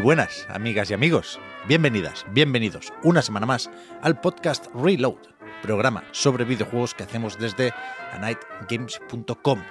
[0.00, 1.38] Muy buenas, amigas y amigos.
[1.68, 5.18] Bienvenidas, bienvenidos una semana más al podcast Reload,
[5.60, 7.74] programa sobre videojuegos que hacemos desde
[8.12, 9.62] anightgames.com.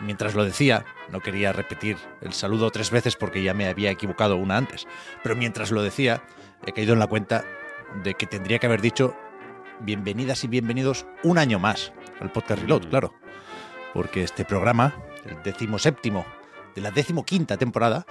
[0.00, 4.36] Mientras lo decía, no quería repetir el saludo tres veces porque ya me había equivocado
[4.36, 4.86] una antes,
[5.22, 6.22] pero mientras lo decía,
[6.64, 7.44] he caído en la cuenta
[8.02, 9.14] de que tendría que haber dicho
[9.80, 13.12] bienvenidas y bienvenidos un año más al podcast Reload, claro.
[13.92, 16.24] Porque este programa, el decimoséptimo
[16.74, 18.06] de la decimoquinta temporada,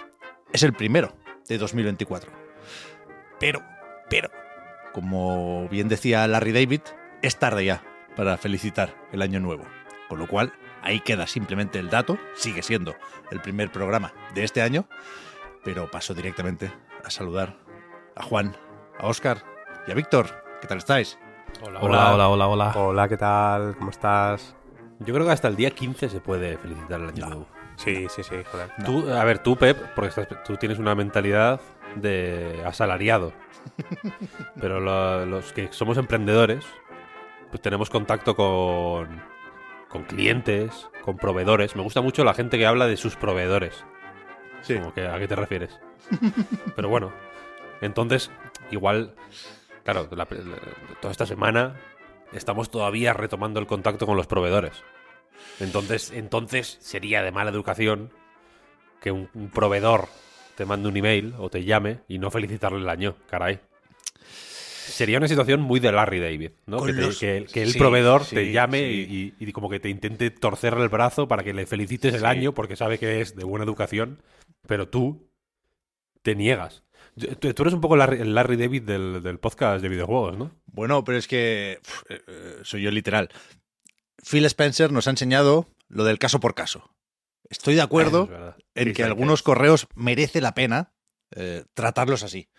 [0.53, 1.17] es el primero
[1.47, 2.31] de 2024.
[3.39, 3.61] Pero,
[4.09, 4.29] pero,
[4.93, 6.81] como bien decía Larry David,
[7.21, 7.83] es tarde ya
[8.15, 9.63] para felicitar el año nuevo.
[10.09, 12.95] Con lo cual, ahí queda simplemente el dato, sigue siendo
[13.31, 14.87] el primer programa de este año,
[15.63, 16.71] pero paso directamente
[17.03, 17.57] a saludar
[18.15, 18.55] a Juan,
[18.99, 19.43] a Óscar
[19.87, 20.43] y a Víctor.
[20.61, 21.19] ¿Qué tal estáis?
[21.61, 22.73] Hola, hola, hola, hola, hola.
[22.75, 23.75] Hola, ¿qué tal?
[23.77, 24.55] ¿Cómo estás?
[24.99, 27.27] Yo creo que hasta el día 15 se puede felicitar el año No.
[27.27, 27.47] nuevo.
[27.77, 28.69] Sí, sí, sí, joder.
[28.85, 31.61] Tú, a ver, tú, Pep, porque estás- tú tienes una mentalidad
[31.95, 33.31] de asalariado.
[34.59, 36.65] Pero lo- los que somos emprendedores,
[37.49, 39.07] pues tenemos contacto con,
[39.89, 41.75] con clientes, con proveedores.
[41.75, 43.85] Me gusta mucho la gente que habla de sus proveedores.
[44.61, 44.75] Sí.
[44.75, 45.79] Como que, ¿A qué te refieres?
[46.75, 47.11] Pero bueno,
[47.81, 48.31] entonces,
[48.71, 49.13] igual,
[49.83, 51.75] claro, la- la- toda esta semana
[52.33, 54.83] estamos todavía retomando el contacto con los proveedores.
[55.59, 58.11] Entonces, entonces sería de mala educación
[59.01, 60.07] que un, un proveedor
[60.55, 63.59] te mande un email o te llame y no felicitarle el año, caray.
[64.21, 66.81] Sería una situación muy de Larry David, ¿no?
[66.83, 69.35] Que, te- los- que- que el sí, proveedor sí, te llame sí.
[69.39, 72.53] y, y como que te intente torcer el brazo para que le felicites el año
[72.53, 74.21] porque sabe que es de buena educación,
[74.65, 75.29] pero tú
[76.23, 76.83] te niegas.
[77.39, 80.51] Tú, tú eres un poco el Larry, David del, del podcast de videojuegos, ¿no?
[80.67, 83.29] Bueno, pero es que eh, eh, soy yo literal.
[84.29, 86.93] Phil Spencer nos ha enseñado lo del caso por caso.
[87.49, 88.29] Estoy de acuerdo
[88.75, 90.91] Es en Sí, que algunos correos merece la pena
[91.31, 92.49] eh, tratarlos así.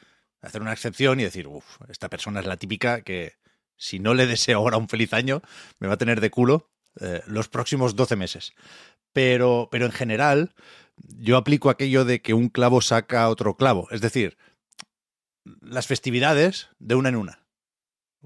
[0.40, 3.34] Hacer una excepción y decir, uff, esta persona es la típica que
[3.76, 5.42] si no le deseo ahora un feliz año,
[5.78, 6.70] me va a tener de culo
[7.00, 8.54] eh, los próximos 12 meses.
[9.12, 10.54] Pero, pero en general,
[10.96, 13.88] yo aplico aquello de que un clavo saca otro clavo.
[13.90, 14.38] Es decir,
[15.60, 17.46] las festividades de una en una.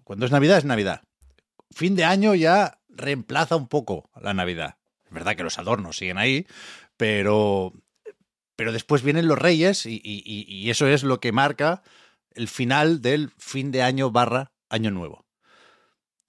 [0.05, 1.03] Cuando es Navidad, es Navidad.
[1.71, 4.77] Fin de año ya reemplaza un poco la Navidad.
[5.07, 6.47] Es verdad que los adornos siguen ahí,
[6.97, 7.73] pero,
[8.57, 11.83] pero después vienen los reyes y, y- y- y eso es lo que marca
[12.35, 15.27] el final del fin de año barra año nuevo.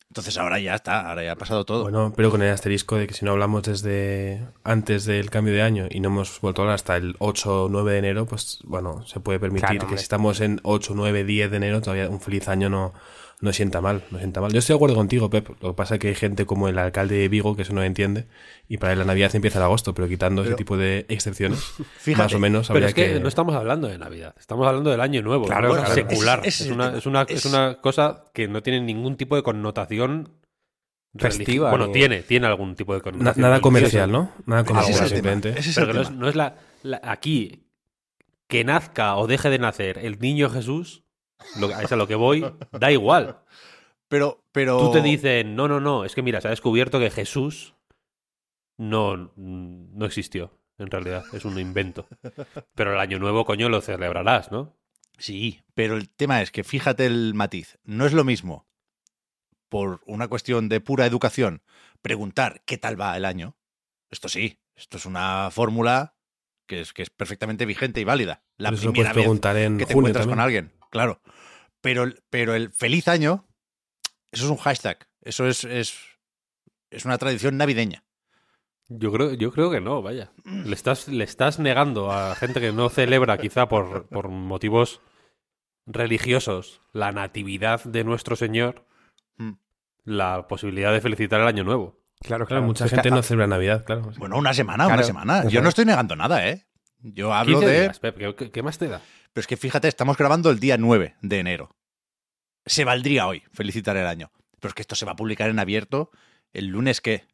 [0.09, 1.83] Entonces ahora ya está, ahora ya ha pasado todo.
[1.83, 5.63] Bueno, pero con el asterisco de que si no hablamos desde antes del cambio de
[5.63, 8.59] año y no hemos vuelto a hablar hasta el 8 o 9 de enero, pues
[8.63, 12.09] bueno, se puede permitir Claro, que si estamos en 8, 9, 10 de enero, todavía
[12.09, 12.93] un feliz año no,
[13.43, 14.51] no sienta mal, no sienta mal.
[14.53, 15.49] Yo estoy de acuerdo contigo, Pep.
[15.61, 17.83] Lo que pasa es que hay gente como el alcalde de Vigo que eso no
[17.83, 18.25] entiende
[18.69, 21.59] y para él la Navidad empieza en agosto, pero quitando Pero- ese tipo de excepciones,
[21.97, 23.19] Fíjate, más o menos Pero es que, que...
[23.19, 26.41] no estamos hablando de Navidad, estamos hablando del año nuevo, Claro, secular.
[26.45, 30.29] Es, una, es, una, Es- es una cosa que no tiene ningún tipo de connotación
[31.15, 31.69] Festiva.
[31.69, 33.41] Bueno, tiene, tiene algún tipo de connotación.
[33.43, 34.31] nada comercial, ¿no?
[34.47, 35.53] Nada comercial, simplemente.
[35.75, 37.67] Pero no es, no es la, la- aquí
[38.47, 41.02] que nazca o deje de nacer el niño Jesús,
[41.57, 43.39] lo, a lo que voy, da igual.
[44.07, 44.79] Pero, pero...
[44.79, 47.73] Tú te dicen, no, no, no, es que mira, se ha descubierto que Jesús
[48.77, 52.07] no, no existió, en realidad, es un invento.
[52.75, 54.75] Pero el año nuevo, coño, lo celebrarás, ¿no?
[55.17, 57.77] Sí, pero el tema es que fíjate el matiz.
[57.83, 58.67] No es lo mismo,
[59.69, 61.61] por una cuestión de pura educación,
[62.01, 63.55] preguntar qué tal va el año.
[64.09, 66.15] Esto sí, esto es una fórmula
[66.67, 68.43] que es, que es perfectamente vigente y válida.
[68.57, 71.21] La Pero primera vez preguntar en que te junio encuentras con alguien, claro.
[71.81, 73.45] Pero, el- pero el feliz año,
[74.31, 75.05] eso es un hashtag.
[75.21, 75.97] Eso es, es,
[76.91, 78.03] es una tradición navideña.
[78.87, 80.31] Yo creo, yo creo que no, vaya.
[80.45, 85.01] Le estás, le estás negando a gente que no celebra, quizá por, por motivos
[85.85, 88.85] religiosos, la natividad de nuestro Señor,
[89.37, 89.53] Mm.
[90.05, 91.99] la posibilidad de felicitar el año nuevo.
[92.21, 94.11] Claro, Claro, mucha gente no celebra Navidad, claro.
[94.17, 95.49] Bueno, una semana, Claro, una semana.
[95.49, 95.71] Yo no es.
[95.71, 96.65] estoy negando nada, ¿eh?
[96.99, 97.81] Yo hablo 15 de...
[97.81, 99.01] días, Pep, ¿qué- qué, qué más te da?
[99.33, 101.69] Pero es que fíjate, estamos grabando el día 9 de enero.
[102.65, 104.31] Se valdría hoy felicitar el año.
[104.59, 106.11] Pero es que esto se va a publicar en abierto
[106.53, 107.25] el lunes qué?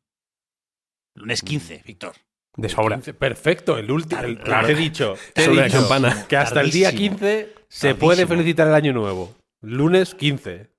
[1.16, 2.14] Lunes 15, Víctor.
[2.56, 2.96] De sobra.
[2.96, 4.22] 15, Perfecto, el último.
[4.22, 4.44] Claro.
[4.44, 6.26] Claro, te he dicho, te he dicho campana.
[6.28, 7.18] que hasta el día Tardísimo.
[7.18, 8.00] 15 se Tardísimo.
[8.08, 9.36] puede felicitar el año nuevo.
[9.62, 10.70] Lunes 15.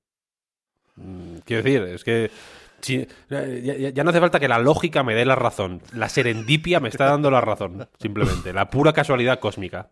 [0.97, 2.31] Mm, Quiero decir, es que
[2.81, 3.07] si-
[3.93, 5.83] ya no hace falta que la lógica me dé la razón.
[5.93, 8.53] La serendipia me está dando la razón, simplemente.
[8.53, 9.91] La pura casualidad cósmica.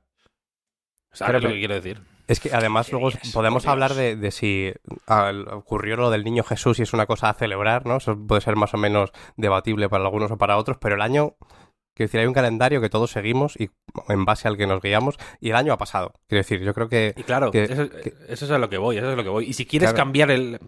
[1.13, 2.01] ¿Sabes Pero lo que- quiero decir?
[2.27, 4.73] Es que además luego podemos hablar de, de si
[5.07, 7.97] al- ocurrió lo del niño Jesús y es una cosa a celebrar, ¿no?
[7.97, 11.37] Eso puede ser más o menos debatible para algunos o para otros, pero el año,
[11.95, 13.71] quiero decir, hay un calendario que todos seguimos y
[14.11, 16.13] en base al que nos guiamos y el año ha pasado.
[16.29, 17.15] Quiero decir, yo creo que...
[17.17, 19.23] Y claro, que- eso, que- eso es a lo que voy, eso es a lo
[19.23, 19.47] que voy.
[19.47, 20.05] Y si quieres Claro.
[20.05, 20.59] cambiar el...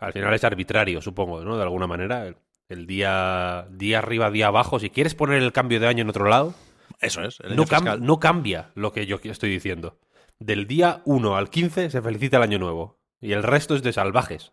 [0.00, 1.56] Al final es arbitrario, supongo, ¿no?
[1.56, 2.26] De alguna manera.
[2.26, 2.36] El,
[2.68, 4.80] el día, día arriba, día abajo.
[4.80, 6.54] Si quieres poner el cambio de año en otro lado,
[7.04, 7.40] Eso es.
[7.40, 8.04] el no, cam- fiscal.
[8.04, 9.98] no cambia lo que yo estoy diciendo.
[10.38, 12.98] Del día 1 al 15 se felicita el año nuevo.
[13.20, 14.52] Y el resto es de salvajes.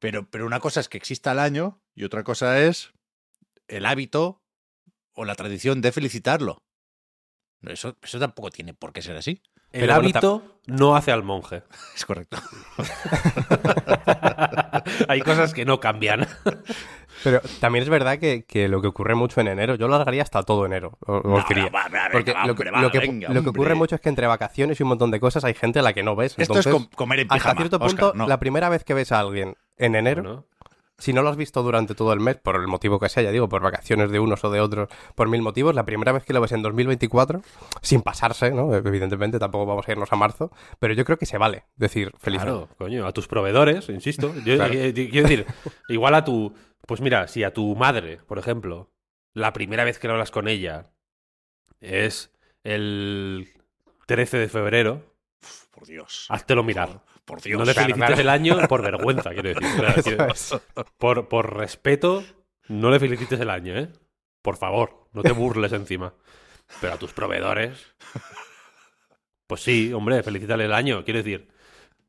[0.00, 2.92] Pero, pero una cosa es que exista el año y otra cosa es
[3.68, 4.42] el hábito
[5.14, 6.58] o la tradición de felicitarlo.
[7.62, 9.40] Eso, eso tampoco tiene por qué ser así.
[9.72, 11.62] El Pero bueno, hábito no hace al monje.
[11.94, 12.36] Es correcto.
[15.08, 16.26] Hay cosas que no cambian.
[17.22, 20.22] Pero también es verdad que, que lo que ocurre mucho en enero, yo lo alargaría
[20.22, 23.74] hasta todo enero, No, va, va, Porque lo, hombre, lo que- venga, lo que ocurre
[23.74, 26.02] mucho es que entre vacaciones y un montón de cosas hay gente a la que
[26.02, 26.32] no ves.
[26.32, 27.50] Esto Entonces, es com- comer en pijama.
[27.50, 28.26] hasta cierto punto, no.
[28.26, 30.44] la primera vez que ves a alguien en enero, ¿no?
[30.96, 33.32] si no lo has visto durante todo el mes, por el motivo que sea, ya
[33.32, 36.32] digo, por vacaciones de unos o de otros, por mil motivos, la primera vez que
[36.32, 37.42] lo ves en 2024,
[37.82, 38.72] sin pasarse, ¿no?
[38.72, 42.42] Evidentemente, tampoco vamos a irnos a marzo, pero yo creo que se vale decir feliz
[42.42, 42.50] año.
[42.52, 44.32] Claro, coño, a tus proveedores, insisto.
[44.44, 44.72] Yo, Claro.
[44.72, 45.46] eh, eh, quiero decir,
[45.88, 46.54] igual a tu.
[46.86, 48.90] Pues mira, si a tu madre, por ejemplo,
[49.32, 50.90] la primera vez que hablas con ella
[51.80, 52.32] es
[52.62, 53.48] el
[54.06, 55.14] 13 de febrero,
[55.70, 56.26] Por Dios.
[56.28, 57.02] háztelo mirar.
[57.24, 57.58] Por Dios.
[57.58, 58.20] no le felicites claro.
[58.20, 59.64] el año por vergüenza, quiero decir.
[60.04, 60.28] Quiero-
[60.98, 62.22] por, por respeto,
[62.68, 63.90] no le felicites el año, ¿eh?
[64.42, 66.12] Por favor, no te burles encima.
[66.82, 67.94] Pero a tus proveedores.
[69.46, 71.02] Pues sí, hombre, felicítale el año.
[71.04, 71.48] Quiero decir,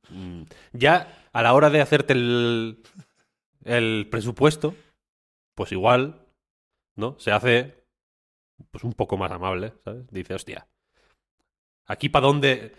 [0.10, 0.44] mm,
[0.74, 2.82] ya a la hora de hacerte el,
[3.66, 4.74] el presupuesto,
[5.56, 6.26] pues igual,
[6.96, 7.20] ¿no?
[7.20, 7.84] Se hace
[8.72, 10.08] pues un poco más amable, ¿sabes?
[10.12, 10.68] Dice, hostia,
[11.86, 12.74] aquí para dónde...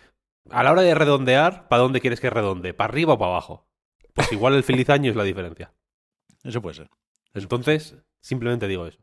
[0.51, 2.73] A la hora de redondear, ¿para dónde quieres que redonde?
[2.73, 3.69] ¿Para arriba o para abajo?
[4.15, 5.75] Pues igual el feliz año es la diferencia.
[6.45, 6.91] Eso puede ser.
[7.35, 8.99] Entonces, simplemente digo eso.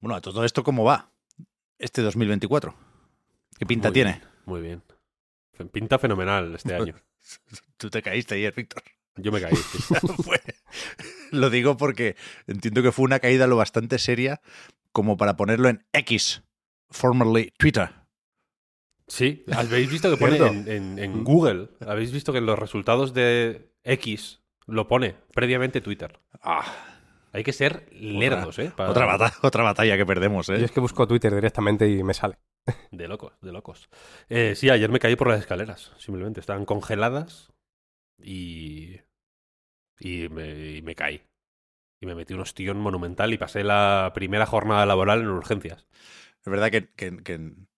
[0.00, 1.12] Bueno, a todo esto, ¿cómo va?
[1.78, 2.74] Este 2024.
[3.56, 4.12] ¿Qué pinta Muy tiene?
[4.14, 4.82] bien, muy bien.
[5.72, 6.94] Pinta fenomenal este año.
[7.76, 8.82] Tú te caíste ayer, Víctor.
[9.16, 9.54] Yo me caí.
[9.56, 9.94] sí.
[10.22, 10.42] Fue-
[11.32, 12.16] Lo digo porque
[12.46, 14.40] entiendo que fue una caída lo bastante seria
[14.92, 16.42] como para ponerlo en X,
[16.90, 17.90] formerly Twitter.
[19.06, 23.14] Sí, habéis visto que pone en, en- en Google, habéis visto que en los resultados
[23.14, 26.18] de X lo pone previamente Twitter.
[26.42, 26.64] Ah,
[27.32, 28.70] Hay que ser lerdos, ¿eh?
[28.76, 30.64] Para- otra, batalla, otra batalla que perdemos, Yo ¿eh?
[30.64, 32.38] es que busco Twitter directamente y me sale.
[32.90, 33.88] De locos, de locos.
[34.28, 36.40] Eh, sí, ayer me caí por las escaleras, simplemente.
[36.40, 37.50] Estaban congeladas
[38.22, 38.96] y.
[40.00, 41.22] Y me, y me caí.
[42.00, 45.86] Y me metí un ostión monumental y pasé la primera jornada laboral en urgencias.
[46.40, 47.68] Es verdad que, que- que en,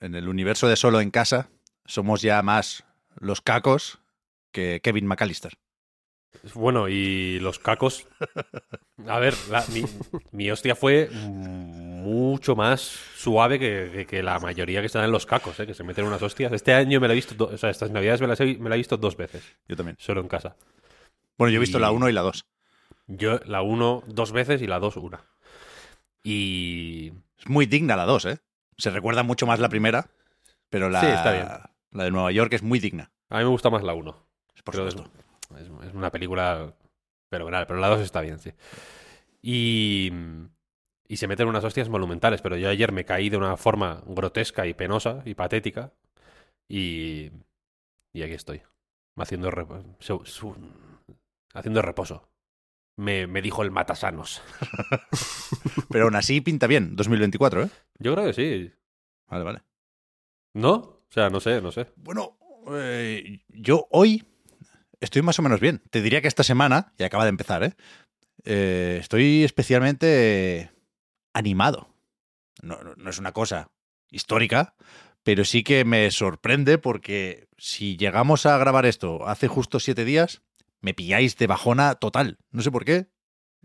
[0.00, 1.48] en el universo de Solo en Casa
[1.86, 2.84] somos ya más
[3.18, 4.00] los cacos
[4.52, 5.54] que Kevin McAllister.
[6.54, 8.06] Bueno, y los cacos.
[9.06, 9.84] A ver, la- mi,
[10.32, 12.80] mi hostia fue mucho más
[13.16, 15.66] suave que, que- que la mayoría que están en los cacos, ¿eh?
[15.66, 16.52] que se meten unas hostias.
[16.52, 18.68] Este año me la he visto, do- o sea, estas navidades me las he, me
[18.68, 19.96] la he visto dos veces, Yo también.
[19.98, 20.56] solo en casa.
[21.38, 22.46] Bueno, yo he visto Y- la 1 y la 2.
[23.06, 25.24] Yo la uno dos veces y la dos una.
[26.22, 27.12] Y.
[27.38, 28.38] Es muy digna la 2, ¿eh?
[28.78, 30.08] Se recuerda mucho más la primera,
[30.70, 31.46] pero la, Sí, está bien.
[31.92, 33.10] la de Nueva York es muy digna.
[33.28, 34.12] A mí me gusta más la uno.
[34.64, 35.10] Por Pero supuesto.
[35.58, 36.72] Es, es una película
[37.30, 38.52] fenomenal, pero la 2 está bien, sí.
[39.42, 40.10] Y,
[41.06, 44.66] y se meten unas hostias monumentales, pero yo ayer me caí de una forma grotesca
[44.66, 45.92] y penosa y patética.
[46.68, 47.30] Y,
[48.14, 48.62] y aquí estoy,
[49.16, 49.50] haciendo,
[49.98, 50.56] su- su-
[51.54, 52.28] haciendo reposo.
[52.96, 54.42] Me, me dijo el matasanos.
[55.90, 57.70] Pero aún así pinta bien, 2024, ¿eh?
[57.98, 58.72] Yo creo que sí.
[59.28, 59.62] Vale, vale.
[60.54, 60.72] ¿No?
[60.74, 61.86] O sea, no sé, no sé.
[61.96, 62.38] Bueno,
[62.72, 64.24] eh, yo hoy
[65.00, 65.82] estoy más o menos bien.
[65.90, 67.74] Te diría que esta semana, y acaba de empezar, ¿eh?
[68.44, 70.70] Eh, estoy especialmente
[71.32, 71.88] animado.
[72.62, 73.70] No, no- no es una cosa
[74.10, 74.76] histórica,
[75.24, 80.42] pero sí que me sorprende porque si llegamos a grabar esto hace justo siete días,
[80.84, 82.38] me pilláis de bajona total.
[82.50, 83.08] No sé por qué.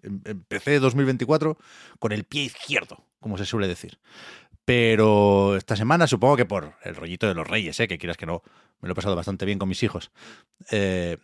[0.01, 1.57] Em- Empecé 2024
[1.99, 3.99] con el pie izquierdo, como se suele decir.
[4.63, 7.87] Pero esta semana, supongo que por el rollito de los reyes, ¿eh?
[7.87, 8.41] que quieras que no,
[8.79, 10.11] me lo he pasado bastante bien con mis hijos.
[10.71, 11.17] Eh,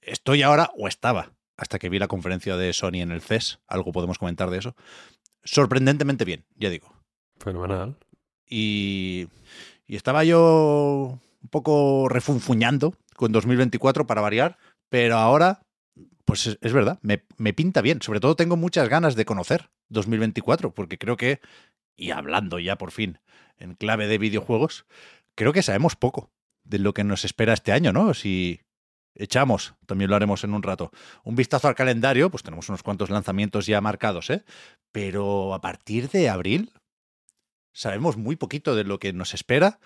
[0.00, 3.90] estoy ahora, o estaba, hasta que vi la conferencia de Sony en el CES, algo
[3.92, 4.76] podemos comentar de eso,
[5.42, 6.92] sorprendentemente bien, ya digo.
[7.40, 7.96] Fenomenal.
[8.48, 9.26] Y,
[9.86, 15.62] y estaba yo un poco refunfuñando con 2024 para variar, pero ahora,
[16.24, 18.02] pues es, verdad, me, me, pinta bien.
[18.02, 21.40] Sobre todo tengo muchas ganas de conocer 2024, porque creo que,
[21.96, 23.18] y hablando ya por fin
[23.58, 24.86] en clave de videojuegos,
[25.34, 26.30] creo que sabemos poco
[26.64, 28.12] de lo que nos espera este año, ¿no?
[28.14, 28.60] Si
[29.14, 30.90] echamos, también lo haremos en un rato,
[31.24, 34.44] un vistazo al calendario, pues tenemos unos cuantos lanzamientos ya marcados, ¿eh?
[34.92, 36.72] Pero a partir de abril
[37.72, 39.78] sabemos muy poquito de lo que nos espera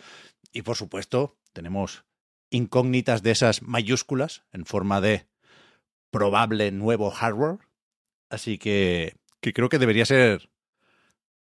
[0.52, 2.04] y por supuesto tenemos
[2.50, 5.26] incógnitas de esas mayúsculas en forma de
[6.11, 7.59] probable nuevo hardware.
[8.28, 10.50] Así que, que creo que debería ser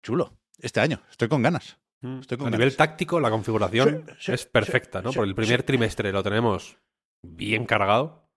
[0.01, 1.01] chulo este año.
[1.11, 1.77] Estoy con ganas.
[2.01, 2.59] Estoy con a ganas.
[2.59, 5.11] nivel táctico, la configuración Sí, sí, es perfecta, sí, ¿no?
[5.13, 6.77] Porque el primer trimestre lo tenemos
[7.21, 8.29] bien cargado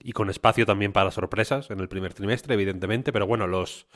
[0.00, 3.86] y con espacio también para sorpresas en el primer trimestre, evidentemente, pero bueno, los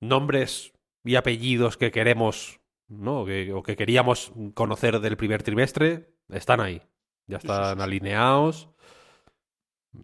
[0.00, 0.72] nombres
[1.02, 3.24] y apellidos que queremos, ¿no?
[3.24, 6.82] Que- o que queríamos conocer del primer trimestre están ahí.
[7.30, 8.68] Ya están alineados.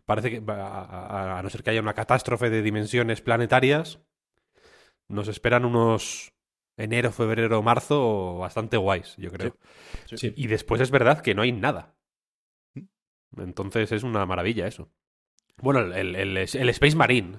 [0.04, 4.00] Parece que, a, a- a no ser que haya una catástrofe de dimensiones planetarias,
[5.08, 6.32] nos esperan unos
[6.76, 9.56] enero, febrero, marzo bastante guays, yo creo.
[10.06, 10.32] Sí.
[10.36, 11.94] Y después es verdad que no hay nada.
[13.36, 14.90] Entonces es una maravilla eso.
[15.58, 17.38] Bueno, el, el- Space Marine.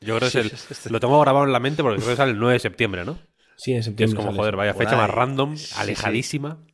[0.00, 2.32] Yo creo que es el, lo tengo grabado en la mente porque creo que sale
[2.32, 3.18] el 9 de septiembre, ¿no?
[3.56, 4.16] Sí, en Que es septiembre.
[4.16, 6.64] como, sale joder, vaya fecha más random, alejadísima.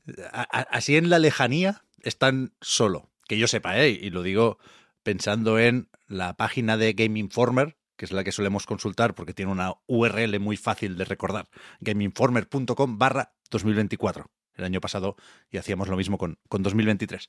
[0.50, 3.10] Así en la lejanía están solo.
[3.26, 3.90] Que yo sepa, ¿eh?
[3.90, 4.58] Y lo digo
[5.02, 9.52] pensando en la página de Game Informer, que es la que solemos consultar porque tiene
[9.52, 11.48] una URL muy fácil de recordar.
[11.80, 14.30] gameinformer.com barra 2024.
[14.54, 15.16] El año pasado
[15.50, 17.28] y hacíamos lo mismo con, con 2023.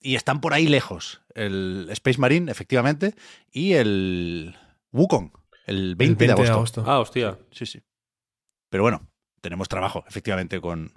[0.00, 3.14] Y están por ahí lejos el Space Marine, efectivamente,
[3.50, 4.54] y el
[4.92, 5.30] Wukong,
[5.66, 6.84] el 20, El de agosto.
[6.86, 7.38] Ah, hostia.
[7.50, 7.82] Sí, sí.
[8.68, 9.08] Pero bueno,
[9.40, 10.92] tenemos trabajo, efectivamente, con,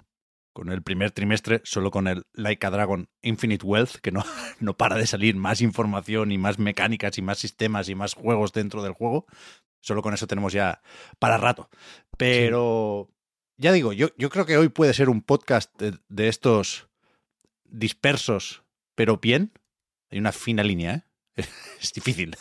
[0.52, 4.24] con el primer trimestre, solo con el Like a Dragon Infinite Wealth, que no,
[4.60, 8.52] no para de salir más información y más mecánicas y más sistemas y más juegos
[8.52, 9.26] dentro del juego.
[9.80, 10.82] Solo con eso tenemos ya
[11.18, 11.70] para rato.
[12.18, 13.10] Pero
[13.56, 16.88] ya digo, yo, yo creo que hoy puede ser un podcast de, de estos
[17.64, 18.64] dispersos,
[18.94, 19.52] pero bien.
[20.10, 21.04] Hay una fina línea, ¿eh?
[21.80, 22.36] Es difícil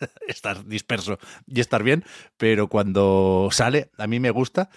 [0.28, 2.04] estar disperso y estar bien,
[2.36, 4.70] pero cuando sale, a mí me gusta.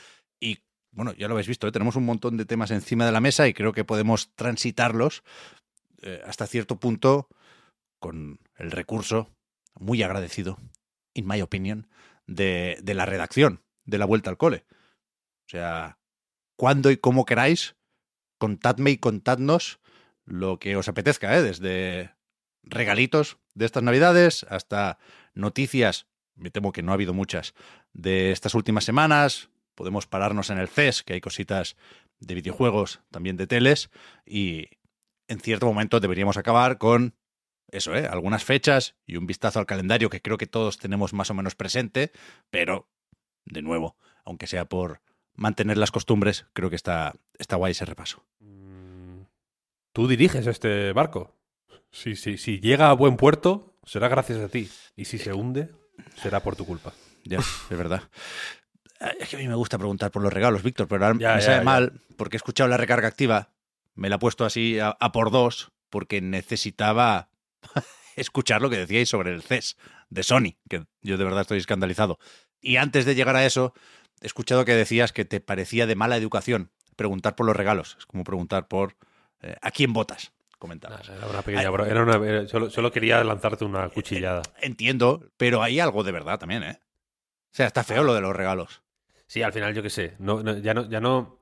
[0.93, 1.71] Bueno, ya lo habéis visto, ¿eh?
[1.71, 5.23] tenemos un montón de temas encima de la mesa y creo que podemos transitarlos
[6.01, 7.27] eh, hasta cierto punto
[7.99, 9.29] con el recurso
[9.73, 10.59] muy agradecido,
[11.13, 11.87] in my opinion,
[12.27, 14.65] de, de la redacción de la vuelta al cole.
[15.45, 15.97] O sea,
[16.55, 17.75] cuando y como queráis,
[18.37, 19.79] contadme y contadnos
[20.25, 21.41] lo que os apetezca, ¿eh?
[21.41, 22.11] desde
[22.63, 24.99] regalitos de estas navidades hasta
[25.33, 27.53] noticias, me temo que no ha habido muchas,
[27.93, 29.49] de estas últimas semanas.
[29.75, 31.75] Podemos pararnos en el CES, que hay cositas
[32.19, 33.89] de videojuegos, también de teles,
[34.25, 34.67] y
[35.27, 37.15] en cierto momento deberíamos acabar con
[37.71, 38.07] eso, ¿eh?
[38.07, 41.55] algunas fechas y un vistazo al calendario que creo que todos tenemos más o menos
[41.55, 42.11] presente,
[42.49, 42.87] pero,
[43.45, 45.01] de nuevo, aunque sea por
[45.33, 48.23] mantener las costumbres, creo que está, está guay ese repaso.
[48.39, 49.23] Mm,
[49.93, 51.35] Tú diriges este barco.
[51.91, 54.69] Si, si, si llega a buen puerto, será gracias a ti.
[54.95, 55.69] Y si se hunde,
[56.15, 56.93] será por tu culpa.
[57.23, 58.01] Ya, es verdad.
[58.99, 61.35] Eh, Es que a mí me gusta preguntar por los regalos, Víctor, pero ahora Ya,
[61.35, 61.63] me ya, sabe ya.
[61.63, 63.49] mal porque he escuchado la recarga activa,
[63.95, 67.29] me la he puesto así a, a por dos porque necesitaba
[68.15, 69.77] escuchar lo que decíais sobre el CES
[70.09, 72.19] de Sony, que yo de verdad estoy escandalizado.
[72.61, 73.73] Y antes de llegar a eso,
[74.21, 77.95] he escuchado que decías que te parecía de mala educación preguntar por los regalos.
[77.99, 78.95] Es como preguntar por
[79.41, 81.09] eh, a quién votas, comentabas.
[81.09, 84.43] Era una pequeña bro- era una- era- solo, solo quería lanzarte una cuchillada.
[84.61, 86.79] Entiendo, pero hay algo de verdad también, ¿eh?
[87.51, 88.82] O sea, está feo lo de los regalos.
[89.33, 90.13] Sí, al final yo qué sé.
[90.19, 91.39] No, no- ya no, ya no,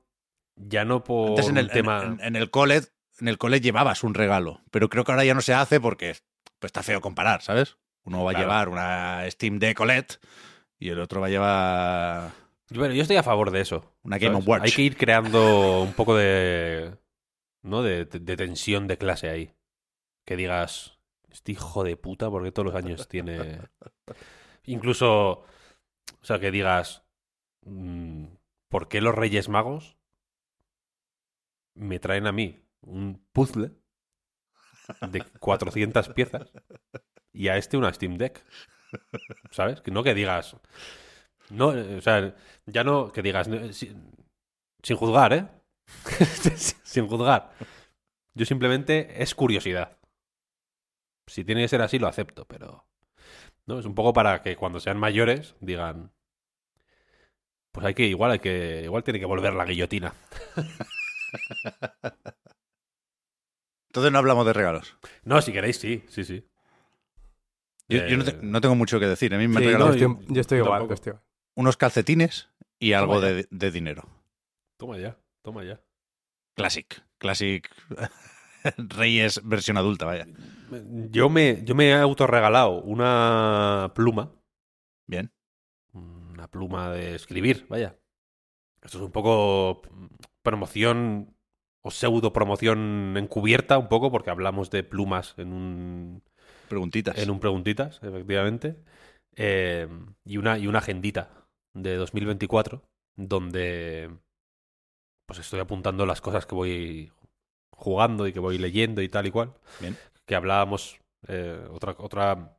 [0.56, 2.02] ya no por Antes en el, un tema.
[2.04, 2.80] en, en el cole,
[3.20, 6.16] en el llevabas un regalo, pero creo que ahora ya no se hace porque
[6.58, 7.76] pues, está feo comparar, ¿sabes?
[8.04, 8.38] Uno va Claro.
[8.38, 10.06] a llevar una Steam Deck OLED
[10.78, 12.30] y el otro va a llevar
[12.70, 13.92] Bueno, yo estoy a favor de eso.
[14.04, 14.48] una Game ¿sabes?
[14.48, 14.62] Watch.
[14.64, 16.96] Hay que ir creando un poco de.
[17.60, 17.82] ¿No?
[17.82, 19.52] De, de- de tensión de clase ahí.
[20.24, 20.98] Que digas.
[21.30, 23.60] Este hijo de puta, porque todos los años tiene.
[24.64, 25.30] Incluso.
[25.30, 25.44] O
[26.22, 27.01] sea, que digas.
[28.68, 29.96] ¿Por qué los Reyes Magos
[31.74, 33.72] me traen a mí un puzzle
[35.10, 36.50] de 400 piezas
[37.32, 38.44] y a este una Steam Deck?
[39.50, 39.80] ¿Sabes?
[39.80, 40.56] Que no que digas.
[41.50, 42.34] No, eh, o sea,
[42.66, 43.48] ya no que digas.
[43.48, 43.94] no, si-
[44.82, 45.48] Sin juzgar, ¿eh?
[46.82, 47.52] Sin juzgar.
[48.34, 49.98] Yo simplemente es curiosidad.
[51.26, 52.86] Si tiene que ser así, lo acepto, pero.
[53.66, 56.12] No, es un poco para que cuando sean mayores digan.
[57.72, 58.82] Pues hay que, igual hay que.
[58.84, 60.12] Igual tiene que volver la guillotina.
[63.88, 64.96] Entonces no hablamos de regalos.
[65.24, 66.46] No, si queréis, sí, sí, sí.
[67.88, 69.34] Yo, yo no, te- Eh, no tengo mucho que decir.
[69.34, 71.20] A mí me han Sí, regalado no, yo, yo estoy yo igual, igual.
[71.56, 72.48] unos calcetines
[72.78, 74.04] y algo de, de dinero.
[74.78, 75.80] Toma ya, toma ya.
[76.54, 77.02] Classic.
[77.18, 77.68] Classic.
[78.78, 80.26] Reyes versión adulta, vaya.
[81.10, 84.32] Yo me, yo me he autorregalado una pluma.
[85.06, 85.30] Bien.
[86.42, 87.96] Una pluma de escribir, vaya.
[88.82, 90.06] Esto es un poco mm,
[90.42, 91.36] promoción
[91.82, 96.22] o pseudo promoción encubierta, un poco, porque hablamos de plumas en un,
[96.68, 97.16] Preguntitas.
[97.16, 98.74] en un preguntitas, efectivamente.
[99.36, 99.86] Eh,
[100.24, 102.82] y, una, y una agendita de 2024,
[103.14, 104.10] donde
[105.26, 107.12] pues estoy apuntando las cosas que voy
[107.70, 109.54] jugando y que voy leyendo y tal y cual.
[109.78, 109.96] Bien.
[110.26, 112.58] Que hablábamos, eh, otra, otra,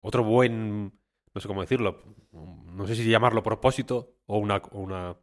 [0.00, 0.98] otro buen,
[1.34, 5.16] no sé cómo decirlo, no sé si llamarlo propósito o una, una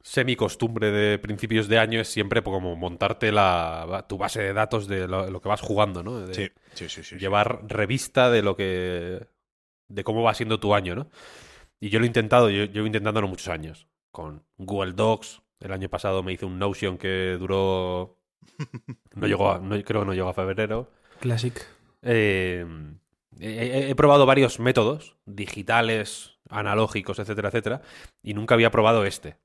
[0.00, 5.08] semi-costumbre de principios de año es siempre como montarte la, tu base de datos de
[5.08, 6.20] lo, lo que vas jugando, ¿no?
[6.26, 6.88] De- Sí, sí, sí.
[6.88, 7.16] sí, sí.
[7.18, 9.26] llevar revista de lo que
[9.88, 11.08] de cómo va siendo tu año, ¿no?
[11.80, 15.42] Y yo lo he intentado, yo llevo intentándolo muchos años con Google Docs.
[15.60, 18.18] El año pasado me hice un Notion que duró
[19.14, 20.90] no llegó a, no, creo que no llegó a febrero.
[21.20, 21.66] Classic.
[22.02, 22.66] Eh,
[23.40, 27.82] he, probado varios métodos digitales, analógicos, etcétera, etcétera,
[28.22, 29.36] y nunca había probado este.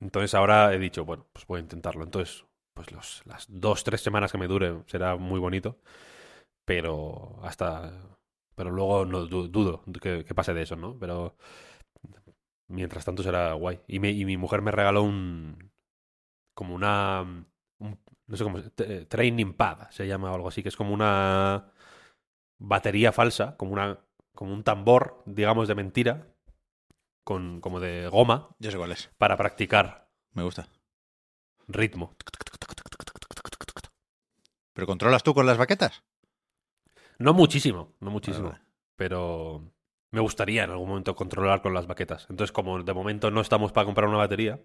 [0.00, 2.04] Entonces ahora he dicho, bueno, pues voy a intentarlo.
[2.04, 2.44] Entonces,
[2.74, 5.78] pues los, las dos, tres semanas que me dure será muy bonito,
[6.64, 7.92] pero hasta...
[8.56, 10.98] Pero luego no du- dudo que, pase de eso, ¿no?
[10.98, 11.36] Pero
[12.68, 13.80] mientras tanto será guay.
[13.86, 15.70] Y, me- y mi mujer me regaló un...
[16.54, 17.22] como una...
[17.80, 18.62] un- no sé cómo...
[18.62, 21.71] t- training pad se llama o algo así, que es como una
[22.62, 23.98] batería falsa, como una
[24.34, 26.26] como un tambor, digamos, de mentira,
[27.24, 29.10] con como de goma, Ya sé cuál es.
[29.18, 30.68] para practicar Me gusta.
[31.68, 32.14] ritmo.
[34.72, 36.02] ¿Pero controlas tú con las baquetas?
[37.18, 38.70] No muchísimo, no muchísimo, Vale, vale.
[38.96, 39.70] pero
[40.10, 42.26] me gustaría en algún momento controlar con las baquetas.
[42.30, 44.60] Entonces, como de momento no estamos para comprar una batería,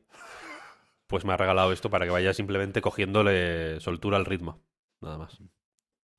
[1.07, 4.61] pues me ha regalado esto para que vaya simplemente cogiéndole soltura al ritmo,
[5.01, 5.37] nada más.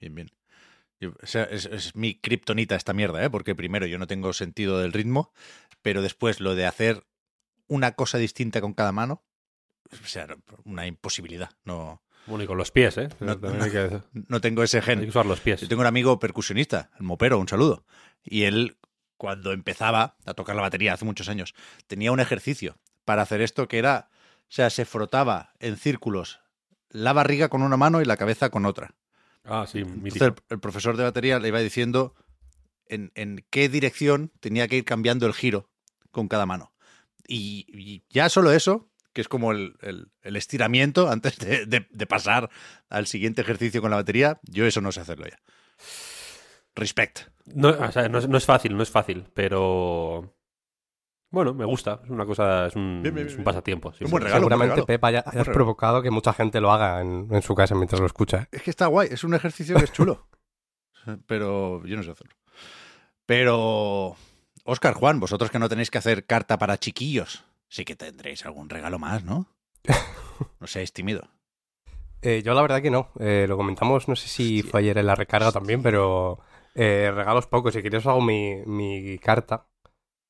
[0.01, 0.29] Bien, bien.
[1.01, 3.31] Yo- o sea, es, es mi kriptonita esta mierda, ¿eh?
[3.31, 5.33] Porque primero yo no tengo sentido del ritmo,
[5.83, 7.05] pero después lo de hacer
[7.69, 9.23] una cosa distinta con cada mano,
[9.93, 10.27] o sea,
[10.65, 11.51] una imposibilidad.
[11.65, 13.09] No, Bueno, y con los pies, ¿eh?
[13.21, 15.09] No- También hay, que, no tengo ese hay que gen.
[15.09, 15.61] usar los pies.
[15.61, 17.85] Yo tengo un amigo percusionista, el Mopero, un saludo.
[18.25, 18.79] Y él,
[19.17, 21.55] cuando empezaba a tocar la batería hace muchos años,
[21.87, 24.09] tenía un ejercicio para hacer esto que era,
[24.43, 26.41] o sea, se frotaba en círculos
[26.91, 28.95] la barriga con una mano y la cabeza con otra.
[29.49, 32.15] Ah, sí, Entonces el, el profesor de batería le iba diciendo
[32.87, 35.71] en, en qué dirección tenía que ir cambiando el giro
[36.11, 36.73] con cada mano.
[37.27, 41.87] Y, y ya solo eso, que es como el, el- el estiramiento antes de, de-
[41.91, 42.51] de pasar
[42.89, 45.39] al siguiente ejercicio con la batería, yo eso no sé hacerlo ya.
[46.75, 47.21] Respect.
[47.47, 50.35] No, o sea, no, es- no es fácil, no es fácil, pero
[51.31, 52.01] bueno, me gusta.
[52.05, 53.93] Es una cosa, es un, Bien, bien, es un pasatiempo.
[53.93, 54.27] sí, Un buen sí.
[54.27, 54.41] regalo.
[54.41, 54.87] Seguramente, regalo.
[54.87, 55.55] Pep, haya- Buen hayas regalo.
[55.55, 58.43] provocado que mucha gente lo haga en, en su casa mientras lo escucha.
[58.43, 58.49] ¿eh?
[58.53, 60.27] Es que está guay, es un ejercicio que es chulo.
[61.27, 62.35] Pero yo no sé hacerlo.
[63.27, 64.17] Pero,
[64.65, 68.69] Oscar, Juan, vosotros que no tenéis que hacer carta para chiquillos, sí que tendréis algún
[68.71, 69.47] regalo más, ¿no?
[70.61, 71.29] No seáis tímido.
[72.23, 73.11] Eh, yo la verdad que no.
[73.21, 76.41] Eh, lo comentamos, no sé si fue ayer en la recarga también, pero
[76.75, 77.75] eh, regalos pocos.
[77.75, 79.67] Si quieres os hago mi, mi carta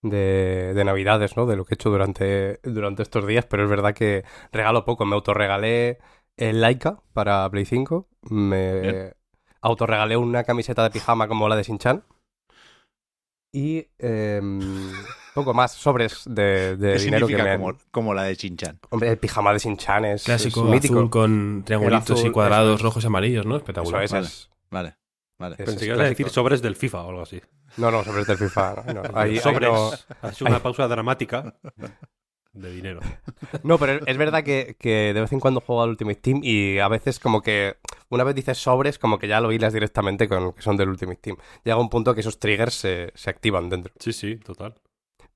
[0.02, 1.46] de, de navidades, ¿no?
[1.46, 5.04] De lo que he hecho durante, durante estos días, pero es verdad que regalo poco.
[5.06, 5.98] Me autorregalé
[6.37, 8.08] el Laika para Play 5.
[8.30, 9.12] Me Bien.
[9.61, 12.04] autorregalé una camiseta de pijama como la de Sinchan.
[13.52, 14.61] Y em,
[15.34, 18.78] poco más, sobres de, de ¿Qué dinero que me han- como, como la de Chinchan?
[18.90, 20.98] Hombre, el pijama de Sinchan es, Clásico es mítico.
[20.98, 22.82] azul con triangulitos azul, y cuadrados es.
[22.82, 23.56] rojos y amarillos, ¿no?
[23.56, 24.02] Eso Espectacular.
[24.04, 24.26] es, Vale.
[24.26, 24.96] es- Vale,
[25.38, 25.55] vale.
[25.59, 27.40] es- Pensé es que ibas a decir sobres del FIFA o algo así.
[27.77, 28.85] No, no, sobres del FIFA.
[28.94, 29.03] No, no.
[29.14, 29.70] Ahí- ahí sobres.
[29.70, 29.90] no-
[30.22, 31.55] Ha sido una pausa dramática
[32.53, 33.01] de dinero.
[33.62, 36.79] No, pero es verdad que, que de vez en cuando juego al Ultimate Team y
[36.79, 37.77] a veces como que
[38.09, 41.20] una vez dices sobres, como que ya lo hilas directamente con que son del Ultimate
[41.20, 41.37] Team.
[41.64, 43.92] Llega un punto que esos triggers se, se activan dentro.
[44.01, 44.74] Sí, sí, total.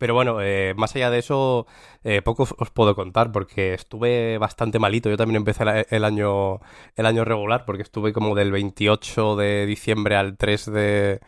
[0.03, 1.65] Pero bueno, eh, más allá de eso,
[2.03, 5.09] eh, poco os- puedo contar porque estuve bastante malito.
[5.09, 6.59] Yo también empecé el año,
[6.97, 11.21] el año regular porque estuve como del 28 de diciembre al 3 de,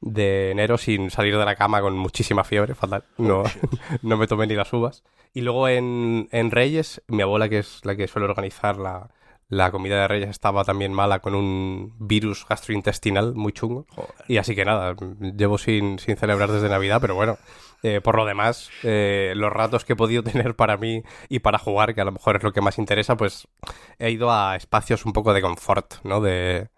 [0.00, 3.02] de enero sin salir de la cama con muchísima fiebre, fatal.
[3.18, 3.42] No,
[4.02, 5.02] no me tomé ni las uvas.
[5.32, 9.10] Y luego en, en Reyes, mi abuela, que es la que suele organizar la,
[9.48, 13.86] la comida de Reyes, estaba también mala con un virus gastrointestinal muy chungo.
[14.28, 14.94] Y así que nada,
[15.36, 17.38] llevo sin, sin celebrar desde Navidad, pero bueno,
[17.84, 21.58] eh, por lo demás, eh, los ratos que he podido tener para mí y para
[21.58, 23.48] jugar, que a lo mejor es lo que más interesa, pues
[24.00, 26.20] he ido a espacios un poco de confort, ¿no?
[26.20, 26.70] De,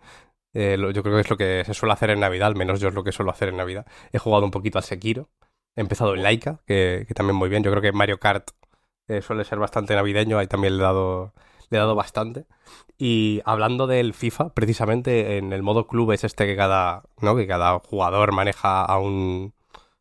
[0.55, 2.81] eh, lo- yo creo que es lo que se suele hacer en Navidad, al menos
[2.81, 3.87] yo es lo que suelo hacer en Navidad.
[4.13, 5.31] He jugado un poquito al Sekiro,
[5.77, 7.63] he empezado en Laika, que, que también muy bien.
[7.63, 8.51] Yo creo que Mario Kart
[9.23, 11.33] suele ser bastante navideño, ahí también le he dado,
[11.71, 12.47] le he dado bastante.
[12.99, 17.37] Y hablando del FIFA, precisamente en el modo club es este que cada, ¿no?
[17.37, 19.55] que cada jugador maneja a un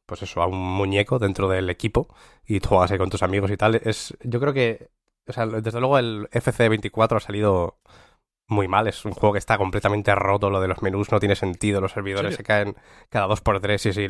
[0.06, 2.08] pues eso, a un muñeco dentro del equipo
[2.46, 3.76] y tú juegas ahí con tus amigos y tal.
[3.76, 4.90] Es, yo creo que,
[5.28, 7.80] o sea, desde luego el FC24 ha salido
[8.48, 8.88] muy mal.
[8.88, 11.94] Es un juego que está completamente roto, lo de los menús no tiene sentido, los
[11.94, 12.76] servidores se caen
[13.10, 13.86] cada dos por tres.
[13.86, 14.08] Y sí,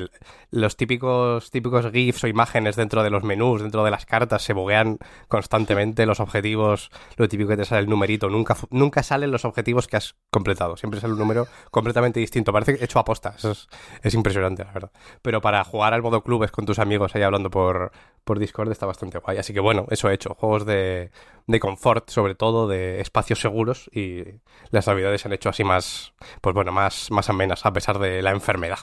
[0.51, 4.53] los típicos, típicos GIFs o imágenes dentro de los menús, dentro de las cartas, se
[4.53, 6.05] buguean constantemente.
[6.05, 9.97] Los objetivos, lo típico que te sale el numerito, nunca, nunca salen los objetivos que
[9.97, 10.77] has completado.
[10.77, 12.51] Siempre sale un número completamente distinto.
[12.51, 13.33] Parece hecho a posta.
[13.37, 13.67] Eso es,
[14.01, 14.91] es impresionante, la verdad.
[15.21, 17.91] Pero para jugar al modo clubes con tus amigos ahí hablando por,
[18.25, 19.37] por Discord está bastante guay.
[19.37, 20.33] Así que bueno, eso he hecho.
[20.33, 21.11] Juegos de,
[21.47, 24.23] de confort, sobre todo, de espacios seguros y
[24.71, 28.21] las navidades se han hecho así más, pues bueno, más, más amenas a pesar de
[28.21, 28.79] la enfermedad.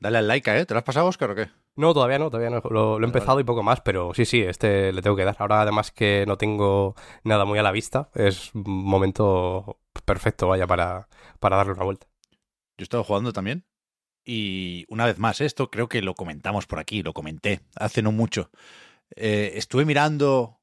[0.00, 0.66] Dale al like, ¿eh?
[0.66, 1.48] ¿Te lo has pasado, Oscar, o qué?
[1.74, 2.60] No, todavía no, todavía no.
[2.70, 5.36] Lo, lo he empezado y poco más, pero sí, sí, este le tengo que dar.
[5.38, 6.94] Ahora, además que no tengo
[7.24, 11.08] nada muy a la vista, es un momento perfecto, vaya, para,
[11.40, 12.06] para darle una vuelta.
[12.76, 13.64] Yo he estado jugando también.
[14.30, 18.12] Y una vez más, esto creo que lo comentamos por aquí, lo comenté hace no
[18.12, 18.50] mucho.
[19.16, 20.60] Eh, estuve mirando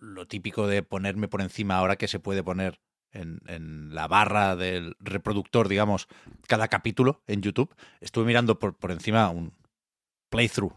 [0.00, 2.80] lo típico de ponerme por encima ahora que se puede poner
[3.12, 6.08] en, en la barra del reproductor, digamos,
[6.48, 7.72] cada capítulo en YouTube.
[8.00, 9.54] Estuve mirando por, por encima un
[10.28, 10.74] playthrough,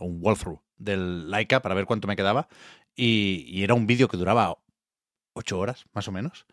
[0.00, 2.48] un walkthrough del Laika para ver cuánto me quedaba.
[2.96, 4.58] Y, y era un vídeo que duraba
[5.32, 6.44] ocho horas, más o menos.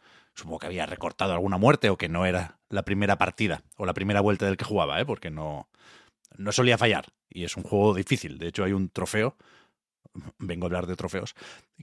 [0.42, 3.94] Supongo que había recortado alguna muerte o que no era la primera partida o la
[3.94, 5.06] primera vuelta del que jugaba, ¿eh?
[5.06, 5.70] porque no,
[6.36, 7.14] no solía fallar.
[7.30, 8.40] Y es un juego difícil.
[8.40, 9.38] De hecho, hay un trofeo,
[10.40, 11.36] vengo a hablar de trofeos,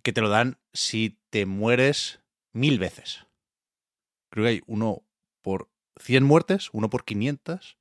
[0.03, 2.19] que te lo dan si te mueres
[2.53, 3.27] mil veces.
[4.29, 5.05] Creo que hay uno
[5.41, 5.69] por
[6.01, 7.79] 100 muertes, uno por 500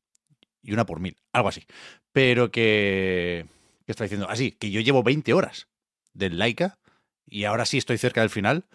[0.61, 1.65] y una por mil, algo así.
[2.11, 3.47] Pero que...
[3.87, 4.29] ¿Qué está diciendo?
[4.29, 5.69] Así, que yo llevo 20 horas
[6.13, 6.77] del Laika
[7.25, 8.67] y ahora sí estoy cerca del final,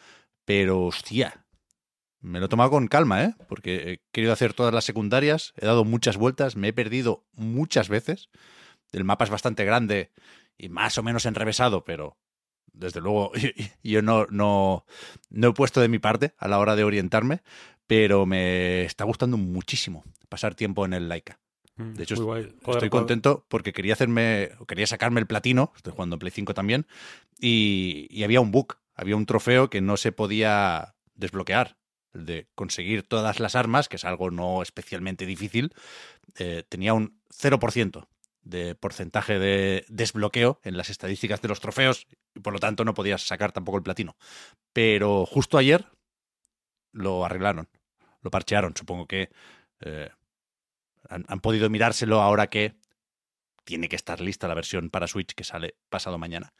[0.45, 1.43] pero hostia,
[2.23, 3.35] me lo he tomado con calma, ¿eh?
[3.49, 7.89] Porque he querido hacer todas las secundarias, he dado muchas vueltas, me he perdido muchas
[7.89, 8.31] veces.
[8.93, 10.13] El mapa es bastante grande
[10.57, 12.17] y más o menos enrevesado, pero
[12.73, 13.33] desde luego
[13.83, 14.87] yo no, no,
[15.31, 17.43] no he puesto de mi parte a la hora de orientarme,
[17.89, 21.41] pero me está gustando muchísimo pasar tiempo en el Laika.
[21.77, 22.15] De hecho.
[22.69, 26.87] Estoy contento porque quería hacerme, quería sacarme el platino, estoy jugando en Play 5 también,
[27.41, 31.79] y, y había un bug, había un trofeo que no se podía desbloquear,
[32.13, 35.75] de conseguir todas las armas, que es algo no especialmente difícil,
[36.39, 38.09] eh, tenía un 0%
[38.43, 42.95] de porcentaje de desbloqueo en las estadísticas de los trofeos y por lo tanto no
[42.95, 44.17] podías sacar tampoco el platino.
[44.73, 45.87] Pero justo ayer
[46.93, 47.69] lo arreglaron,
[48.21, 49.31] lo parchearon, supongo que
[49.81, 50.11] eh,
[51.09, 52.75] han, han podido mirárselo ahora que
[53.65, 56.53] tiene que estar lista la versión para Switch que sale pasado mañana.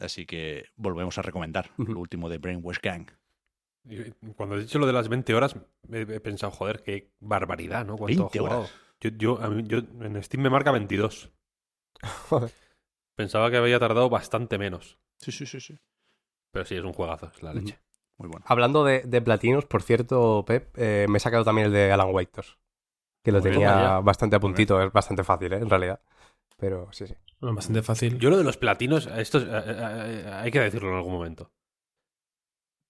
[0.00, 3.10] Así que volvemos a recomendar lo último de Brainwash Gang.
[4.36, 5.56] Cuando he dicho lo de las 20 horas,
[5.92, 7.96] he, he pensado, joder, qué barbaridad, ¿no?
[7.96, 8.60] ¿Cuánto 20 he jugado?
[8.60, 8.74] horas.
[9.00, 11.30] Yo, yo, a mí- yo- en Steam me marca 22.
[12.30, 12.50] Joder.
[13.16, 14.98] Pensaba que había tardado bastante menos.
[15.18, 15.78] Sí, sí, sí, sí.
[16.52, 17.78] Pero sí, es un juegazo, es la leche.
[18.16, 18.44] Muy bueno.
[18.48, 22.12] Hablando de, de platinos, por cierto, Pep, eh, me he sacado también el de Alan
[22.14, 22.58] Wake 2,
[23.22, 25.56] que lo Muy tenía bastante a puntito, es bastante fácil, ¿eh?
[25.56, 26.00] en realidad.
[26.56, 27.14] Pero sí, sí.
[27.40, 28.18] Bueno, bastante fácil.
[28.18, 31.12] Yo lo de los platinos, esto es- eh, eh, eh, hay que decirlo en algún
[31.12, 31.52] momento.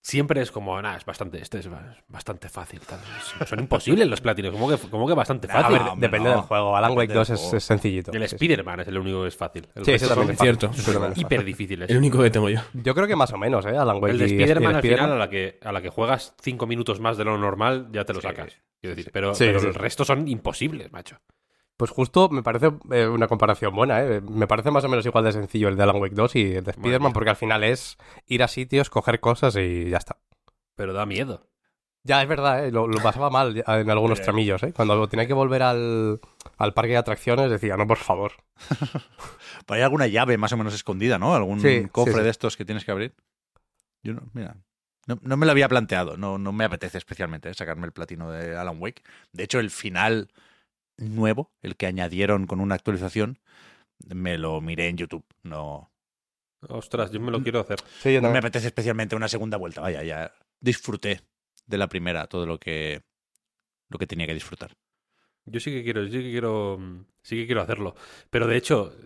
[0.06, 2.78] Siempre es como, nada, es bastante, este es ba- bastante fácil.
[2.80, 2.98] tal.
[3.46, 5.78] Son imposibles los platinos, como que, como que bastante fácil.
[5.78, 6.34] ver, hombre, depende no.
[6.36, 6.76] del juego.
[6.76, 8.12] Alan Wake Depende 2 del es, sencillito.
[8.12, 8.34] el sí, sí.
[8.34, 9.66] Spider-Man es el único que es fácil.
[9.74, 10.70] El Sí, también es cierto.
[10.74, 11.00] es hiper
[11.38, 11.44] fácil.
[11.46, 11.88] difíciles.
[11.88, 12.60] El único que tengo yo.
[12.74, 13.70] Yo creo que más o menos, ¿eh?
[13.78, 15.06] Alan Wake El de Spider-Man al Spider-Man.
[15.06, 18.04] final, a la, que, a la que juegas cinco minutos más de lo normal, ya
[18.04, 18.26] te lo Sí.
[18.26, 18.60] sacas.
[18.82, 19.66] Quiero decir, pero, Sí, pero sí.
[19.68, 21.16] el resto son imposibles, macho.
[21.76, 24.20] Pues justo me parece eh, una comparación buena, ¿eh?
[24.20, 26.64] Me parece más o menos igual de sencillo el de Alan Wake 2 y el
[26.64, 30.18] de Spider-Man, porque al final es ir a sitios, coger cosas y ya está.
[30.76, 31.48] Pero da miedo.
[32.04, 32.70] Ya, es verdad, ¿eh?
[32.70, 34.72] lo, lo pasaba mal en algunos Pero- tramillos, ¿eh?
[34.74, 36.20] Cuando tenía que volver al,
[36.58, 38.32] al parque de atracciones decía, no, por favor.
[39.66, 41.34] Pero hay alguna llave más o menos escondida, ¿no?
[41.34, 42.24] Algún Sí, cofre sí, sí.
[42.24, 43.14] de estos que tienes que abrir.
[44.02, 44.56] Yo no, mira,
[45.06, 46.16] no, no me lo había planteado.
[46.18, 47.54] No, no me apetece especialmente ¿eh?
[47.54, 49.02] sacarme el platino de Alan Wake.
[49.32, 50.30] De hecho, el final
[50.96, 53.38] nuevo, el que añadieron con una actualización,
[54.06, 55.24] me lo miré en YouTube.
[55.42, 55.94] No,
[56.68, 57.78] Ostras, yo me lo quiero hacer.
[58.00, 59.80] Sí, yo no me apetece especialmente una segunda vuelta.
[59.80, 61.20] Vaya, ya disfruté
[61.66, 63.02] de la primera todo lo que
[63.88, 64.72] lo que tenía que disfrutar.
[65.46, 67.94] Yo sí que quiero, sí que quiero, mm, sí que quiero hacerlo.
[68.30, 68.96] Pero de hecho,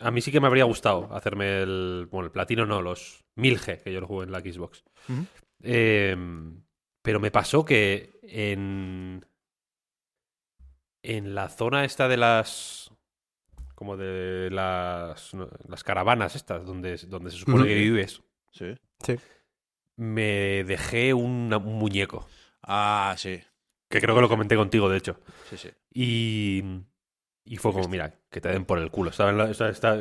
[0.00, 3.82] a mí sí que me habría gustado hacerme el, bueno, el platino no, los 1000G
[3.82, 4.82] que yo lo jugué en la Xbox.
[5.62, 6.16] Eh,
[7.00, 9.24] pero me pasó que en
[11.04, 12.90] en la zona esta de las
[13.74, 15.32] como de las
[15.68, 18.74] las caravanas estas donde donde se supone que vives, Sí.
[19.96, 22.26] me dejé un, un muñeco
[22.62, 23.40] Ah, sí.
[23.90, 25.20] que creo que lo comenté contigo, de hecho.
[25.50, 25.68] Sí, sí.
[25.92, 26.62] Y,
[27.44, 29.10] y fue como, mira, que te den por el culo.
[29.10, 29.96] Estaba en la- está- está-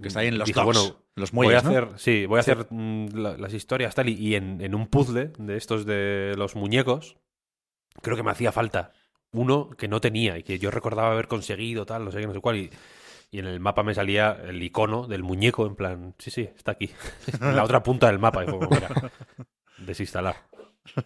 [0.00, 1.70] Que está ahí en los dije, docks, bueno, los voy muelles, a ¿no?
[1.70, 2.50] hacer, sí, voy a Sí.
[2.52, 6.34] hacer mm, la- las historias tal y, y en, en un puzzle de estos de
[6.38, 7.18] los muñecos,
[8.02, 8.92] creo que me hacía falta
[9.32, 12.32] uno que no tenía y que yo recordaba haber conseguido tal, no sé qué, no
[12.34, 12.70] sé cuál y,
[13.30, 16.72] y en el mapa me salía el icono del muñeco en plan, sí, sí, está
[16.72, 16.90] aquí,
[17.40, 18.94] en la otra punta del mapa y fue como, mira,
[19.76, 20.36] desinstalar.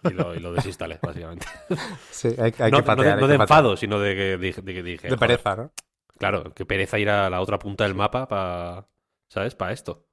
[0.03, 1.47] Y lo, y lo desinstalé, básicamente.
[2.09, 3.65] Sí, hay, hay no, que no de, hay no que de patear.
[3.65, 5.73] enfado, sino de que dije, de que dije, De joder, pereza, ¿no?
[6.17, 8.87] Claro, que pereza ir a la otra punta del mapa para,
[9.27, 9.55] ¿sabes?
[9.55, 10.07] Para esto.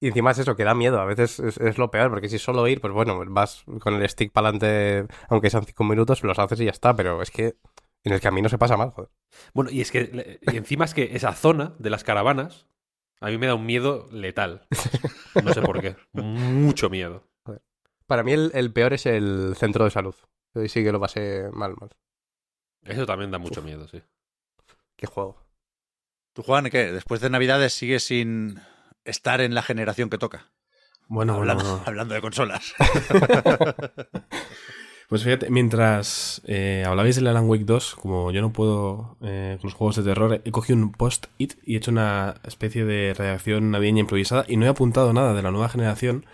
[0.00, 1.00] Y encima es eso, que da miedo.
[1.00, 4.08] A veces es, es lo peor, porque si solo ir, pues bueno, vas con el
[4.08, 6.94] stick para adelante, aunque sean cinco minutos, los haces y ya está.
[6.94, 7.56] Pero es que
[8.04, 9.10] en el camino se pasa mal, joder.
[9.54, 12.68] Bueno, y es que y encima es que esa zona de las caravanas
[13.20, 14.66] a mí me da un miedo letal.
[15.42, 15.96] No sé por qué.
[16.12, 17.24] Mucho miedo.
[18.06, 20.14] Para mí el, el peor es el centro de salud.
[20.54, 21.90] Hoy sí que lo pasé mal, mal.
[22.84, 24.00] Eso también da mucho miedo, sí.
[24.96, 25.36] Qué juego.
[26.32, 26.92] ¿Tú, Juan, qué?
[26.92, 28.60] Después de Navidades sigues sin
[29.08, 30.50] estar en la generación que toca.
[31.08, 31.82] Bueno, hablando, bueno.
[31.86, 32.74] hablando de consolas.
[35.08, 39.68] Pues fíjate, mientras eh, hablabais del Alan Wake 2, como yo no puedo eh, con
[39.68, 43.70] los juegos de terror, he cogido un post-it y he hecho una especie de redacción
[43.70, 46.26] navideña improvisada y no he apuntado nada de la nueva generación,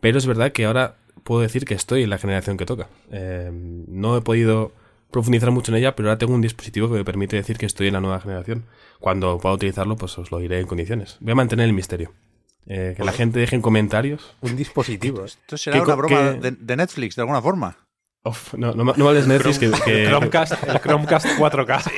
[0.00, 2.88] pero es verdad que ahora puedo decir que estoy en la generación que toca.
[3.10, 4.72] Eh, no he podido
[5.14, 7.86] profundizar mucho en ella, pero ahora tengo un dispositivo que me permite decir que estoy
[7.86, 8.64] en la nueva generación.
[8.98, 11.18] Cuando pueda utilizarlo, pues os lo diré en condiciones.
[11.20, 12.12] Voy a mantener el misterio.
[12.66, 14.34] Eh, que la gente deje en comentarios.
[14.40, 15.24] Un dispositivo.
[15.24, 17.76] Esto será ¿Qué una broma de, de Netflix, de alguna forma.
[18.24, 21.92] Uf, no, no, no de Netflix, que, que- El Chromecast, el Chromecast 4K.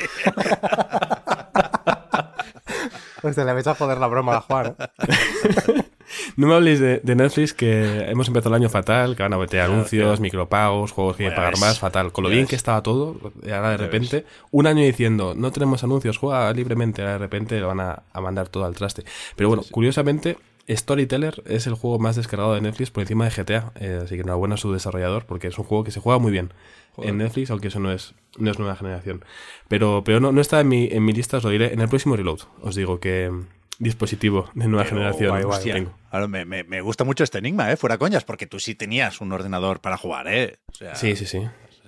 [3.23, 4.77] Hostia, le vais a joder la broma a Juan.
[4.79, 5.86] ¿eh?
[6.37, 9.39] No me habléis de, de Netflix, que hemos empezado el año fatal, que van a
[9.39, 12.13] meter anuncios, micropagos, juegos que hay que pagar más, fatal.
[12.13, 12.51] Con lo bien ves.
[12.51, 17.15] que estaba todo, ahora de repente, un año diciendo, no tenemos anuncios, juega libremente, ahora
[17.15, 19.05] de repente lo van a, a mandar todo al traste.
[19.37, 20.37] Pero bueno, curiosamente,
[20.69, 24.23] Storyteller es el juego más descargado de Netflix por encima de GTA, eh, así que
[24.23, 26.53] enhorabuena a su desarrollador, porque es un juego que se juega muy bien
[26.99, 29.25] en Netflix, aunque eso no es, no es nueva generación.
[29.69, 31.89] Pero, pero no, no está en mi, en mi lista, os lo diré en el
[31.89, 32.41] próximo reload.
[32.63, 33.31] Os digo que
[33.79, 35.95] dispositivo de nueva Pero, generación guay, tengo.
[36.11, 37.77] ahora me, me- me gusta mucho este enigma, ¿eh?
[37.77, 40.59] Fuera coñas, porque tú sí tenías un ordenador para jugar, ¿eh?
[40.71, 41.41] O sea, Sí, sí, sí.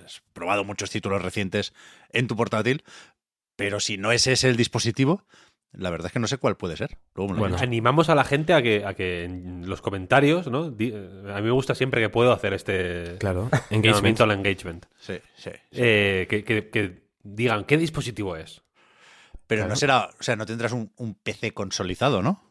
[0.05, 1.73] has probado muchos títulos recientes
[2.11, 2.83] en tu portátil,
[3.55, 5.23] pero si no es ese el dispositivo,
[5.71, 6.97] la verdad es que no sé cuál puede ser.
[7.13, 7.57] Luego Bueno.
[7.59, 10.71] Animamos a la gente a que, a que en los comentarios, ¿no?
[10.71, 14.19] Di- a mí me gusta siempre que puedo hacer este Claro, engagement.
[14.21, 14.85] al engagement.
[14.99, 15.51] sí, sí.
[15.71, 15.79] sí.
[15.81, 18.61] Eh, que, que- que digan qué dispositivo es.
[19.49, 19.69] Pero claro.
[19.71, 22.41] no será, o sea, no tendrás un, un PC consolidado, ¿no?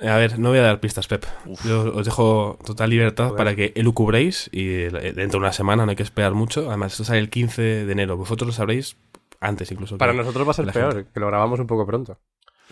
[0.00, 1.24] A ver, no voy a dar pistas, Pep.
[1.46, 1.64] Uf.
[1.64, 3.36] Yo os dejo total libertad Joder.
[3.36, 6.68] para que elucubréis y eh, dentro de una semana no hay que esperar mucho.
[6.68, 8.16] Además, esto sale el 15 de enero.
[8.16, 8.96] Vosotros lo sabréis
[9.40, 9.96] antes incluso.
[9.96, 11.10] Para nosotros va a ser peor, gente.
[11.14, 12.18] que lo grabamos un poco pronto.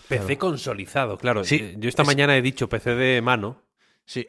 [0.09, 1.43] PC consolidado, claro.
[1.45, 3.61] Sí, Eh, Yo esta es- mañana he dicho PC de mano,
[4.05, 4.27] Sí.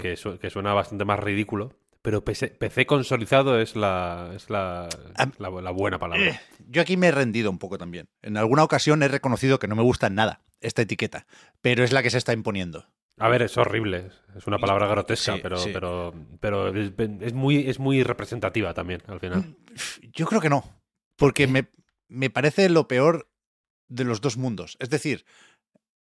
[0.00, 1.72] Que, su- que suena bastante más ridículo.
[2.04, 4.90] Pero PC, PC consolidado es la, es la,
[5.38, 6.22] la, la buena palabra.
[6.26, 8.10] Eh, yo aquí me he rendido un poco también.
[8.20, 11.26] En alguna ocasión he reconocido que no me gusta nada esta etiqueta,
[11.62, 12.86] pero es la que se está imponiendo.
[13.18, 14.10] A ver, es horrible.
[14.36, 15.70] Es una palabra grotesca, Sí, pero, sí.
[15.72, 19.56] pero, pero es, es muy, es muy representativa también, al final.
[20.12, 20.78] Yo creo que no,
[21.16, 21.68] porque me,
[22.08, 23.30] me parece lo peor
[23.88, 24.76] de los dos mundos.
[24.78, 25.24] Es decir,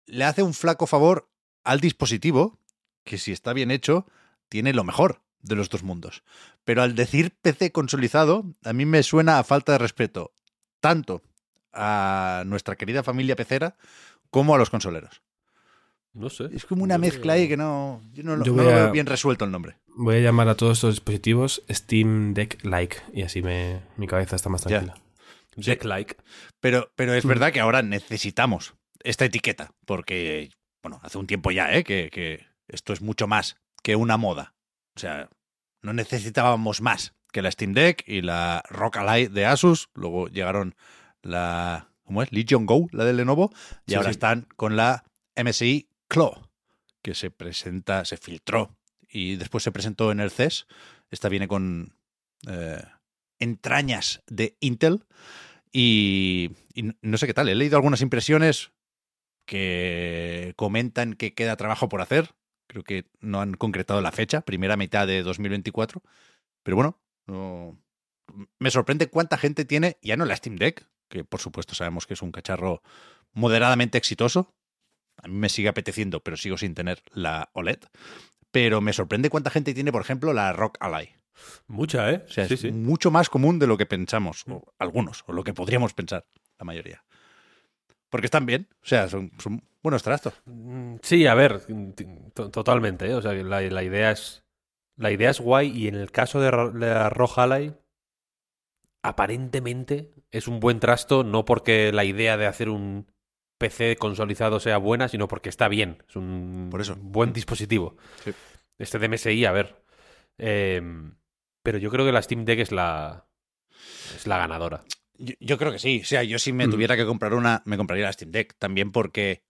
[0.04, 1.30] le hace un flaco favor
[1.64, 2.60] al dispositivo,
[3.02, 4.06] que si está bien hecho,
[4.50, 6.22] tiene lo mejor de los dos mundos.
[6.64, 10.32] Pero al decir PC consolidado, a mí me suena a falta de respeto,
[10.80, 11.22] tanto
[11.72, 13.76] a nuestra querida familia pecera
[14.30, 15.22] como a los consoleros.
[16.12, 16.48] No sé.
[16.52, 18.78] Es como una Yo mezcla ahí que no, yo no, lo- Yo no voy lo
[18.78, 19.76] a- veo bien resuelto el nombre.
[19.88, 24.36] Voy a llamar a todos estos dispositivos Steam Deck Like y así me, mi cabeza
[24.36, 24.80] está más Ya.
[24.80, 24.94] tranquila.
[25.56, 26.16] Deck like.
[26.60, 27.16] Pero, pero Mm.
[27.16, 30.50] es verdad que ahora necesitamos esta etiqueta, porque,
[30.82, 31.84] bueno, hace un tiempo ya, ¿eh?
[31.84, 34.54] Que, que esto es mucho más que una moda.
[34.96, 35.28] O sea,
[35.86, 39.88] no necesitábamos más que la Steam Deck y la Rock Ally de Asus.
[39.94, 40.74] Luego llegaron
[41.22, 42.32] la, ¿cómo es?
[42.32, 43.50] Legion Go, la de Lenovo,
[43.86, 44.12] y Sí, ahora sí.
[44.12, 45.04] están con la
[45.36, 46.48] MSI Claw,
[47.02, 48.76] que se presenta, se filtró
[49.08, 50.66] y después se presentó en el CES.
[51.10, 51.94] Esta viene con
[52.48, 52.82] eh,
[53.38, 55.04] entrañas de Intel
[55.72, 57.48] y, y no- no sé qué tal.
[57.48, 58.72] He leído algunas impresiones
[59.46, 62.34] que comentan que queda trabajo por hacer.
[62.76, 66.02] Creo que no han concretado la fecha, primera mitad de 2024.
[66.62, 67.78] Pero bueno, no-
[68.58, 72.12] me sorprende cuánta gente tiene, ya no la Steam Deck, que por supuesto sabemos que
[72.12, 72.82] es un cacharro
[73.32, 74.54] moderadamente exitoso.
[75.22, 77.78] A mí me sigue apeteciendo, pero sigo sin tener la OLED.
[78.50, 81.14] Pero me sorprende cuánta gente tiene, por ejemplo, la Rock Ally.
[81.68, 82.24] Mucha, ¿eh?
[82.28, 82.72] O sea, sí, es sí.
[82.72, 86.26] mucho más común de lo que pensamos, o algunos, o lo que podríamos pensar,
[86.58, 87.02] la mayoría.
[88.10, 90.34] Porque están bien, o sea, son, son buenos trastos.
[90.46, 91.60] Mm, Sí, a ver,
[92.34, 93.14] to- totalmente, ¿eh?
[93.14, 94.44] O sea, la, la idea es
[94.98, 97.74] la idea es guay y en el caso de, la Roja Ally
[99.02, 103.06] aparentemente es un buen trasto no porque la idea de hacer un
[103.58, 106.96] PC consolidado sea buena, sino porque está bien, es un Por eso.
[106.96, 107.96] buen dispositivo.
[108.24, 108.32] Sí.
[108.78, 109.82] Este de MSI, a ver.
[110.38, 111.14] Em,
[111.62, 113.26] pero yo creo que la Steam Deck es la
[114.14, 114.84] es la ganadora.
[115.18, 116.00] Yo, yo creo que sí.
[116.02, 116.70] O sea, yo si me Mm.
[116.70, 118.54] tuviera que comprar una, me compraría la Steam Deck.
[118.58, 119.42] También porque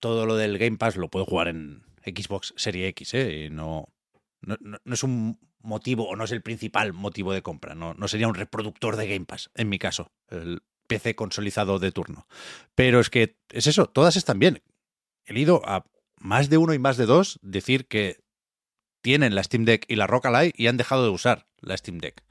[0.00, 3.48] todo lo del Game Pass lo puedo jugar en Xbox Serie X, ¿eh?
[3.50, 3.88] No,
[4.40, 7.74] no, no- es un motivo, o no es el principal motivo de compra.
[7.74, 10.10] No, no sería un reproductor de Game Pass, en mi caso.
[10.28, 12.26] El PC consolidado de turno.
[12.74, 14.62] Pero es que es eso, todas están bien.
[15.26, 15.84] He leído a
[16.18, 18.18] más de uno y más de dos decir que
[19.02, 21.98] tienen la Steam Deck y la Rock Ally y han dejado de usar la Steam
[21.98, 22.24] Deck.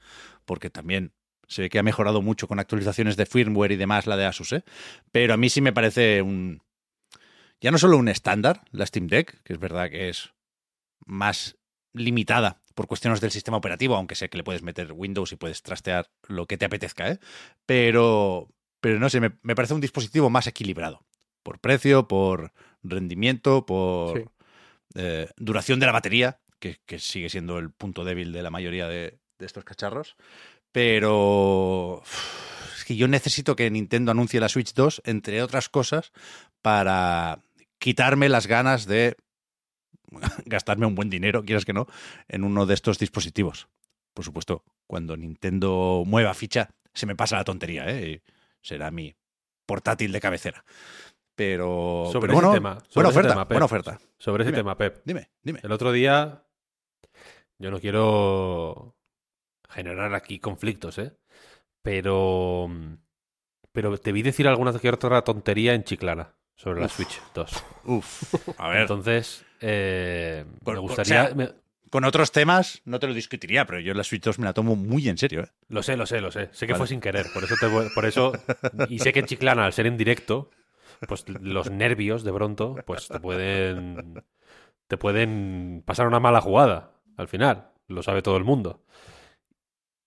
[0.44, 1.12] Porque también
[1.48, 4.52] se ve que ha mejorado mucho con actualizaciones de firmware y demás la de Asus,
[4.52, 4.64] ¿eh?
[5.10, 6.62] Pero a mí sí me parece un...
[7.60, 10.32] Ya no solo un estándar, la Steam Deck, que es verdad que es
[11.04, 11.56] más
[11.92, 15.62] limitada por cuestiones del sistema operativo, aunque sé que le puedes meter Windows y puedes
[15.62, 17.18] trastear lo que te apetezca, ¿eh?
[17.66, 18.48] Pero,
[18.80, 21.04] pero no sé, me, me parece un dispositivo más equilibrado.
[21.42, 24.24] Por precio, por rendimiento, por Sí.
[24.94, 28.86] eh, duración de la batería, que, que sigue siendo el punto débil de la mayoría
[28.88, 30.16] de, de estos cacharros.
[30.72, 32.02] Pero
[32.76, 36.12] es que yo necesito que Nintendo anuncie la Switch 2, entre otras cosas,
[36.62, 37.42] para
[37.80, 39.16] quitarme las ganas de
[40.44, 41.86] gastarme un buen dinero, quieras que no,
[42.28, 43.68] en uno de estos dispositivos.
[44.14, 48.22] Por supuesto, cuando Nintendo mueva ficha, se me pasa la tontería, ¿eh?
[48.60, 49.14] Será mi
[49.66, 50.64] portátil de cabecera.
[51.34, 53.54] Pero, Sobre pero ese bueno, tema, sobre buena ese oferta, tema, Pep.
[53.54, 54.00] buena oferta.
[54.18, 54.58] Sobre ese Dime.
[54.58, 55.00] tema, Pep.
[55.04, 55.60] Dime, dime.
[55.62, 56.44] El otro día.
[57.58, 58.96] Yo no quiero
[59.68, 61.16] generar aquí conflictos, ¿eh?
[61.82, 62.68] Pero.
[63.72, 66.88] Pero te vi decir alguna que otra tontería en Chiclana sobre la.
[66.88, 67.64] Switch 2.
[67.84, 68.80] Uf, a ver.
[68.82, 71.22] Entonces, eh, me gustaría.
[71.22, 71.52] o sea- me-
[71.90, 74.76] Con otros temas no te lo discutiría, pero yo la Switch 2 me la tomo
[74.76, 75.40] muy en serio.
[75.42, 75.48] ¿eh?
[75.68, 76.48] Lo sé, lo sé, lo sé.
[76.52, 76.78] Sé que Vale.
[76.80, 77.26] fue sin querer.
[77.32, 78.32] Por eso, te, por eso.
[78.88, 80.50] Y sé que en Chiclana, al ser en directo,
[81.08, 84.22] pues los nervios de pronto, pues te pueden.
[84.86, 87.70] Te pueden pasar una mala jugada al final.
[87.88, 88.84] Lo sabe todo el mundo.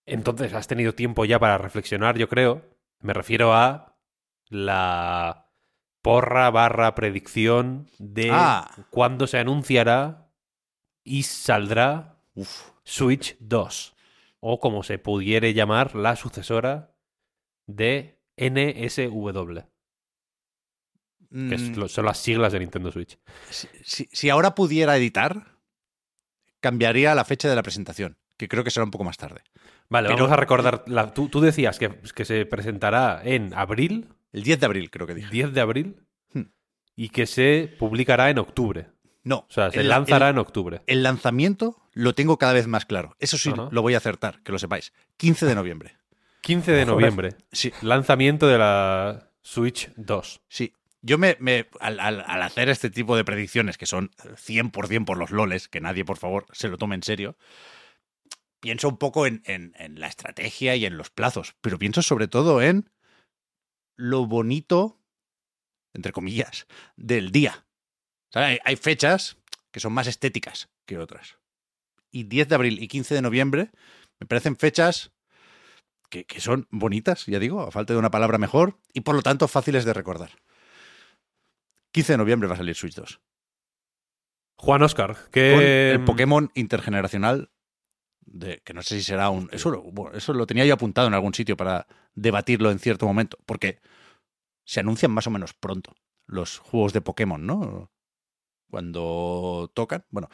[0.06, 2.62] Entonces, has tenido tiempo ya para reflexionar, yo creo.
[3.00, 3.96] Me refiero a
[4.48, 5.43] la
[6.04, 8.70] porra barra predicción de Ah.
[8.90, 10.28] cuándo se anunciará
[11.02, 13.94] y saldrá Uf, Switch 2.
[14.40, 16.94] O como se pudiere llamar, la sucesora
[17.66, 19.60] de NSW.
[21.30, 23.18] Que es Mm, son las siglas de Nintendo Switch.
[23.50, 25.56] si, si- si ahora pudiera editar,
[26.60, 29.40] cambiaría la fecha de la presentación, que creo que será un poco más tarde.
[29.88, 30.84] Vale, Pero- vamos a recordar.
[30.86, 35.06] la- tú, tú decías que, que se presentará en abril, El 10 de abril, creo
[35.06, 35.30] que dije.
[35.30, 35.96] 10 de abril,
[36.32, 36.42] Hmm.
[36.96, 38.88] y que se publicará en octubre.
[39.22, 40.82] No, O sea, se el- lanzará el- en octubre.
[40.86, 43.16] El lanzamiento lo tengo cada vez más claro.
[43.20, 44.92] Eso sí, lo voy a acertar, que lo sepáis.
[45.16, 45.96] 15 de noviembre.
[46.42, 47.36] 15 de noviembre.
[47.52, 50.42] Sí, Lanzamiento de la Switch 2.
[50.48, 50.74] sí.
[51.06, 55.18] Yo me, me- al, al- al hacer este tipo de predicciones, que son 100% por
[55.18, 57.36] los loles, que nadie, por favor, se lo tome en serio,
[58.60, 62.26] pienso un poco en, en- en la estrategia y en los plazos, pero pienso sobre
[62.28, 62.90] todo en
[63.96, 65.00] lo bonito,
[65.92, 67.66] entre comillas, del día.
[68.30, 69.36] O sea, hay, hay fechas
[69.70, 71.38] que son más estéticas que otras.
[72.10, 73.70] Y 10 de abril y 15 de noviembre
[74.20, 75.12] me parecen fechas
[76.10, 79.22] que, que son bonitas, ya digo, a falta de una palabra mejor, y por lo
[79.22, 80.30] tanto fáciles de recordar.
[81.92, 83.20] 15 de noviembre va a salir Switch 2.
[84.56, 85.90] Juan Oscar, Con que.
[85.92, 87.50] el Pokémon intergeneracional,
[88.26, 89.48] de, que no sé si será un...
[89.52, 93.06] Eso lo, bueno, eso lo tenía yo apuntado en algún sitio para debatirlo en cierto
[93.06, 93.80] momento, porque
[94.64, 95.94] se anuncian más o menos pronto
[96.26, 97.90] los juegos de Pokémon, ¿no?
[98.70, 100.04] Cuando tocan.
[100.10, 100.28] Bueno,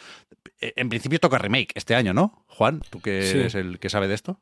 [0.60, 2.44] en principio toca remake este año, ¿no?
[2.48, 3.38] Juan, tú que Sí.
[3.38, 4.40] eres el que sabe de esto.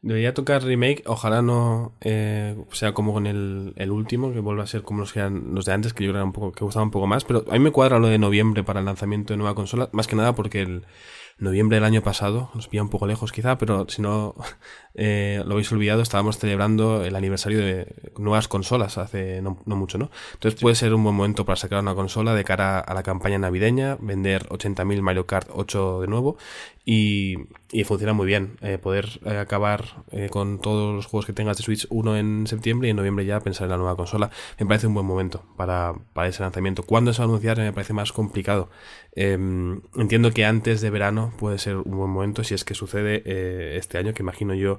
[0.00, 4.68] Debería tocar remake, ojalá no eh, sea como con el, el, último, que vuelva a
[4.68, 6.64] ser como los, que eran los de antes, que yo creo que, un poco, que
[6.64, 9.32] gustaba un poco más, pero a mí me cuadra lo de noviembre para el lanzamiento
[9.32, 10.86] de nueva consola, más que nada porque el
[11.38, 14.34] noviembre del año pasado, nos pilla un poco lejos quizá, pero si no
[14.94, 19.98] eh, lo habéis olvidado, estábamos celebrando el aniversario de nuevas consolas hace no, no mucho,
[19.98, 20.10] ¿no?
[20.34, 23.38] Entonces puede ser un buen momento para sacar una consola de cara a la campaña
[23.38, 26.36] navideña, vender 80.000 Mario Kart 8 de nuevo
[26.90, 27.36] y,
[27.70, 28.56] y funciona muy bien.
[28.62, 32.46] Eh, poder eh, acabar eh, con todos los juegos que tengas de Switch 1 en
[32.46, 34.30] septiembre y en noviembre ya pensar en la nueva consola.
[34.58, 36.82] Me parece un buen momento para, para ese lanzamiento.
[36.84, 37.58] ¿Cuándo se va a anunciar?
[37.58, 38.70] Me parece más complicado.
[39.14, 43.76] Em, entiendo que antes de verano puede ser un buen momento si es que sucede
[43.76, 44.78] este año, que imagino yo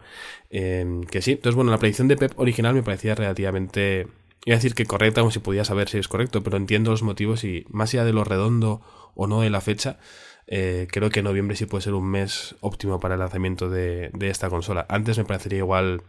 [0.50, 1.34] em, que sí.
[1.34, 4.08] Entonces, bueno, la predicción de Pep original me parecía relativamente
[4.46, 7.04] Iba a decir que correcta, como si podía saber si es correcto, pero entiendo los
[7.04, 8.82] motivos y más allá de lo redondo
[9.14, 10.00] o no de la fecha,
[10.52, 14.50] eh, creo que noviembre sí puede ser un mes óptimo para el lanzamiento de, esta
[14.50, 14.88] consola.
[14.90, 16.02] Antes me parecería igual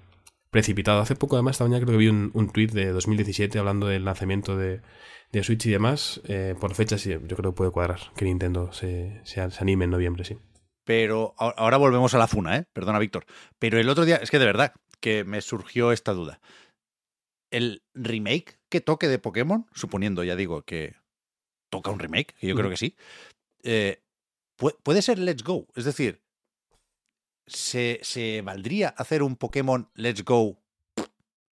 [0.51, 1.01] precipitado.
[1.01, 4.07] Hace poco, además, esta mañana creo que vi un, un tweet de 2017 hablando del
[4.07, 4.81] lanzamiento de,
[5.43, 6.23] Switch y demás.
[6.25, 9.91] Eh, por fechas, sí, yo creo que puede cuadrar que Nintendo se, se, anime en
[9.91, 10.39] noviembre, sí.
[10.85, 12.65] Pero ahora volvemos a la funa, ¿eh?
[12.73, 13.27] Perdona, Víctor.
[13.59, 16.41] Pero el otro día, es que de verdad que me surgió esta duda.
[17.51, 20.95] El remake que toque de Pokémon, suponiendo, ya digo, que
[21.69, 22.97] toca un remake, que yo creo que sí,
[23.63, 24.03] eh,
[24.83, 25.67] puede ser Let's Go.
[25.75, 26.23] Es decir,
[27.47, 30.63] ¿se, se valdría hacer un Pokémon Let's Go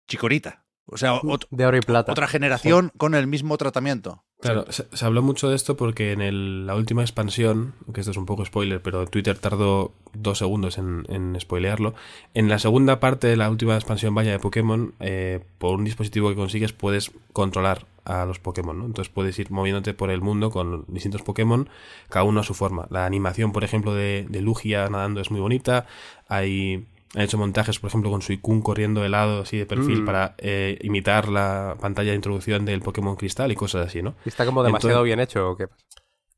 [0.08, 0.63] chicorita?
[0.86, 1.20] O sea,
[1.50, 2.12] de oro y plata.
[2.12, 4.22] otra generación con el mismo tratamiento.
[4.40, 8.18] Claro, se, habló mucho de esto porque en el, la última expansión, que esto es
[8.18, 11.94] un poco spoiler, pero Twitter tardó dos segundos en, en spoilearlo.
[12.34, 16.28] En la segunda parte de la última expansión vaya de Pokémon, eh, por un dispositivo
[16.28, 18.84] que consigues puedes controlar a los Pokémon, ¿no?
[18.84, 21.70] Entonces puedes ir moviéndote por el mundo con distintos Pokémon,
[22.10, 22.86] cada uno a su forma.
[22.90, 25.86] La animación, por ejemplo, de, de Lugia nadando es muy bonita.
[26.28, 30.04] Hay han hecho montajes, por ejemplo, con Suicune corriendo de lado, así de perfil, mm.
[30.04, 34.14] para eh, imitar la pantalla de introducción del Pokémon Cristal y cosas así, ¿no?
[34.24, 35.68] ¿Está como demasiado bien hecho o qué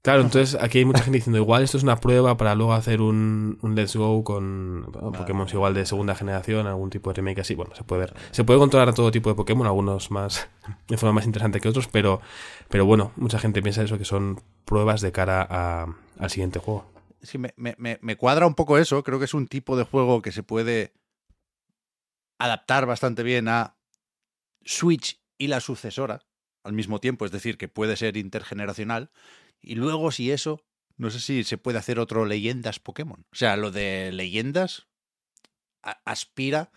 [0.02, 3.00] Claro, entonces aquí hay mucha gente diciendo, igual esto es una prueba para luego hacer
[3.00, 7.54] un, un Let's Go con Pokémon igual de segunda generación, algún tipo de remake así.
[7.54, 8.14] Bueno, se puede ver.
[8.30, 10.48] Se puede controlar a todo tipo de Pokémon, algunos más
[10.88, 12.20] de forma más interesante que otros, pero,
[12.68, 15.86] pero bueno, mucha gente piensa eso, que son pruebas de cara a,
[16.18, 19.02] al siguiente juego sí, me, me, me, cuadra un poco eso.
[19.02, 20.92] Creo que es un tipo de juego que se puede
[22.38, 23.76] adaptar bastante bien a
[24.64, 26.26] Switch y la sucesora
[26.64, 29.10] al mismo tiempo, es decir, que puede ser intergeneracional.
[29.60, 30.64] Y luego, si eso,
[30.96, 33.24] no sé si se puede hacer otro Leyendas Pokémon.
[33.30, 34.88] O sea, lo de Leyendas
[36.04, 36.72] aspira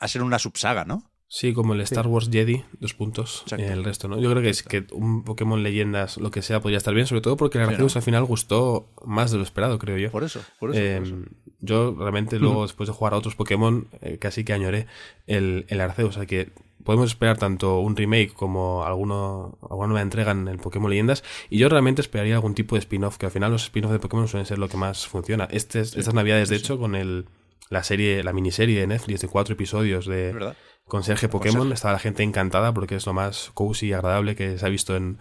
[0.00, 1.10] a ser una subsaga, ¿no?
[1.30, 3.44] Sí, como el Star Wars Jedi, dos puntos.
[3.56, 4.18] Y el resto, ¿no?
[4.18, 7.20] Yo creo que es que un Pokémon Leyendas, lo que sea, podría estar bien, sobre
[7.20, 10.10] todo porque el Arceus al final gustó más de lo esperado, creo yo.
[10.10, 10.80] Por eso, por eso.
[10.80, 11.26] Em,
[11.60, 14.86] yo realmente luego, después de jugar a otros Pokémon, eh, casi que añoré
[15.26, 16.08] el, el Arceus.
[16.08, 16.50] O sea que
[16.82, 21.24] podemos esperar tanto un remake como alguno, alguna nueva entrega en el Pokémon Leyendas.
[21.50, 24.28] Y yo realmente esperaría algún tipo de spin-off, que al final los spin-off de Pokémon
[24.28, 25.46] suelen ser lo que más funciona.
[25.50, 27.26] Este, Estas navidades, de hecho, con el,
[27.70, 30.54] la serie, la miniserie de Netflix de cuatro episodios de
[30.84, 31.72] con Sergio Pokémon.
[31.72, 34.96] Estaba la gente encantada porque es lo más cozy y agradable que se ha visto
[34.96, 35.18] en,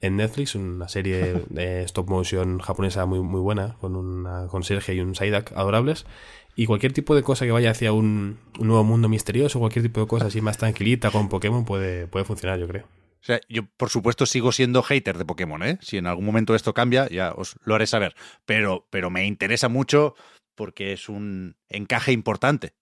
[0.00, 5.00] en Netflix, una serie de stop motion japonesa muy, muy buena, con una conserje y
[5.00, 6.06] un Psyduck adorables.
[6.54, 10.06] Y cualquier tipo de cosa que vaya hacia un, nuevo mundo misterioso, cualquier tipo de
[10.06, 12.84] cosa así más tranquilita con Pokémon puede, puede funcionar, yo creo.
[12.84, 15.78] O sea, yo por supuesto sigo siendo hater de Pokémon, ¿eh?
[15.82, 18.14] Si en algún momento esto cambia, ya os lo haré saber.
[18.44, 20.14] Pero, pero me interesa mucho
[20.56, 22.74] porque es un encaje importante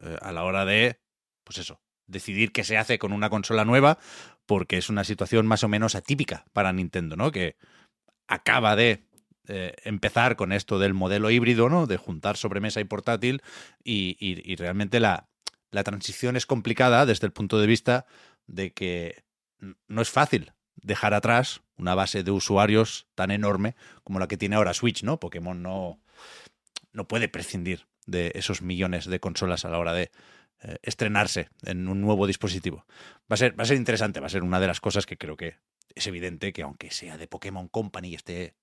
[0.00, 1.00] eh, a la hora de
[1.44, 3.98] pues eso, decidir qué se hace con una consola nueva,
[4.46, 7.32] porque es una situación más o menos atípica para Nintendo, ¿no?
[7.32, 7.56] Que
[8.28, 9.04] acaba de
[9.48, 11.86] eh, empezar con esto del modelo híbrido, ¿no?
[11.86, 13.42] De juntar sobremesa y portátil,
[13.82, 15.28] y, realmente la,
[15.70, 18.06] la transición es complicada desde el punto de vista
[18.46, 19.24] de que
[19.88, 23.74] no es fácil dejar atrás una base de usuarios tan enorme
[24.04, 25.18] como la que tiene ahora Switch, ¿no?
[25.18, 26.00] Pokémon no,
[26.92, 30.10] no puede prescindir de esos millones de consolas a la hora de
[30.62, 32.84] eh, estrenarse en un nuevo dispositivo.
[33.30, 35.16] Va a, ser, va a ser interesante, va a ser una de las cosas que
[35.16, 35.58] creo que
[35.94, 38.54] es evidente que aunque sea de Pokémon Company y esté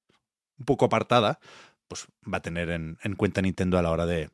[0.58, 1.40] un poco apartada,
[1.88, 4.30] pues va a tener en, cuenta Nintendo a la hora de,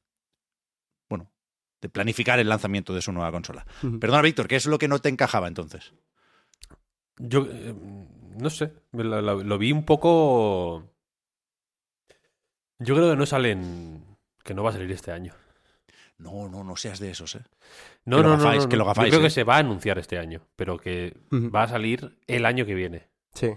[1.10, 1.32] bueno,
[1.82, 3.66] de planificar el lanzamiento de su nueva consola.
[4.00, 5.94] Perdona, Víctor, ¿qué es lo que no te encajaba entonces?
[7.18, 7.74] Yo, eh,
[8.38, 10.92] no sé, lo, vi un poco...
[12.80, 14.04] Yo creo que no salen,
[14.44, 15.34] que no va a salir este año.
[16.18, 17.42] No, no, no seas de esos, ¿eh?
[18.06, 19.30] No, no, no, que lo Yo creo que ¿eh?
[19.32, 21.14] se va a anunciar este año, pero que
[21.54, 23.08] va a salir el año que viene.
[23.34, 23.52] Sí.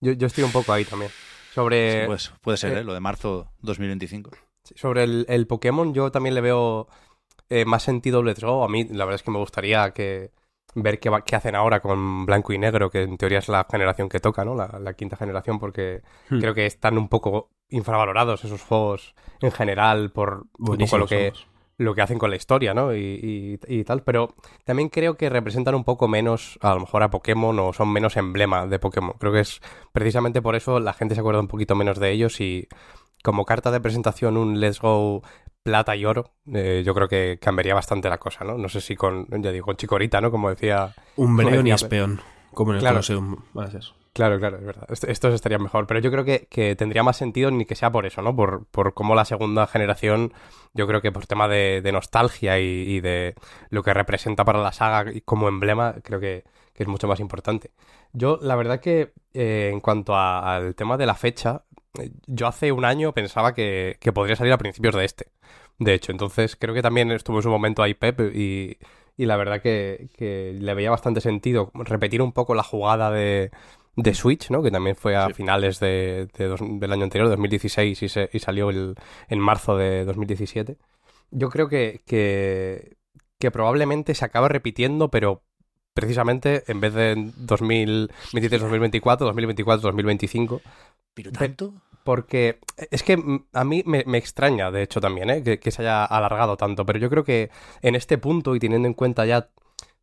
[0.00, 1.10] Yo, yo estoy un poco ahí también.
[1.54, 2.06] Sobre.
[2.06, 2.84] pues, puede ser, eh, ¿eh?
[2.84, 4.30] Lo de marzo 2025.
[4.76, 6.86] sobre el, el, Pokémon, yo también le veo
[7.48, 8.62] eh, más sentido Let's Go.
[8.64, 10.30] A mí la verdad es que me gustaría que
[10.76, 13.66] ver qué, va- qué hacen ahora con blanco y negro, que en teoría es la
[13.68, 14.54] generación que toca, ¿no?
[14.54, 16.38] La, la quinta generación, porque Hmm.
[16.38, 21.26] creo que están un poco infravalorados esos juegos en general por un poco lo que,
[21.32, 21.46] somos.
[21.76, 22.94] lo que hacen con la historia, ¿no?
[22.94, 27.02] Y, y- y tal, pero también creo que representan un poco menos, a lo mejor,
[27.02, 29.14] a Pokémon o son menos emblema de Pokémon.
[29.18, 29.60] Creo que es
[29.92, 32.68] precisamente por eso la gente se acuerda un poquito menos de ellos y
[33.22, 35.22] como carta de presentación un Let's Go
[35.62, 38.56] plata y oro, eh, yo creo que cambiaría bastante la cosa, ¿no?
[38.56, 40.30] No sé si con, ya digo, con Chikorita, ¿no?
[40.30, 40.94] Como decía...
[41.16, 42.20] Un Breon y Espeon,
[42.54, 42.94] como en el Claro.
[42.94, 43.36] Colosseum.
[43.52, 43.82] Van a ser.
[44.12, 44.84] Claro, claro, es verdad.
[44.90, 45.86] Est- Estos estarían mejor.
[45.86, 48.34] Pero yo creo que, que tendría más sentido ni que sea por eso, ¿no?
[48.34, 50.32] Por, por cómo la segunda generación,
[50.74, 53.34] yo creo que por tema de, nostalgia y, de
[53.70, 56.44] lo que representa para la saga como emblema, creo que,
[56.74, 57.70] que es mucho más importante.
[58.12, 61.62] Yo, la verdad que eh, en cuanto al tema de la fecha,
[62.26, 65.26] yo hace un año pensaba que, que podría salir a principios de este.
[65.78, 68.78] De hecho, entonces creo que también estuvo en su momento ahí Pep y,
[69.16, 73.50] y la verdad que, que le veía bastante sentido repetir un poco la jugada de,
[74.00, 74.62] de Switch, ¿no?
[74.62, 75.34] Que también fue a Sí.
[75.34, 78.94] finales de, de dos- del año anterior, 2016, y, se- y salió el,
[79.28, 80.76] en marzo de 2017.
[81.30, 82.96] Yo creo que, que,
[83.38, 85.42] que probablemente se acaba repitiendo, pero
[85.94, 90.60] precisamente en vez de en 2023-2024, 2024-2025.
[91.14, 91.74] ¿Pero Pe- tanto?
[92.04, 92.58] Porque
[92.90, 93.18] es que
[93.52, 95.42] a mí me, me extraña, de hecho, también, ¿eh?
[95.42, 96.86] que, que se haya alargado tanto.
[96.86, 97.50] Pero yo creo que
[97.82, 99.48] en este punto, y teniendo en cuenta ya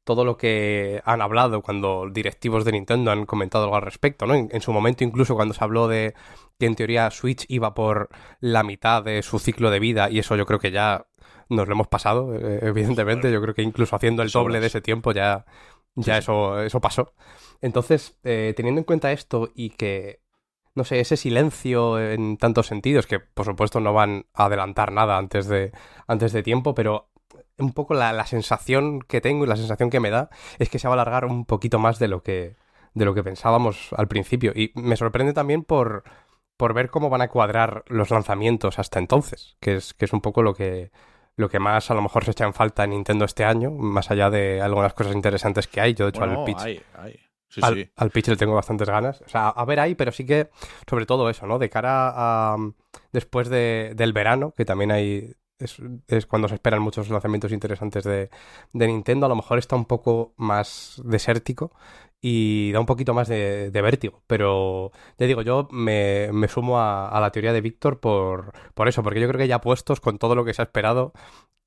[0.05, 4.35] todo lo que han hablado cuando directivos de Nintendo han comentado algo al respecto, ¿no?
[4.35, 6.13] En, en su momento, incluso cuando se habló de
[6.57, 10.37] que en teoría Switch iba por la mitad de su ciclo de vida, y eso
[10.37, 11.07] yo creo que ya
[11.49, 13.31] nos lo hemos pasado, eh, evidentemente.
[13.31, 15.45] Yo creo que incluso haciendo el doble de ese tiempo ya,
[15.95, 17.13] ya eso, eso pasó.
[17.61, 20.23] Entonces, eh, teniendo en cuenta esto y que
[20.75, 25.17] no sé, ese silencio en tantos sentidos, que por supuesto no van a adelantar nada
[25.17, 25.71] antes de,
[26.05, 27.09] antes de tiempo, pero
[27.57, 30.29] un poco la, la sensación que tengo y la sensación que me da
[30.59, 32.55] es que se va a alargar un poquito más de lo que,
[32.93, 34.51] de lo que pensábamos al principio.
[34.55, 36.03] Y me sorprende también por,
[36.57, 40.21] por ver cómo van a cuadrar los lanzamientos hasta entonces, que es, que es un
[40.21, 40.91] poco lo que,
[41.37, 44.11] lo que más a lo mejor se echa en falta en Nintendo este año, más
[44.11, 45.93] allá de algunas cosas interesantes que hay.
[45.93, 47.19] Yo, de hecho, Bueno, al pitch hay, hay.
[47.47, 47.89] Sí, al, sí.
[47.95, 49.21] al pitch le tengo bastantes ganas.
[49.21, 50.49] O sea, a ver ahí, pero sí que,
[50.89, 51.57] sobre todo eso, ¿no?
[51.59, 52.57] De cara a.
[53.13, 55.33] Después de- del verano, que también hay.
[55.57, 55.77] Es,
[56.07, 58.29] es cuando se esperan muchos lanzamientos interesantes de,
[58.73, 59.25] de Nintendo.
[59.25, 61.71] A lo mejor está un poco más desértico
[62.21, 64.21] y da un poquito más de, de vértigo.
[64.27, 68.87] Pero ya digo, yo me, me sumo a, a la teoría de Víctor por, por
[68.89, 71.13] eso, porque yo creo que ya puestos con todo lo que se ha esperado,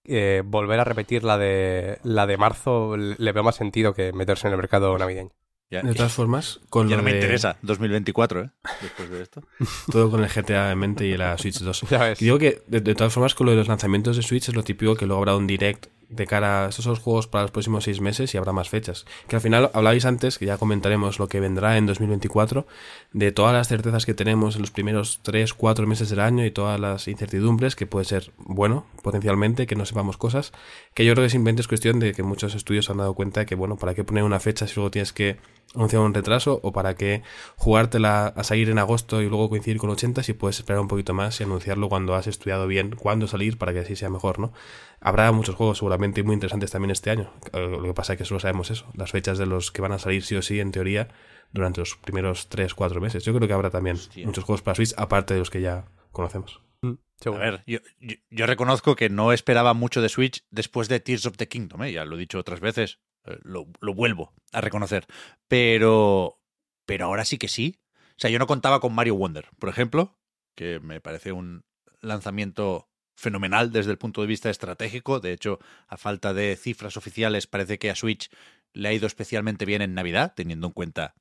[0.05, 4.12] eh, volver a repetir la de, la de marzo le le veo más sentido que
[4.12, 5.32] meterse en el mercado navideño.
[5.71, 8.51] Ya, De todas formas, con ya lo no me de- interesa 2024, ¿eh?
[8.81, 9.43] Después de esto.
[9.93, 11.83] todo con el GTA en mente y la Switch 2.
[11.91, 12.19] Ya ves.
[12.19, 14.62] Digo que, de, de todas formas, con lo de los lanzamientos de Switch es lo
[14.62, 17.51] típico que luego habrá un direct de cara a estos son los juegos para los
[17.51, 19.05] próximos seis meses y habrá más fechas.
[19.27, 22.67] Que al final hablabais antes, que ya comentaremos lo que vendrá en 2024,
[23.13, 26.51] de todas las certezas que tenemos en los primeros tres, cuatro meses del año y
[26.51, 30.53] todas las incertidumbres, que puede ser bueno, potencialmente, que no sepamos cosas,
[30.95, 33.55] que yo creo que simplemente es cuestión de que muchos estudios han dado cuenta que,
[33.55, 35.39] bueno, ¿para qué poner una fecha si luego tienes que
[35.75, 36.61] anunciar un retraso?
[36.63, 37.23] ¿O para qué
[37.57, 41.15] jugártela a salir en agosto y luego coincidir con 80 si puedes esperar un poquito
[41.15, 44.53] más y anunciarlo cuando has estudiado bien cuándo salir para que así sea mejor, ¿no?
[45.01, 47.32] Habrá muchos juegos seguramente muy interesantes también este año.
[47.53, 49.92] Eh, Lo que pasa es que solo sabemos eso, las fechas de los que van
[49.92, 51.09] a salir sí o sí en teoría
[51.53, 53.24] durante los primeros 3-4 meses.
[53.24, 54.26] Yo creo que habrá también Hostia.
[54.26, 56.61] muchos juegos para Switch aparte de los que ya conocemos.
[56.82, 56.94] Mm,
[57.26, 61.26] A ver, yo, yo, yo reconozco que no esperaba mucho de Switch después de Tears
[61.26, 61.92] of the Kingdom, ¿eh?
[61.92, 65.07] ya lo he dicho otras veces, eh, lo, lo vuelvo a reconocer.
[65.49, 66.40] Pero,
[66.86, 67.80] pero ahora sí que sí.
[68.11, 70.16] O sea, yo no contaba con Mario Wonder, por ejemplo,
[70.55, 71.64] que me parece un
[72.01, 72.88] lanzamiento
[73.19, 75.19] fenomenal desde el punto de vista estratégico.
[75.19, 75.59] De hecho,
[75.89, 78.31] a falta de cifras oficiales, parece que a Switch
[78.73, 81.14] le ha ido especialmente bien en Navidad, teniendo en cuenta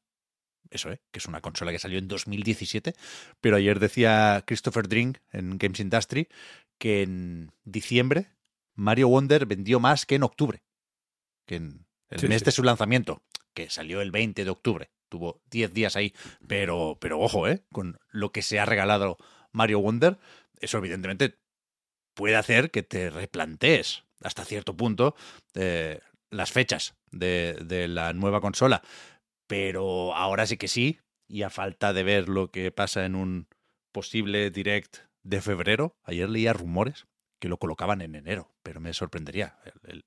[0.69, 1.01] eso, ¿eh?
[1.11, 2.93] que es una consola que salió en 2017.
[3.41, 6.27] Pero ayer decía Christopher Drink en Games Industry
[6.77, 8.27] que en diciembre
[8.75, 10.61] Mario Wonder vendió más que en octubre,
[11.47, 12.45] que en el Sí, mes sí.
[12.45, 13.23] de su lanzamiento,
[13.55, 14.91] que salió el 20 de octubre.
[15.09, 16.13] Tuvo 10 días ahí,
[16.47, 17.63] pero, pero ojo, ¿eh?
[17.71, 19.17] con lo que se ha regalado
[19.51, 20.19] Mario Wonder,
[20.59, 21.39] eso evidentemente
[22.17, 25.15] puede hacer que te replantees hasta cierto punto
[25.53, 25.99] eh,
[26.31, 28.81] las fechas de, de la nueva consola.
[29.45, 30.99] Pero ahora sí que sí,
[31.29, 33.47] y a falta de ver lo que pasa en un
[33.93, 37.05] posible direct de febrero, ayer leía rumores
[37.39, 39.57] que lo colocaban en enero, pero me sorprendería.
[39.63, 40.05] El- el-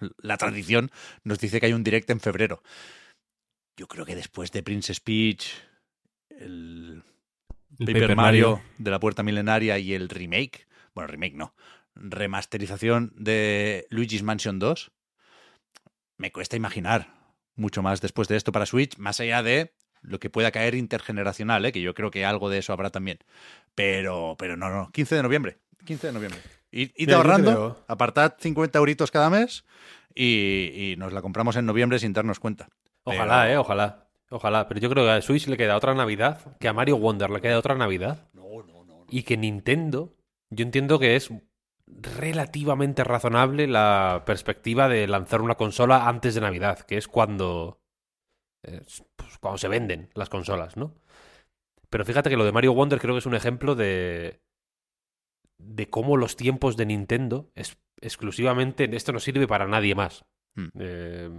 [0.00, 0.90] el- la tradición
[1.22, 2.62] nos dice que hay un direct en febrero.
[3.76, 5.46] Yo creo que después de Princess Peach,
[6.28, 7.02] el,
[7.78, 11.54] El Paper, Mario, de la Puerta Milenaria y el remake, bueno, remake no,
[11.94, 14.92] remasterización de Luigi's Mansion 2,
[16.16, 17.14] me cuesta imaginar
[17.56, 21.64] mucho más después de esto para Switch, más allá de lo que pueda caer intergeneracional,
[21.64, 21.72] ¿eh?
[21.72, 23.18] que yo creo que algo de eso habrá también.
[23.74, 25.58] Pero, pero no, no, 15 de noviembre.
[25.84, 26.40] 15 de noviembre.
[26.70, 29.64] Id, id Mira, ahorrando, apartad 50 euritos cada mes
[30.14, 32.68] y, y nos la compramos en noviembre sin darnos cuenta.
[33.04, 34.00] Ojalá, Pero- eh, ojalá.
[34.30, 34.66] Ojalá.
[34.66, 37.40] Pero yo creo que a Switch le queda otra Navidad, que a Mario Wonder le
[37.40, 38.26] queda otra Navidad.
[39.08, 40.16] Y que Nintendo,
[40.50, 41.30] yo entiendo que es
[41.86, 47.80] relativamente razonable la perspectiva de lanzar una consola antes de Navidad, que es cuando.
[48.62, 50.94] es, pues, cuando se venden las consolas, ¿no?
[51.90, 54.40] Pero fíjate que lo de Mario Wonder creo que es un ejemplo de.
[55.58, 58.88] de cómo los tiempos de Nintendo es exclusivamente.
[58.96, 60.24] Esto no sirve para nadie más.
[60.56, 60.68] Hmm.
[60.78, 61.30] eh,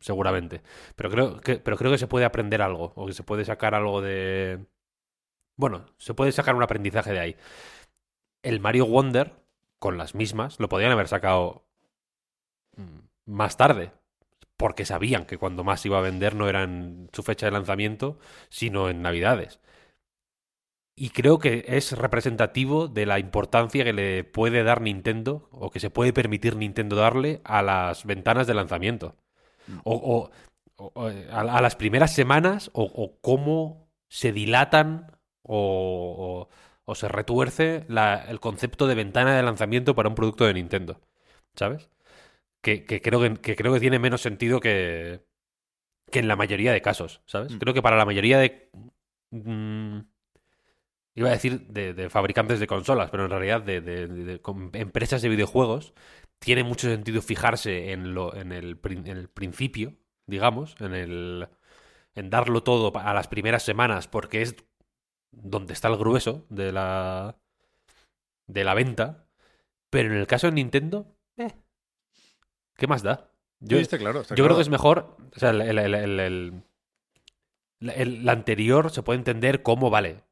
[0.00, 0.62] seguramente.
[0.96, 2.92] Pero creo, que, pero creo que se puede aprender algo.
[2.96, 4.66] O que se puede sacar algo de.
[5.56, 7.36] Bueno, se puede sacar un aprendizaje de ahí.
[8.42, 9.34] El Mario Wonder,
[9.78, 11.64] con las mismas, lo podían haber sacado
[13.26, 13.92] más tarde.
[14.56, 18.18] Porque sabían que cuando más iba a vender no era en su fecha de lanzamiento,
[18.48, 19.60] sino en Navidades.
[20.94, 25.80] Y creo que es representativo de la importancia que le puede dar Nintendo, o que
[25.80, 29.16] se puede permitir Nintendo darle a las ventanas de lanzamiento.
[29.84, 30.30] O,
[31.30, 35.12] a, las primeras semanas, o cómo se dilatan
[35.42, 36.48] o,
[36.92, 41.00] o- se retuerce la- el concepto de ventana de lanzamiento para un producto de Nintendo.
[41.56, 41.90] ¿Sabes?
[42.62, 45.24] Que, que creo que, que creo que tiene menos sentido que,
[46.10, 47.52] que en la mayoría de casos, ¿sabes?
[47.54, 47.58] Mm.
[47.58, 48.70] Creo que para la mayoría de...
[49.30, 50.00] mm,
[51.14, 54.40] iba a decir de, de fabricantes de consolas, pero en realidad de, de-
[54.74, 55.92] empresas de videojuegos,
[56.38, 59.94] tiene mucho sentido fijarse en, lo, en, el, en el principio,
[60.26, 61.48] digamos, en el
[62.14, 64.56] en darlo todo a las primeras semanas, porque es
[65.32, 67.36] donde está el grueso de la
[68.46, 69.26] de la venta.
[69.90, 71.06] Pero en el caso de Nintendo,
[71.36, 71.52] eh,
[72.76, 73.28] ¿qué más da?
[73.60, 75.16] Yo, Sí, está claro, está yo creo que es mejor.
[75.36, 75.58] O sea, el,
[77.80, 80.22] la- anterior se puede entender como, vale,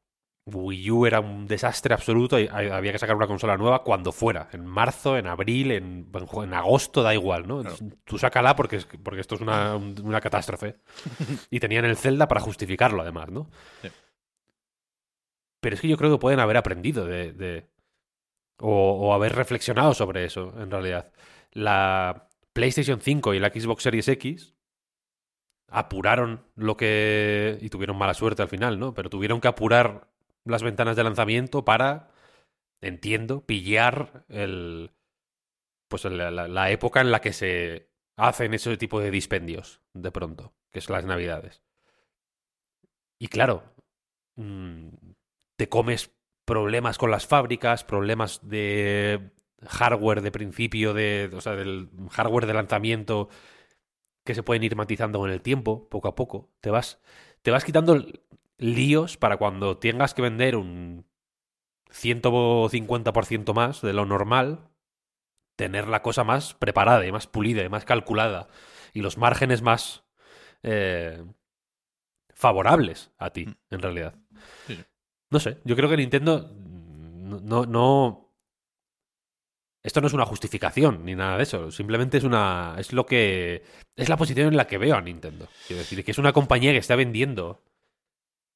[0.45, 4.49] Wii U era un desastre absoluto y había que sacar una consola nueva cuando fuera.
[4.53, 7.63] En marzo, en abril, en, en ju- en agosto, da igual, ¿no?
[8.05, 10.77] Tú sácala porque, es- porque esto es una, un- una catástrofe.
[11.51, 13.49] y tenían el Zelda para justificarlo, además, ¿no?
[13.81, 13.89] Sí.
[15.61, 17.69] Pero es que yo creo que pueden haber aprendido de.
[18.59, 21.13] o, haber reflexionado sobre eso, en realidad.
[21.51, 24.55] La PlayStation 5 y la Xbox Series X
[25.69, 27.57] apuraron lo que.
[27.61, 28.93] y tuvieron mala suerte al final, ¿no?
[28.93, 30.09] Pero tuvieron que apurar
[30.43, 32.09] las ventanas de lanzamiento para.
[32.81, 34.91] Entiendo, pillar el.
[35.87, 40.81] Pues la época en la que se hacen ese tipo de dispendios, de pronto, que
[40.81, 41.61] son las navidades.
[43.19, 43.63] Y claro,
[44.35, 44.89] mm,
[45.61, 46.11] te comes
[46.43, 49.29] problemas con las fábricas, problemas de
[49.67, 53.29] hardware de principio, de, o sea, del hardware de lanzamiento
[54.25, 56.49] que se pueden ir matizando con el tiempo, poco a poco.
[56.61, 56.99] Te vas,
[57.43, 58.03] te vas quitando
[58.57, 61.05] líos para cuando tengas que vender un
[61.91, 64.67] 150% más de lo normal,
[65.55, 68.47] tener la cosa más preparada y más pulida y más calculada
[68.93, 70.05] y los márgenes más
[70.63, 71.23] eh,
[72.33, 74.15] favorables a ti, en realidad.
[74.65, 74.85] Sí, sí.
[75.31, 78.33] No sé, yo creo que Nintendo no, no, no-
[79.83, 81.71] Esto no es una justificación ni nada de eso.
[81.71, 82.75] Simplemente es una.
[82.77, 83.63] Es lo que.
[83.95, 85.47] Es la posición en la que veo a Nintendo.
[85.67, 87.63] Quiero decir, que es una compañía que está vendiendo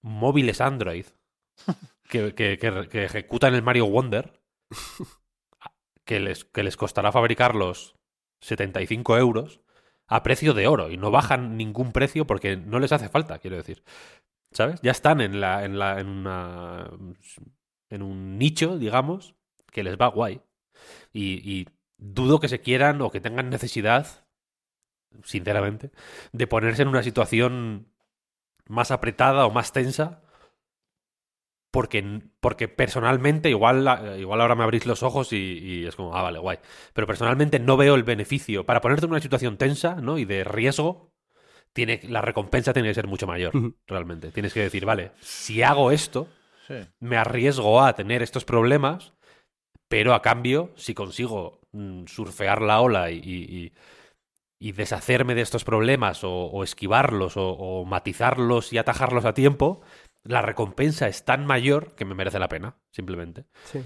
[0.03, 1.05] móviles Android
[2.09, 4.39] que, que- que- que ejecutan el Mario Wonder.
[6.03, 7.95] Que les, que les costará fabricarlos
[8.41, 9.61] 75 euros
[10.07, 10.91] a precio de oro.
[10.91, 13.83] Y no bajan ningún precio porque no les hace falta, quiero decir.
[14.55, 14.79] ¿Sabes?
[14.81, 16.89] Ya están en la, en la, en una,
[17.89, 19.35] en un nicho, digamos,
[19.69, 20.41] que les va guay.
[21.11, 24.27] Y, dudo que se quieran o que tengan necesidad,
[25.23, 25.91] sinceramente,
[26.31, 27.87] de ponerse en una situación
[28.67, 30.21] más apretada o más tensa.
[31.69, 36.21] Porque, porque personalmente, igual, igual ahora me abrís los ojos y, y es como, ah,
[36.21, 36.59] vale, guay.
[36.93, 38.65] Pero personalmente no veo el beneficio.
[38.65, 40.17] Para ponerte en una situación tensa, ¿no?
[40.17, 41.11] Y de riesgo,
[41.75, 43.51] tiene, la recompensa tiene que ser mucho mayor,
[43.85, 44.31] realmente.
[44.31, 46.29] Tienes que decir, vale, si hago esto,
[46.67, 46.75] Sí.
[47.01, 49.11] me arriesgo a tener estos problemas,
[49.89, 53.73] pero a cambio, si consigo mm, surfear la ola y, y- y-
[54.57, 59.81] y deshacerme de estos problemas o, o esquivarlos o, o matizarlos y atajarlos a tiempo,
[60.23, 63.45] la recompensa es tan mayor que me merece la pena, simplemente.
[63.65, 63.81] Sí.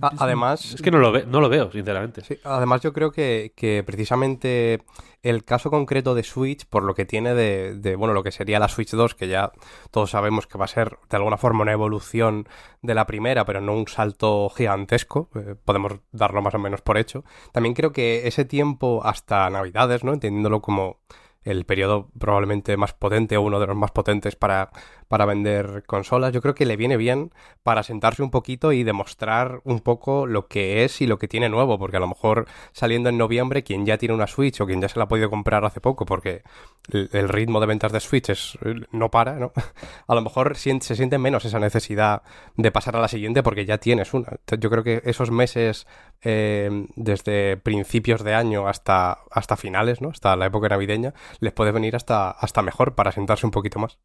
[0.00, 2.22] A- además, Es que no lo, ve- no lo veo, sinceramente.
[2.22, 4.82] Sí, además yo creo que, que precisamente
[5.22, 8.60] el caso concreto de Switch, por lo que tiene de, de, bueno, lo que sería
[8.60, 9.50] la Switch 2, que ya
[9.90, 12.48] todos sabemos que va a ser de alguna forma una evolución
[12.82, 16.96] de la primera, pero no un salto gigantesco, eh, podemos darlo más o menos por
[16.98, 17.24] hecho.
[17.52, 20.12] También creo que ese tiempo hasta Navidades, ¿no?
[20.12, 20.98] Entendiéndolo como
[21.42, 24.70] el periodo probablemente más potente o uno de los más potentes para,
[25.08, 27.32] para vender consolas, yo creo que le viene bien
[27.62, 31.48] para sentarse un poquito y demostrar un poco lo que es y lo que tiene
[31.48, 34.80] nuevo, porque a lo mejor saliendo en noviembre, quien ya tiene una Switch o quien
[34.80, 36.42] ya se la ha podido comprar hace poco, porque
[36.90, 38.58] el, ritmo de ventas de Switch es,
[38.92, 39.52] no para, ¿no?
[40.06, 42.22] A lo mejor se siente menos esa necesidad
[42.56, 44.38] de pasar a la siguiente porque ya tienes una.
[44.58, 45.86] Yo creo que esos meses
[46.22, 50.10] eh, desde principios de año hasta, hasta finales, ¿no?
[50.10, 53.98] Hasta la época navideña, les puede venir hasta, hasta mejor para sentarse un poquito más.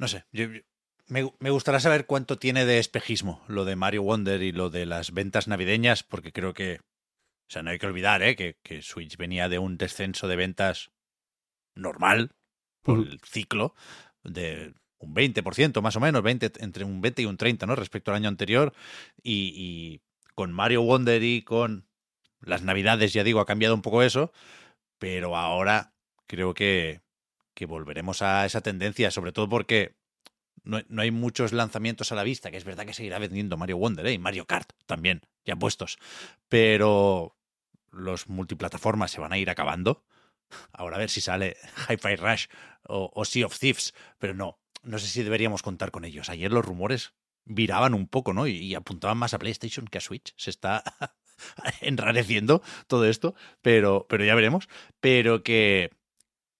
[0.00, 0.62] No sé, yo- yo-
[1.08, 4.86] me, me gustaría saber cuánto tiene de espejismo lo de Mario Wonder y lo de
[4.86, 8.36] las ventas navideñas, porque creo que, o sea, no hay que olvidar ¿eh?
[8.36, 10.90] que, que Switch venía de un descenso de ventas
[11.74, 12.32] normal
[12.82, 13.74] por el ciclo
[14.24, 17.76] de un 20% más o menos, 20, entre un 20 y un 30, ¿no?
[17.76, 18.72] Respecto al año anterior.
[19.22, 20.02] Y, y
[20.34, 21.86] con Mario Wonder y con
[22.40, 24.32] las navidades, ya digo, ha cambiado un poco eso,
[24.98, 25.94] pero ahora
[26.26, 27.00] creo que,
[27.60, 29.94] que volveremos a esa tendencia, sobre todo porque
[30.64, 33.76] no, no hay muchos lanzamientos a la vista, que es verdad que seguirá vendiendo Mario
[33.76, 34.14] Wonder ¿eh?
[34.14, 35.98] y Mario Kart también, ya puestos,
[36.48, 37.36] pero
[37.90, 40.06] los multiplataformas se van a ir acabando.
[40.72, 41.58] Ahora a ver si sale
[41.90, 42.46] Hi-Fi Rush
[42.84, 46.30] o, Sea of Thieves, pero no, no sé si deberíamos contar con ellos.
[46.30, 47.12] Ayer los rumores
[47.44, 48.46] viraban un poco, ¿no?
[48.46, 50.32] Y, y apuntaban más a PlayStation que a Switch.
[50.38, 50.82] Se está
[51.82, 54.66] enrareciendo todo esto, pero, pero ya veremos.
[54.98, 55.90] Pero que,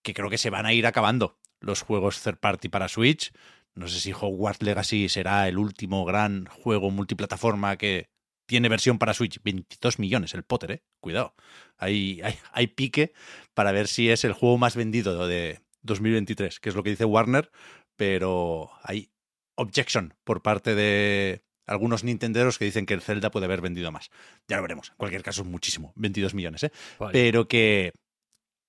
[0.03, 3.33] que creo que se van a ir acabando los juegos third party para Switch.
[3.75, 8.11] No sé si Hogwarts Legacy será el último gran juego multiplataforma que
[8.47, 9.41] tiene versión para Switch.
[9.43, 10.83] 22 millones el Potter, ¿eh?
[11.01, 11.35] Cuidado.
[11.77, 13.13] Hay, hay, hay pique
[13.55, 17.05] para ver si es el juego más vendido de 2023, que es lo que dice
[17.05, 17.51] Warner,
[17.97, 19.11] pero hay
[19.55, 24.11] objection por parte de algunos nintenderos que dicen que el Zelda puede haber vendido más.
[24.49, 24.91] Ya lo veremos.
[24.91, 25.93] En cualquier caso, es muchísimo.
[25.97, 26.73] 22 millones, ¿eh?
[27.13, 27.93] Pero que,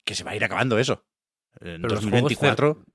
[0.05, 1.03] que se va a ir acabando eso.
[1.59, 2.85] En Pero los juegos 2024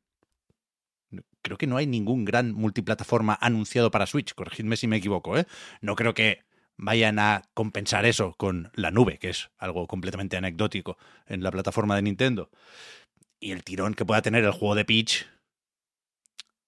[1.46, 4.34] creo que no hay ningún gran multiplataforma anunciado para Switch.
[4.34, 5.46] Corregidme si me equivoco, ¿eh?
[5.80, 6.44] No creo que
[6.76, 11.94] vayan a compensar eso con la nube, que es algo completamente anecdótico en la plataforma
[11.94, 12.50] de Nintendo.
[13.38, 15.26] Y el tirón que pueda tener el juego de Peach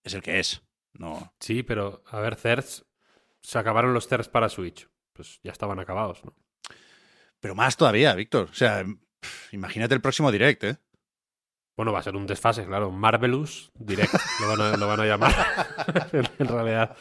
[0.05, 0.63] es el que es.
[0.93, 1.33] No.
[1.41, 2.85] Sí, pero a ver, CERS.
[3.41, 4.89] Se acabaron los CERS para Switch.
[5.13, 6.35] Pues ya estaban acabados, ¿no?
[7.41, 8.49] Pero más todavía, Víctor.
[8.51, 8.85] O sea,
[9.53, 10.77] imagínate el próximo direct, ¿eh?
[11.79, 12.91] Bueno, va a ser un desfase, claro.
[12.91, 15.33] Marvelous Direct lo van a, lo van a llamar.
[16.39, 16.97] en realidad.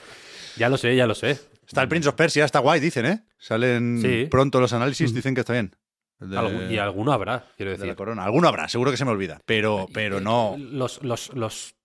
[0.55, 1.31] Ya lo sé, ya lo sé.
[1.67, 3.23] Está el Prince of Persia, está guay, dicen, ¿eh?
[3.39, 4.27] Salen Sí.
[4.29, 5.75] pronto los análisis, dicen que está bien.
[6.19, 7.95] De- y alguno habrá, quiero de la decir.
[7.95, 8.23] corona.
[8.23, 9.41] Alguno habrá, seguro que se me olvida.
[9.45, 10.55] Pero, pero no.
[10.59, 11.75] Los, los, los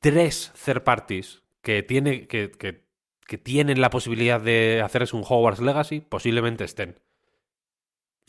[0.00, 2.84] tres third parties que, tiene, que, que,
[3.26, 6.98] que tienen la posibilidad de hacerse un Hogwarts Legacy posiblemente estén.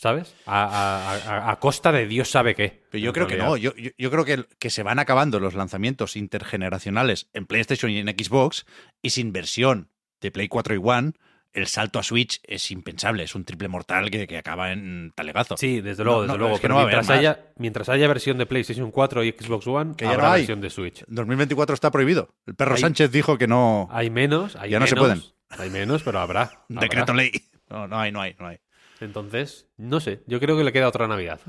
[0.02, 0.34] ¿Sabes?
[0.48, 2.82] A, a- a- a costa de Dios sabe qué.
[2.90, 3.56] Pero yo creo que no.
[3.56, 8.00] Yo, yo, yo creo que, que se van acabando los lanzamientos intergeneracionales en PlayStation y
[8.00, 8.66] en Xbox
[9.04, 9.90] y sin versión
[10.20, 11.12] de Play 4 y One,
[11.54, 13.22] el salto a Switch es impensable.
[13.24, 15.56] Es un triple mortal que, que acaba en talegazo.
[15.58, 16.56] Sí, desde luego, No, desde no, luego.
[16.56, 19.24] es que pero no va a haber mientras, haya, mientras haya versión de PlayStation 4
[19.24, 20.42] y Xbox One, Que ya habrá hay.
[20.42, 21.04] versión de Switch.
[21.10, 22.34] 2024 está prohibido.
[22.48, 23.88] El perro Hay- Sánchez dijo que no.
[23.92, 26.42] Hay menos, hay Ya no se menos, Hay menos, pero habrá.
[26.70, 26.82] habrá.
[26.82, 27.32] Decreto ley.
[27.70, 28.58] No, no hay, no hay, no hay.
[29.02, 31.40] Entonces, no sé, yo creo que le queda otra Navidad.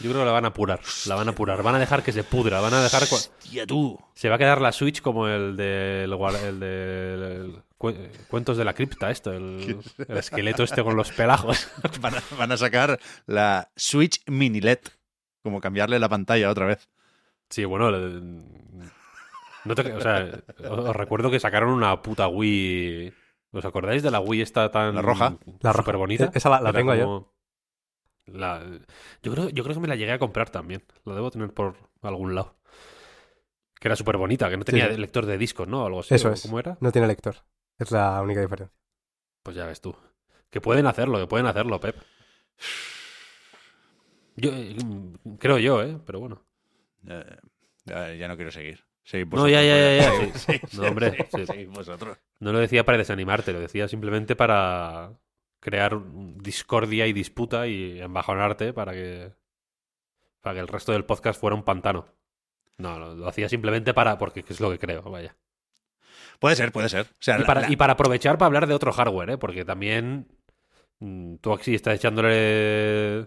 [0.00, 2.12] Yo creo que la van a apurar, la van a apurar, van a dejar que
[2.12, 3.02] se pudra, van a dejar...
[3.02, 3.98] Hostia, tú.
[4.14, 7.94] Se va a quedar la Switch como el del guar- el cu-
[8.28, 11.68] Cuentos de la cripta, esto, el, el esqueleto este con los pelajos.
[12.00, 14.78] Van a, van a sacar la Switch Mini LED.
[15.42, 16.88] Como cambiarle la pantalla otra vez.
[17.50, 20.30] Sí, bueno, no te- o sea,
[20.70, 23.12] os os recuerdo que sacaron una puta Wii...
[23.52, 24.94] ¿Os acordáis de la Wii esta tan...
[24.94, 25.36] La roja.
[25.60, 25.82] La roja.
[25.82, 26.30] Súper bonita?
[26.34, 27.00] Esa la- la tengo yo.
[27.00, 27.34] yo.
[28.26, 28.62] La,
[29.22, 30.84] yo, creo, yo creo que me la llegué a comprar también.
[31.04, 32.56] La debo tener por algún lado.
[33.80, 34.98] Que era súper bonita, que no tenía sí.
[34.98, 35.86] lector de discos, ¿no?
[35.86, 36.14] Algo así.
[36.14, 36.42] Eso ¿o es.
[36.42, 36.76] ¿Cómo era?
[36.80, 37.36] No tiene lector.
[37.78, 38.76] Es la única diferencia.
[39.42, 39.96] Pues ya ves tú.
[40.50, 41.96] Que pueden hacerlo, que pueden hacerlo, Pep.
[44.36, 44.76] Yo, eh,
[45.38, 45.98] creo yo, ¿eh?
[46.04, 46.44] Pero bueno.
[47.02, 47.24] Ya,
[47.84, 48.84] ya- ya no quiero seguir.
[49.30, 50.60] No, ya, ya, ya, ya, sí.
[50.60, 52.18] sí, No, hombre, sí, vosotros.
[52.40, 55.10] No lo decía para desanimarte, lo decía simplemente para
[55.60, 55.98] crear
[56.36, 59.32] discordia y disputa y embajonarte para que
[60.40, 62.06] para que el resto del podcast fuera un pantano.
[62.76, 65.34] No, lo hacía simplemente para porque es lo que creo, vaya.
[66.38, 67.06] Puede ser, puede ser.
[67.06, 69.38] O sea, Y la- para, la- y para aprovechar para hablar de otro hardware, ¿eh?
[69.38, 70.28] Porque también
[71.00, 73.26] mm, tú aquí estás echándole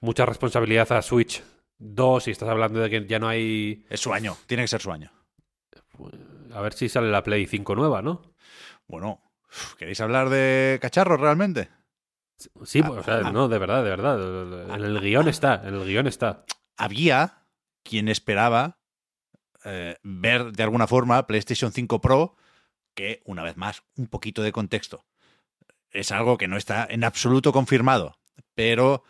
[0.00, 1.42] mucha responsabilidad a Switch
[1.80, 3.84] 2 y estás hablando de que ya no hay...
[3.88, 5.10] es su año, tiene que ser su año.
[6.52, 8.22] A ver si sale la Play 5 nueva, ¿no?
[8.86, 9.20] Bueno,
[9.78, 11.68] ¿queréis hablar de cacharros realmente?
[12.64, 13.32] Sí, pues, o sea, ah.
[13.32, 14.74] no, de verdad, de verdad.
[14.74, 16.44] En el guion está, en el guion está.
[16.76, 17.44] Había
[17.82, 18.78] quien esperaba
[19.64, 22.36] eh, ver de alguna forma PlayStation 5 Pro,
[22.94, 25.04] que, una vez más, un poquito de contexto.
[25.90, 28.18] Es algo que no está en absoluto confirmado,
[28.54, 29.04] pero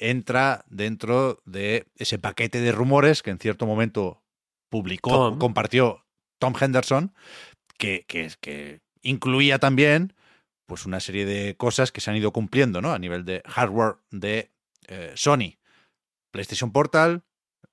[0.00, 4.22] entra dentro de ese paquete de rumores que en cierto momento
[4.70, 5.38] publicó, Tom.
[5.38, 6.04] compartió
[6.38, 7.14] Tom Henderson,
[7.78, 10.14] que, que, que incluía también
[10.66, 12.92] pues una serie de cosas que se han ido cumpliendo, ¿no?
[12.92, 14.50] A nivel de hardware de
[14.88, 15.58] eh, Sony.
[16.30, 17.22] PlayStation Portal,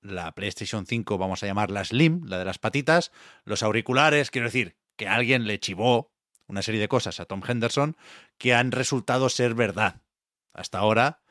[0.00, 3.12] la PlayStation 5, vamos a llamarla Slim, la de las patitas,
[3.44, 6.12] los auriculares, quiero decir, que alguien le chivó
[6.46, 7.96] una serie de cosas a Tom Henderson
[8.38, 10.02] que han resultado ser verdad.
[10.52, 11.21] Hasta ahora,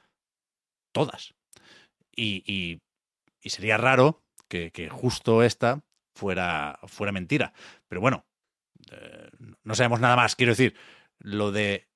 [0.92, 1.34] todas.
[2.16, 2.80] Y,
[3.44, 5.84] sería raro que, que justo esta
[6.14, 7.54] fuera, fuera mentira.
[7.88, 8.26] Pero bueno,
[8.92, 9.30] eh,
[9.64, 10.36] no sabemos nada más.
[10.36, 10.76] Quiero decir,
[11.20, 11.88] lo de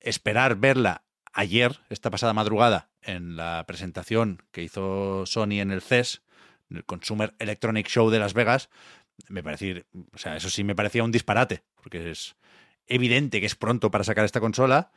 [0.00, 6.22] esperar verla ayer, esta pasada madrugada, en la presentación que hizo Sony en el CES,
[6.70, 8.70] en el Consumer Electronic Show de Las Vegas,
[9.28, 12.36] me parecía, o sea, eso sí me parecía un disparate, porque es
[12.86, 14.92] evidente que es pronto para sacar esta consola.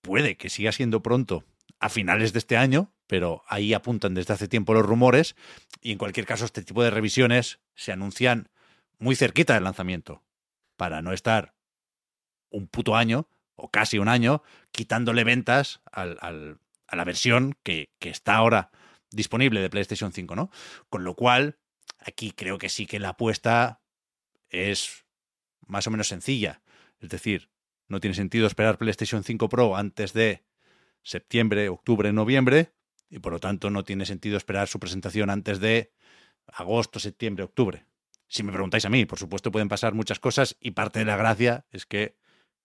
[0.00, 1.44] Puede que siga siendo pronto
[1.80, 5.34] a finales de este año, pero ahí apuntan desde hace tiempo los rumores,
[5.80, 8.50] y en cualquier caso este tipo de revisiones se anuncian
[8.98, 10.22] muy cerquita del lanzamiento,
[10.76, 11.54] para no estar
[12.50, 17.90] un puto año o casi un año quitándole ventas al- al- a la versión que,
[17.98, 18.70] que está ahora
[19.10, 20.50] disponible de PlayStation 5, ¿no?
[20.88, 21.58] Con lo cual,
[21.98, 23.80] aquí creo que sí que la apuesta
[24.48, 25.04] es
[25.66, 26.62] más o menos sencilla.
[26.98, 27.50] Es decir,
[27.88, 30.42] no tiene sentido esperar PlayStation 5 Pro antes de
[31.02, 32.72] septiembre, octubre, noviembre,
[33.08, 35.92] y por lo tanto no tiene sentido esperar su presentación antes de
[36.46, 37.84] agosto, septiembre, octubre.
[38.28, 41.16] Si me preguntáis a mí, por supuesto pueden pasar muchas cosas y parte de la
[41.16, 42.16] gracia es que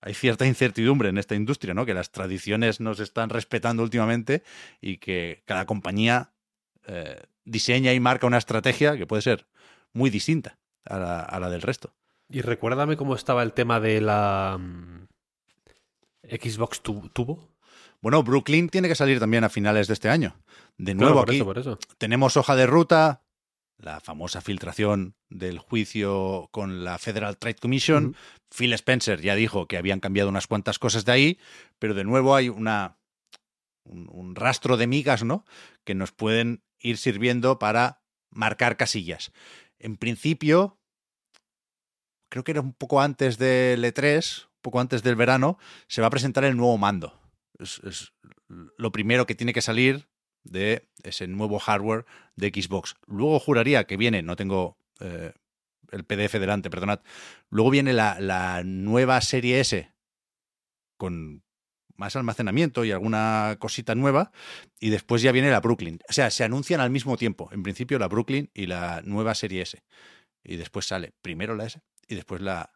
[0.01, 1.86] hay cierta incertidumbre en esta industria, ¿no?
[1.86, 4.43] Que las tradiciones no se están respetando últimamente
[4.79, 6.33] y que cada compañía
[6.86, 9.47] eh, diseña y marca una estrategia que puede ser
[9.93, 11.95] muy distinta a la, del resto.
[12.29, 15.07] Y recuérdame cómo estaba el tema de la mm,
[16.23, 17.54] Xbox tu- Tubo.
[18.05, 20.35] Bueno, Brooklyn tiene que salir también a finales de este año.
[20.77, 21.79] De nuevo por aquí eso, por eso.
[21.97, 23.23] tenemos hoja de ruta,
[23.79, 28.15] la famosa filtración del juicio con la Federal Trade Commission.
[28.55, 31.39] Phil Spencer ya dijo que habían cambiado unas cuantas cosas de ahí,
[31.79, 32.99] pero de nuevo hay una
[33.85, 35.43] un, un rastro de migas, ¿no?
[35.83, 39.31] Que nos pueden ir sirviendo para marcar casillas.
[39.79, 40.77] En principio,
[42.29, 46.07] creo que era un poco antes del E3, un poco antes del verano, se va
[46.09, 47.24] a presentar el nuevo mando.
[47.59, 48.13] Es, es
[48.47, 50.07] lo primero que tiene que salir
[50.43, 52.95] de ese nuevo hardware de Xbox.
[53.07, 55.33] Luego juraría que viene, no tengo eh,
[55.91, 57.01] el PDF delante, perdonad.
[57.49, 59.91] Luego viene la, la nueva serie S
[60.97, 61.43] con
[61.97, 64.31] más almacenamiento y alguna cosita nueva.
[64.79, 65.99] Y después ya viene la Brooklyn.
[66.09, 67.49] O sea, se anuncian al mismo tiempo.
[67.51, 69.83] En principio la Brooklyn y la nueva serie S.
[70.43, 72.71] Y después sale primero la S y después la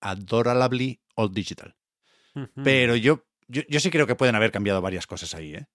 [0.00, 1.76] Adorably All Digital.
[2.62, 5.66] Pero yo, yo, yo sí creo que pueden haber cambiado varias cosas ahí, ¿eh?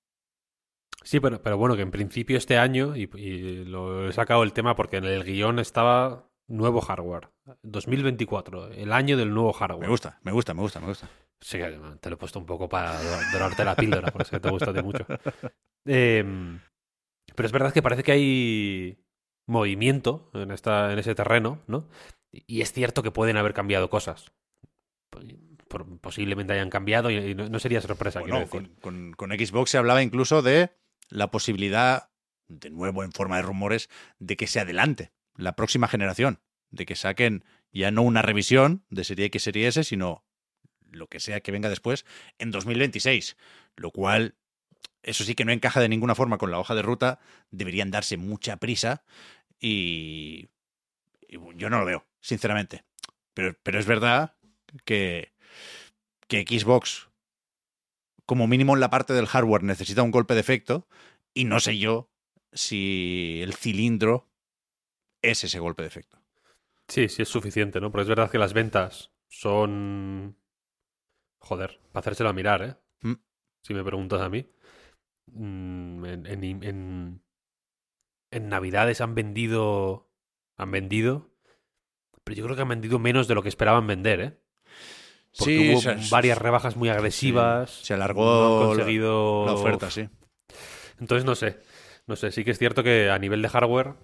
[1.04, 4.54] Sí, pero, pero bueno, que en principio este año, y, y lo he sacado el
[4.54, 7.30] tema porque en el guion estaba nuevo hardware.
[7.64, 9.82] 2024, el año del nuevo hardware.
[9.82, 11.10] Me gusta, me gusta, me gusta, me gusta.
[11.42, 11.60] Sí,
[12.00, 13.00] te lo he puesto un poco para
[13.32, 15.06] dorarte la píldora, por eso te gusta de mucho.
[15.88, 16.60] Em,
[17.36, 18.98] pero es verdad que parece que hay
[19.46, 21.88] movimiento en, esta, en ese terreno, ¿no?
[22.32, 24.32] Y es cierto que pueden haber cambiado cosas.
[26.02, 28.62] Posiblemente hayan cambiado y, no, no sería sorpresa, Bueno, decir.
[28.82, 30.72] con, con- con Xbox se hablaba incluso de
[31.10, 32.10] la posibilidad,
[32.48, 33.90] de nuevo en forma de rumores,
[34.20, 36.40] de que se adelante la próxima generación,
[36.70, 40.24] de que saquen ya no una revisión de serie X, serie S, sino
[40.92, 42.06] lo que sea que venga después
[42.38, 43.36] en 2026,
[43.76, 44.36] lo cual
[45.04, 47.20] eso sí que no encaja de ninguna forma con la hoja de ruta,
[47.52, 49.04] deberían darse mucha prisa
[49.60, 50.50] y,
[51.28, 52.84] y yo no lo veo, sinceramente.
[53.34, 54.36] Pero, pero es verdad
[54.86, 55.34] que,
[56.28, 57.10] que Xbox
[58.26, 60.88] como mínimo en la parte del hardware necesita un golpe de efecto
[61.34, 62.10] y no sé yo
[62.52, 64.30] si el cilindro
[65.22, 66.22] es ese golpe de efecto.
[66.88, 67.92] Sí, sí es suficiente, ¿no?
[67.92, 70.38] Porque es verdad que las ventas son...
[71.40, 72.76] Joder, para hacérselo a mirar, ¿eh?
[73.02, 73.16] Mm.
[73.64, 74.48] Si me preguntas a mí.
[75.28, 77.24] Mm, En, en, en,
[78.32, 80.10] en Navidades han vendido...
[80.58, 81.32] Han vendido
[82.24, 84.40] Pero yo creo que han vendido menos de lo que esperaban vender, ¿eh?
[85.38, 87.72] Porque Sí, hubo se- varias rebajas muy agresivas.
[87.84, 90.08] se alargó no conseguido La oferta, sí.
[91.00, 91.60] Entonces no sé.
[92.08, 93.96] No sé, sí que es cierto que a nivel de hardware.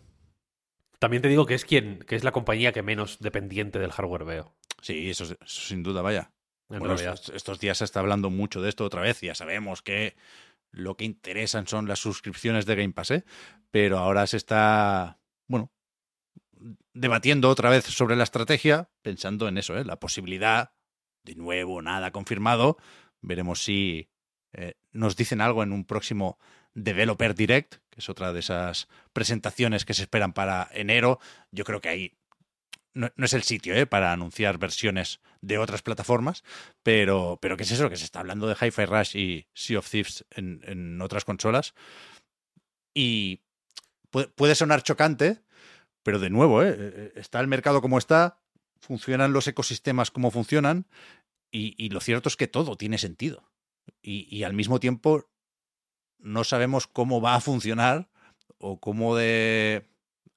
[0.99, 4.23] También te digo que es quien, que es la compañía que menos dependiente del hardware
[4.25, 4.55] veo.
[4.81, 6.31] Sí, eso, eso sin duda, vaya.
[6.69, 7.13] En Bueno, realidad.
[7.15, 9.21] estos, estos días se está hablando mucho de esto otra vez.
[9.21, 10.15] Ya sabemos que
[10.71, 13.23] lo que interesan son las suscripciones de Game Pass, ¿eh?
[13.71, 15.71] Pero ahora se está, bueno,
[16.93, 19.85] debatiendo otra vez sobre la estrategia, pensando en eso, ¿eh?
[19.85, 20.73] La posibilidad,
[21.23, 22.77] de nuevo, nada confirmado.
[23.21, 24.09] Veremos si
[24.53, 26.37] eh, nos dicen algo en un próximo
[26.73, 31.19] Developer Direct, que es otra de esas presentaciones que se esperan para enero.
[31.51, 32.17] Yo creo que ahí
[32.93, 33.85] no, es el sitio ¿eh?
[33.85, 36.43] para anunciar versiones de otras plataformas,
[36.83, 37.89] pero, pero ¿qué es eso?
[37.89, 41.73] Que se está hablando de Hi-Fi Rush y Sea of Thieves en, en otras consolas.
[42.93, 43.41] Y
[44.09, 45.41] puede, puede sonar chocante,
[46.03, 46.75] pero de nuevo, ¿eh?
[46.77, 48.40] Eh, está el mercado como está,
[48.81, 50.87] funcionan los ecosistemas como funcionan,
[51.51, 53.43] y, y lo cierto es que todo tiene sentido.
[54.01, 55.29] Y, y al mismo tiempo
[56.19, 58.09] no sabemos cómo va a funcionar
[58.57, 59.85] o cómo de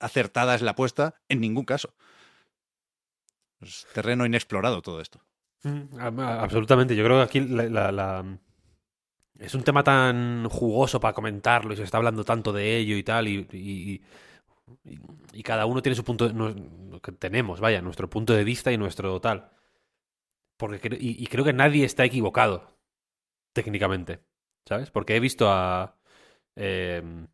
[0.00, 1.94] acertada es la apuesta en ningún caso.
[3.60, 5.22] Es terreno inexplorado todo esto.
[5.62, 6.94] Mm, Absolutamente.
[6.96, 8.38] Yo creo que aquí la-
[9.38, 13.02] es un tema tan jugoso para comentarlo y se está hablando tanto de ello y
[13.02, 13.28] tal.
[13.28, 14.02] Y, y-
[15.32, 16.32] y- cada uno tiene su punto.
[16.32, 16.54] no-
[17.02, 19.50] que tenemos, vaya, nuestro punto de vista y nuestro tal.
[20.56, 22.78] Porque y, creo que nadie está equivocado
[23.52, 24.20] técnicamente.
[24.66, 24.90] ¿Sabes?
[24.90, 25.96] Porque he visto a.
[26.56, 27.28] em,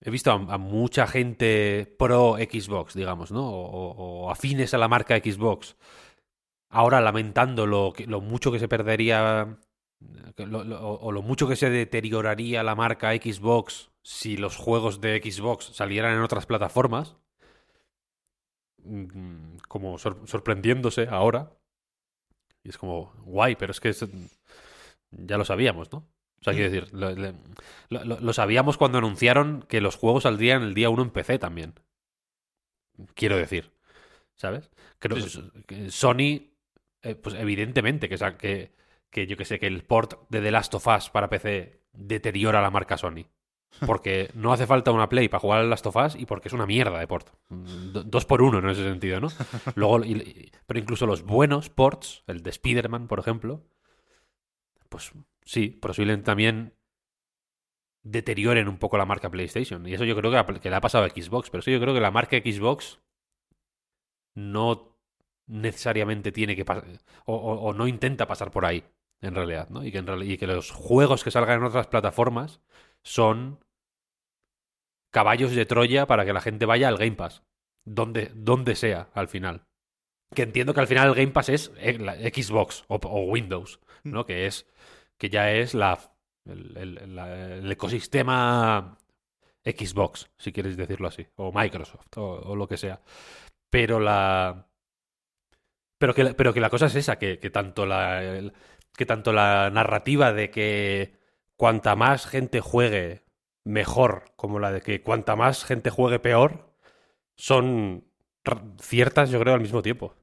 [0.00, 3.48] he visto a, mucha gente pro Xbox, digamos, ¿no?
[3.48, 5.76] O, afines a la marca Xbox
[6.70, 9.58] ahora lamentando lo, mucho que se perdería
[10.36, 15.20] lo- lo- o lo mucho que se deterioraría la marca Xbox si los juegos de
[15.22, 17.16] Xbox salieran en otras plataformas,
[18.84, 21.52] mm, como sor- sorprendiéndose ahora.
[22.64, 24.04] Y es como, guay, pero es que es-
[25.10, 25.98] ya lo sabíamos, ¿no?
[26.40, 26.92] O sea, quiero decir,
[27.90, 31.74] lo, sabíamos cuando anunciaron que los juegos saldrían el día 1 en PC también.
[33.14, 33.72] Quiero decir,
[34.34, 34.70] ¿sabes?
[34.98, 36.50] Creo Sí, que Sony
[37.02, 38.72] eh, pues evidentemente que, que,
[39.12, 42.60] que yo que sé, que el port de The Last of Us para PC deteriora
[42.60, 43.26] la marca Sony.
[43.86, 46.54] Porque no hace falta una Play para jugar al Last of Us y porque es
[46.54, 47.28] una mierda de port.
[47.48, 49.28] Do- Dos por uno en ese sentido, ¿no?
[49.76, 53.62] Luego, y- y- pero incluso los buenos ports, el de Spider-Man, por ejemplo,
[54.88, 55.12] pues
[55.44, 56.74] sí, posiblemente también
[58.02, 59.86] deterioren un poco la marca PlayStation.
[59.86, 61.50] Y eso yo creo que, le ha pasado a Xbox.
[61.50, 63.00] Pero eso yo creo que la marca Xbox
[64.34, 64.96] no
[65.46, 66.86] necesariamente tiene que pasar
[67.26, 68.82] o, o- o no intenta pasar por ahí
[69.22, 69.84] en realidad ¿no?
[69.84, 72.60] y, que en reali- y que los juegos que salgan en otras plataformas
[73.02, 73.58] son
[75.10, 77.42] caballos de Troya para que la gente vaya al Game Pass
[77.84, 79.64] donde, donde sea al final
[80.34, 83.80] que entiendo que al final el Game Pass es eh, la Xbox o, o Windows
[84.04, 84.24] ¿no?
[84.26, 84.66] que es
[85.18, 85.98] que ya es la
[86.44, 88.98] el, el- la- el ecosistema
[89.64, 93.00] Xbox si quieres decirlo así o Microsoft o, o lo que sea
[93.70, 94.66] pero la
[95.98, 98.52] pero que, la- pero que la cosa es esa, que, que tanto la el-
[98.96, 101.18] que tanto la narrativa de que
[101.56, 103.24] cuanta más gente juegue
[103.64, 106.74] mejor, como la de que cuanta más gente juegue peor,
[107.36, 108.04] son
[108.80, 110.14] ciertas, yo creo, al mismo tiempo.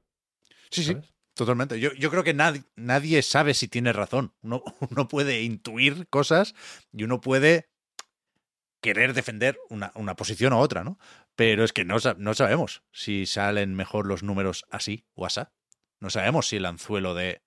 [0.70, 0.96] Sí, sí,
[1.34, 1.80] totalmente.
[1.80, 4.34] Yo, yo creo que nadie, nadie sabe si tiene razón.
[4.42, 6.54] Uno, uno puede intuir cosas
[6.92, 7.70] y uno puede
[8.80, 10.98] querer defender una, una posición u otra, ¿no?
[11.36, 15.52] Pero es que no, no sabemos si salen mejor los números así o asá.
[16.00, 17.42] No sabemos si el anzuelo de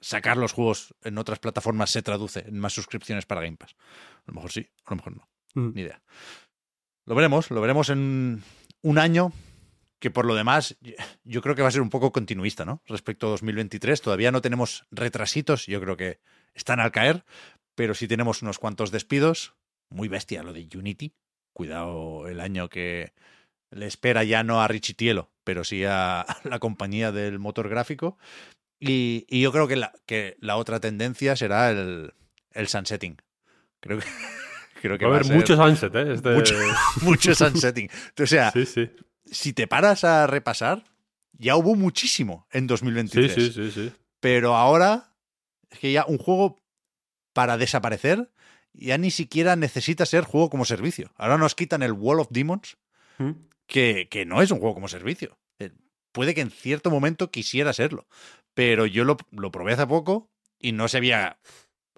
[0.00, 3.74] sacar los juegos en otras plataformas se traduce en más suscripciones para Game Pass.
[3.74, 5.28] A lo mejor sí, a lo mejor no.
[5.54, 5.74] Mm.
[5.74, 6.02] Ni idea.
[7.06, 8.42] Lo veremos, lo veremos en
[8.82, 9.32] un año
[9.98, 10.76] que por lo demás
[11.24, 12.82] yo creo que va a ser un poco continuista, ¿no?
[12.86, 16.20] Respecto a 2023, todavía no tenemos retrasitos, yo creo que
[16.54, 17.24] están al caer,
[17.74, 19.54] pero sí tenemos unos cuantos despidos.
[19.90, 21.14] Muy bestia lo de Unity.
[21.52, 23.12] Cuidado el año que
[23.70, 28.18] le espera ya no a Richitielo, pero sí a la compañía del motor gráfico.
[28.80, 32.12] Y, y yo creo que la, que la otra tendencia será el,
[32.52, 33.16] el sunsetting.
[33.80, 34.06] Creo que,
[34.82, 36.12] creo que Va a va a haber mucho sunset, ¿eh?
[36.14, 36.54] Este- mucho,
[37.02, 37.90] mucho sunsetting.
[38.20, 38.90] O sea, Sí, sí.
[39.24, 40.84] si te paras a repasar,
[41.32, 43.34] ya hubo muchísimo en Sí, 2023.
[43.34, 43.92] sí, sí, sí.
[44.20, 45.14] Pero ahora
[45.70, 46.56] es que ya un juego
[47.32, 48.30] para desaparecer
[48.72, 51.12] ya ni siquiera necesita ser juego como servicio.
[51.16, 52.76] Ahora nos quitan el Wall of Demons,
[53.18, 53.32] Mm.
[53.66, 55.36] que, que no es un juego como servicio.
[55.58, 55.72] Eh,
[56.12, 58.06] Puede que en cierto momento quisiera serlo.
[58.58, 61.38] Pero yo lo, lo probé hace poco y no se había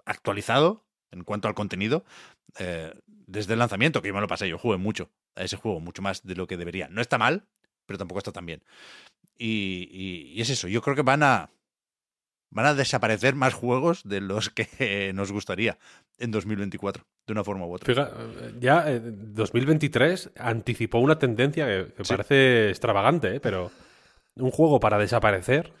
[0.05, 2.05] actualizado en cuanto al contenido
[2.59, 5.79] eh, desde el lanzamiento, que yo me lo pasé, yo jugué mucho a ese juego,
[5.79, 6.87] mucho más de lo que debería.
[6.87, 7.47] No está mal,
[7.87, 8.63] pero tampoco está tan bien.
[9.39, 11.49] Y, y- y es eso, yo creo que van a,
[12.51, 14.67] van a desaparecer más juegos de los que
[15.15, 15.79] nos gustaría
[16.19, 17.91] en 2024, de una forma u otra.
[17.91, 18.11] Fija-
[18.59, 22.13] ya eh, 2023 anticipó una tendencia que, que Sí.
[22.13, 23.39] parece extravagante, ¿eh?
[23.39, 23.71] pero
[24.35, 25.73] un juego para desaparecer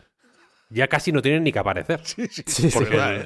[0.71, 2.01] ya casi no tiene ni que aparecer.
[2.05, 2.79] Sí, sí, Sí, es sí.
[2.83, 3.25] verdad, ¿eh?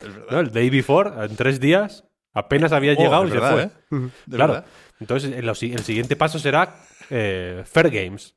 [0.00, 0.08] Es.
[0.30, 0.40] ¿no?
[0.40, 3.62] El Day Before, en tres días, apenas había Oh, llegado y se verdad, fue.
[3.98, 4.08] ¿eh?
[4.30, 4.52] Claro.
[4.54, 4.66] verdad.
[5.00, 6.74] Entonces, el, el siguiente paso será
[7.10, 8.34] eh, Fair Games.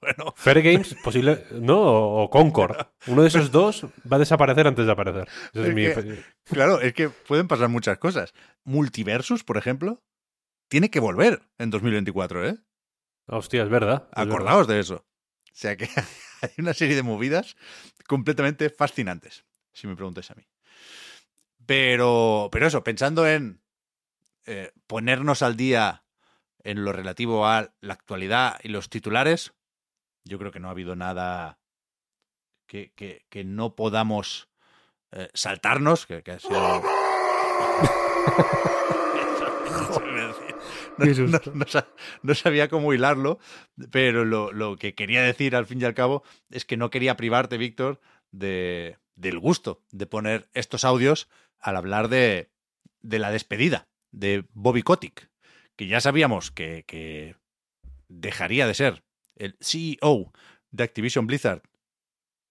[0.00, 1.78] Bueno, Fair Games, posible, ¿no?
[1.80, 2.76] O, o Concord.
[3.06, 5.28] Uno de esos dos va a desaparecer antes de aparecer.
[5.54, 5.82] Ese es Es mi-
[6.14, 8.34] que- claro, es que pueden pasar muchas cosas.
[8.64, 10.02] Multiversus, por ejemplo,
[10.68, 12.56] tiene que volver en 2024, ¿eh?
[13.28, 14.08] Hostia, es verdad.
[14.10, 14.34] es verdad.
[14.34, 14.94] Acordaos de eso.
[14.96, 15.88] O sea que
[16.42, 17.56] hay una serie de movidas
[18.06, 20.46] completamente fascinantes, si me preguntáis a mí.
[21.66, 23.60] Pero, pero eso, pensando en
[24.46, 26.04] eh, ponernos al día
[26.64, 29.52] en lo relativo a la actualidad y los titulares,
[30.24, 31.58] yo creo que no ha habido nada
[32.66, 34.48] que, que- no podamos
[35.12, 36.82] eh, saltarnos, que, que ha sido...
[42.22, 43.38] No- sabía cómo hilarlo,
[43.90, 47.16] pero lo, lo que quería decir al fin y al cabo es que no quería
[47.16, 51.28] privarte, Víctor, de, del gusto de poner estos audios
[51.60, 52.50] al hablar de,
[53.00, 55.30] de la despedida de Bobby Kotick,
[55.76, 57.36] que ya sabíamos que, que
[58.08, 59.04] dejaría de ser
[59.36, 60.32] el CEO
[60.70, 61.62] de Activision Blizzard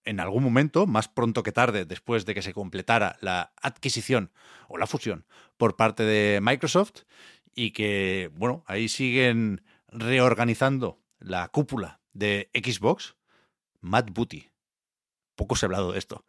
[0.05, 4.31] en algún momento, más pronto que tarde, después de que se completara la adquisición
[4.69, 5.25] o la fusión
[5.57, 7.01] por parte de Microsoft,
[7.57, 13.15] y que, bueno, ahí siguen reorganizando la cúpula de Xbox.
[13.81, 14.51] Matt Booty,
[15.35, 16.23] poco se ha hablado de esto,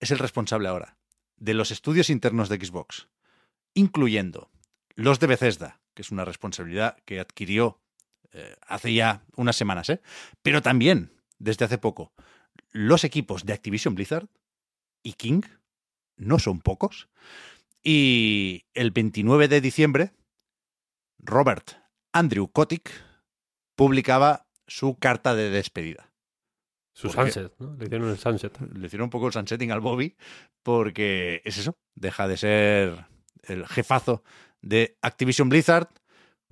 [0.00, 0.98] es el responsable ahora
[1.36, 3.08] de los estudios internos de Xbox,
[3.72, 4.50] incluyendo
[4.96, 7.80] los de Bethesda, que es una responsabilidad que adquirió
[8.32, 10.00] eh, hace ya unas semanas, ¿eh?
[10.42, 12.12] pero también, desde hace poco,
[12.72, 14.26] los equipos de Activision Blizzard
[15.04, 15.42] y King,
[16.16, 17.08] no son pocos,
[17.80, 20.12] y el 29 de diciembre,
[21.18, 21.72] Robert
[22.12, 22.90] Andrew Kotick
[23.76, 26.12] publicaba su carta de despedida.
[26.92, 27.10] Su.
[27.10, 27.76] Sunset, ¿no?
[27.76, 28.58] Le hicieron el Sunset.
[28.60, 30.16] Le hicieron un poco el sunsetting al Bobby
[30.62, 33.06] porque es eso, deja de ser
[33.44, 34.22] el jefazo
[34.60, 35.88] de Activision Blizzard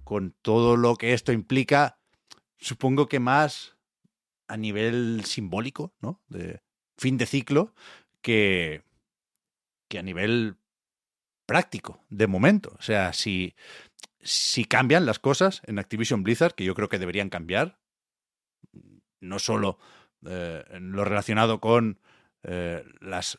[0.04, 1.98] con todo lo que esto implica,
[2.58, 3.76] supongo que más
[4.46, 6.22] a nivel simbólico, ¿no?
[6.28, 6.62] De
[6.96, 7.74] fin de ciclo
[8.22, 8.84] que,
[9.88, 10.58] que a nivel
[11.44, 12.74] práctico, de momento.
[12.78, 13.54] O sea, si,
[14.26, 17.78] si cambian las cosas en Activision Blizzard, que yo creo que deberían cambiar,
[19.20, 19.78] no solo
[20.26, 22.00] eh, en lo relacionado con
[22.42, 23.38] eh, las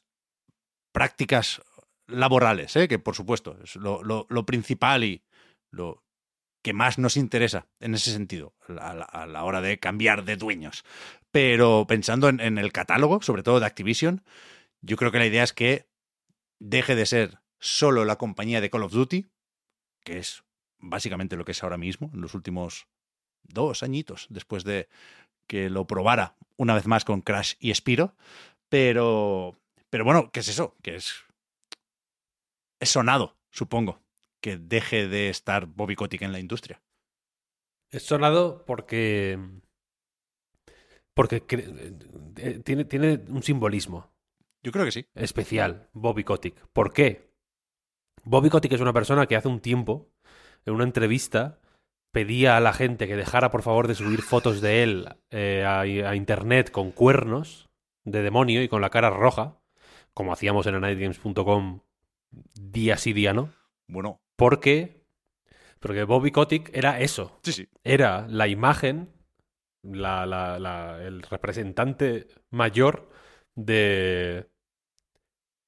[0.93, 1.61] prácticas
[2.07, 2.87] laborales, ¿eh?
[2.87, 5.23] que por supuesto es lo, principal y
[5.71, 6.03] lo
[6.63, 10.85] que más nos interesa en ese sentido, a la, hora de cambiar de dueños.
[11.31, 14.23] Pero pensando en, en el catálogo, sobre todo de Activision,
[14.81, 15.85] yo creo que la idea es que
[16.59, 19.25] deje de ser solo la compañía de Call of Duty,
[20.03, 20.43] que es
[20.79, 22.87] básicamente lo que es ahora mismo, en los últimos
[23.43, 24.89] dos añitos, después de
[25.47, 28.15] que lo probara una vez más con Crash y Spiro,
[28.69, 29.55] pero,
[29.89, 30.75] pero bueno, ¿qué es eso?
[30.81, 31.23] Que es,
[32.79, 34.01] es sonado, supongo,
[34.41, 36.81] que deje de estar Bobby Kotick en la industria.
[37.89, 39.39] Es sonado porque.
[41.13, 41.43] Porque
[42.37, 44.11] eh, tiene, tiene un simbolismo
[44.61, 45.05] Yo creo que sí.
[45.15, 46.55] especial, Bobby Kotick.
[46.73, 47.31] ¿Por qué?
[48.23, 50.11] Bobby Kotick es una persona que hace un tiempo,
[50.67, 51.59] en una entrevista,
[52.11, 55.81] pedía a la gente que dejara por favor de subir fotos de él eh, a,
[55.81, 57.67] a internet con cuernos
[58.05, 59.57] de demonio y con la cara roja,
[60.13, 61.81] como hacíamos en nightgames.com
[62.55, 63.49] día sí día no,
[63.87, 65.05] Bueno, porque
[65.79, 67.67] porque Bobby Kotick era eso, sí, sí.
[67.83, 69.09] era la imagen,
[69.83, 73.09] la, la- la- el representante mayor
[73.55, 74.49] de,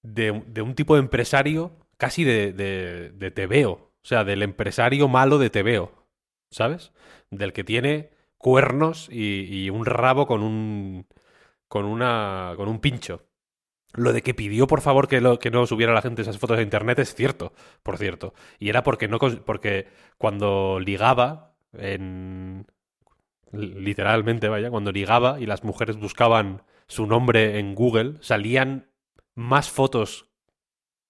[0.02, 5.08] de, de un tipo de empresario casi de, de, de tebeo, o sea, del empresario
[5.08, 6.08] malo de tebeo,
[6.50, 6.92] ¿sabes?
[7.30, 11.06] Del que tiene cuernos y, un rabo con un,
[11.68, 13.26] con, una, con un pincho.
[13.94, 16.60] Lo de que pidió, por favor, que, lo, que no subiera la gente esas fotos
[16.60, 17.54] a internet es cierto,
[17.84, 18.34] por cierto.
[18.60, 22.68] Y era porque, no, porque cuando ligaba, en,
[23.52, 28.90] literalmente, vaya, cuando ligaba y las mujeres buscaban su nombre en Google, salían
[29.36, 30.30] más fotos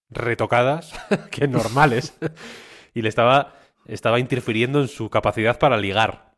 [0.08, 0.92] retocadas
[1.30, 2.18] que normales.
[2.94, 3.54] y le estaba,
[3.86, 6.34] estaba interfiriendo en su capacidad para ligar.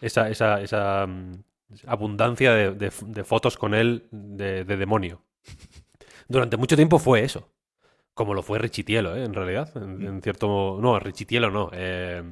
[0.00, 1.44] Esa, esa, esa mm,
[1.86, 5.22] abundancia de, de fotos con él de, de demonio.
[6.28, 7.52] Durante mucho tiempo fue eso.
[8.14, 9.24] Como lo fue Richitielo, ¿eh?
[9.24, 9.76] en realidad.
[9.76, 10.78] En, en cierto.
[10.80, 11.70] No, Richitielo no.
[11.72, 12.22] eh,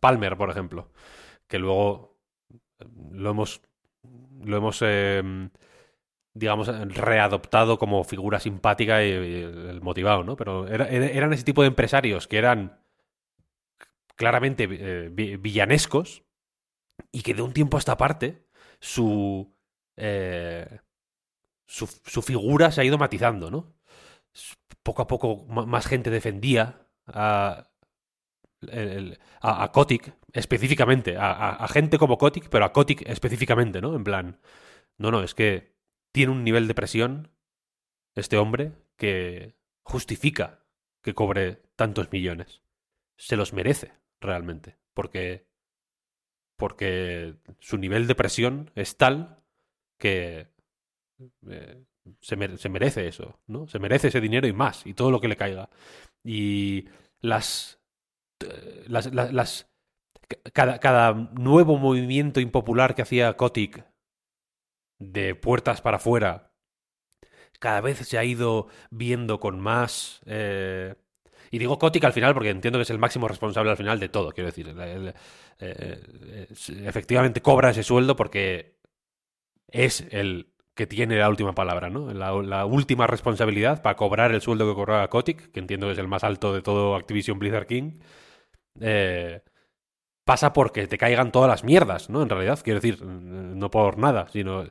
[0.00, 0.90] Palmer, por ejemplo,
[1.46, 2.16] que luego
[3.10, 3.60] lo hemos,
[4.44, 5.22] lo hemos eh,
[6.34, 10.36] digamos, readoptado como figura simpática y, el motivado, ¿no?
[10.36, 12.78] Pero era- era- eran ese tipo de empresarios que eran
[14.16, 16.24] claramente eh, vi- villanescos
[17.12, 18.46] y que de un tiempo a esta parte
[18.80, 19.54] su,
[19.96, 20.80] eh,
[21.66, 23.74] su, su figura se ha ido matizando, ¿no?
[24.82, 26.62] Poco a poco más gente defendía
[27.06, 27.66] a,
[29.40, 29.72] a, a
[30.32, 33.94] específicamente, a gente como Kotick, pero a Kotick específicamente, ¿no?
[33.94, 34.40] En plan,
[34.98, 35.73] no, no, es que
[36.14, 37.32] tiene un nivel de presión
[38.14, 40.64] este hombre que justifica
[41.02, 42.62] que cobre tantos millones.
[43.18, 45.44] Se los merece, realmente, porque
[46.56, 49.42] porque su nivel de presión es tal
[49.98, 50.46] que
[51.48, 51.84] eh,
[52.20, 53.66] se, se merece eso, ¿no?
[53.66, 55.68] Se merece ese dinero y más, y todo lo que le caiga.
[56.22, 56.84] Y
[57.20, 57.80] las.
[58.86, 59.70] las, las, las-
[60.52, 63.84] cada, cada nuevo movimiento impopular que hacía Kotick
[64.98, 66.52] de puertas para afuera,
[67.58, 70.20] cada vez se ha ido viendo con más.
[70.26, 70.94] eh,
[71.50, 74.08] y digo Kotick al final porque entiendo que es el máximo responsable al final de
[74.08, 74.74] todo, quiero decir.
[75.60, 76.48] eh,
[76.84, 78.76] efectivamente cobra ese sueldo porque
[79.68, 82.12] es el que tiene la última palabra, ¿no?
[82.12, 85.98] La, la última responsabilidad para cobrar el sueldo que cobraba Kotick, que entiendo que es
[85.98, 87.92] el más alto de todo Activision Blizzard King,
[88.80, 89.42] eh,
[90.24, 92.22] pasa porque te caigan todas las mierdas, ¿no?
[92.22, 94.64] En realidad, quiero decir, no por nada, sino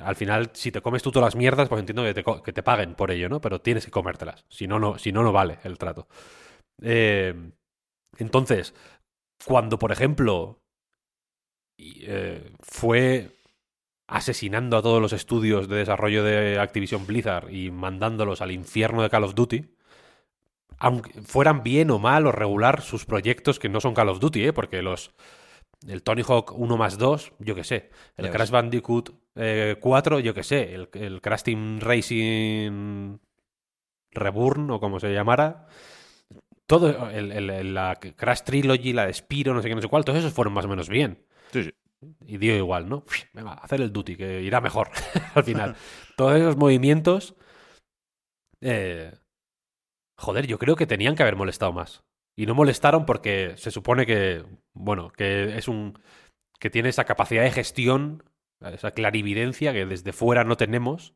[0.00, 2.02] al final, si te comes tú todas las mierdas, pues entiendo
[2.42, 3.40] que te, paguen por ello, ¿no?
[3.40, 6.08] Pero tienes que comértelas, si no, no, si no, no vale el trato.
[6.82, 7.34] Eh,
[8.18, 8.74] entonces,
[9.44, 10.58] cuando, por ejemplo,
[11.78, 13.30] eh, fue
[14.08, 19.10] asesinando a todos los estudios de desarrollo de Activision Blizzard y mandándolos al infierno de
[19.10, 19.73] Call of Duty,
[20.78, 24.46] aunque fueran bien o mal o regular sus proyectos que no son Call of Duty,
[24.46, 24.52] ¿eh?
[24.52, 25.12] porque los
[25.86, 28.50] el Tony Hawk 1 más 2, yo qué sé, el Ya Crash ves.
[28.52, 33.18] Bandicoot eh, 4, yo qué sé, el, el Crash Team Racing
[34.12, 35.66] Reburn o como se llamara,
[36.66, 39.88] todo el, el- el- la Crash Trilogy, la de Spiro, no sé qué, no sé
[39.88, 41.26] cuál, todos esos fueron más o menos bien.
[41.52, 41.70] Sí, sí.
[42.26, 43.04] Y dio igual, ¿no?
[43.32, 44.90] Venga, hacer el duty, que irá mejor
[45.34, 45.76] al final.
[46.16, 47.34] Todos esos movimientos.
[48.60, 49.12] eh,
[50.16, 52.02] joder, yo creo que tenían que haber molestado más.
[52.36, 54.44] Y no molestaron porque se supone que.
[54.74, 55.98] Bueno, que es un.
[56.58, 58.24] que tiene esa capacidad de gestión,
[58.60, 61.14] esa clarividencia que desde fuera no tenemos.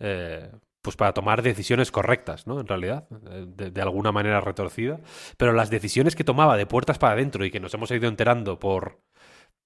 [0.00, 0.50] eh,
[0.80, 2.60] pues para tomar decisiones correctas, ¿no?
[2.60, 5.00] En realidad, de, de alguna manera retorcida.
[5.36, 8.58] Pero las decisiones que tomaba de puertas para adentro y que nos hemos ido enterando
[8.60, 9.00] por,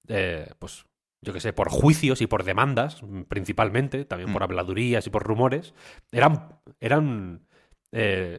[0.09, 0.87] eh, pues,
[1.23, 4.45] yo que sé, por juicios y por demandas, principalmente, también por Mm.
[4.45, 5.75] habladurías y por rumores,
[6.13, 7.47] eran, eran
[7.93, 8.39] eh,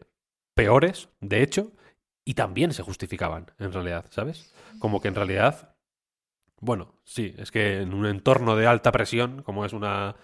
[0.55, 1.71] peores, de hecho,
[2.25, 4.53] y también se justificaban, en realidad, ¿sabes?
[4.79, 5.75] Como que en realidad,
[6.61, 10.15] bueno, sí, es que en un entorno de alta presión, como es una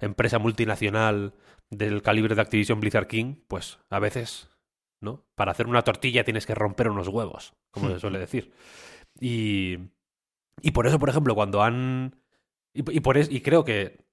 [0.00, 1.34] empresa multinacional
[1.70, 4.50] del calibre de Activision Blizzard King, pues a veces,
[5.00, 5.26] ¿no?
[5.34, 8.52] Para hacer una tortilla tienes que romper unos huevos, como se suele decir.
[9.20, 9.78] Y,
[10.62, 12.22] y por eso, por ejemplo, cuando han...
[12.74, 14.04] Y, y por es- y creo que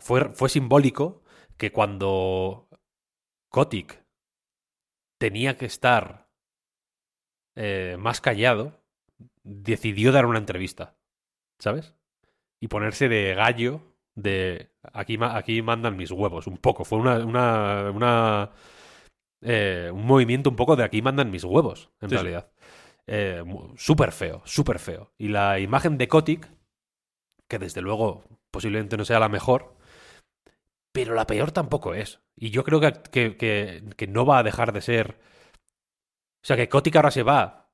[0.00, 1.22] fue, fue simbólico
[1.56, 2.68] que cuando
[3.50, 4.03] Kotick
[5.24, 6.28] tenía que estar
[7.56, 8.84] eh, más callado,
[9.42, 10.98] decidió dar una entrevista,
[11.58, 11.94] ¿sabes?
[12.60, 13.80] Y ponerse de gallo
[14.14, 16.84] de aquí, aquí mandan mis huevos, un poco.
[16.84, 18.50] Fue una, una, una
[19.40, 22.22] eh, un movimiento un poco de aquí mandan mis huevos, en Sí, sí.
[22.22, 22.52] realidad.
[23.06, 23.42] Eh,
[23.76, 25.10] súper feo, súper feo.
[25.16, 26.50] Y la imagen de Kotick,
[27.48, 29.73] que desde luego posiblemente no sea la mejor,
[30.94, 32.20] pero la peor tampoco es.
[32.36, 35.18] Y yo creo que, que, que- que no va a dejar de ser.
[36.42, 37.68] O sea, que Kotick ahora se va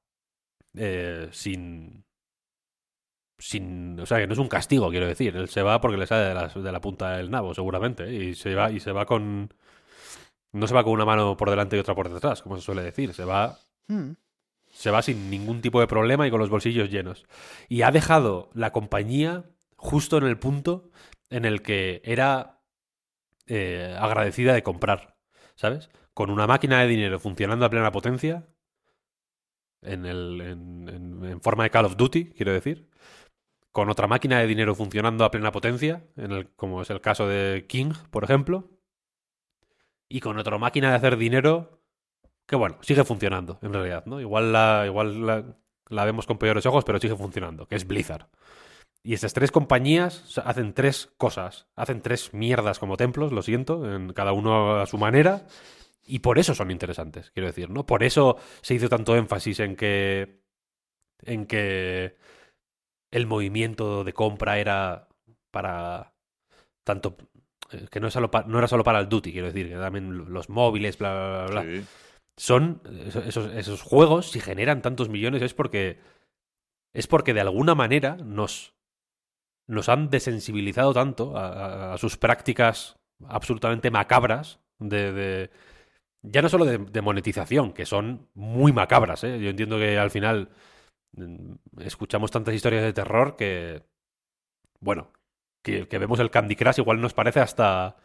[0.74, 2.04] eh, sin.
[3.38, 4.00] Sin.
[4.00, 5.36] O sea, que no es un castigo, quiero decir.
[5.36, 8.04] Él se va porque le sale de la, de la punta del nabo, seguramente.
[8.04, 8.14] ¿eh?
[8.30, 9.52] Y se va, y se va con.
[10.52, 12.82] No se va con una mano por delante y otra por detrás, como se suele
[12.82, 13.12] decir.
[13.14, 14.12] Se va Mm.
[14.72, 17.26] se va sin ningún tipo de problema y con los bolsillos llenos.
[17.68, 19.44] Y ha dejado la compañía
[19.76, 20.90] justo en el punto
[21.28, 22.59] en el que era
[23.50, 25.16] eh, agradecida de comprar,
[25.56, 25.90] ¿sabes?
[26.14, 28.46] Con una máquina de dinero funcionando a plena potencia,
[29.82, 32.88] en, el, en, en- forma de Call of Duty, quiero decir,
[33.72, 37.28] con otra máquina de dinero funcionando a plena potencia, en el, como es el caso
[37.28, 38.70] de King, por ejemplo,
[40.08, 41.80] y con otra máquina de hacer dinero
[42.46, 44.20] que bueno, sigue funcionando, en realidad, ¿no?
[44.20, 45.56] Igual la, igual la,
[45.88, 48.28] la vemos con peores ojos, pero sigue funcionando, que es Blizzard.
[49.02, 51.66] Y estas tres compañías hacen tres cosas.
[51.74, 55.46] Hacen tres mierdas como templos, lo siento, en cada uno a su manera.
[56.06, 57.86] Y por eso son interesantes, quiero decir, ¿no?
[57.86, 60.40] Por eso se hizo tanto énfasis en que
[61.22, 62.16] en que
[63.10, 65.08] el movimiento de compra era
[65.50, 66.14] para
[66.84, 67.16] tanto
[67.72, 69.76] eh, que no, es solo pa- no era solo para el duty, quiero decir, que
[69.76, 71.62] también los móviles, bla, bla, bla, bla.
[71.62, 71.84] Sí.
[72.36, 75.98] Son esos- esos juegos, si generan tantos millones, es porque
[76.92, 78.74] es porque de alguna manera nos,
[79.70, 82.96] nos han desensibilizado tanto a, a- sus prácticas
[83.28, 85.50] absolutamente macabras de,
[86.22, 89.40] ya no solo de, de monetización, que son muy macabras, ¿eh?
[89.40, 90.50] Yo entiendo que al final
[91.12, 93.84] mm, escuchamos tantas historias de terror que,
[94.80, 95.12] bueno,
[95.62, 97.96] que, que vemos el Candy Crush igual nos parece hasta,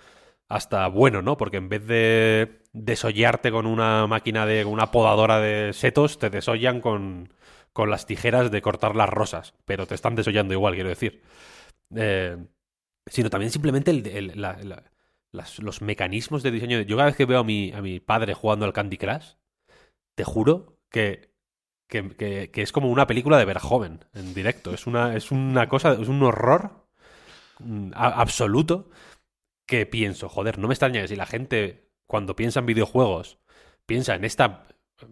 [0.49, 1.37] hasta bueno, ¿no?
[1.37, 6.81] Porque en vez de desollarte con una máquina de una podadora de setos, te desollan
[6.81, 7.33] con,
[7.73, 11.21] con las tijeras de cortar las rosas, pero te están desollando igual, quiero decir.
[11.95, 12.37] Eh,
[13.07, 14.91] sino también simplemente el, el- la- la-
[15.31, 16.81] las- los mecanismos de diseño.
[16.81, 19.33] Yo cada vez que veo a mi, a mi padre jugando al Candy Crush,
[20.15, 21.31] te juro que,
[21.89, 22.15] que,
[22.51, 24.73] que- es como una película de Verhoeven en directo.
[24.73, 26.87] Es una, es una cosa, es un horror
[27.59, 28.89] mm, absoluto
[29.67, 33.39] que pienso, joder, no me extraña que si la gente cuando piensa en videojuegos
[33.85, 34.67] piensa en esta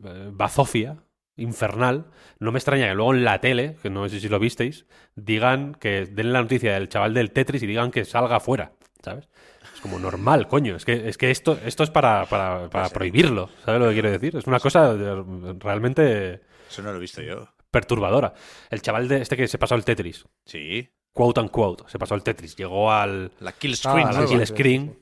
[0.05, 1.03] eh, bazofia
[1.35, 2.05] infernal,
[2.39, 4.85] no me extraña que luego en la tele, que no sé si lo visteis,
[5.15, 8.73] digan que den la noticia del chaval del Tetris y digan que salga fuera,
[9.03, 9.27] ¿sabes?
[9.73, 10.75] Es como normal, coño.
[10.75, 14.11] Es que, es que esto, esto es para, para, para prohibirlo, ¿sabes lo que quiero
[14.11, 14.35] decir?
[14.35, 17.47] Es una cosa de- realmente Eso no lo he visto yo.
[17.71, 18.33] perturbadora.
[18.69, 20.89] El chaval de este que se pasó el Tetris, Sí.
[21.13, 24.07] quote unquote, se pasó el Tetris, llegó al, La kill screen.
[24.07, 24.99] Ah, screen,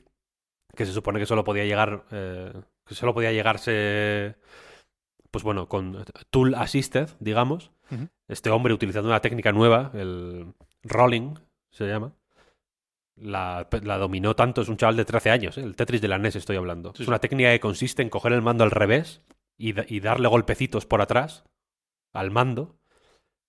[0.74, 2.52] que se supone que solo podía llegar, eh,
[2.86, 4.36] que solo podía llegarse,
[5.32, 7.72] pues bueno, con tool assisted, digamos.
[8.28, 10.54] Este hombre utilizando una técnica nueva, el
[10.84, 11.34] rolling,
[11.72, 12.12] se llama.
[13.16, 15.62] La, la dominó tanto, es un chaval de 13 años, ¿eh?
[15.62, 16.92] el Tetris de la NES estoy hablando.
[16.96, 19.20] Sí, es una técnica que consiste en coger el mando al revés
[19.58, 21.44] y, da- y darle golpecitos por atrás
[22.14, 22.76] al mando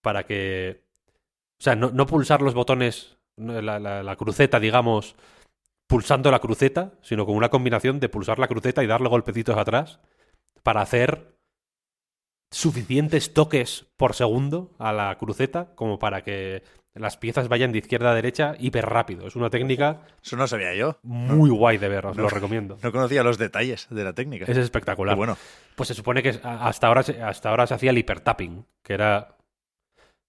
[0.01, 0.83] para que...
[1.59, 5.15] O sea, no, no pulsar los botones, la, la- la cruceta, digamos,
[5.87, 10.01] pulsando la cruceta, sino con una combinación de pulsar la cruceta y darle golpecitos atrás
[10.61, 11.32] para hacer
[12.53, 16.63] suficientes toques por segundo a la cruceta como para que
[16.95, 19.25] las piezas vayan de izquierda a derecha hiper rápido.
[19.27, 20.99] Es una técnica Eso no sabía yo.
[21.01, 22.23] muy guay de ver, os No.
[22.23, 22.77] lo recomiendo.
[22.83, 24.45] No conocía los detalles de la técnica.
[24.47, 25.15] Es espectacular.
[25.15, 25.35] Bueno.
[25.75, 29.35] Pues se supone que hasta ahora, se- hasta ahora se hacía el hipertapping, que era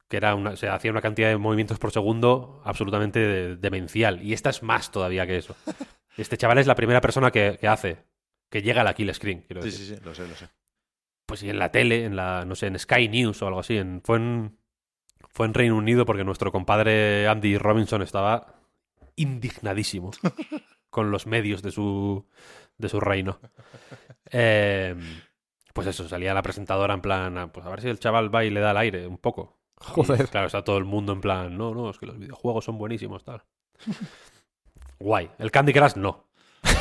[0.09, 4.22] que era una, se hacía una cantidad de movimientos por segundo absolutamente de- demencial.
[4.22, 5.55] Y esta es más todavía que eso.
[6.16, 7.96] Este chaval es la primera persona que, que hace,
[8.48, 9.86] que llega a la kill screen, quiero Sí, decir.
[9.86, 10.46] sí, sí, lo sé, lo sé.
[11.26, 13.76] Pues y en la tele, en la, no sé, en Sky News o algo así.
[13.76, 14.59] En, fue, en,
[15.28, 18.55] fue en Reino Unido porque nuestro compadre Andy Robinson estaba
[19.16, 20.10] indignadísimo
[20.90, 22.26] con los medios de su,
[22.78, 23.38] de su reino.
[24.30, 24.94] Eh,
[25.72, 28.44] pues eso, salía la presentadora en plan, ah, pues a ver si el chaval va
[28.44, 29.59] y le da el aire un poco.
[29.80, 30.28] Y, Joder.
[30.28, 33.24] claro, está todo el mundo en plan, no, no, es que los videojuegos son buenísimos,
[33.24, 33.42] tal.
[35.01, 35.30] Guay.
[35.38, 36.28] El Candy Crush no.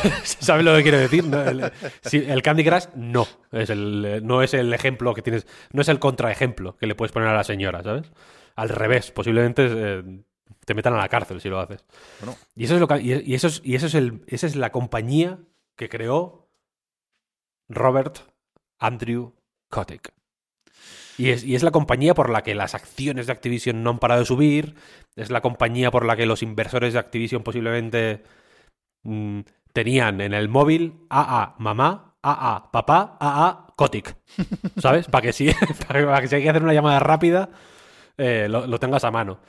[0.23, 1.23] ¿Sabes lo que quiero decir?
[1.25, 1.71] No, el,
[2.01, 3.27] sí, el Candy Crush no.
[3.51, 5.47] Es el, no es el ejemplo que tienes.
[5.71, 8.11] No es el contraejemplo que le puedes poner a la señora, ¿sabes?
[8.55, 10.03] Al revés, posiblemente eh,
[10.65, 11.83] te metan a la cárcel si lo haces.
[12.19, 12.37] Bueno.
[12.55, 14.55] Y eso es lo que, y, y eso es, y eso es el, esa es
[14.55, 15.39] la compañía
[15.75, 16.49] que creó
[17.69, 18.19] Robert
[18.79, 19.33] Andrew
[19.69, 20.13] Kotick.
[21.17, 23.99] Y es, y es la compañía por la que las acciones de Activision no han
[23.99, 24.75] parado de subir.
[25.15, 28.23] Es la compañía por la que los inversores de Activision posiblemente
[29.03, 29.41] mm,
[29.73, 34.15] tenían en el móvil AA mamá, AA papá, AA Kotick.
[34.77, 35.07] ¿Sabes?
[35.07, 35.49] Para que, si,
[35.87, 37.49] para que si hay que hacer una llamada rápida,
[38.17, 39.39] eh, lo, lo tengas a mano.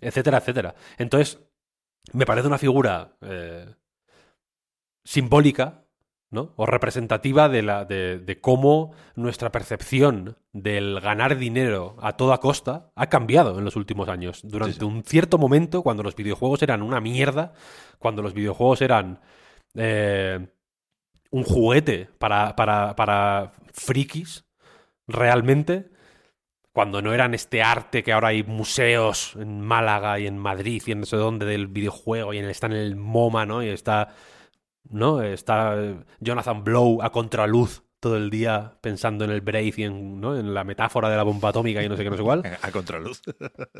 [0.00, 0.74] Etcétera, etcétera.
[0.98, 1.40] Entonces,
[2.12, 3.74] me parece una figura eh,
[5.04, 5.84] simbólica
[6.30, 6.52] ¿no?
[6.56, 12.90] o representativa de, la, de, de cómo nuestra percepción del ganar dinero a toda costa
[12.94, 14.40] ha cambiado en los últimos años.
[14.44, 14.84] Durante Sí, sí.
[14.86, 17.52] un cierto momento, cuando los videojuegos eran una mierda,
[17.98, 19.20] cuando los videojuegos eran
[19.74, 20.46] eh,
[21.30, 24.44] un juguete para, para, para frikis,
[25.06, 25.90] realmente,
[26.72, 30.92] cuando no eran este arte que ahora hay museos en Málaga y en Madrid y
[30.92, 33.62] en no sé dónde del videojuego y en, está en el MoMA, ¿no?
[33.62, 34.14] Y está,
[34.84, 35.22] ¿no?
[35.22, 40.20] Está eh, Jonathan Blow a contraluz todo el día pensando en el Brave y en,
[40.20, 40.36] ¿no?
[40.38, 42.42] en la metáfora de la bomba atómica y no sé qué, no sé cuál.
[42.62, 43.20] A contraluz.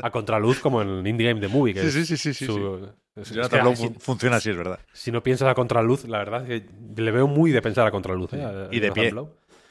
[0.02, 1.74] A contraluz como en el Indie Game The Movie.
[1.74, 4.78] Que Sí, sí, sí, sí, sí, su- es que, si, funciona así, es verdad.
[4.92, 7.90] si no piensas a contraluz, la verdad es que le veo muy de pensar a
[7.90, 8.32] contraluz.
[8.34, 8.42] ¿eh?
[8.44, 9.12] a- Y de pie.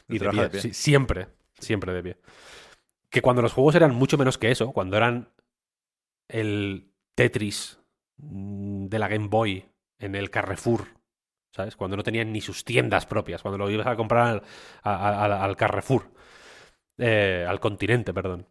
[0.07, 0.61] Y de pie, de pie.
[0.61, 1.27] sí, siempre,
[1.59, 2.17] siempre de pie.
[3.11, 5.30] Que cuando los juegos eran mucho menos que eso, cuando eran
[6.27, 7.80] el Tetris
[8.17, 9.65] mm, de la Game Boy
[9.99, 10.88] en el Carrefour,
[11.51, 11.76] ¿sabes?
[11.76, 14.43] Cuando no tenían ni sus tiendas propias, cuando lo ibas a comprar al,
[14.84, 16.11] a- a- al- al Carrefour,
[16.97, 18.47] eh, al continente, perdón.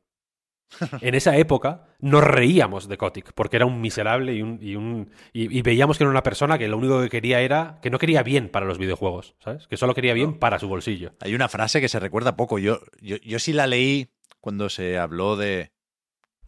[1.01, 5.11] en esa época nos reíamos de Kotick, porque era un miserable y, un, y, un,
[5.33, 7.99] y, y veíamos que era una persona que lo único que quería era, que no
[7.99, 9.66] quería bien para los videojuegos, ¿sabes?
[9.66, 11.15] Que solo quería bien para su bolsillo.
[11.20, 12.59] Hay una frase que se recuerda poco.
[12.59, 14.11] Yo, yo, yo sí la leí
[14.41, 15.73] cuando se habló de,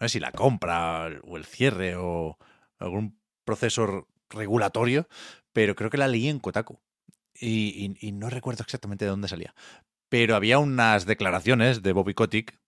[0.01, 2.39] no sé si la compra o el cierre o
[2.79, 5.09] algún proceso regulatorio,
[5.53, 6.81] pero creo que la leí en Kotaku.
[7.35, 9.55] Y, no recuerdo exactamente de dónde salía.
[10.09, 12.59] Pero había unas declaraciones de Bobby Kotick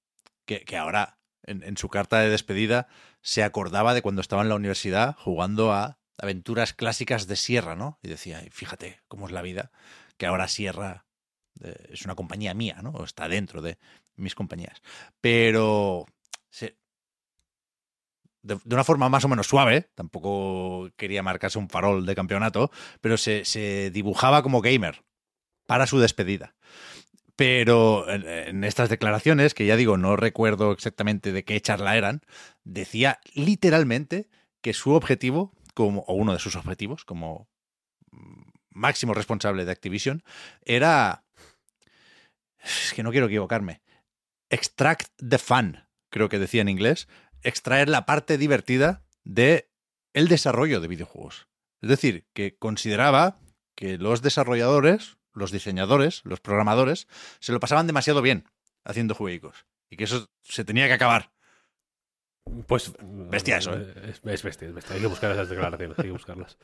[0.46, 2.88] que, ahora, en, su carta de despedida,
[3.20, 7.98] se acordaba de cuando estaba en la universidad jugando a aventuras clásicas de Sierra, ¿no?
[8.02, 9.72] Y decía, "Ay, fíjate cómo es la vida,
[10.16, 11.06] que ahora Sierra
[11.60, 12.90] eh, es una compañía mía, ¿no?
[12.90, 13.78] O está dentro de
[14.16, 14.82] mis compañías.
[15.20, 16.06] Pero
[16.50, 16.76] se-
[18.42, 22.70] de, una forma más o menos suave, tampoco quería marcarse un farol de campeonato,
[23.00, 25.04] pero se, se dibujaba como gamer
[25.66, 26.54] para su despedida.
[27.36, 32.22] Pero en, estas declaraciones, que ya digo, no recuerdo exactamente de qué charla eran,
[32.62, 34.28] decía literalmente
[34.60, 37.48] que su objetivo, como, o uno de sus objetivos, como
[38.70, 40.22] máximo responsable de Activision,
[40.64, 41.24] era.
[42.62, 43.80] Es que no quiero equivocarme.
[44.50, 45.78] Extract the fun,
[46.10, 47.08] creo que decía en inglés.
[47.42, 49.68] Extraer la parte divertida de
[50.14, 51.48] el desarrollo de videojuegos.
[51.80, 53.38] Es decir, que consideraba
[53.74, 57.08] que los desarrolladores, los diseñadores, los programadores,
[57.40, 58.44] se lo pasaban demasiado bien
[58.84, 59.66] haciendo juegos.
[59.90, 61.32] Y que eso se tenía que acabar.
[62.66, 62.92] Pues.
[63.00, 63.94] Bestia eso, ¿eh?
[64.10, 64.94] Es, es bestia, es bestia.
[64.96, 66.58] Hay que buscar esas declaraciones, hay que buscarlas.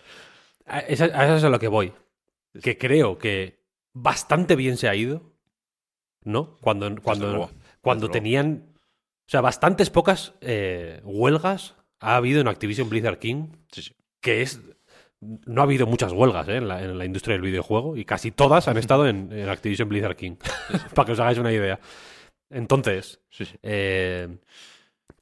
[0.66, 1.92] A, esa- a eso es a lo que voy.
[2.62, 5.32] Que creo que bastante bien se ha ido.
[6.24, 6.56] ¿No?
[6.60, 7.50] Cuando, cuando,
[7.80, 8.77] cuando tenían.
[9.28, 13.48] O sea, bastantes pocas eh, huelgas ha habido en Activision Blizzard King.
[13.70, 13.94] Sí, sí.
[14.22, 14.60] Que es.
[15.20, 16.56] No ha habido muchas huelgas ¿eh?
[16.56, 19.88] en, la, en la industria del videojuego y casi todas han estado en, en Activision
[19.88, 20.36] Blizzard King.
[20.94, 21.78] Para que os hagáis una idea.
[22.50, 23.56] Entonces, Sí, sí.
[23.62, 24.38] eh,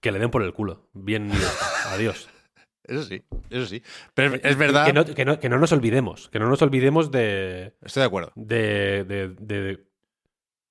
[0.01, 0.89] que le den por el culo.
[0.93, 1.31] Bien,
[1.89, 2.29] adiós.
[2.89, 3.83] Eso sí, eso sí.
[4.15, 4.87] Pero es- es verdad.
[4.87, 6.29] Que no, que no- que no nos olvidemos.
[6.29, 7.75] Que no nos olvidemos de.
[7.83, 8.31] Estoy de acuerdo.
[8.37, 9.03] de.
[9.03, 9.85] de, de,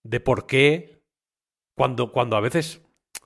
[0.06, 1.02] de por qué.
[1.76, 2.82] Cuando, cuando a veces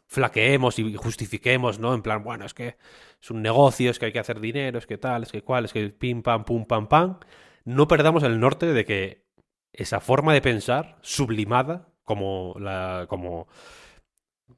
[0.09, 1.93] flaqueemos y justifiquemos, ¿no?
[1.93, 2.77] En plan, bueno, es que
[3.21, 5.65] es un negocio, es que hay que hacer dinero, es que tal, es que cual,
[5.65, 7.19] es que pim, pam, pum, pam, pam.
[7.63, 9.27] No perdamos el norte de que
[9.71, 13.05] esa forma de pensar, sublimada, como la.
[13.07, 13.47] como.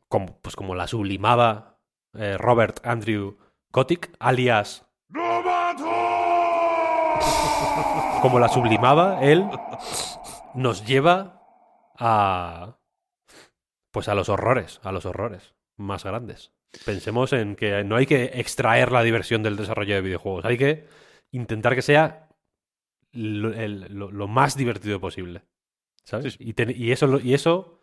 [0.07, 1.80] como, pues como la sublimaba
[2.14, 3.38] eh, Robert Andrew
[3.72, 4.88] Kotick, alias.
[8.22, 9.49] Como la sublimaba él,
[10.53, 11.41] nos lleva
[11.98, 12.78] a.
[13.91, 16.51] Pues a los horrores, a los horrores más grandes.
[16.85, 20.88] Pensemos en que no hay que extraer la diversión del desarrollo de videojuegos, hay que
[21.31, 22.30] intentar que sea
[23.11, 25.43] lo, el- lo- lo más divertido posible.
[26.05, 26.34] ¿Sabes?
[26.34, 26.73] Sí, sí.
[26.76, 27.81] Y, eso, y eso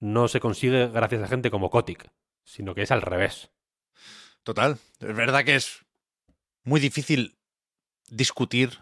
[0.00, 2.10] no se consigue gracias a gente como Kotick,
[2.44, 3.50] sino que es al revés.
[4.42, 4.78] Total.
[5.00, 5.84] Es verdad que es
[6.64, 7.36] muy difícil
[8.08, 8.78] discutir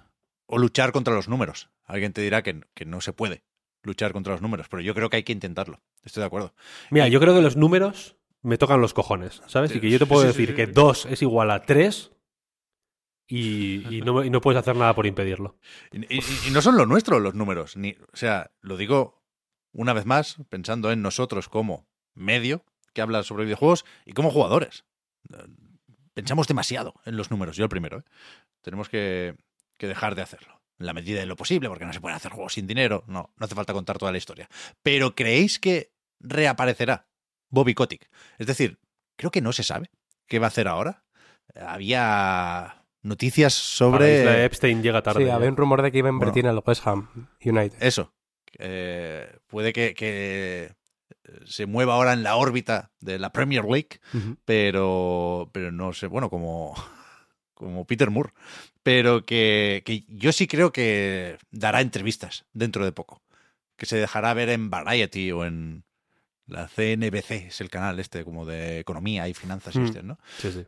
[0.47, 1.69] o luchar contra los números.
[1.85, 3.43] Alguien te dirá que, que no se puede
[3.83, 5.81] luchar contra los números, pero yo creo que hay que intentarlo.
[6.07, 6.55] Estoy de acuerdo.
[6.91, 9.75] Mira, yo creo que los números me tocan los cojones, ¿sabes?
[9.75, 10.67] Y que yo te puedo Sí, sí, sí, decir sí.
[10.67, 12.13] que 2 es igual a 3
[13.29, 15.59] y, y no, y no puedes hacer nada por impedirlo.
[15.93, 17.77] Y, y- y no son lo nuestro los números.
[17.77, 19.23] Ni, o sea, lo digo
[19.73, 22.65] una vez más, pensando en nosotros como medio
[22.95, 24.85] que habla sobre videojuegos y como jugadores.
[26.15, 27.99] Pensamos demasiado en los números, yo el primero.
[27.99, 28.03] ¿eh?
[28.63, 29.35] Tenemos que,
[29.77, 30.63] que dejar de hacerlo.
[30.79, 33.03] En la medida de lo posible, porque no se pueden hacer juegos sin dinero.
[33.07, 34.49] No, no hace falta contar toda la historia.
[34.83, 37.09] Pero ¿creéis que reaparecerá
[37.49, 38.09] Bobby Kotick?
[38.39, 38.79] Es decir,
[39.17, 39.91] creo que no se sabe
[40.27, 41.05] qué va a hacer ahora.
[41.55, 45.25] Había noticias Para la isla de sobre Epstein llega tarde.
[45.25, 47.09] Sí, había un rumor de que iba a invertir en el West Ham
[47.45, 47.77] United.
[47.81, 48.13] eso.
[48.59, 50.73] Eh, puede que, que
[51.45, 54.01] se mueva ahora en la órbita de la Premier League,
[54.45, 56.75] pero, pero no sé, bueno, como,
[57.55, 58.33] como Peter Moore.
[58.83, 63.23] Pero que, que yo sí creo que dará entrevistas dentro de poco.
[63.77, 65.85] Que se dejará ver en Variety o en
[66.47, 69.85] la CNBC, es el canal este como de economía y finanzas, y Mm.
[69.85, 70.19] este, ¿no?
[70.39, 70.67] Sí, sí.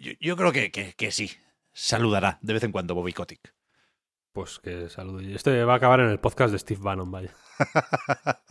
[0.00, 1.30] Yo, yo creo que, que, que sí.
[1.72, 3.52] Saludará de vez en cuando Bobby Kotick.
[4.32, 5.20] Pues que saludo.
[5.20, 7.30] Y Este va a acabar en el podcast de Steve Bannon, vaya.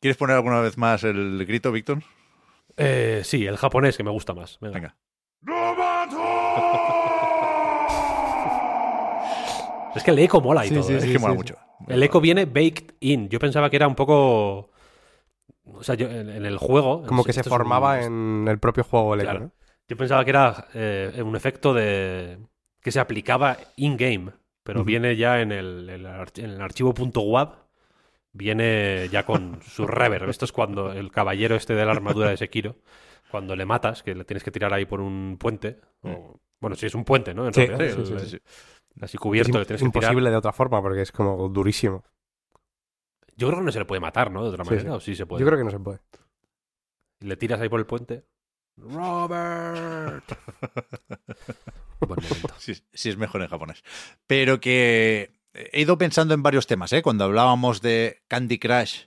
[0.00, 2.02] ¿Quieres poner alguna vez más el grito, Víctor?
[2.76, 4.58] Eh, sí, el japonés que me gusta más.
[4.60, 4.74] Venga.
[4.74, 4.96] Venga.
[9.94, 10.84] Es que el eco mola y Sí, todo.
[10.84, 10.96] sí, ¿eh?
[10.96, 11.38] Es sí, que mola sí.
[11.38, 11.58] mucho.
[11.88, 13.28] El eco viene baked in.
[13.28, 14.70] Yo pensaba que era un poco.
[15.64, 17.04] O sea, yo en, en el juego.
[17.06, 19.32] Como que se un- formaba en el propio juego el eco.
[19.34, 19.52] ¿no?
[19.88, 22.38] Yo pensaba que era eh, un efecto de.
[22.80, 24.32] que se aplicaba in-game.
[24.64, 26.06] Pero viene ya en el, el
[26.36, 27.54] en el archivo .wav.
[28.32, 30.28] viene ya con su reverb.
[30.30, 32.76] Esto es cuando el caballero este de la armadura de Sekiro,
[33.30, 35.80] cuando le matas, que le tienes que tirar ahí por un puente.
[36.02, 37.46] o- bueno, si es un puente, ¿no?
[37.48, 38.38] En Sí, realidad, sí, sí.
[39.00, 40.12] Así cubierto, le es tienes que tirar.
[40.12, 42.04] imposible de otra forma porque es como durísimo.
[43.36, 44.42] Yo creo que no se le puede matar, ¿no?
[44.42, 44.88] De otra manera, sí.
[44.88, 45.40] o sí se puede.
[45.40, 46.00] Yo creo que no se puede.
[47.20, 48.24] Le tiras ahí por el puente.
[48.76, 50.24] Robert.
[52.00, 52.20] Buen.
[52.58, 53.84] Sí, sí es mejor en japonés.
[54.26, 57.02] Pero que he ido pensando en varios temas, ¿eh?
[57.02, 59.04] Cuando hablábamos de Candy Crush,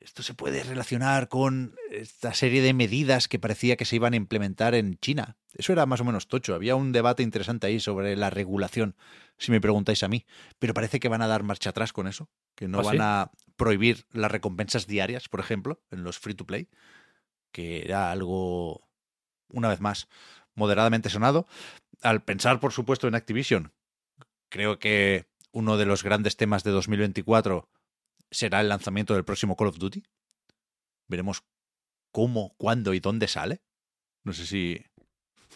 [0.00, 4.16] esto se puede relacionar con esta serie de medidas que parecía que se iban a
[4.16, 5.36] implementar en China.
[5.54, 6.54] Eso era más o menos tocho.
[6.54, 8.96] Había un debate interesante ahí sobre la regulación,
[9.40, 10.26] si me preguntáis a mí.
[10.58, 12.30] Pero parece que van a dar marcha atrás con eso.
[12.54, 12.98] Que no ¿Ah, van sí?
[13.00, 16.68] a prohibir las recompensas diarias, por ejemplo, en los free to play.
[17.50, 18.86] Que era algo,
[19.48, 20.08] una vez más,
[20.54, 21.46] moderadamente sonado.
[22.02, 23.72] Al pensar, por supuesto, en Activision,
[24.50, 27.68] creo que uno de los grandes temas de 2024
[28.30, 30.04] será el lanzamiento del próximo Call of Duty.
[31.08, 31.42] Veremos
[32.12, 33.62] cómo, cuándo y dónde sale.
[34.22, 34.84] No sé si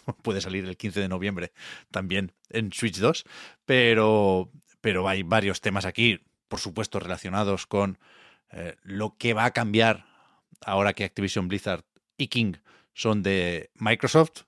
[0.23, 1.51] puede salir el 15 de noviembre
[1.91, 3.25] también en Switch 2,
[3.65, 4.51] pero,
[4.81, 7.97] pero hay varios temas aquí, por supuesto, relacionados con
[8.51, 10.05] eh, lo que va a cambiar
[10.65, 11.83] ahora que Activision Blizzard
[12.17, 12.53] y King
[12.93, 14.43] son de Microsoft.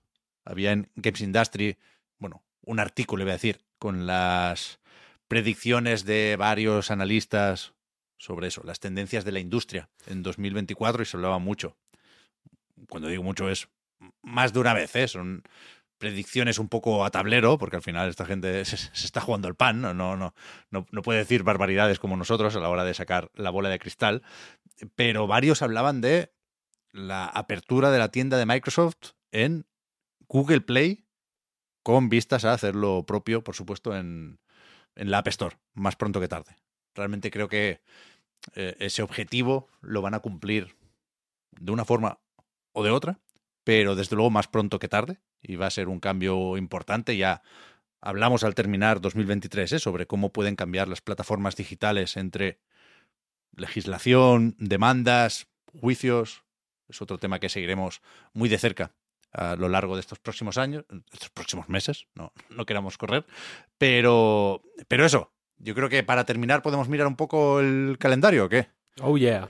[0.46, 1.78] Había en Games Industry,
[2.18, 4.80] bueno, un artículo, iba a decir, con las
[5.28, 7.74] predicciones de varios analistas
[8.18, 11.76] sobre eso, las tendencias de la industria en 2024 y se hablaba mucho.
[12.90, 13.68] Cuando digo mucho es
[14.22, 15.08] más de una vez, ¿eh?
[15.08, 15.44] son
[15.98, 19.82] predicciones un poco a tablero, porque al final esta gente se, está jugando el pan,
[19.82, 20.34] no, no, no,
[20.70, 23.80] no, no puede decir barbaridades como nosotros a la hora de sacar la bola de
[23.80, 24.24] cristal,
[24.96, 26.32] pero varios hablaban de
[26.92, 29.66] la apertura de la tienda de Microsoft en
[30.28, 31.06] Google Play
[31.84, 34.40] con vistas a hacer lo propio, por supuesto, en,
[34.96, 36.58] en la App Store, más pronto que tarde.
[36.94, 37.82] Realmente creo que
[38.56, 40.76] eh, ese objetivo lo van a cumplir
[41.52, 42.20] de una forma
[42.74, 43.20] o de otra,
[43.68, 47.18] pero desde luego más pronto que tarde y va a ser un cambio importante.
[47.18, 47.42] Ya
[48.00, 49.80] hablamos al terminar 2023 ¿eh?
[49.80, 52.62] sobre cómo pueden cambiar las plataformas digitales entre
[53.58, 55.48] legislación, demandas,
[55.82, 56.46] juicios.
[56.88, 58.94] Es otro tema que seguiremos muy de cerca
[59.34, 63.26] a lo largo de estos próximos años, estos próximos meses, no, no queramos correr,
[63.78, 68.50] pero, pero eso, yo creo que para terminar podemos mirar un poco el calendario, ¿o
[68.50, 68.70] qué?
[69.02, 69.50] Oh, yeah.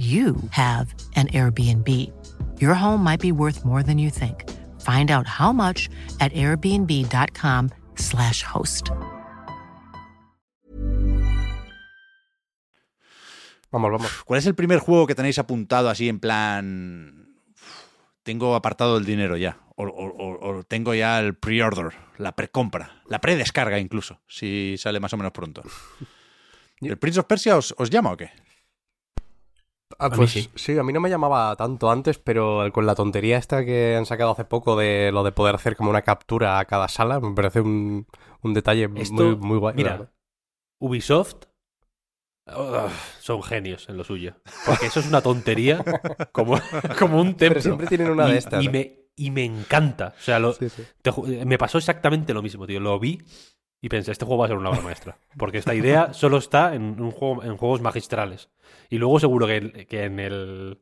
[0.00, 1.86] you have an Airbnb.
[2.58, 4.44] Your home might be worth more than you think.
[4.80, 5.90] Find out how much
[6.20, 8.88] at airbnb.com/slash host.
[13.70, 14.10] Vamos, vamos.
[14.24, 17.28] ¿Cuál es el primer juego que tenéis apuntado así en plan...
[17.54, 17.62] "Uf,
[18.22, 23.02] Tengo apartado el dinero ya, o, o- o- o tengo ya el pre-order, la precompra,
[23.08, 25.62] la predescarga incluso, si sale más o menos pronto.
[26.80, 28.30] ¿El Prince of Persia os, os llama o qué?
[29.98, 30.48] Ah, pues sí.
[30.54, 30.78] sí.
[30.78, 34.30] a mí no me llamaba tanto antes, pero con la tontería esta que han sacado
[34.32, 37.60] hace poco de lo de poder hacer como una captura a cada sala, me parece
[37.60, 38.06] un,
[38.42, 39.74] un detalle Esto, muy, muy guay.
[39.76, 40.10] Mira.
[40.78, 41.44] Ubisoft
[43.20, 44.34] son genios en lo suyo.
[44.66, 45.84] Porque eso es una tontería
[46.32, 46.58] como,
[46.98, 47.48] como un templo.
[47.48, 48.62] Pero siempre tienen una y, de estas.
[48.62, 48.72] Y ¿no?
[48.72, 50.14] me, y me encanta.
[50.18, 50.82] O sea, lo- Sí, sí.
[51.02, 52.80] te ju- me pasó exactamente lo mismo, tío.
[52.80, 53.22] Lo vi
[53.82, 55.18] y pensé, este juego va a ser una obra maestra.
[55.36, 58.48] Porque esta idea solo está en, un juego, en juegos magistrales.
[58.90, 60.78] Y luego seguro que, que en el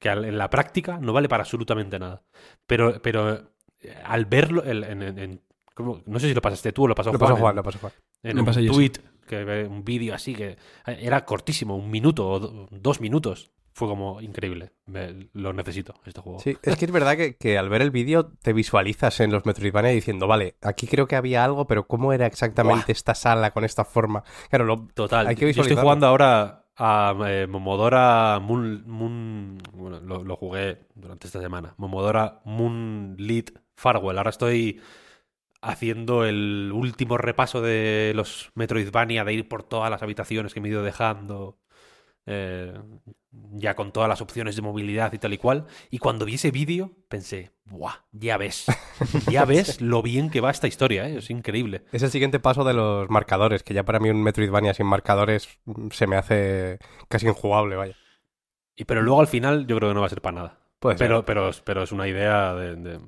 [0.00, 2.22] que en la práctica no vale para absolutamente nada.
[2.66, 5.40] Pero, pero eh, al verlo, el- en, en- en-
[5.74, 6.02] ¿cómo?
[6.04, 7.30] no sé si lo pasaste tú o lo pasó Lo Juan.
[7.30, 7.92] pasó Juan, lo pasó Juan.
[8.22, 8.92] en Lo un pasé yo, tweet,
[9.26, 13.50] que un vídeo así que era cortísimo, un minuto o do- dos minutos.
[13.76, 14.70] fue como increíble.
[14.86, 16.38] Me- lo necesito, este juego.
[16.38, 19.46] Sí, es que es verdad que, que al ver el vídeo te visualizas en los
[19.46, 23.64] Metroidvania diciendo, vale, aquí creo que había algo, pero ¿cómo era exactamente esta sala con
[23.64, 24.22] esta forma?
[24.50, 25.26] Claro, lo, Total.
[25.26, 31.26] Hay que Yo estoy jugando ahora a eh, Momodora Moon, Moon- Bueno, lo, jugué durante
[31.26, 31.74] esta semana.
[31.78, 34.18] Momodora Moonlit Farewell.
[34.18, 34.80] Ahora estoy
[35.62, 40.68] haciendo el último repaso de los Metroidvania, de ir por todas las habitaciones que me
[40.68, 41.58] he ido dejando.
[42.26, 42.72] Eh,
[43.52, 45.66] ya con todas las opciones de movilidad y tal y cual.
[45.90, 47.94] Y cuando vi ese vídeo, pensé, ¡buah!
[48.12, 48.66] Ya ves.
[49.30, 51.18] Ya ves lo bien que va esta historia, ¿eh?
[51.18, 51.84] Es increíble.
[51.92, 55.48] es el siguiente paso de los marcadores, que ya para mí un Metroidvania sin marcadores
[55.64, 56.78] mm, se me hace
[57.08, 57.96] casi injugable, vaya.
[58.76, 60.58] Y, pero luego al final yo creo que no va a ser para nada.
[60.80, 61.06] Puede ser.
[61.06, 63.00] Pero, pero, pero es una idea de, de-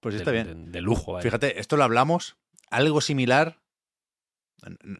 [0.00, 0.66] Pues de- está bien.
[0.66, 1.12] de- de lujo.
[1.12, 1.22] vaya.
[1.22, 2.36] Fíjate, esto lo hablamos,
[2.70, 3.60] algo similar,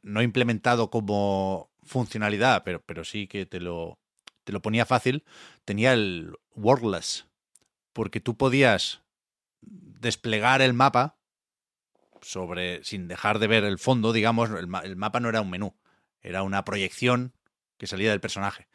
[0.03, 3.99] no implementado como funcionalidad, pero, pero sí que te lo,
[4.45, 5.25] te lo ponía fácil,
[5.65, 7.27] tenía el Wordless,
[7.93, 9.03] porque tú podías
[9.61, 11.19] desplegar el mapa
[12.21, 15.51] sobre sin dejar de ver el fondo, digamos, el, ma- el mapa no era un
[15.51, 15.77] menú,
[16.23, 17.35] era una proyección
[17.77, 18.69] que salía del personaje.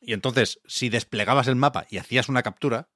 [0.00, 2.88] Y entonces, si desplegabas el mapa y hacías una captura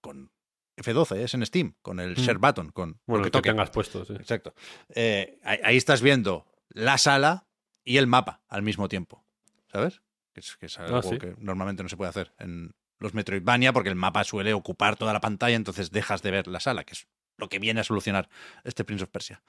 [0.00, 0.30] con
[0.76, 2.20] F12, es en Steam, con el Mm.
[2.20, 4.12] share button, con Bueno, lo que el que tengas puesto, sí.
[4.14, 4.54] Exacto.
[4.94, 7.45] Eh, ahí, ahí estás viendo la sala
[7.86, 9.24] y el mapa al mismo tiempo.
[9.72, 10.02] ¿Sabes?
[10.34, 11.16] Que es, que es algo Ah, sí.
[11.18, 15.12] que normalmente no se puede hacer en los Metroidvania porque el mapa suele ocupar toda
[15.14, 17.06] la pantalla, entonces dejas de ver la sala, que es
[17.38, 18.28] lo que viene a solucionar
[18.64, 19.42] este Prince of Persia.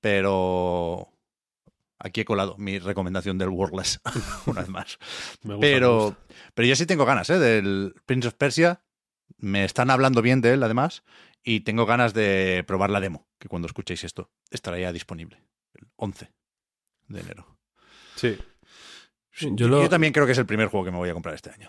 [0.00, 1.12] Pero
[1.98, 4.00] aquí he colado mi recomendación del Wordless
[4.46, 4.98] una vez más.
[5.42, 6.20] Me gusta, me Pero, gusta.
[6.54, 7.38] pero yo sí tengo ganas, ¿eh?
[7.38, 8.82] Del Prince of Persia.
[9.38, 11.02] Me están hablando bien de él, además.
[11.42, 15.42] Y tengo ganas de probar la demo, que cuando escuchéis esto estará ya disponible.
[15.74, 16.30] El 11
[17.08, 17.51] de enero.
[18.16, 18.36] Sí.
[19.32, 21.08] Sí, Yo yo, lo- yo también creo que es el primer juego que me voy
[21.08, 21.68] a comprar este año.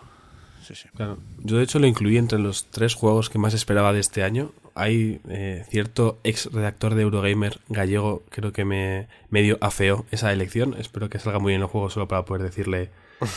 [0.66, 0.88] Sí, sí.
[0.96, 1.18] Claro.
[1.40, 4.52] Yo de hecho lo incluí entre los tres juegos que más esperaba de este año.
[4.76, 10.76] Hay eh, cierto ex redactor de Eurogamer gallego, creo que me medio afeó esa elección.
[10.80, 12.90] Espero que salga muy bien el juego solo para poder decirle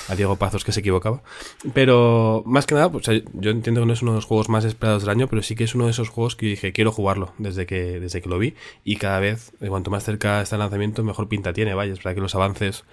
[0.08, 1.22] a Diego Pazos que se equivocaba.
[1.74, 4.64] Pero más que nada, pues, yo entiendo que no es uno de los juegos más
[4.64, 7.32] esperados del año, pero sí que es uno de esos juegos que dije quiero jugarlo
[7.38, 8.54] desde que, desde que lo vi.
[8.84, 11.74] Y cada vez, cuanto más cerca está el lanzamiento, mejor pinta tiene.
[11.74, 12.84] Vaya, es verdad que los avances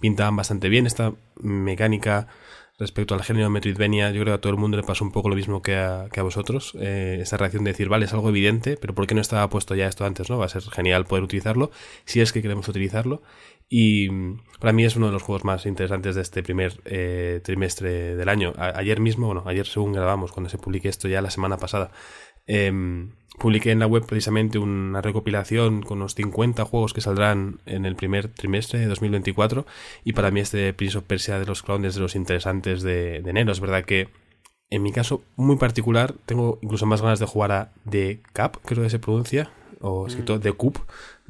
[0.00, 0.86] pintaban bastante bien.
[0.86, 2.28] Esta mecánica
[2.78, 5.28] respecto al género Metroidvania, yo creo que a todo el mundo le pasó un poco
[5.28, 6.72] lo mismo que a, que a vosotros.
[6.80, 9.74] Eh, esa reacción de decir, vale, es algo evidente, pero ¿por qué no estaba puesto
[9.74, 10.28] ya esto antes?
[10.28, 11.70] no Va a ser genial poder utilizarlo,
[12.04, 13.22] si es que queremos utilizarlo.
[13.74, 17.40] Y mm, para mí es uno de los juegos más interesantes de este primer eh,
[17.42, 18.52] trimestre del año.
[18.58, 21.90] A- ayer mismo, bueno, ayer según grabamos, cuando se publique esto ya la semana pasada,
[22.46, 27.86] em, publiqué en la web precisamente una recopilación con unos 50 juegos que saldrán en
[27.86, 29.64] el primer trimestre de 2024
[30.04, 33.22] y para mí este Prince of Persia de los Clones es de los interesantes de,
[33.22, 33.52] de enero.
[33.52, 34.08] Es verdad que
[34.68, 38.82] en mi caso muy particular tengo incluso más ganas de jugar a The Cap, creo
[38.82, 39.50] que se pronuncia,
[39.80, 40.78] o escrito The Cup,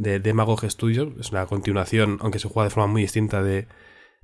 [0.02, 1.12] de Demagog Studios.
[1.18, 3.68] Es una continuación, aunque se juega de forma muy distinta de,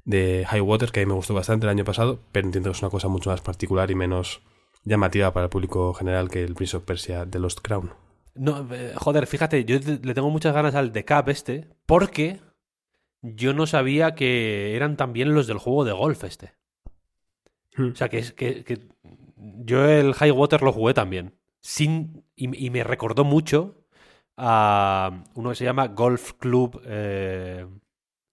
[0.05, 2.77] de High Water, que a mí me gustó bastante el año pasado, pero entiendo que
[2.77, 4.43] es una cosa mucho más particular y menos
[4.85, 7.93] llamativa para el público general que el Prince of Persia de Lost Crown.
[8.35, 12.41] No, eh, joder, fíjate, yo le tengo muchas ganas al Decap este, porque
[13.23, 16.53] yo no sabía que eran también los del juego de golf este.
[17.77, 17.93] Hmm.
[17.93, 18.89] O sea, que es que, que
[19.37, 21.35] yo el High Water lo jugué también.
[21.61, 23.78] Sin, y, y me recordó mucho
[24.39, 27.67] a uno que se llama Golf Club eh,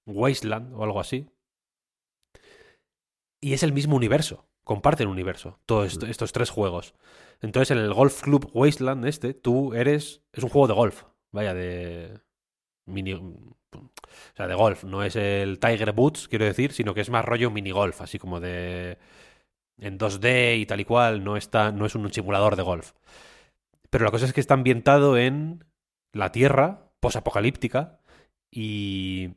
[0.06, 1.28] Wasteland o algo así.
[3.42, 4.48] Y es el mismo universo.
[4.64, 5.60] Comparten universo.
[5.66, 6.96] Todos est- estos tres juegos.
[7.42, 10.24] Entonces, en el Golf Club Wasteland este, tú eres...
[10.32, 11.04] Es un juego de golf.
[11.32, 12.22] Vaya, de...
[12.86, 13.14] Mini...
[13.14, 13.92] O
[14.36, 14.84] sea, de golf.
[14.86, 18.02] No es el Tiger Boots, quiero decir, sino que es más rollo mini golf.
[18.02, 18.98] Así como de...
[19.78, 21.24] En 2D y tal y cual.
[21.24, 22.94] No, está, no es un simulador de golf.
[23.90, 25.64] Pero la cosa es que está ambientado en
[26.16, 28.00] la Tierra posapocalíptica
[28.50, 29.36] y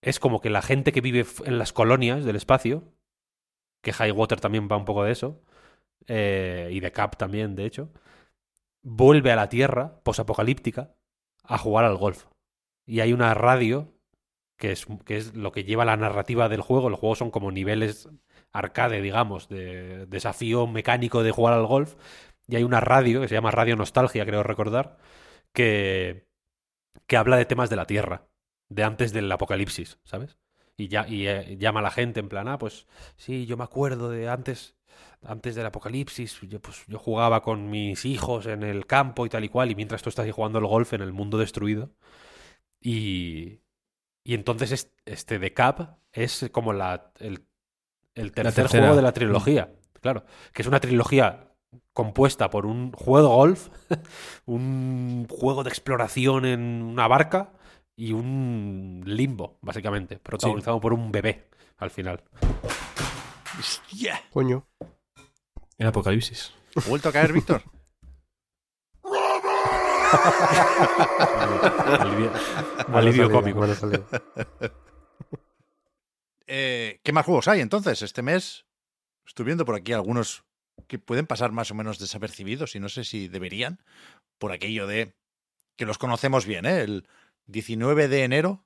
[0.00, 2.84] es como que la gente que vive en las colonias del espacio,
[3.82, 5.42] que High Water también va un poco de eso,
[6.06, 7.92] eh, y de Cap también, de hecho,
[8.82, 10.94] vuelve a la Tierra posapocalíptica
[11.44, 12.24] a jugar al golf.
[12.86, 13.92] Y hay una radio
[14.56, 16.88] que es, que es lo que lleva la narrativa del juego.
[16.88, 18.08] Los juegos son como niveles
[18.52, 21.94] arcade, digamos, de desafío mecánico de jugar al golf.
[22.48, 24.96] Y hay una radio que se llama Radio Nostalgia, creo recordar,
[25.52, 26.28] que,
[27.06, 28.28] que habla de temas de la Tierra,
[28.68, 30.38] de antes del apocalipsis, ¿sabes?
[30.76, 33.64] Y, ya, y eh, llama a la gente en plan, ah, pues sí, yo me
[33.64, 34.76] acuerdo de antes,
[35.22, 39.44] antes del apocalipsis, yo, pues, yo jugaba con mis hijos en el campo y tal
[39.44, 41.92] y cual, y mientras tú estás ahí jugando al golf en el mundo destruido.
[42.80, 43.60] Y,
[44.24, 47.46] y entonces es- este de Cap es como la, el,
[48.14, 49.74] el tercer juego de la trilogía.
[50.02, 51.51] Claro, que es una trilogía
[51.92, 53.68] compuesta por un juego de golf,
[54.46, 57.52] un juego de exploración en una barca
[57.96, 62.22] y un limbo, básicamente, protagonizado por un bebé al final.
[63.58, 64.22] Hostia.
[64.32, 64.66] Coño.
[65.78, 66.54] El apocalipsis.
[66.76, 67.62] ¿Ha vuelto a caer, Víctor?
[71.98, 72.30] Alivio,
[72.92, 73.66] alivio salida, cómico.
[76.46, 78.02] Eh, ¿Qué más juegos hay entonces?
[78.02, 78.66] Este mes
[79.26, 80.44] estoy viendo por aquí algunos
[80.86, 83.80] que pueden pasar más o menos desapercibidos y no sé si deberían,
[84.38, 85.14] por aquello de
[85.76, 86.66] que los conocemos bien.
[86.66, 86.80] ¿eh?
[86.82, 87.06] El
[87.46, 88.64] 19 de enero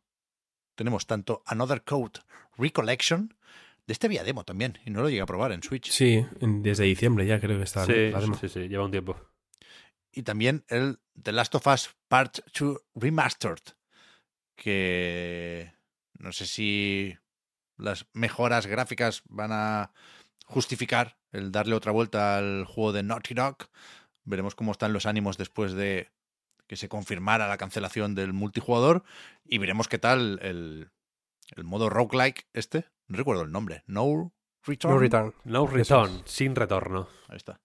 [0.74, 2.20] tenemos tanto Another Code
[2.58, 3.34] Recollection,
[3.86, 6.84] de este había demo también, y no lo llegué a probar en Switch, Sí, desde
[6.84, 7.80] diciembre ya creo que está.
[7.80, 7.86] ¿no?
[7.86, 8.34] Sí, La demo.
[8.36, 9.16] sí, sí, lleva un tiempo.
[10.12, 13.62] y también el The Last of Us Part 2 Remastered,
[14.56, 15.72] que
[16.18, 17.16] no sé si
[17.76, 19.92] las mejoras gráficas van a
[20.46, 23.68] justificar el darle otra vuelta al juego de Naughty Dog.
[24.24, 26.10] Veremos cómo están los ánimos después de
[26.66, 29.04] que se confirmara la cancelación del multijugador
[29.44, 30.90] y veremos qué tal el,
[31.54, 32.86] el modo roguelike este.
[33.06, 33.84] No recuerdo el nombre.
[33.86, 34.32] No
[34.66, 34.94] Return.
[34.94, 35.34] No return.
[35.44, 37.08] No return, sin retorno.
[37.28, 37.60] Ahí está.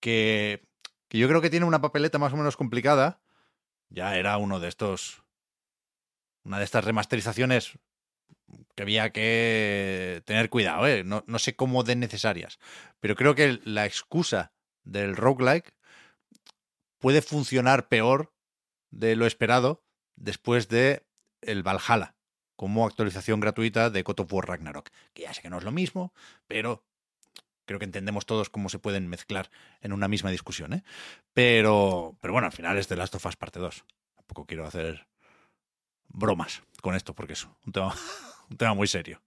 [0.00, 0.64] Que,
[1.08, 3.20] que yo creo que tiene una papeleta más o menos complicada.
[3.88, 5.24] Ya era uno de estos.
[6.44, 7.76] Una de estas remasterizaciones
[8.74, 11.04] que había que tener cuidado, ¿eh?
[11.04, 12.58] No, no sé cómo de necesarias.
[13.00, 14.52] Pero creo que la excusa
[14.84, 15.74] del roguelike
[16.98, 18.32] puede funcionar peor
[18.90, 19.84] de lo esperado
[20.16, 21.04] después de
[21.42, 22.14] el Valhalla
[22.56, 24.90] como actualización gratuita de God of War Ragnarok.
[25.12, 26.14] Que ya sé que no es lo mismo,
[26.46, 26.84] pero
[27.66, 29.50] creo que entendemos todos cómo se pueden mezclar
[29.82, 30.84] en una misma discusión, ¿eh?
[31.34, 33.84] Pero, pero bueno, al final es The Last of Us parte 2.
[34.16, 35.06] Tampoco quiero hacer
[36.08, 37.94] bromas con esto porque es un tema,
[38.50, 39.20] un tema muy serio.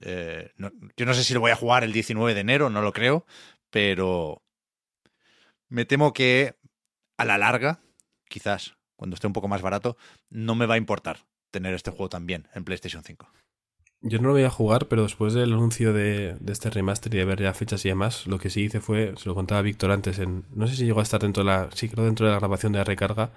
[0.00, 0.52] Eh,
[0.96, 3.26] yo no sé si lo voy a jugar el 19 de enero, no lo creo,
[3.70, 4.42] pero
[5.68, 6.56] me temo que
[7.16, 7.80] a la larga,
[8.28, 9.96] quizás cuando esté un poco más barato,
[10.30, 13.28] no me va a importar tener este juego también en PlayStation 5.
[14.02, 17.24] Yo no lo voy a jugar, pero después del anuncio de, este remaster y de
[17.24, 20.18] ver ya fechas y demás, lo que sí hice fue, se lo contaba Víctor antes,
[20.18, 22.38] en, no sé si llegó a estar dentro de la, sí creo dentro de la
[22.38, 23.30] grabación de la recarga,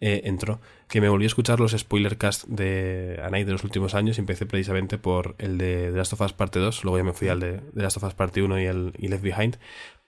[0.00, 3.94] eh, entró, que me volví a escuchar los spoiler cast de Anai de los últimos
[3.94, 7.04] años y empecé precisamente por el de The Last of Us Parte 2, luego ya
[7.04, 9.56] me fui al de The Last of Us Parte 1 y el y Left Behind,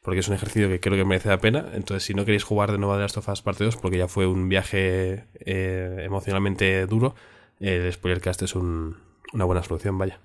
[0.02, 2.70] porque es un ejercicio que creo que merece la pena, entonces si no queréis jugar
[2.72, 6.02] de nuevo a The Last of Us Parte 2, porque ya fue un viaje eh,
[6.04, 7.14] emocionalmente duro,
[7.60, 8.96] el spoiler cast es un-
[9.32, 10.20] una buena solución, vaya.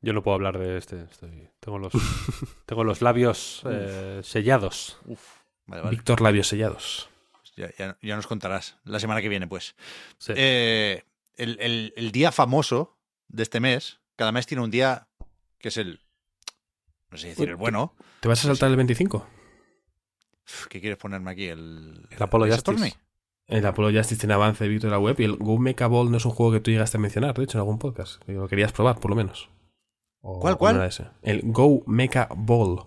[0.00, 1.02] Yo no puedo hablar de este.
[1.10, 1.92] estoy- tengo, los,
[2.66, 4.98] tengo los labios eh, sellados.
[5.66, 5.90] Vale, vale.
[5.96, 7.08] Víctor Labios Sellados.
[7.58, 9.74] Ya, ya- ya nos contarás la semana que viene, pues.
[10.18, 10.32] Sí.
[10.36, 11.04] Eh,
[11.36, 12.96] el, el- el día famoso
[13.28, 15.08] de este mes, cada mes tiene un día
[15.58, 16.00] que es el.
[17.10, 17.94] No sé decir el bueno.
[18.20, 19.26] ¿Te vas a saltar el 25?
[20.46, 21.46] Uf, ¿Qué quieres ponerme aquí?
[21.46, 22.96] El, El Apollo Justice.
[23.46, 26.18] El Apollo Justice tiene avance de Víctor la web y el Go Mecha Ball no
[26.18, 28.22] es un juego que tú llegaste a mencionar, de hecho, en algún podcast.
[28.24, 29.48] Que lo querías probar, por lo menos.
[30.20, 30.90] O- ¿Cuál, cuál?
[31.22, 32.80] El Go Mecha Ball.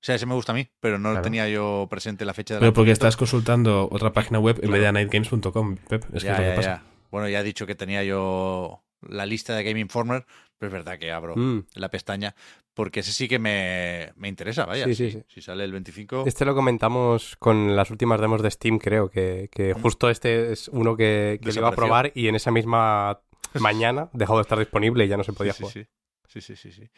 [0.00, 0.04] Sí.
[0.04, 1.22] O sea, ese me gusta a mí, pero no Claro.
[1.22, 4.80] tenía yo presente la fecha de Pero porque estás consultando otra página web en vez
[4.80, 6.04] de nightgames.com, Pep.
[6.14, 6.68] Es que Ya, es lo que ya, pasa.
[6.82, 6.84] ya.
[7.10, 10.24] Bueno, ya he dicho que tenía yo la lista de Game Informer,
[10.58, 11.64] pero es verdad que abro Mm.
[11.74, 12.34] la pestaña,
[12.74, 14.84] porque ese sí que me, me interesa, vaya.
[14.84, 15.24] Sí, sí, si, sí.
[15.28, 16.24] si sale el 25...
[16.26, 20.68] Este lo comentamos con las últimas demos de Steam, creo, que, que justo este es
[20.68, 23.20] uno que, que lo iba a probar y en esa misma
[23.60, 25.86] mañana dejó de estar disponible y ya no se podía sí, jugar.
[26.28, 26.88] Sí, sí, sí, sí.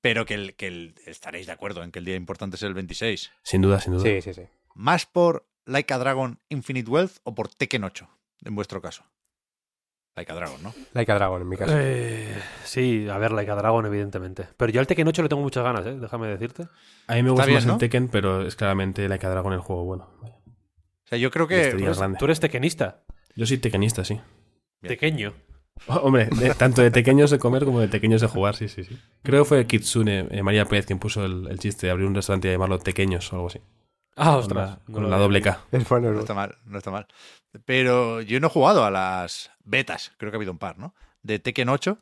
[0.00, 2.74] Pero que, el, que el- estaréis de acuerdo en que el día importante es el
[2.74, 3.32] 26.
[3.42, 4.02] Sin duda, sin duda.
[4.04, 4.42] Sí, sí, sí.
[4.74, 8.08] ¿Más por Like a Dragon Infinite Wealth o por Tekken 8,
[8.44, 9.04] en vuestro caso?
[10.16, 10.72] Like a Dragon, ¿no?
[10.92, 11.72] Like a Dragon, en mi caso.
[11.76, 14.46] Eh, sí, a ver, Like a Dragon, evidentemente.
[14.56, 15.96] Pero yo al Tekken 8 le tengo muchas ganas, ¿eh?
[15.98, 16.68] Déjame decirte.
[17.08, 17.72] A mí me gusta bien, más ¿no?
[17.72, 20.08] el Tekken, pero es claramente la que Dragon el juego bueno.
[20.22, 21.82] O sea, yo creo Este que...
[21.84, 22.18] grande.
[22.18, 23.02] Tú eres tequenista.
[23.34, 24.14] Yo soy tekenista, sí.
[24.14, 24.88] Bien.
[24.88, 25.34] Pequeño.
[25.86, 28.84] Oh, hombre, de- tanto de pequeños de comer como de pequeños de jugar, sí, sí,
[28.84, 28.98] sí.
[29.22, 32.14] Creo que fue Kitsune, eh, María Pérez, quien puso el, el chiste de abrir un
[32.14, 33.60] restaurante y llamarlo Tequeños o algo así.
[34.16, 34.78] Ah, Con ostras.
[34.92, 35.42] con la doble.
[35.42, 35.64] K.
[35.72, 36.20] Es bueno, No ¿no?
[36.20, 37.06] está mal, no está mal.
[37.64, 40.94] Pero yo no he jugado a las betas, creo que ha habido un par, ¿no?
[41.22, 41.98] De Tekken 8,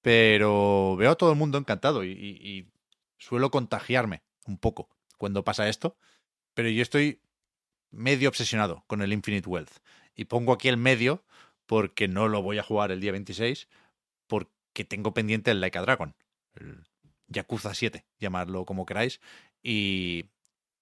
[0.00, 2.72] pero veo a todo el mundo encantado y, y- y
[3.18, 4.88] suelo contagiarme un poco
[5.18, 5.96] cuando pasa esto,
[6.54, 7.20] pero yo estoy
[7.92, 9.78] medio obsesionado con el Infinite Wealth.
[10.16, 11.22] Y pongo aquí el medio
[11.72, 13.66] porque no lo voy a jugar el día 26,
[14.26, 16.14] porque tengo pendiente el Like a Dragon,
[16.54, 16.84] el
[17.28, 19.22] Yakuza 7, llamarlo como queráis,
[19.62, 20.26] y,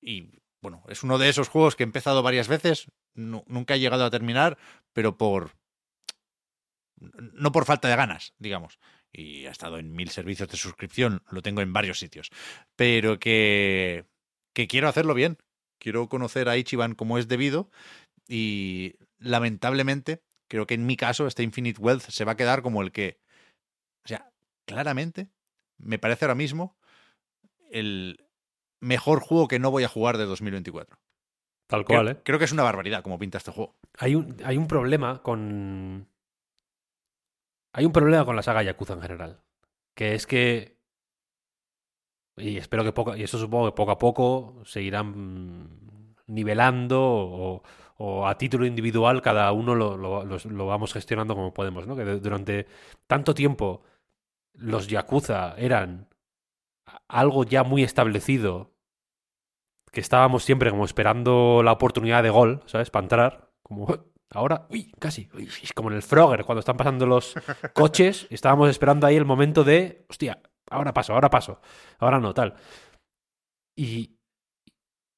[0.02, 3.80] y bueno, es uno de esos juegos que he empezado varias veces, nu- nunca he
[3.80, 4.58] llegado a terminar,
[4.92, 5.52] pero por...
[6.98, 8.78] no por falta de ganas, digamos.
[9.12, 12.30] y ha estado en mil servicios de suscripción, lo tengo en varios sitios,
[12.76, 14.04] pero que,
[14.52, 15.38] que quiero hacerlo bien,
[15.78, 17.70] quiero conocer a Ichiban como es debido
[18.28, 22.82] y lamentablemente creo que en mi caso este Infinite Wealth se va a quedar como
[22.82, 23.20] el que,
[24.04, 24.30] o sea,
[24.66, 25.30] claramente
[25.78, 26.76] me parece ahora mismo
[27.70, 28.26] el
[28.80, 30.98] mejor juego que no voy a jugar de 2024.
[31.68, 32.20] Tal cual, creo, ¿eh?
[32.24, 33.76] creo que es una barbaridad como pinta este juego.
[33.96, 36.08] Hay un, hay un problema con.
[37.72, 39.40] Hay un problema con la saga Yakuza en general.
[39.94, 40.76] Que es que.
[42.36, 43.14] Y espero que poco.
[43.14, 47.62] Y eso supongo que poco a poco se irán nivelando o,
[48.02, 51.94] o a título individual cada uno lo, lo, lo, lo vamos gestionando como podemos, ¿no?
[51.96, 52.66] Que de- durante
[53.06, 53.82] tanto tiempo
[54.54, 56.08] los Yakuza eran
[57.08, 58.72] algo ya muy establecido
[59.92, 62.90] que estábamos siempre como esperando la oportunidad de gol, ¿sabes?
[62.90, 63.50] Para entrar.
[63.62, 63.86] Como
[64.30, 65.28] ahora, uy, casi.
[65.34, 67.34] uy, es como en el Frogger, cuando están pasando los
[67.74, 70.40] coches, estábamos esperando ahí el momento de, hostia,
[70.70, 71.60] ahora paso, ahora paso,
[71.98, 72.54] ahora no, tal.
[73.76, 74.16] Y,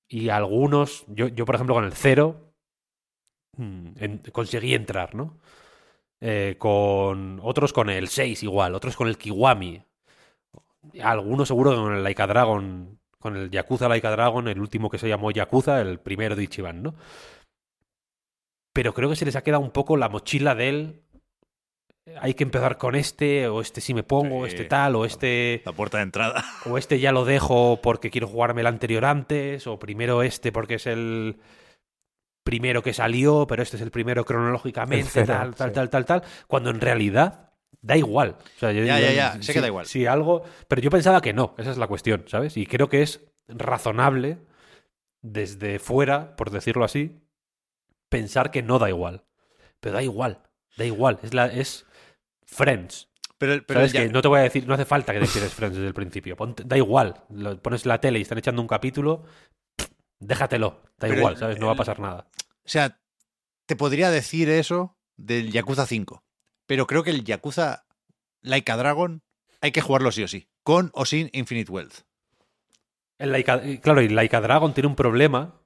[0.08, 2.51] y algunos, yo, yo por ejemplo con el cero,
[3.58, 5.38] en- conseguí entrar, ¿no?
[6.20, 9.82] Eh, con otros con el 6 igual, otros con el Kiwami.
[11.02, 15.08] Algunos seguro con el Laika Dragon, con el Yakuza Laika Dragon, el último que se
[15.08, 16.94] llamó Yakuza, el primero de Ichiban, ¿no?
[18.72, 21.02] Pero creo que se les ha quedado un poco la mochila del
[22.20, 25.62] hay que empezar con este, o este sí me pongo, o este tal, o este
[25.64, 26.44] La puerta de entrada.
[26.66, 30.74] o este ya lo dejo porque quiero jugarme el anterior antes, o primero este porque
[30.74, 31.36] es el
[32.44, 35.74] primero que salió, pero este es el primero cronológicamente, El cero, tal, tal, sí.
[35.74, 37.50] tal, tal, tal, cuando en realidad
[37.80, 38.36] da igual.
[38.56, 39.86] O sea, yo- Ya, yo- ya, ya, sé sí- que da igual.
[39.86, 42.56] Sí, algo, pero yo pensaba que no, esa es la cuestión, ¿sabes?
[42.56, 44.38] Y creo que es razonable
[45.20, 47.20] desde fuera, por decirlo así,
[48.08, 49.24] pensar que no da igual.
[49.80, 50.38] Pero da igual,
[50.76, 51.86] da igual, es la es
[52.44, 53.08] Friends.
[53.38, 55.26] Pero, pero ¿Sabes ya- que no te voy a decir, no hace falta que te
[55.26, 56.36] Friends desde el principio.
[56.36, 57.14] Ponte- da igual.
[57.30, 59.24] Lo- pones la tele y están echando un capítulo,
[60.26, 60.80] déjatelo.
[60.98, 61.58] Da Pero igual, el- ¿sabes?
[61.58, 62.28] No va a pasar nada.
[62.64, 63.00] O sea,
[63.66, 66.24] te podría decir eso del Yakuza 5,
[66.66, 67.84] pero creo que el Yakuza
[68.40, 69.22] Laika Dragon
[69.60, 72.00] hay que jugarlo sí o sí, con o sin Infinite Wealth.
[73.18, 75.60] El y claro, y Laika Dragon tiene un problema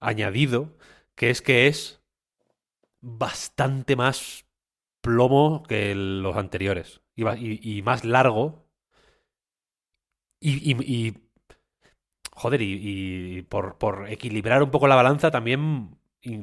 [0.00, 0.76] añadido,
[1.16, 2.00] que es que es
[3.00, 4.44] bastante más
[5.00, 7.00] plomo que los anteriores.
[7.16, 8.68] Y, ba- y- y más largo.
[10.40, 11.14] Y-
[12.40, 15.96] joder, y, y por, por equilibrar un poco la balanza también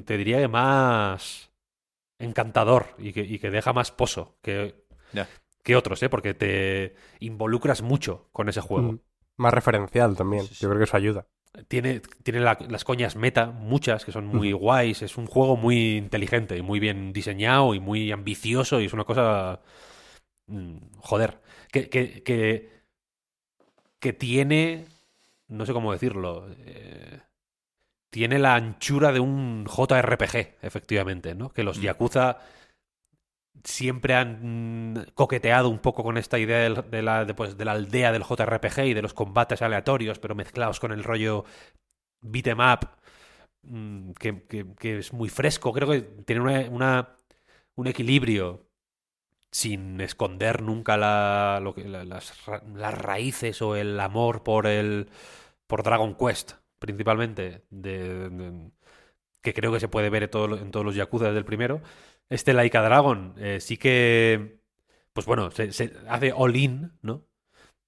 [0.06, 1.52] te diría que más
[2.20, 4.76] encantador y que, y que deja más pozo que,
[5.64, 6.10] que otros, ¿eh?
[6.10, 8.94] Porque te involucras mucho con ese juego.
[8.94, 9.00] Mm.
[9.38, 10.46] Más referencial también.
[10.60, 11.28] Yo creo que eso ayuda.
[11.68, 15.02] Tiene, tiene la- las coñas meta, muchas, que son muy guays.
[15.02, 19.04] Es un juego muy inteligente y muy bien diseñado y muy ambicioso y es una
[19.06, 19.62] cosa...
[20.48, 21.40] mm, Joder.
[21.72, 22.70] Que, que, que,
[24.00, 24.86] que tiene...
[25.50, 26.48] No sé cómo decirlo.
[26.66, 27.22] eh,
[28.12, 31.50] tiene la anchura de un JRPG, efectivamente, ¿no?
[31.50, 31.82] Que los Mm.
[31.82, 32.38] Yakuza
[33.64, 37.74] siempre han mm, coqueteado un poco con esta idea de, la, de, pues, de la
[37.74, 41.44] aldea del JRPG y de los combates aleatorios, pero mezclados con el rollo
[42.22, 42.90] beat 'em up,
[43.64, 45.74] mm, que, que- que es muy fresco.
[45.74, 47.10] Creo que tiene una, una-
[47.78, 48.67] un equilibrio
[49.52, 52.34] sin esconder nunca la, lo que- la- las,
[52.76, 55.10] las raíces o el amor por el
[55.68, 58.72] por Dragon Quest, principalmente, de- de-
[59.42, 61.82] que creo que se puede ver en, todo en todos los Yakuza desde el primero.
[62.30, 64.60] Este Laika Dragon eh, sí que,
[65.14, 67.26] pues bueno, se, se hace all-in, ¿no?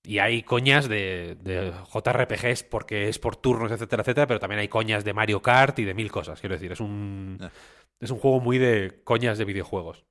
[0.04, 4.70] Y hay coñas de, de JRPGs porque es por turnos, etcétera, etcétera, pero también hay
[4.70, 6.40] coñas de Mario Kart y de mil cosas.
[6.40, 7.52] Quiero decir, es un, Ah.
[8.00, 10.06] es un juego muy de coñas de videojuegos.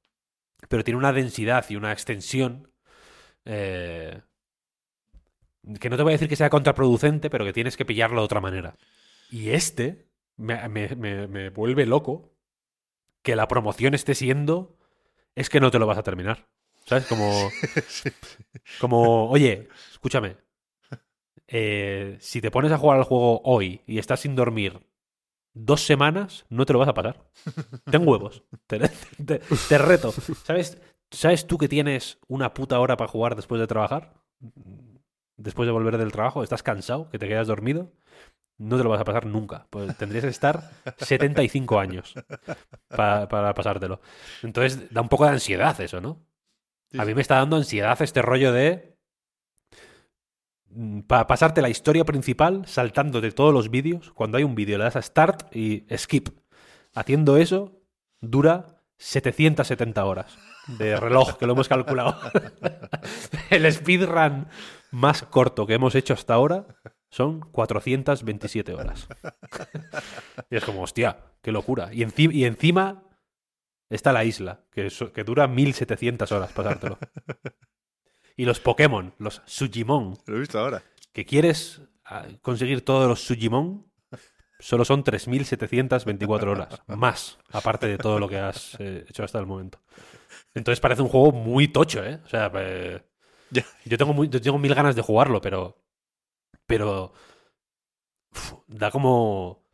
[0.68, 2.70] Pero tiene una densidad y una extensión
[3.44, 4.22] eh,
[5.80, 8.24] que no te voy a decir que sea contraproducente, pero que tienes que pillarlo de
[8.24, 8.74] otra manera.
[9.30, 10.06] Y este
[10.36, 12.32] me, me- me- me vuelve loco
[13.22, 14.76] que la promoción esté siendo
[15.34, 16.46] es que no te lo vas a terminar.
[16.86, 17.06] ¿Sabes?
[17.06, 17.50] Como,
[18.80, 20.36] como oye, escúchame.
[21.46, 24.80] eh, si te pones a jugar al juego hoy y estás sin dormir
[25.64, 27.24] dos semanas, no te lo vas a pasar.
[27.90, 28.42] Ten huevos.
[28.66, 28.78] Te,
[29.24, 30.12] te- te reto.
[30.44, 30.78] ¿Sabes,
[31.10, 34.14] ¿Sabes tú que tienes una puta hora para jugar después de trabajar?
[35.36, 37.92] Después de volver del trabajo, estás cansado, que te quedas dormido.
[38.58, 39.66] No te lo vas a pasar nunca.
[39.70, 42.14] Pues tendrías que estar 75 años
[42.88, 44.00] pa- para pasártelo.
[44.42, 46.26] Entonces da un poco de ansiedad eso, ¿no?
[46.98, 48.97] A mí me está dando ansiedad este rollo de.
[51.06, 54.10] Para pasarte la historia principal saltando de todos los vídeos.
[54.12, 56.28] Cuando hay un vídeo le das a start y skip.
[56.94, 57.80] Haciendo eso
[58.20, 60.36] dura 770 horas
[60.66, 62.18] de reloj, que lo hemos calculado.
[63.50, 64.48] El speedrun
[64.90, 66.66] más corto que hemos hecho hasta ahora
[67.10, 69.08] son 427 horas.
[70.50, 71.90] Y es como, hostia, qué locura.
[71.92, 72.04] Y,
[72.38, 73.04] y encima
[73.90, 76.98] está la isla, que, so- que dura 1700 horas pasártelo.
[78.38, 80.82] Y los Pokémon, los Sugimon, Lo he visto ahora.
[81.12, 83.84] que quieres ah, conseguir todos los Sugimon,
[84.60, 86.82] solo son 3.724 horas.
[86.86, 89.80] Más, aparte de todo lo que has eh, hecho hasta el momento.
[90.54, 92.20] Entonces parece un juego muy tocho, ¿eh?
[92.24, 93.02] O sea, eh,
[93.50, 95.76] yo, tengo muy- yo tengo mil ganas de jugarlo, pero...
[96.66, 97.12] Pero...
[98.32, 99.64] uf, da como...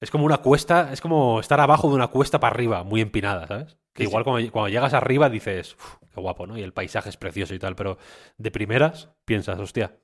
[0.00, 3.46] Es como una cuesta, es como estar abajo de una cuesta para arriba, muy empinada,
[3.46, 3.76] ¿sabes?
[3.92, 6.56] Que Sí, igual cuando, cuando llegas arriba dices, "Uf, qué guapo, ¿no?
[6.56, 7.98] Y el paisaje es precioso y tal, pero
[8.38, 9.98] de primeras piensas, hostia,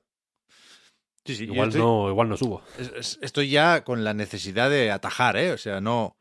[1.25, 1.43] Sí, sí.
[1.45, 2.61] igual, estoy, no, igual no subo.
[2.77, 5.51] es- es- estoy ya con la necesidad de atajar, ¿eh?
[5.51, 6.17] O sea, no.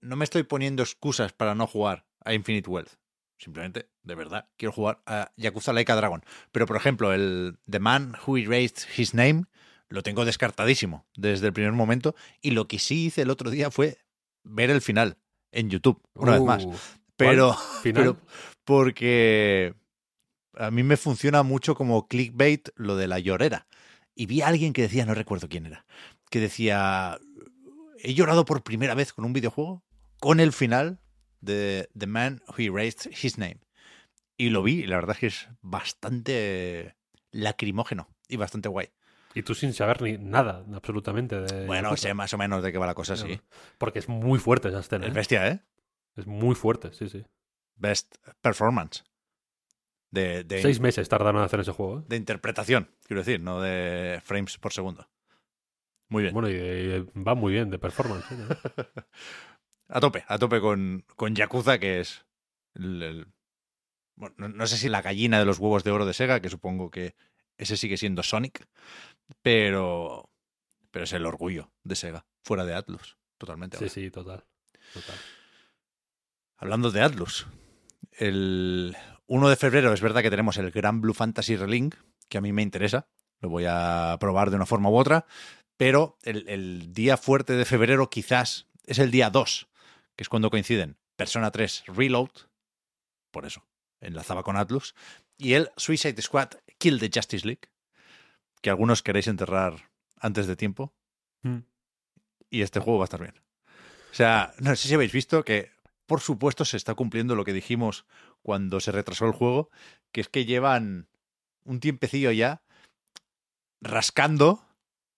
[0.00, 2.92] No me estoy poniendo excusas para no jugar a Infinite Wealth.
[3.38, 6.24] Simplemente, de verdad, quiero jugar a Yakuza Laika Dragon.
[6.50, 9.44] Pero, por ejemplo, el The Man Who Erased His Name
[9.88, 12.14] lo tengo descartadísimo desde el primer momento.
[12.40, 13.98] Y lo que sí hice el otro día fue
[14.42, 15.16] ver el final
[15.52, 16.64] en YouTube, una vez más.
[16.64, 16.74] Uh,
[17.16, 18.16] Pero, pero
[18.64, 19.74] porque
[20.54, 23.66] a mí me funciona mucho como clickbait lo de la llorera.
[24.14, 25.84] Y vi a alguien que decía, no recuerdo quién era,
[26.30, 27.18] que decía,
[27.98, 29.82] he llorado por primera vez con un videojuego,
[30.20, 31.00] con el final
[31.40, 33.60] de The Man Who Erased His Name.
[34.36, 36.94] Y lo vi, y la verdad es que es bastante
[37.32, 38.90] lacrimógeno y bastante guay.
[39.34, 41.40] Y tú sin saber ni nada, absolutamente.
[41.40, 43.40] De Bueno, sé más o menos de qué va la cosa, sí.
[43.78, 45.06] Porque es muy fuerte esa escena.
[45.06, 45.14] Es ¿eh?
[45.14, 45.60] bestia, ¿eh?
[46.16, 47.24] Es muy fuerte, sí, sí.
[47.76, 49.04] Best performance.
[50.10, 52.00] De, de, Seis meses tardaron en hacer ese juego.
[52.00, 52.04] ¿eh?
[52.08, 55.08] de interpretación, quiero decir, no de frames por segundo.
[56.08, 56.32] Muy bien.
[56.34, 58.24] Bueno, y, y va muy bien de performance.
[58.32, 58.36] ¿eh?
[59.90, 62.26] A tope, a tope con, con Yakuza, que es
[62.74, 63.26] el- el-
[64.16, 66.50] bueno, no, no sé si la gallina de los huevos de oro de Sega, que
[66.50, 67.14] supongo que
[67.58, 68.66] ese sigue siendo Sonic,
[69.42, 70.30] pero,
[70.90, 73.76] pero es el orgullo de Sega, fuera de Atlus, totalmente.
[73.76, 73.94] Sí, ahora.
[73.94, 74.44] sí, total.
[74.94, 75.16] total.
[76.56, 77.46] Hablando de Atlus,
[78.12, 81.96] el 1 de febrero es verdad que tenemos el Gran Blue Fantasy Relink,
[82.28, 83.08] que a mí me interesa,
[83.40, 85.26] lo voy a probar de una forma u otra,
[85.76, 89.68] pero el, el día fuerte de febrero quizás es el día 2,
[90.16, 92.30] que es cuando coinciden Persona 3 Reload,
[93.30, 93.64] por eso
[94.00, 94.94] enlazaba con Atlus,
[95.36, 97.68] y el Suicide Squad Kill the Justice League,
[98.62, 100.94] que algunos queréis enterrar antes de tiempo,
[101.42, 101.58] Mm.
[102.50, 103.34] y este juego va a estar bien.
[104.10, 105.70] O sea, no sé si habéis visto que,
[106.06, 108.06] por supuesto, se está cumpliendo lo que dijimos
[108.42, 109.70] cuando se retrasó el juego,
[110.12, 111.08] que es que llevan
[111.64, 112.62] un tiempecillo ya
[113.80, 114.64] rascando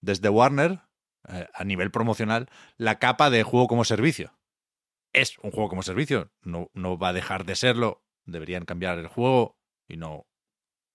[0.03, 0.81] desde Warner,
[1.29, 4.35] eh, a nivel promocional, la capa de juego como servicio.
[5.13, 9.09] Es un juego como servicio, no, no va a dejar de serlo, deberían cambiar el
[9.09, 9.57] juego
[9.89, 10.27] y no,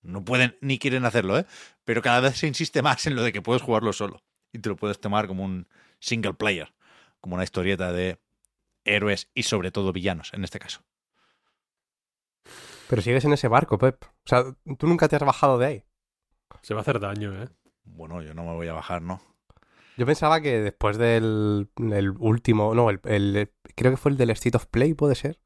[0.06, 1.45] no pueden ni quieren hacerlo, ¿eh?
[1.84, 4.23] Pero cada vez se insiste más en lo de que puedes jugarlo solo
[4.53, 5.68] y te lo puedes tomar como un
[5.99, 6.73] single player,
[7.22, 8.19] como una historieta de
[8.86, 10.82] héroes y sobre todo villanos en este caso.
[12.88, 14.03] Pero sigues en ese barco, Pep.
[14.03, 14.44] O sea,
[14.77, 15.84] tú nunca te has bajado de ahí.
[16.61, 17.49] Se va a hacer daño, ¿eh?
[17.84, 19.22] Bueno, yo no me voy a bajar, ¿no?
[19.98, 24.30] Yo pensaba que después del el último, no, el, el- creo que fue el del
[24.32, 25.40] State of Play, puede ser.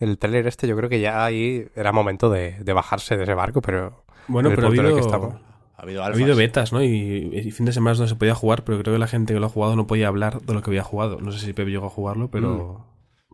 [0.00, 3.34] El trailer este, yo creo que ya ahí era momento de, de bajarse de ese
[3.34, 5.34] barco, pero Bueno, pero ha habido, que estamos.
[5.76, 6.20] Ha habido ha alfas.
[6.20, 6.82] habido betas, ¿no?
[6.82, 9.40] Y, y fin de semana no se podía jugar, pero creo que la gente que
[9.40, 11.20] lo ha jugado no podía hablar de lo que había jugado.
[11.20, 12.84] No sé si Pep llegó a jugarlo, pero,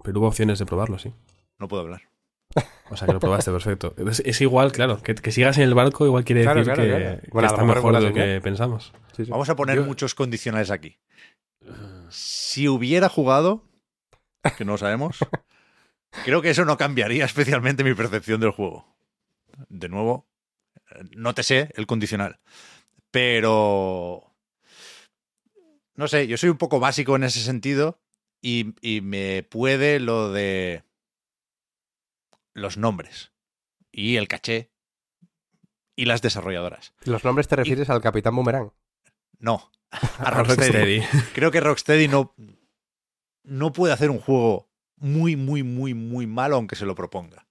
[0.05, 1.13] pero hubo opciones de probarlo, sí.
[1.59, 2.03] No puedo hablar.
[2.91, 3.95] O sea, que lo probaste, perfecto.
[4.09, 6.91] Es, es igual, claro, que, que sigas en el barco igual quiere Claro, decir claro,
[6.91, 7.21] que, claro.
[7.23, 8.93] que Bueno, a lo está mejor de lo que pensamos.
[9.17, 9.31] Sí, sí.
[9.31, 10.99] Vamos a poner Yo- muchos condicionales aquí.
[12.11, 13.63] Si hubiera jugado,
[14.59, 15.19] que no lo sabemos,
[16.25, 18.97] creo que eso no cambiaría especialmente mi percepción del juego.
[19.69, 20.29] De nuevo,
[21.17, 22.41] no te sé el condicional.
[23.11, 24.27] Pero...
[25.95, 28.01] No sé, yo soy un poco básico en ese sentido
[28.41, 30.85] y, y me puede lo de
[32.55, 33.33] los nombres
[33.93, 34.71] y el caché
[35.97, 36.95] y las desarrolladoras.
[37.05, 38.73] Los nombres te refieres al Capitán Boomerang.
[39.39, 40.31] No, a.
[40.31, 41.03] Rocksteady.
[41.35, 42.35] Creo que Rocksteady no,
[43.43, 44.70] no puede hacer un juego
[45.01, 47.47] muy, muy, muy, muy malo aunque se lo proponga.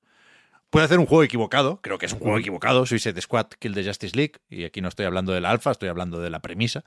[0.70, 3.84] Puede hacer un juego equivocado, creo que es un juego equivocado, Suicide Squad, Kill the
[3.84, 6.84] Justice League, y aquí no estoy hablando del alfa, estoy hablando de la premisa,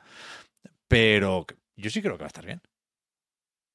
[0.87, 2.63] pero yo sí creo que va a estar bien.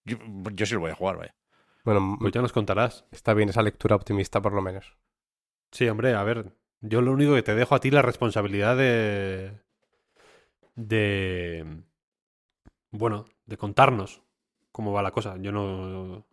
[0.05, 0.17] Yo,
[0.53, 1.35] yo sí lo voy a jugar, vaya.
[1.83, 3.05] Bueno, Pues ya nos contarás.
[3.11, 4.97] está bien esa lectura optimista por lo menos.
[5.71, 6.53] Sí, hombre, a ver.
[6.81, 9.51] Yo lo único que te dejo a ti la responsabilidad de.
[10.75, 11.65] de.
[12.91, 14.21] Bueno, de contarnos
[14.71, 15.37] cómo va la cosa.
[15.37, 16.26] Yo no.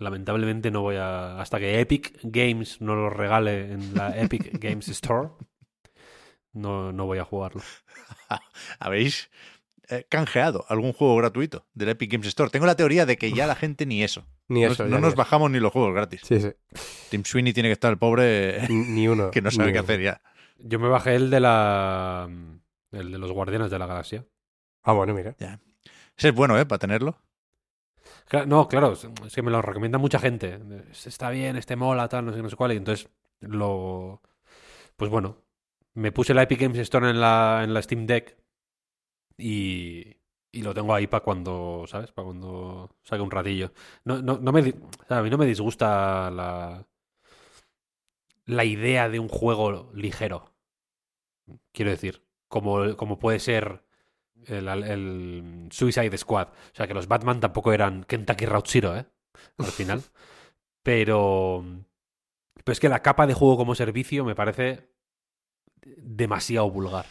[0.00, 1.40] Lamentablemente no voy a...
[1.40, 5.28] Hasta que Epic Games no lo regale en la Epic Games Store,
[6.52, 7.62] no, no voy a jugarlo.
[8.80, 9.30] ¿Habéis
[9.88, 12.50] eh, canjeado algún juego gratuito del Epic Games Store?
[12.50, 14.26] Tengo la teoría de que ya la gente ni eso.
[14.48, 14.84] Ni No- eso.
[14.84, 16.22] no ya, nos bajamos ni los juegos gratis.
[16.24, 16.50] Sí, sí.
[17.10, 19.30] Tim Sweeney tiene que estar el pobre Ni, ni uno.
[19.32, 19.84] que no sabe qué uno.
[19.84, 20.20] hacer ya.
[20.58, 22.28] Yo me bajé el de la...
[22.92, 24.26] El de los Guardianes de la Galaxia.
[24.82, 25.36] Ah, bueno, mira.
[26.16, 26.66] Ese es bueno, ¿eh?
[26.66, 27.16] Para tenerlo.
[28.46, 30.60] No, claro, es que me lo recomienda mucha gente.
[31.04, 32.72] Está bien, este mola, tal, no sé, no sé cuál.
[32.72, 33.08] Y entonces
[33.40, 34.22] lo.
[34.96, 35.38] Pues bueno,
[35.94, 38.36] me puse la Epic Games Store en la, en la Steam Deck
[39.38, 40.16] y,
[40.52, 42.12] y lo tengo ahí para cuando, ¿sabes?
[42.12, 43.72] Para cuando saque un ratillo.
[44.04, 44.74] No, no, no me,
[45.08, 46.86] a mí no me disgusta la,
[48.44, 50.52] la idea de un juego ligero.
[51.72, 53.82] Quiero decir, como, como puede ser
[54.46, 56.48] el, el Suicide Squad.
[56.48, 59.06] O sea, que los Batman tampoco eran Kentucky Route Zero, ¿eh?
[59.58, 60.02] Al final.
[60.82, 61.64] pero,
[62.64, 64.90] pero es que la capa de juego como servicio me parece
[65.82, 67.06] demasiado vulgar.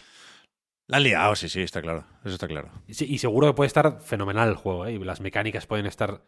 [0.87, 2.05] La han liado, sí, sí, está claro.
[2.25, 2.71] Eso está claro.
[2.87, 4.93] Y, se- y seguro que puede estar fenomenal el juego, ¿eh?
[4.93, 6.23] Y las mecánicas pueden estar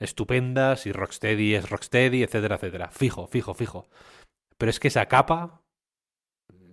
[0.00, 2.90] estupendas y Rocksteady es Rocksteady, etcétera, etcétera.
[2.90, 3.88] Fijo, fijo, fijo.
[4.58, 5.62] Pero es que esa capa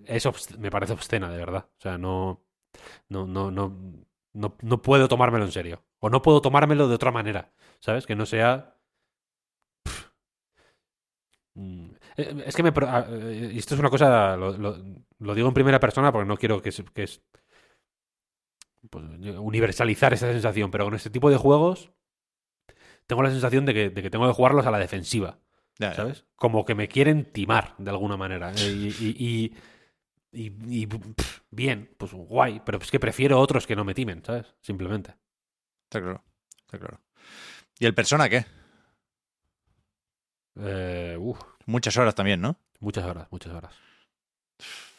[0.06, 1.70] es me parece obscena, de verdad.
[1.78, 2.44] O sea, no,
[3.10, 3.76] no, no, no,
[4.34, 5.84] no, no puedo tomármelo en serio.
[6.00, 8.06] O no puedo tomármelo de otra manera, ¿sabes?
[8.06, 8.76] Que no sea...
[9.84, 10.06] Pff.
[11.56, 12.72] Mm, eh, Es que me...
[12.88, 14.78] ah, eh, y esto es una cosa, lo, lo-
[15.20, 17.22] lo digo en primera persona porque no quiero que, es, pues,
[19.38, 21.92] universalizar esa sensación, pero con este tipo de juegos
[23.06, 25.40] tengo la sensación de que, de que tengo que jugarlos a la defensiva,
[25.78, 25.96] Ya, ya.
[25.96, 26.26] ¿sabes?
[26.36, 28.52] Como que me quieren timar de alguna manera.
[28.52, 28.72] ¿eh?
[28.72, 29.56] Y, y- y-
[30.32, 34.24] y- y, pff, bien, pues guay, pero es que prefiero otros que no me timen,
[34.26, 34.54] ¿sabes?
[34.62, 35.16] Simplemente.
[35.86, 36.24] Está claro.
[36.66, 37.00] Está claro.
[37.80, 38.46] ¿Y el Persona qué?
[40.60, 42.58] Eh, uf, Muchas horas también, ¿no?
[42.80, 43.74] muchas horas, muchas horas.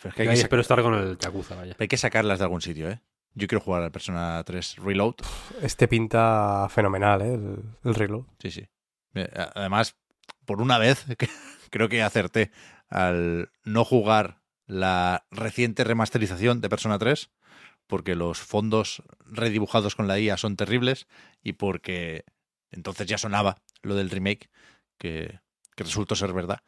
[0.00, 1.76] Pero es que Y hay, ahí que sac- espero estar con el Yakuza, vaya.
[1.78, 3.00] hay que sacarlas de algún sitio, ¿eh?
[3.34, 5.14] Yo quiero jugar al Persona 3 Reload.
[5.62, 7.34] Este pinta fenomenal, ¿eh?
[7.34, 8.24] El, el reload.
[8.38, 8.68] Sí, sí.
[9.14, 9.96] Eh, Además,
[10.44, 11.04] por una vez,
[11.70, 12.52] creo que acerté
[12.88, 17.30] al no jugar la reciente remasterización de Persona 3,
[17.86, 21.06] porque los fondos redibujados con la IA son terribles
[21.42, 22.24] y porque
[22.70, 24.50] entonces ya sonaba lo del remake,
[24.98, 25.40] que,
[25.76, 26.62] que resultó ser verdad.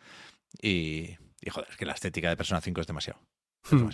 [0.60, 3.20] Y, y joder, es que la estética de Persona 5 es demasiado.
[3.64, 3.90] Es Hmm.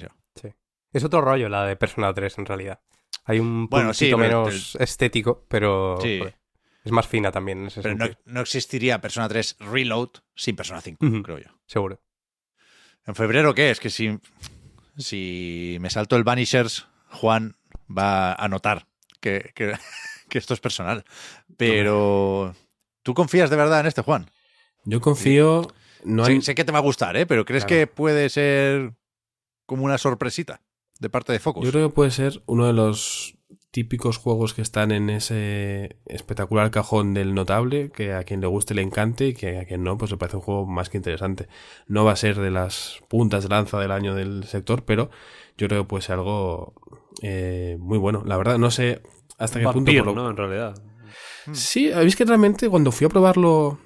[0.93, 2.81] Es otro rollo la de Persona 3 en realidad.
[3.25, 6.19] Hay un Bueno, sí, pero menos estético, pero Sí.
[6.19, 6.41] joder,
[6.83, 10.81] es más fina también en ese Pero no, no existiría Persona 3 Reload sin Persona
[10.81, 11.23] 5, Ujú.
[11.23, 11.51] creo yo.
[11.67, 12.03] Seguro.
[13.07, 13.71] ¿En febrero qué?
[13.71, 14.19] Es que si,
[14.97, 17.57] si me salto el Vanishers, Juan
[17.89, 18.87] va a notar
[19.21, 19.75] que, que-
[20.29, 21.05] que esto es personal.
[21.57, 22.55] Pero,
[23.03, 24.31] ¿tú confías de verdad en este, Juan?
[24.85, 25.69] Yo confío.
[26.05, 27.27] No sé, hay, sé que te va a gustar, ¿eh?
[27.27, 27.81] Pero ¿crees Claro.
[27.81, 28.95] que puede ser
[29.67, 30.63] como una sorpresita
[30.99, 31.65] de parte de Focus?
[31.67, 33.35] Yo creo que puede ser uno de los
[33.71, 38.75] típicos juegos que están en ese espectacular cajón del notable, que a quien le guste
[38.75, 41.47] le encante y que a quien no, pues le parece un juego más que interesante.
[41.87, 45.11] No va a ser de las puntas de lanza del año del sector, pero
[45.57, 46.73] yo creo que puede ser algo
[47.23, 48.23] eh, muy bueno.
[48.27, 49.03] La verdad, no sé
[49.39, 49.79] hasta qué punto...
[49.79, 50.31] Vampir, por lo- ¿no?
[50.31, 50.75] En realidad.
[51.53, 53.79] Sí, habéis que realmente cuando fui a probarlo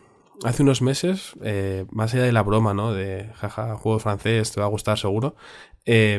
[0.45, 2.93] hace unos meses, eh, más allá de la broma, ¿no?
[2.93, 5.37] De jaja, juego francés, te va a gustar seguro.
[5.85, 6.19] eh,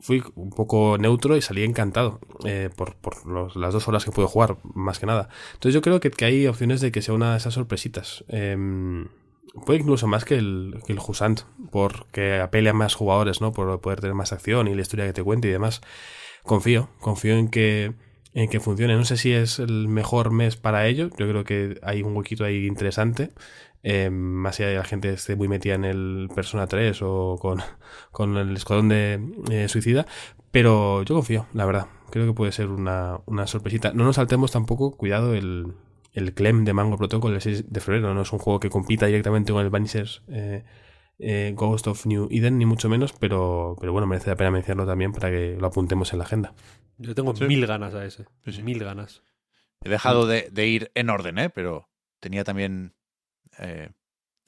[0.00, 4.10] fui un poco neutro y salí encantado eh, por, por los- las dos horas que
[4.12, 5.28] pude jugar, más que nada.
[5.54, 8.24] Entonces yo creo que, que hay opciones de que sea una de esas sorpresitas.
[8.28, 8.56] Eh,
[9.64, 11.40] puede incluso más que el, que el Jusant,
[11.70, 13.52] porque apele a más jugadores, ¿no?
[13.52, 15.80] Por poder tener más acción y la historia que te cuente y demás.
[16.42, 17.94] Confío, confío en que
[18.34, 18.94] en que funcione.
[18.96, 21.08] No sé si es el mejor mes para ello.
[21.18, 23.30] Yo creo que hay un huequito ahí interesante.
[23.82, 27.60] Eh, más allá de la gente esté muy metida en el Persona 3 o con,
[28.12, 29.20] con el Escuadrón de
[29.50, 30.06] eh, Suicida.
[30.50, 31.86] Pero yo confío, la verdad.
[32.10, 33.92] Creo que puede ser una, una sorpresita.
[33.92, 35.74] No nos saltemos tampoco, cuidado, el,
[36.12, 38.14] el Clem de Mango Protocol el 6 de febrero.
[38.14, 40.64] No es un juego que compita directamente con el Vanishers eh,
[41.18, 43.12] eh, Ghost of New Eden, ni mucho menos.
[43.12, 46.54] Pero, pero bueno, merece la pena mencionarlo también para que lo apuntemos en la agenda.
[46.98, 47.44] Yo tengo Sí.
[47.44, 48.24] mil ganas a ese.
[48.44, 48.62] Sí, sí.
[48.62, 49.22] Mil ganas.
[49.84, 51.50] He dejado de, de ir en orden, ¿eh?
[51.50, 51.90] Pero
[52.20, 52.94] tenía también
[53.58, 53.90] eh,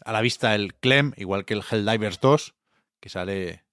[0.04, 2.54] a la vista el Clem, igual que el Helldivers 2,
[3.00, 3.64] que sale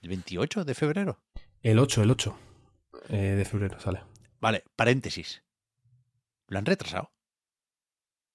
[0.00, 1.20] el 28 de febrero.
[1.62, 2.38] El 8, el 8
[3.08, 4.02] eh, de febrero sale.
[4.40, 5.42] Vale, paréntesis.
[6.48, 7.10] ¿Lo han retrasado?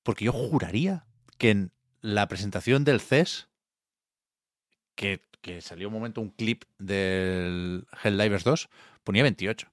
[0.04, 1.06] Porque yo juraría
[1.38, 1.72] que en
[2.02, 3.50] la presentación del CES,
[4.96, 8.70] que, que salió un momento un clip del Helldivers 2,
[9.04, 9.71] ponía 28.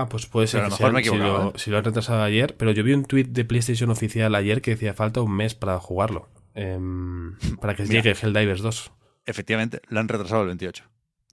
[0.00, 1.78] Ah, pues puede ser Pero a lo mejor sea- me he si, lo, si lo
[1.78, 5.20] han retrasado ayer, pero yo vi un tweet de PlayStation oficial ayer que decía falta
[5.20, 6.28] un mes para jugarlo.
[6.54, 7.94] em, para que Mira.
[8.02, 8.92] llegue Helldivers 2.
[9.26, 10.84] Efectivamente, lo han retrasado el 28.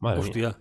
[0.01, 0.25] Madre mía.
[0.27, 0.57] Hostia.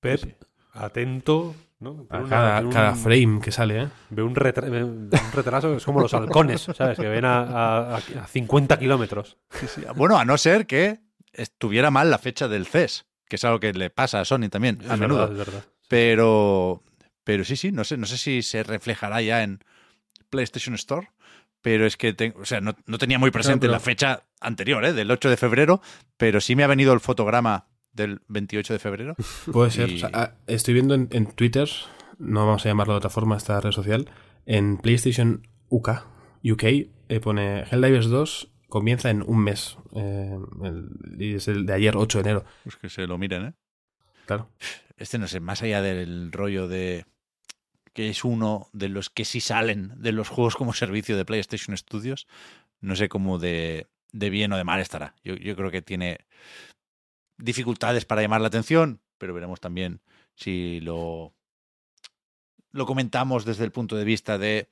[0.00, 0.36] Pep,
[0.72, 1.54] atento.
[1.80, 2.06] ¿no?
[2.10, 3.88] A una- cada, tiene un- cada frame que sale, ¿eh?
[4.10, 6.98] Ve un, retra- ve un retraso, es como los halcones, ¿sabes?
[6.98, 9.38] Que ven a, a- a 50 kilómetros.
[9.96, 11.00] Bueno, a no ser que
[11.32, 14.78] estuviera mal la fecha del CES, que es algo que le pasa a Sony también,
[14.90, 15.20] a Es menudo.
[15.28, 15.64] verdad, es verdad.
[15.88, 16.82] Pero,
[17.30, 19.60] pero sí, sí, no sé, no sé si se reflejará ya en
[20.30, 21.10] PlayStation Store.
[21.62, 24.92] Pero es que tengo, o sea, no, no tenía muy presente la fecha anterior, ¿eh?
[24.92, 25.80] del 8 de febrero,
[26.16, 29.14] pero sí me ha venido el fotograma del 28 de febrero.
[29.52, 29.90] Puede ser.
[29.90, 31.68] Y- O sea, ah, estoy viendo en, en Twitter,
[32.18, 34.10] no vamos a llamarlo de otra forma esta red social,
[34.44, 35.90] en PlayStation UK,
[36.42, 39.76] UK eh, pone Helldivers 2 comienza en un mes.
[39.94, 40.88] eh, el-
[41.22, 42.44] y es el de ayer, 8 de enero.
[42.64, 43.52] Pues que se lo miren, ¿eh?
[44.26, 44.50] Claro.
[44.96, 47.04] Este no sé, más allá del rollo de
[48.08, 52.26] es uno de los que sí salen de los juegos como servicio de PlayStation Studios,
[52.80, 55.14] no sé cómo de, de bien o de mal estará.
[55.22, 56.26] Yo, yo creo que tiene
[57.36, 60.00] dificultades para llamar la atención, pero veremos también
[60.34, 61.34] si lo,
[62.72, 64.68] lo comentamos desde el punto de vista de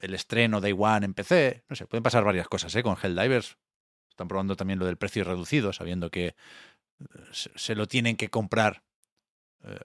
[0.00, 1.64] el estreno Day One en PC.
[1.68, 2.82] No sé, pueden pasar varias cosas ¿eh?
[2.82, 3.58] con Helldivers.
[4.08, 6.34] Están probando también lo del precio reducido, sabiendo que eh,
[7.32, 8.82] se, se lo tienen que comprar
[9.64, 9.78] eh,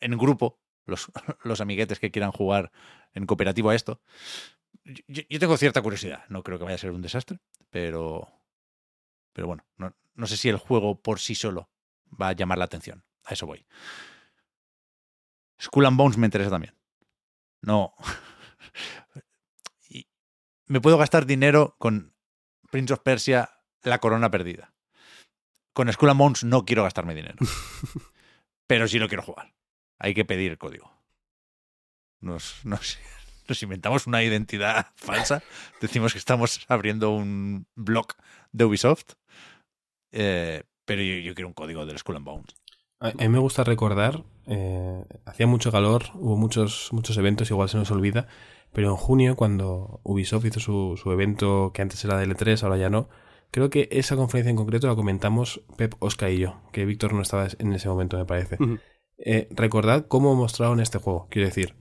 [0.00, 0.58] en grupo
[0.90, 1.10] los,
[1.44, 2.72] los amiguetes que quieran jugar
[3.14, 4.00] en cooperativo a esto.
[4.84, 6.24] Yo, yo tengo cierta curiosidad.
[6.28, 7.38] No creo que vaya a ser un desastre,
[7.70, 8.28] pero,
[9.32, 11.70] pero bueno, no, no sé si el juego por sí solo
[12.20, 13.04] va a llamar la atención.
[13.24, 13.66] A eso voy.
[15.60, 16.74] Skull and Bones me interesa también.
[17.62, 17.94] No.
[19.88, 20.06] Y
[20.66, 22.14] me puedo gastar dinero con
[22.70, 23.50] Prince of Persia,
[23.82, 24.72] La Corona Perdida.
[25.72, 27.36] Con Skull and Bones no quiero gastarme dinero.
[28.66, 29.54] Pero sí lo quiero jugar.
[30.00, 30.92] Hay que pedir el código.
[32.20, 32.98] Nos, nos,
[33.48, 35.42] nos inventamos una identidad falsa.
[35.80, 38.08] Decimos que estamos abriendo un blog
[38.50, 39.12] de Ubisoft.
[40.10, 42.56] Eh, pero yo, yo quiero un código del Skull and Bones.
[42.98, 47.78] A, mí me gusta recordar, eh, hacía mucho calor, hubo muchos, muchos eventos, igual se
[47.78, 48.28] nos olvida,
[48.74, 52.76] pero en junio, cuando Ubisoft hizo su, su evento que antes era de L3, ahora
[52.76, 53.08] ya no,
[53.50, 57.22] creo que esa conferencia en concreto la comentamos Pep, Oscar y yo, que Víctor no
[57.22, 58.58] estaba en ese momento, me parece.
[59.22, 61.74] Eh, recordad cómo mostraron este juego, quiero decir.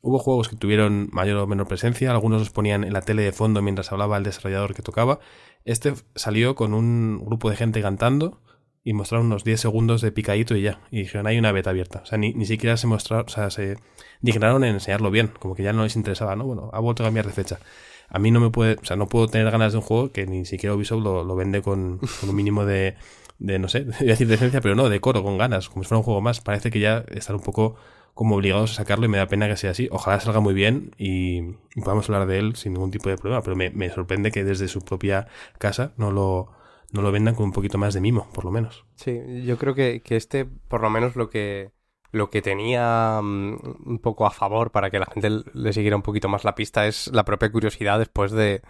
[0.00, 3.30] Hubo juegos que tuvieron mayor o menor presencia, algunos los ponían en la tele de
[3.30, 5.20] fondo mientras hablaba el desarrollador que tocaba.
[5.64, 8.40] Este salió con un grupo de gente cantando
[8.82, 10.80] y mostraron unos 10 segundos de picadito y ya.
[10.90, 12.00] Y dijeron, hay una beta abierta.
[12.02, 13.76] O sea, ni, ni siquiera se mostraron, o sea, se
[14.20, 16.44] dignaron en enseñarlo bien, como que ya no les interesaba, ¿no?
[16.46, 17.60] Bueno, ha vuelto a cambiar de fecha.
[18.08, 20.26] A mí no me puede, o sea, no puedo tener ganas de un juego que
[20.26, 22.96] ni siquiera Ubisoft lo, lo vende con, con un mínimo de,
[23.42, 25.88] de, no sé, iba a decir decencia, pero no, de coro, con ganas, como si
[25.88, 26.40] fuera un juego más.
[26.40, 27.76] Parece que ya están un poco
[28.14, 29.88] como obligados a sacarlo y me da pena que sea así.
[29.90, 31.38] Ojalá salga muy bien y,
[31.74, 34.44] y podamos hablar de él sin ningún tipo de problema, pero me, me sorprende que
[34.44, 35.26] desde su propia
[35.58, 36.50] casa no lo,
[36.92, 38.84] no lo vendan con un poquito más de mimo, por lo menos.
[38.94, 41.72] Sí, yo creo que, que este, por lo menos lo que,
[42.12, 43.56] lo que tenía mm,
[43.86, 46.86] un poco a favor para que la gente le siguiera un poquito más la pista
[46.86, 48.62] es la propia curiosidad después de,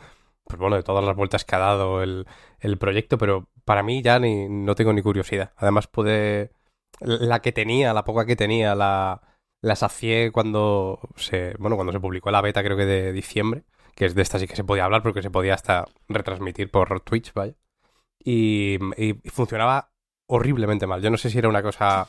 [0.45, 2.27] pues bueno, de todas las vueltas que ha dado el,
[2.61, 5.53] el proyecto, pero para mí ya ni, no tengo ni curiosidad.
[5.57, 6.53] Además pude,
[7.01, 9.23] la que tenía, la poca que tenía, la,
[9.63, 13.65] la sacié cuando se, bueno, cuando se publicó la beta creo que de diciembre,
[13.95, 17.01] que es de esta sí que se podía hablar porque se podía hasta retransmitir por
[17.01, 17.55] Twitch, vaya.
[18.25, 19.92] Y, y funcionaba
[20.35, 21.03] horriblemente mal.
[21.03, 22.07] Yo no sé si era una cosa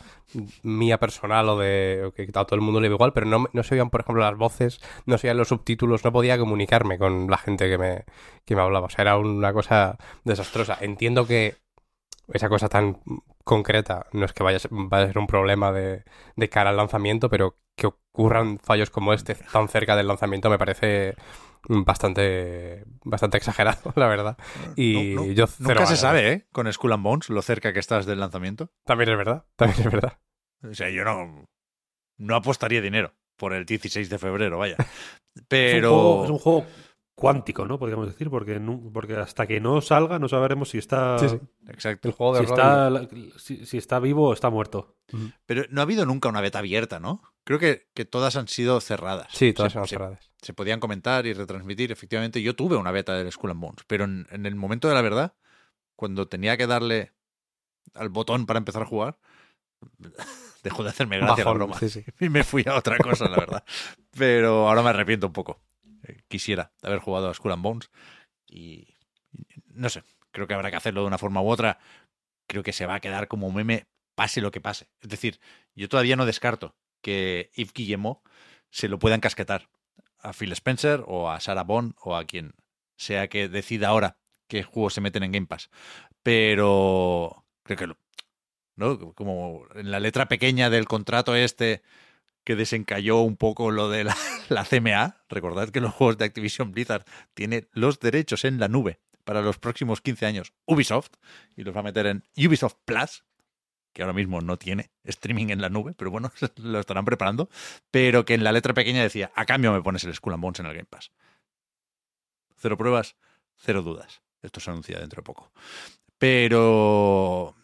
[0.64, 3.64] mía personal o de que a todo el mundo le iba igual, pero no, no
[3.64, 7.30] se oían, por ejemplo, las voces, no se oían los subtítulos, no podía comunicarme con
[7.30, 8.06] la gente que me,
[8.45, 8.86] que me hablaba.
[8.86, 10.78] O sea, era una cosa desastrosa.
[10.80, 11.58] Entiendo que
[12.34, 13.02] esa cosa tan
[13.44, 16.06] concreta no es que vaya a ser, vaya a ser un problema de,
[16.38, 20.58] de cara al lanzamiento, pero que ocurran fallos como este tan cerca del lanzamiento me
[20.58, 21.16] parece
[21.68, 24.38] bastante bastante exagerado, la verdad.
[24.76, 25.99] Y No, no, yo Nunca se ganas.
[25.99, 26.48] sabe, ¿eh?
[26.52, 28.69] Con Skull and Bones, lo cerca que estás del lanzamiento.
[28.85, 30.19] También es verdad, también es verdad.
[30.69, 31.45] O sea, yo no,
[32.18, 34.77] no apostaría dinero por el 16 de febrero, vaya.
[35.35, 35.90] Es un, Pero...
[35.90, 36.65] juego, es un juego
[37.15, 37.77] cuántico, ¿no?
[37.77, 38.60] Podríamos decir, porque,
[38.91, 41.40] porque hasta que no salga no sabremos si está, Sí, sí.
[41.68, 42.07] Exacto.
[42.07, 43.07] El juego de si, está, la-
[43.38, 44.95] si, si está vivo o está muerto.
[45.45, 47.22] Pero no ha habido nunca una beta abierta, ¿no?
[47.44, 49.27] Creo que, que todas han sido cerradas.
[49.31, 50.31] Sí, todas se, eran se- cerradas.
[50.41, 51.91] se podían comentar y retransmitir.
[51.91, 54.95] Efectivamente, yo tuve una beta del Skull and Bones, pero en, en el momento de
[54.95, 55.35] la verdad,
[55.95, 57.11] cuando tenía que darle
[57.94, 59.19] al botón para empezar a jugar,
[60.64, 61.80] dejó de hacerme gracia Bajón, la broma.
[61.80, 62.03] sí, sí.
[62.19, 63.64] Y me fui a otra cosa, la verdad.
[64.18, 65.61] Pero ahora me arrepiento un poco.
[66.28, 67.92] Quisiera haber jugado a Skull and Bones
[68.48, 68.98] y
[69.68, 71.80] no sé, creo que habrá que hacerlo de una forma u otra.
[72.48, 74.90] Creo que se va a quedar como meme pase lo que pase.
[75.02, 75.40] Es decir,
[75.76, 78.20] yo todavía no descarto que Yves Guillemot
[78.70, 79.70] se lo pueda encasquetar
[80.20, 82.54] a Phil Spencer o a Sarah Bond o a quien
[82.96, 84.18] sea que decida ahora
[84.48, 85.70] qué juegos se meten en Game Pass.
[86.22, 87.96] Pero creo que
[88.76, 89.14] ¿no?
[89.14, 91.84] Como en la letra pequeña del contrato este
[92.44, 94.15] que desencalló un poco lo de la,
[94.70, 95.18] CMA.
[95.30, 99.57] Recordad que los juegos de Activision Blizzard tienen los derechos en la nube para los
[99.57, 101.11] próximos 15 años Ubisoft
[101.56, 103.24] y los va a meter en Ubisoft Plus,
[103.94, 107.49] que ahora mismo no tiene streaming en la nube, pero bueno, lo estarán preparando.
[107.91, 110.60] Pero que en la letra pequeña decía, a cambio me pones el Skull and Bones
[110.60, 111.11] en el Game Pass.
[112.57, 113.15] Cero pruebas,
[113.56, 114.22] cero dudas.
[114.41, 115.52] Esto se anuncia dentro de poco.
[116.18, 117.56] Pero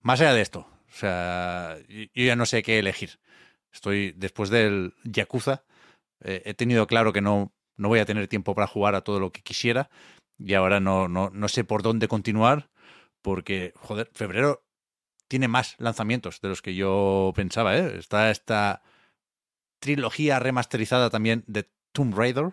[0.00, 3.18] más allá de esto, o sea, yo ya no sé qué elegir.
[3.72, 5.64] Estoy, después del Yakuza,
[6.20, 9.18] eh, he tenido claro que no, no voy a tener tiempo para jugar a todo
[9.18, 9.90] lo que quisiera
[10.38, 12.70] y ahora no, no, no sé por dónde continuar
[13.22, 14.64] porque, joder, febrero
[15.28, 17.76] tiene más lanzamientos de los que yo pensaba.
[17.76, 17.96] ¿eh?
[17.98, 18.82] Está esta
[19.80, 22.52] trilogía remasterizada también de Tomb Raider,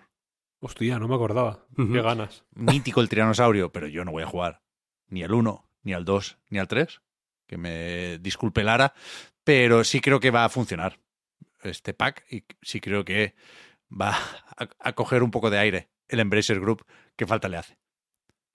[0.62, 1.66] Hostia, no me acordaba.
[1.76, 2.44] Qué ganas.
[2.54, 4.62] mítico el tiranosaurio, pero yo no voy a jugar
[5.08, 7.02] ni al 1, ni al 2, ni al 3.
[7.48, 8.94] Que me disculpe Lara,
[9.44, 11.00] pero sí creo que va a funcionar
[11.64, 13.36] este pack y sí creo que
[13.90, 14.11] va
[14.57, 17.77] a, a coger un poco de aire el Embracer Group que falta le hace.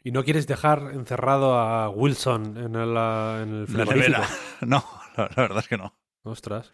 [0.02, 4.28] ¿Y no quieres dejar encerrado a Wilson en el, en el La nevera.
[4.60, 4.84] No,
[5.16, 5.98] la, la verdad es que no.
[6.22, 6.72] Ostras.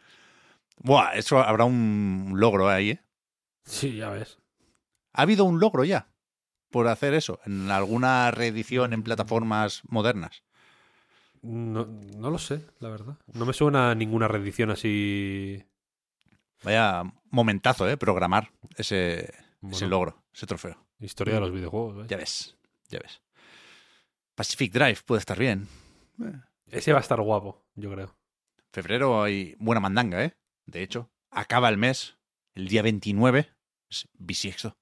[0.79, 3.05] Buah, eso habrá un logro ahí, ¿eh?
[3.65, 4.39] Sí, ya ves.
[5.13, 6.09] ¿Ha habido un logro ya
[6.71, 10.43] por hacer eso en alguna reedición en plataformas modernas?
[11.43, 13.17] No, no lo sé, la verdad.
[13.33, 15.63] No me suena a ninguna reedición así.
[16.63, 17.97] Vaya momentazo, ¿eh?
[17.97, 19.33] Programar ese,
[19.71, 20.77] ese logro, ese trofeo.
[20.99, 21.97] Historia de los videojuegos.
[21.97, 22.09] vaya.
[22.09, 22.57] Ya ves,
[22.89, 23.23] ya ves.
[24.35, 25.69] Pacific Drive puede estar bien.
[26.67, 28.17] Ese va a estar guapo, yo creo.
[28.73, 30.37] Febrero hay buena mandanga, ¿eh?
[30.67, 32.17] De hecho, acaba el mes,
[32.55, 33.51] el día 29,
[33.89, 34.77] es bisiesto.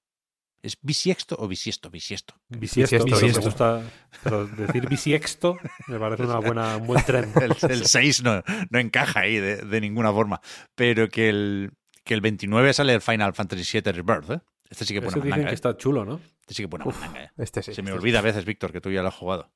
[0.62, 1.88] ¿Es bisiesto o bisiesto?
[1.90, 2.34] Bisiesto.
[2.48, 3.42] Bisiesto, Bisiesto, pero, me bisiesto.
[3.42, 3.82] gusta,
[4.24, 5.56] pero decir bisiesto
[5.86, 7.30] me parece una buena, un buen tren.
[7.40, 10.40] El, el 6 no, no encaja ahí de, de ninguna forma.
[10.74, 11.72] Pero que el,
[12.04, 14.40] que el 29 sale el Final Fantasy VII Rebirth, ¿eh?
[14.68, 15.54] Este sí que buena dicen mandanga, que ¿eh?
[15.54, 16.20] está chulo, ¿no?
[16.40, 17.30] Este sí que buena mandanga, ¿eh?
[17.38, 17.72] Este sí.
[17.74, 19.50] Se me este olvida a veces, Víctor, que tú ya lo has jugado.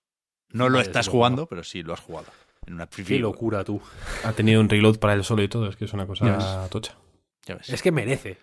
[0.51, 2.29] No lo estás jugando, pero sí lo has jugado.
[2.67, 3.83] En una Qué locura tú.
[4.23, 6.61] Ha tenido un reload para él solo y todo, es que es una Ya cosa
[6.61, 6.71] ves.
[6.71, 6.97] tocha.
[7.45, 7.71] Ya ves.
[7.71, 8.39] Es que merece.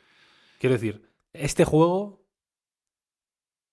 [0.59, 2.21] Quiero decir, este juego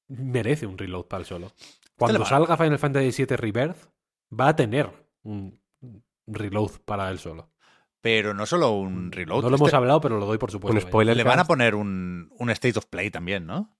[0.08, 1.52] merece un reload para el solo.
[1.96, 2.28] Cuando le va.
[2.28, 3.78] salga Final Fantasy VII Rebirth,
[4.38, 4.90] va a tener
[5.22, 5.60] un
[6.26, 7.50] reload para él solo.
[8.00, 9.42] Pero no solo un reload.
[9.42, 10.72] no lo hemos este- hablado, pero lo doy por supuesto.
[10.72, 10.88] Un vaya.
[10.88, 11.16] spoiler.
[11.16, 13.74] le van a poner un, un State of Play también, ¿no?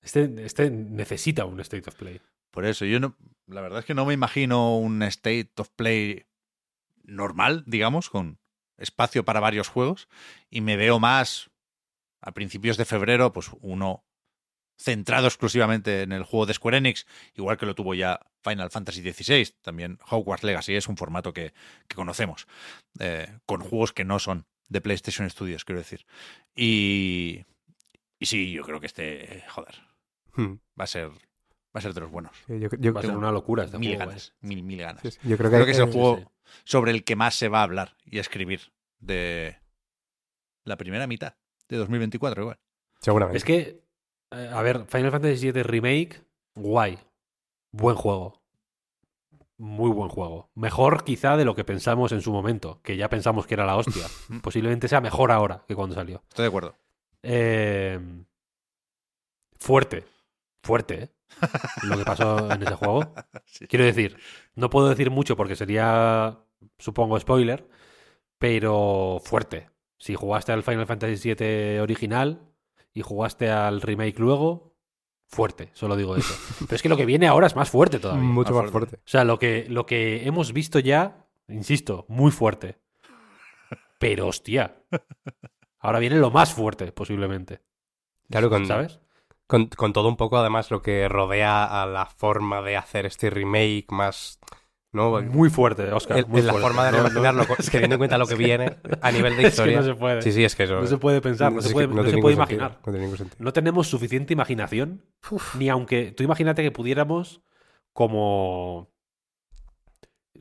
[0.00, 2.20] Este, este necesita un State of Play.
[2.50, 3.16] Por eso, yo no.
[3.46, 6.24] La verdad es que no me imagino un State of Play
[7.02, 8.38] normal, digamos, con
[8.78, 10.08] espacio para varios juegos.
[10.48, 11.50] Y me veo más
[12.20, 14.04] a principios de febrero, pues uno
[14.78, 19.00] centrado exclusivamente en el juego de Square Enix, igual que lo tuvo ya Final Fantasy
[19.02, 19.54] XVI.
[19.60, 21.52] También Hogwarts Legacy es un formato que,
[21.88, 22.46] que conocemos,
[23.00, 26.06] eh, con juegos que no son de PlayStation Studios, quiero decir.
[26.54, 27.44] Y,
[28.18, 29.74] y sí, yo creo que este, joder,
[30.36, 30.54] Hmm.
[30.80, 31.14] va a ser, va
[31.74, 32.30] a ser de los buenos.
[32.46, 34.06] Sí, yo, yo- Va a ser una locura este mil juego.
[34.10, 35.02] ganas, mil, mil ganas.
[35.02, 36.24] sí, sí, yo creo que, Creo que es el eh, juego sí.
[36.64, 39.58] sobre el que más se va a hablar y a escribir de
[40.64, 41.34] la primera mitad
[41.68, 42.58] de 2024 igual.
[43.00, 43.36] Seguramente.
[43.38, 43.80] Es que, eh,
[44.30, 46.22] a ver, Final Fantasy VII Remake,
[46.54, 46.98] guay.
[47.72, 48.42] Buen juego.
[49.56, 50.50] Muy buen juego.
[50.54, 53.76] Mejor quizá de lo que pensamos en su momento, que ya pensamos que era la
[53.76, 54.06] hostia.
[54.42, 56.22] Posiblemente sea mejor ahora que cuando salió.
[56.28, 56.76] Estoy de acuerdo.
[57.22, 57.98] Eh,
[59.58, 60.04] fuerte.
[60.62, 61.10] Fuerte, ¿eh?
[61.82, 63.12] Lo que pasó en ese juego.
[63.50, 63.66] Sí.
[63.66, 64.18] Quiero decir,
[64.54, 66.38] no puedo decir mucho porque sería,
[66.78, 67.66] supongo, spoiler,
[68.38, 69.70] pero fuerte.
[69.98, 72.42] Si jugaste al Final Fantasy VII original
[72.98, 74.74] y jugaste al remake luego,
[75.28, 76.34] fuerte, solo digo eso.
[76.66, 78.24] Pero es que lo que viene ahora es más fuerte todavía.
[78.24, 78.90] mucho más más fuerte.
[78.90, 79.04] fuerte.
[79.06, 82.80] O sea, lo que, lo que hemos visto ya, insisto, muy fuerte.
[84.00, 84.82] Pero hostia.
[85.78, 87.62] Ahora viene lo más fuerte, posiblemente.
[88.28, 88.98] Claro, con, ¿Sabes?
[89.46, 93.30] con, con todo un poco además lo que rodea a la forma de hacer este
[93.30, 94.40] remake más...
[94.92, 95.20] ¿no?
[95.22, 96.18] Muy fuerte, Oscar.
[96.18, 98.34] El- muy en la forma de No, no, relacionarlo, con- teniendo en cuenta lo que
[98.34, 99.80] viene a nivel de es que historia.
[99.80, 100.22] no se puede.
[100.22, 100.80] Sí, sí, es que eso...
[100.80, 102.78] No se puede pensar, no, se puede, no se imaginar.
[102.86, 103.52] No sentido.
[103.52, 105.02] Tenemos suficiente imaginación,
[105.58, 107.42] ni aunque tú imagínate que pudiéramos
[107.92, 108.90] como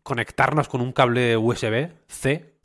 [0.04, 2.58] conectarnos con un cable USB C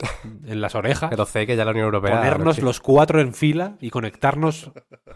[0.45, 2.15] en las orejas, Pero sé que ya la Unión Europea...
[2.17, 4.71] ponernos los cuatro en fila y conectarnos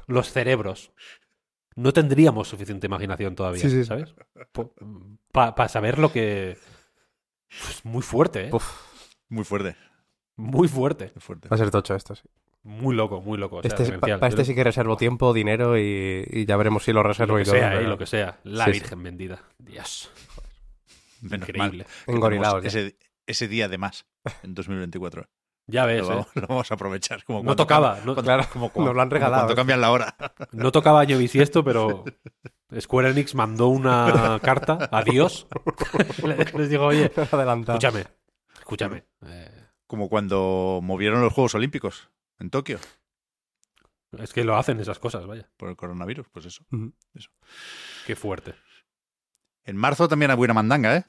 [0.07, 0.91] los cerebros.
[1.77, 3.85] No tendríamos suficiente imaginación todavía, Sí, sí.
[3.85, 4.13] ¿sabes?
[5.31, 6.57] Para saber lo que...
[7.49, 8.49] Es muy fuerte, ¿eh?
[8.51, 8.69] Uf,
[9.29, 9.75] Muy fuerte,
[10.35, 11.11] Muy fuerte.
[11.15, 11.47] muy fuerte.
[11.49, 12.23] va a ser tocho esto, sí.
[12.63, 13.57] Muy loco, muy loco.
[13.57, 16.83] o sea, Este, pa- para este sí que reservo tiempo, dinero y, y ya veremos
[16.83, 17.55] si lo reservo lo y todo.
[17.55, 18.39] sea, pero- eh, lo que sea.
[18.43, 18.79] La Sí, sí.
[18.81, 19.41] Virgen bendita.
[19.57, 20.11] Dios.
[21.21, 21.85] Menos Increíble.
[22.39, 22.63] mal
[23.25, 24.05] ese día de más
[24.43, 25.29] en 2024.
[25.69, 26.09] Ya ves, Lo eh.
[26.15, 27.23] vamos, lo vamos a aprovechar.
[27.25, 29.55] Como No tocaba, no- cuando- Claro, como nos lo han como regalado, Cuando eh.
[29.55, 30.15] cambian la hora.
[30.53, 32.03] No tocaba año bisiesto, pero
[32.79, 35.47] Square Enix mandó una carta a Dios.
[36.57, 37.77] Les digo, oye, Adelantado.
[37.77, 38.05] escúchame,
[38.59, 39.03] escúchame.
[39.25, 42.79] eh, Como cuando movieron los Juegos Olímpicos en Tokio
[44.17, 45.49] es que lo hacen esas cosas, vaya.
[45.57, 46.27] por el coronavirus.
[46.31, 46.63] Pues eso.
[46.71, 46.93] Ujú.
[48.05, 48.55] Qué fuerte.
[49.65, 51.05] En marzo también hay buena mandanga, ¿eh?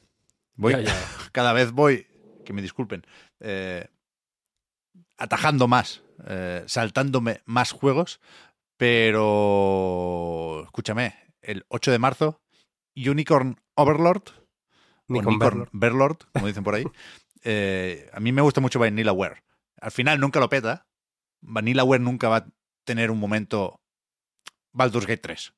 [0.57, 0.95] Voy, Ya, ya.
[1.31, 2.09] cada vez voy,
[2.45, 3.07] que me disculpen,
[3.39, 3.89] eh,
[5.19, 8.21] atajando más, eh, saltándome más juegos,
[9.49, 12.41] pero escúchame, el 8 de marzo,
[12.97, 14.23] Unicorn Overlord,
[15.09, 15.69] Unicorn verlo.
[15.73, 16.85] Verlord, como dicen por ahí,
[17.45, 19.43] eh, a mí me gusta mucho Vanillaware.
[19.81, 20.87] Al final nunca lo peta,
[21.41, 22.47] Vanillaware nunca va a
[22.85, 23.81] tener un momento
[24.73, 25.53] Baldur's Gate 3,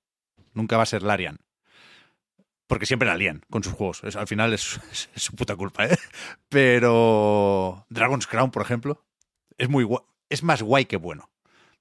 [0.55, 1.39] nunca va a ser Larian.
[2.67, 4.05] Porque siempre la lían con sus juegos.
[4.05, 5.99] Es- al final es, es- es su puta culpa, ¿eh?
[6.49, 9.05] Pero Dragon's Crown, por ejemplo,
[9.61, 9.87] es muy
[10.29, 11.31] es más guay que bueno,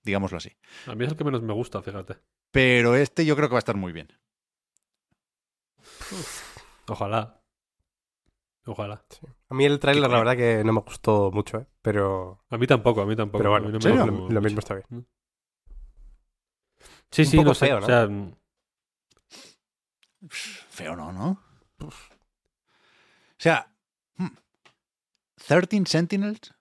[0.04, 0.52] digámoslo así.
[0.86, 2.18] A mí es el que menos me gusta, fíjate.
[2.52, 4.10] Pero este yo creo que va a estar muy bien.
[6.88, 7.42] Ojalá.
[8.66, 9.04] Ojalá.
[9.50, 11.68] A mí el trailer, ¿Qué la verdad, que no me gustó mucho, ¿eh?
[11.82, 13.40] Pero, A mí tampoco, a mí tampoco.
[13.40, 15.08] pero bueno, mí no sí, me lo, lo mismo está bien.
[17.12, 17.66] Sí, Un sí, poco no sé.
[17.68, 17.86] feo, ¿no?
[17.86, 18.36] O sea, mm,
[20.30, 21.42] Feo no, ¿no?
[21.80, 21.92] O
[23.38, 23.74] sea,
[24.18, 24.28] hmm,
[25.48, 26.54] 13 Sentinels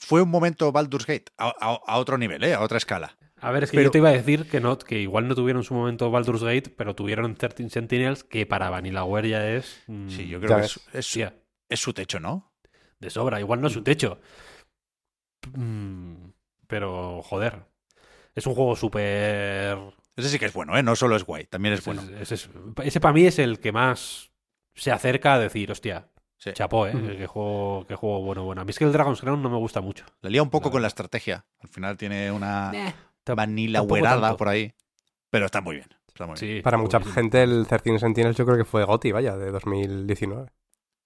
[0.00, 2.54] fue un momento Baldur's Gate a, a- a otro nivel, ¿eh?
[2.54, 3.16] A otra escala.
[3.42, 5.34] a ver, es que Pero- yo te iba a decir que no, que igual no
[5.34, 9.82] tuvieron su momento Baldur's Gate, pero tuvieron 13 Sentinels, que para Vanillaware ya es.
[9.86, 11.34] mm, Sí, yo creo que es, es- hostia,
[11.68, 12.52] es su techo, ¿no?
[12.98, 13.40] de sobra.
[13.40, 14.20] Igual no es su techo.
[15.54, 16.30] Mm,
[16.66, 17.64] pero, joder.
[18.34, 19.78] Es un juego súper.
[20.16, 20.82] Ese sí que es bueno, ¿eh?
[20.82, 22.02] No solo es guay, también es bueno.
[22.20, 22.34] Ese,
[22.84, 24.30] ese para mí es el que más
[24.74, 26.08] se acerca a decir, hostia,
[26.40, 26.52] Sí.
[26.54, 26.92] chapó, ¿eh?
[27.18, 28.62] Qué juego, qué juego bueno, bueno.
[28.62, 30.06] A mí es que el Dragon's Crown no me gusta mucho.
[30.22, 31.44] La lía un poco con la estrategia.
[31.60, 32.72] Al final tiene una
[33.26, 34.72] vanilla huerada por ahí.
[35.28, 35.88] Pero está muy bien.
[36.08, 36.62] Está muy bien.
[36.62, 40.50] Para mucha gente el 13 Sentinels yo creo que fue GOTY, vaya, de 2019.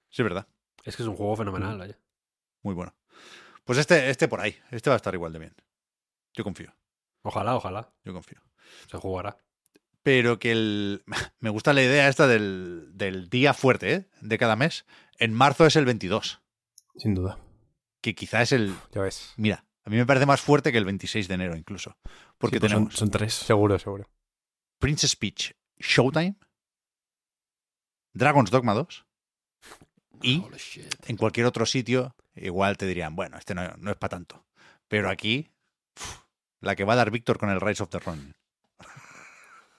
[0.09, 0.47] Sí, es verdad.
[0.85, 1.78] Es que es un juego fenomenal.
[1.78, 1.98] vaya.
[2.62, 2.94] Muy bueno.
[3.65, 4.56] Pues este, este por ahí.
[4.70, 5.55] Este va a estar igual de bien.
[6.32, 6.73] Yo confío.
[7.23, 7.90] Ojalá, ojalá.
[8.05, 8.39] Yo confío.
[8.89, 9.36] Se jugará.
[10.05, 11.02] Pero que el.
[11.40, 14.09] Me gusta la idea esta del, del día fuerte, ¿eh?
[14.20, 14.85] De cada mes.
[15.19, 16.41] En marzo es el 22.
[16.97, 17.39] Sin duda.
[18.01, 18.74] Que quizá es el.
[18.93, 19.32] Ya ves.
[19.36, 21.97] Mira, a mí me parece más fuerte que el 26 de enero incluso.
[22.39, 23.35] Porque Sí, pues son- tenemos son, tres.
[23.35, 24.11] Seguro, seguro.
[24.78, 26.36] Princess Peach Showtime,
[28.12, 29.07] Dragon's Dogma 2
[30.23, 30.43] y
[31.07, 34.45] en cualquier otro sitio igual te dirían, bueno, este no, no es para tanto.
[34.89, 35.51] Pero aquí,
[36.61, 38.35] la que va a dar Víctor con el Rise of the Ronin.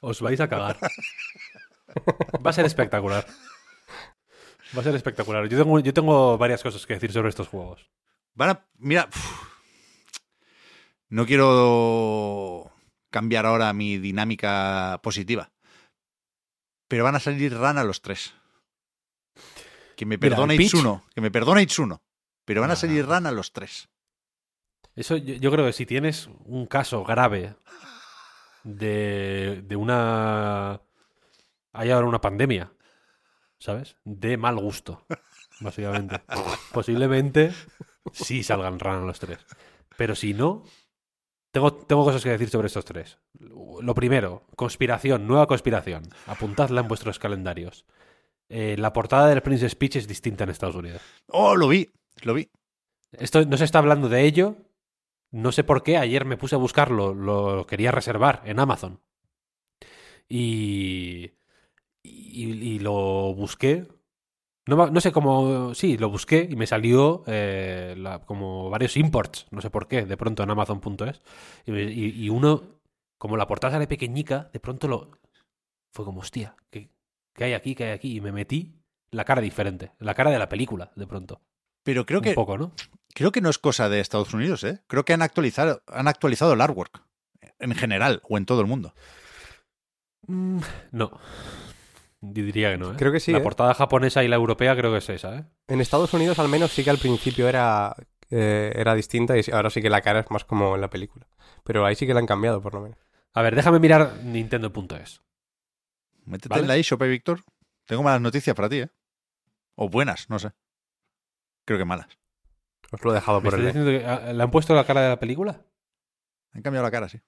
[0.02, 0.78] Os vais a cagar.
[2.46, 3.26] Va a ser espectacular.
[4.76, 5.48] Va a ser espectacular.
[5.48, 7.90] Yo tengo, yo tengo varias cosas que decir sobre estos juegos.
[8.34, 9.08] Van a, mira,
[11.10, 12.72] no quiero
[13.10, 15.52] cambiar ahora mi dinámica positiva,
[16.88, 18.34] pero van a salir rana los tres.
[19.96, 22.04] Que me Mira, el Peach- Itsuno, que me perdone Itsuno,
[22.44, 23.88] pero van a salir rana los tres.
[24.94, 27.56] Eso yo, yo creo que si tienes un caso grave
[28.64, 30.82] de, de una...
[31.72, 32.72] Hay ahora una pandemia,
[33.66, 33.98] ¿sabes?
[34.04, 35.06] De mal gusto,
[35.60, 36.22] básicamente.
[36.72, 37.52] Posiblemente
[38.14, 39.40] sí salgan ranas los tres.
[39.98, 40.64] Pero si no,
[41.52, 43.18] tengo, tengo cosas que decir sobre estos tres.
[43.40, 46.04] Lo primero, conspiración, nueva conspiración.
[46.28, 47.86] Apuntadla en vuestros calendarios.
[48.50, 51.02] Eh, la portada del Princess Peach es distinta en Estados Unidos.
[51.28, 51.90] Oh, lo vi,
[52.22, 52.52] lo vi.
[53.14, 54.58] Esto no se está hablando de ello.
[55.32, 55.98] No sé por qué.
[55.98, 57.16] Ayer me puse a buscarlo.
[57.16, 59.02] Lo quería reservar en Amazon.
[60.30, 61.32] Y.
[62.36, 63.88] Y, y lo busqué.
[64.68, 65.74] No, no sé cómo.
[65.76, 69.46] Sí, lo busqué y me salió eh, la- como varios imports.
[69.52, 70.06] No sé por qué.
[70.06, 71.22] De pronto en Amazon.es.
[71.66, 72.64] Y, me- y- y uno.
[73.18, 75.12] Como la portada sale pequeñica, de pronto lo.
[75.94, 76.90] Fue como, hostia, ¿qué,
[77.34, 77.74] qué hay aquí?
[77.76, 78.16] ¿Qué hay aquí?
[78.18, 78.76] Y me metí
[79.12, 79.92] la cara diferente.
[80.00, 81.42] La cara de la película, de pronto.
[81.84, 82.74] Pero creo Un que, poco, ¿no?
[83.14, 84.82] creo que no es cosa de Estados Unidos, ¿eh?
[84.88, 87.02] Creo que han actualizado, han actualizado el artwork.
[87.60, 88.94] En general, o en todo el mundo.
[90.28, 90.60] Mm,
[90.92, 91.12] No.
[92.34, 92.96] Yo diría que no, ¿eh?
[92.98, 93.42] Creo que sí, La ¿eh?
[93.42, 95.46] portada japonesa y la europea creo que es esa, ¿eh?
[95.68, 97.96] En Estados Unidos al menos sí que al principio era,
[98.30, 101.28] eh, era distinta y ahora sí que la cara es más como en la película.
[101.64, 102.98] Pero ahí sí que la han cambiado, por lo menos.
[103.34, 105.22] A ver, déjame mirar Nintendo.es.
[106.26, 106.62] Métete ¿Vale?
[106.62, 107.42] en la eShop, ¿eh, Víctor.
[107.86, 108.90] Tengo malas noticias para ti, ¿eh?
[109.76, 110.52] O buenas, no sé.
[111.66, 112.08] Creo que malas.
[112.92, 114.06] Os lo he dejado ¿Me por el...
[114.06, 115.62] ah, le han puesto la cara de la película?
[116.54, 117.20] Han cambiado la cara, sí.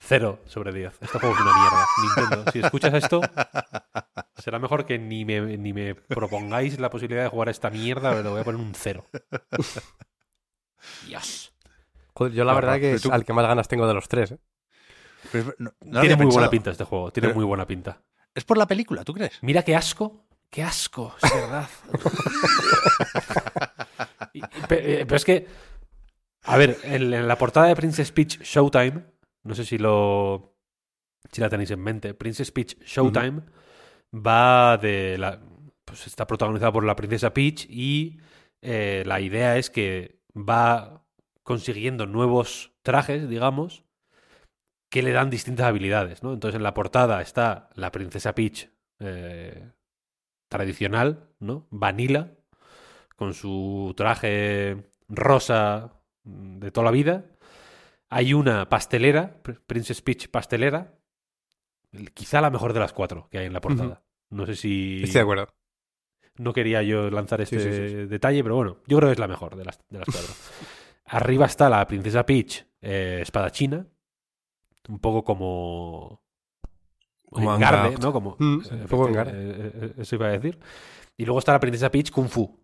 [0.00, 0.92] Cero sobre 10.
[1.00, 1.86] Este juego es una mierda.
[2.02, 3.20] Nintendo, si escuchas esto,
[4.38, 8.10] será mejor que ni me, ni me propongáis la posibilidad de jugar a esta mierda,
[8.10, 9.04] pero le voy a poner un cero.
[11.06, 11.52] Dios.
[12.14, 13.86] Joder, yo la No, verdad no, que pero es tú- al que más ganas tengo
[13.86, 14.32] de los tres.
[14.32, 14.38] ¿eh?
[15.32, 17.10] Pero es- no- no lo Tiene muy buena pinta este juego.
[17.10, 18.00] Tiene Pero- muy buena pinta.
[18.34, 19.38] Es por la película, ¿tú crees?
[19.42, 20.24] Mira qué asco.
[20.50, 21.68] Qué asco, es verdad.
[24.32, 25.46] Y- y- pe- eh, pero es que,
[26.44, 29.04] a ver, en, en la portada de Princess Peach Showtime,
[29.44, 30.54] no sé si lo
[31.30, 33.42] si la tenéis en mente, Princess Peach Showtime
[34.14, 35.40] va de la,
[35.84, 38.20] pues está protagonizada por la princesa Peach y
[38.62, 41.04] eh, la idea es que va
[41.42, 43.84] consiguiendo nuevos trajes, digamos,
[44.90, 46.32] que le dan distintas habilidades, ¿no?
[46.32, 48.70] Entonces en la portada está la princesa Peach
[49.00, 49.70] eh,
[50.48, 51.66] tradicional, ¿no?
[51.70, 52.34] Vanilla,
[53.16, 57.24] con su traje rosa mm, de toda la vida.
[58.10, 60.94] Hay una pastelera, Pr- Princess Peach pastelera,
[61.92, 64.02] el- quizá la mejor de las cuatro que hay en la portada.
[64.30, 64.96] No sé si...
[65.02, 65.48] Estoy de acuerdo.
[66.36, 68.06] No quería yo lanzar este Sí, sí, sí, sí.
[68.06, 70.32] detalle, pero bueno, yo creo que es la mejor de las, de las cuatro.
[71.06, 73.86] Arriba está la princesa Peach, eh, espadachina,
[74.88, 76.22] un poco como...
[77.30, 77.96] Como Engarde.
[78.00, 78.12] ¿no?
[78.12, 79.32] Como, Mm, eh, un poco Engarde.
[79.34, 80.58] eh, eh, Eso iba a decir.
[81.16, 82.58] Y luego está la princesa Peach Kung Fu,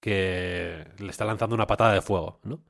[0.00, 2.60] que le está lanzando una patada de fuego, ¿no?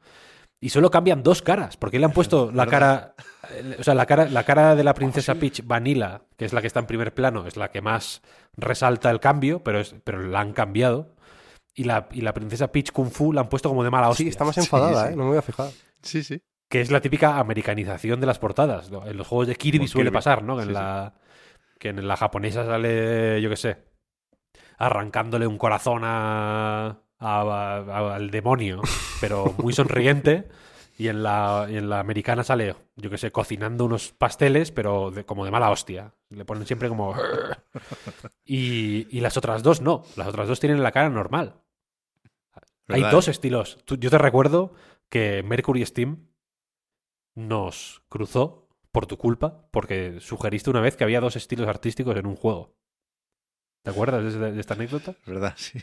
[0.61, 3.15] Y solo cambian dos caras, porque le han puesto la cara,
[3.51, 6.61] eh, o sea, la cara, la cara de la princesa Peach Vanilla, que es la
[6.61, 8.23] que está en primer plano, es la que más
[8.57, 11.15] resalta el cambio, pero, es, pero la han cambiado.
[11.75, 14.25] Y la, y la princesa Peach Kung Fu la han puesto como de mala hostia.
[14.25, 15.13] Sí, está más enfadada, sí.
[15.13, 15.17] ¿eh?
[15.17, 15.71] No me voy a fijar.
[16.03, 16.41] Sí, sí.
[16.71, 18.91] Que es la típica americanización de las portadas.
[18.91, 19.07] ¿no?
[19.07, 20.15] En los juegos de Kirby suele Kirby.
[20.15, 20.57] pasar, ¿no?
[20.57, 21.15] Que en, Sí, la,
[21.79, 23.85] que en la japonesa sale, yo qué sé,
[24.79, 27.41] arrancándole un corazón a, a-
[27.79, 28.81] a- al demonio,
[29.21, 30.49] pero muy sonriente.
[30.99, 35.11] Y en, la, y en la americana sale, yo qué sé, cocinando unos pasteles, pero
[35.11, 36.15] de- como de mala hostia.
[36.31, 37.15] Le ponen siempre como...
[38.45, 40.05] Y, y las otras dos no.
[40.17, 41.61] Las otras dos tienen la cara normal.
[42.89, 43.79] Hay ¿Verdad, dos estilos.
[43.85, 44.73] Tú- yo te recuerdo
[45.11, 46.29] que Mercury Steam
[47.35, 52.27] nos cruzó por tu culpa porque sugeriste una vez que había dos estilos artísticos en
[52.27, 52.75] un juego.
[53.83, 55.13] ¿Te acuerdas de, de esta anécdota?
[55.13, 55.79] Es verdad, sí.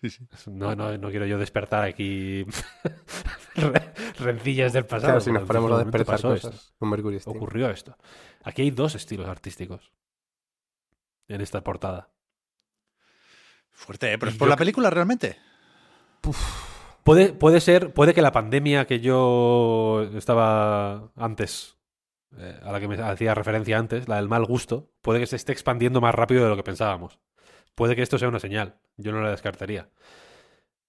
[0.00, 0.26] Sí, sí.
[0.46, 2.44] No, no, no quiero yo despertar aquí
[3.54, 5.12] re- rencillas del pasado.
[5.14, 6.72] Claro, si nos ponemos a despertar pasó cosas esto.
[6.78, 7.36] con Mercury Steam.
[7.36, 7.96] Ocurrió esto.
[8.42, 9.92] Aquí hay dos estilos artísticos
[11.28, 12.08] en esta portada.
[13.72, 14.18] Fuerte, ¿eh?
[14.18, 15.36] Pero es por yo la película realmente.
[17.04, 21.76] Puede, puede ser, puede que la pandemia que yo estaba antes,
[22.36, 25.36] eh, a la que me hacía referencia antes, la del mal gusto, puede que se
[25.36, 27.18] esté expandiendo más rápido de lo que pensábamos.
[27.80, 28.74] Puede que esto sea una señal.
[28.98, 29.88] Yo no la descartaría.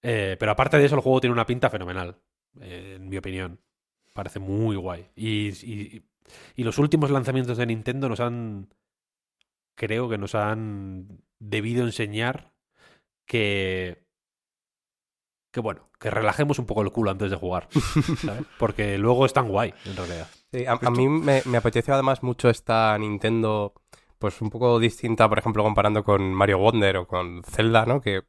[0.02, 2.18] Eh, pero aparte de eso, el juego tiene una pinta fenomenal,
[2.60, 3.62] eh, en mi opinión.
[4.12, 5.08] Parece muy guay.
[5.16, 6.04] Y, y-
[6.58, 8.68] y los últimos lanzamientos de Nintendo nos han.
[9.76, 12.52] Creo que nos han debido enseñar
[13.26, 14.04] que.
[15.54, 17.70] Que bueno, que relajemos un poco el culo antes de jugar.
[18.18, 18.44] ¿sabes?
[18.60, 20.28] Porque luego es tan guay, en realidad.
[20.52, 23.74] Sí, a, a mí me, me apetece además mucho esta Nintendo,
[24.22, 28.00] pues un poco distinta, por ejemplo, comparando con Mario Wonder o con Zelda, ¿no?
[28.00, 28.22] Que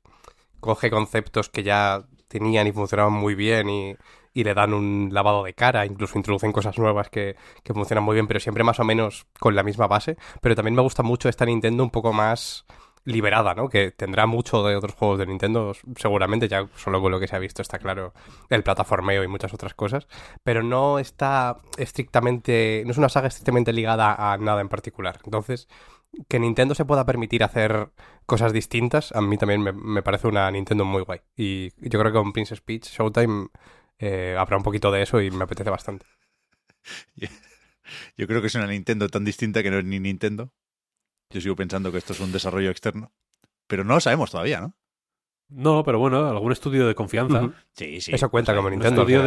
[0.58, 3.94] coge conceptos que ya tenían y funcionaban muy bien y,
[4.32, 8.14] y le dan un lavado de cara, incluso introducen cosas nuevas que, que funcionan muy
[8.14, 10.16] bien, pero siempre más o menos con la misma base.
[10.40, 12.64] Pero también me gusta mucho esta Nintendo un poco más
[13.04, 13.68] liberada, ¿no?
[13.68, 17.36] Que tendrá mucho de otros juegos de Nintendo, seguramente, ya solo con lo que se
[17.36, 18.12] ha visto está claro
[18.48, 20.06] el plataformeo y muchas otras cosas,
[20.42, 25.18] pero no está estrictamente, no es una saga estrictamente ligada a nada en particular.
[25.24, 25.68] Entonces,
[26.28, 27.90] que Nintendo se pueda permitir hacer
[28.26, 31.20] cosas distintas, a mí también me, parece una Nintendo muy guay.
[31.36, 33.48] Y yo creo que con Princess Peach Showtime
[33.98, 36.06] eh, habrá un poquito de eso y me apetece bastante.
[38.16, 40.52] Yo creo que es una Nintendo tan distinta que no es ni Nintendo.
[41.32, 43.12] Yo sigo pensando que esto es un desarrollo externo.
[43.66, 44.74] Pero no lo sabemos todavía, ¿no?
[45.48, 47.50] No, pero bueno, algún estudio de confianza.
[47.72, 48.14] Sí, sí.
[48.14, 49.02] Eso cuenta los hay, como Un Nintendo.
[49.02, 49.24] estudio al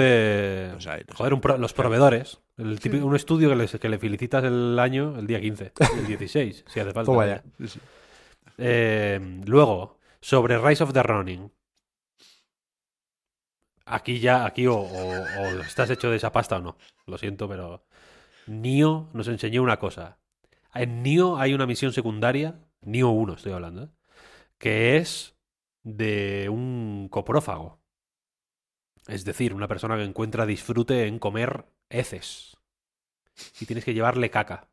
[0.79, 1.05] final.
[1.05, 1.13] de.
[1.13, 2.39] Joder, un pro- los proveedores.
[2.57, 6.07] El típico- Un estudio que, les- que le felicitas el año, el día 15, el
[6.07, 7.11] 16, si hace falta.
[7.11, 7.43] Toma ya.
[7.59, 7.79] Sí, sí.
[8.57, 11.51] Eh, luego, sobre Rise of the Running.
[13.85, 16.77] Aquí ya, aquí o, o- o estás hecho de esa pasta o no.
[17.05, 17.85] Lo siento, pero.
[18.47, 20.17] Nio nos enseñó una cosa.
[20.75, 23.89] En Nio hay una misión secundaria, Nio 1 estoy hablando, ¿eh?
[24.57, 25.35] que es
[25.83, 27.79] de un coprófago.
[29.07, 32.57] Es decir, una persona que encuentra disfrute en comer heces.
[33.59, 34.67] Y tienes que llevarle caca.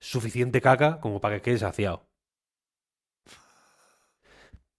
[0.00, 2.08] Suficiente caca como para que quede saciado.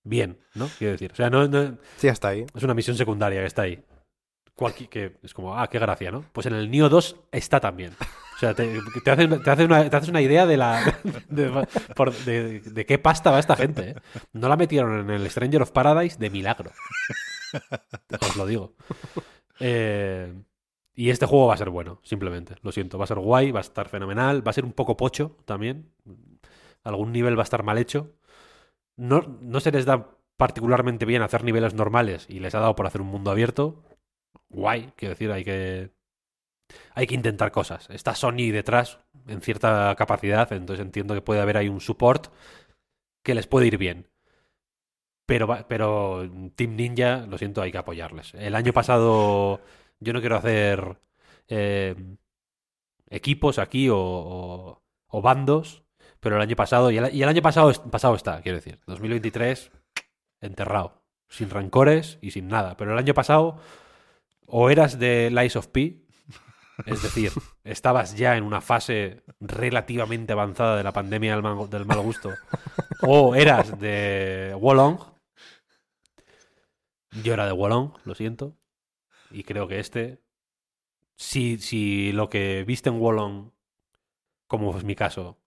[0.04, 0.68] Bien, ¿no?
[0.78, 1.12] Quiero decir.
[1.12, 2.46] O sea, no, no- Sí, hasta ahí.
[2.56, 3.84] es una misión secundaria que está ahí.
[4.90, 6.26] Que es como, ah, qué gracia, ¿no?
[6.34, 7.94] Pues en el Neo 2 está también.
[8.36, 10.98] O sea, te, te hace, te hace una, te haces una idea de la
[11.30, 13.90] de qué pasta va esta gente.
[13.90, 13.96] ¿eh?
[14.32, 16.72] No la metieron en el Stranger of Paradise de milagro.
[18.22, 18.76] Os lo digo.
[19.60, 20.34] Eh,
[20.96, 22.56] y este juego va a ser bueno, simplemente.
[22.62, 24.96] Lo siento, va a ser guay, va a estar fenomenal, va a ser un poco
[24.96, 25.92] pocho también.
[26.84, 28.14] Algún nivel va a estar mal hecho.
[28.96, 32.88] No, no se les da particularmente bien hacer niveles normales y les ha dado por
[32.88, 33.84] hacer un mundo abierto.
[34.50, 35.92] Guay, quiero decir, hay que
[36.94, 37.90] hay que intentar cosas.
[37.90, 42.28] Está Sony detrás en cierta capacidad, entonces entiendo que puede haber ahí un support
[43.24, 44.08] que les puede ir bien.
[45.26, 48.34] Pero, pero Team Ninja, lo siento, hay que apoyarles.
[48.34, 49.62] El año pasado
[50.00, 50.98] yo no quiero hacer
[51.48, 51.96] eh,
[53.10, 55.84] equipos aquí o, o- bandos,
[56.20, 59.72] pero el año pasado, y el, y el año pasado, pasado está, quiero decir, 2023
[60.42, 62.78] enterrado, sin rencores y sin nada.
[62.78, 63.58] Pero el año pasado
[64.50, 66.02] o eras de Lies of P,
[66.86, 67.32] es decir,
[67.64, 72.32] estabas ya en una fase relativamente avanzada de la pandemia del mal, del mal gusto,
[73.02, 75.00] o eras de Wolong.
[77.24, 78.56] Yo era de Wolong, lo siento.
[79.32, 80.22] Y creo que este,
[81.16, 83.52] si, si lo que viste en Wolong,
[84.48, 85.40] como es mi caso,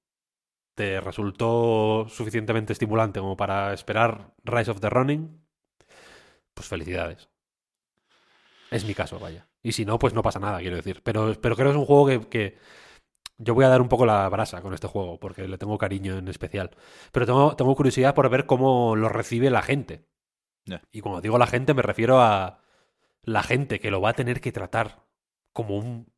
[0.74, 5.45] te resultó suficientemente estimulante como para esperar Rise of the Running,
[6.55, 7.31] pues felicidades.
[8.73, 9.49] Es mi caso, vaya.
[9.62, 11.03] Y si no, pues no pasa nada, quiero decir.
[11.03, 12.59] Pero, pero creo que es un juego que, que
[13.39, 16.16] yo voy a dar un poco la brasa con este juego, porque le tengo cariño
[16.16, 16.70] en especial.
[17.12, 20.09] Pero tengo, tengo curiosidad por ver cómo lo recibe la gente.
[20.93, 22.61] Y cuando digo la gente, me refiero a
[23.23, 25.05] la gente que lo va a tener que tratar
[25.53, 26.12] como un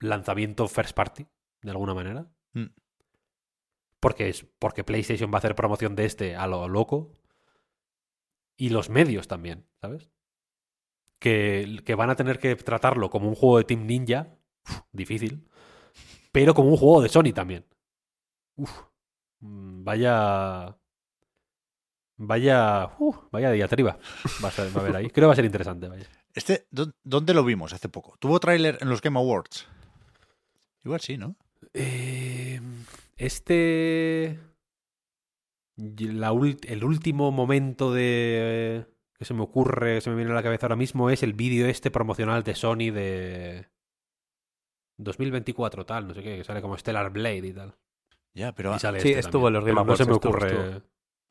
[0.00, 1.26] lanzamiento first party,
[1.62, 2.30] de alguna manera.
[2.52, 2.66] Mm.
[4.00, 7.12] Porque, es, porque PlayStation va a hacer promoción de este a lo loco.
[8.58, 10.10] Y los medios también, ¿sabes?
[11.18, 14.28] Que, que van a tener que tratarlo como un juego de Team Ninja.
[14.68, 15.48] uf, difícil.
[16.32, 17.64] Pero como un juego de Sony también.
[18.56, 18.70] Uf,
[19.40, 20.76] mm, vaya.
[22.18, 22.90] Vaya.
[23.30, 23.98] vaya diatriba.
[24.42, 25.10] Va a, ser- va a haber ahí.
[25.10, 26.06] Creo que va a ser interesante, vaya.
[26.34, 28.16] Este, ¿dó- ¿dónde lo vimos hace poco?
[28.18, 29.66] ¿Tuvo tráiler en los Game Awards?
[30.84, 31.34] Igual sí, ¿no?
[31.74, 32.60] Eh,
[33.16, 34.38] este.
[35.76, 36.30] la
[36.68, 38.86] el último momento de.
[39.18, 41.32] Que se me ocurre, que se me viene a la cabeza ahora mismo, es el
[41.32, 43.66] vídeo este promocional de Sony de.
[44.98, 47.74] 2024, tal, no sé qué, que sale como Stellar Blade y tal.
[48.34, 49.64] Ya, pero Y sale Sí, este estuvo en los.
[49.64, 50.70] Game Pero No se me Awards, estuvo, ocurre.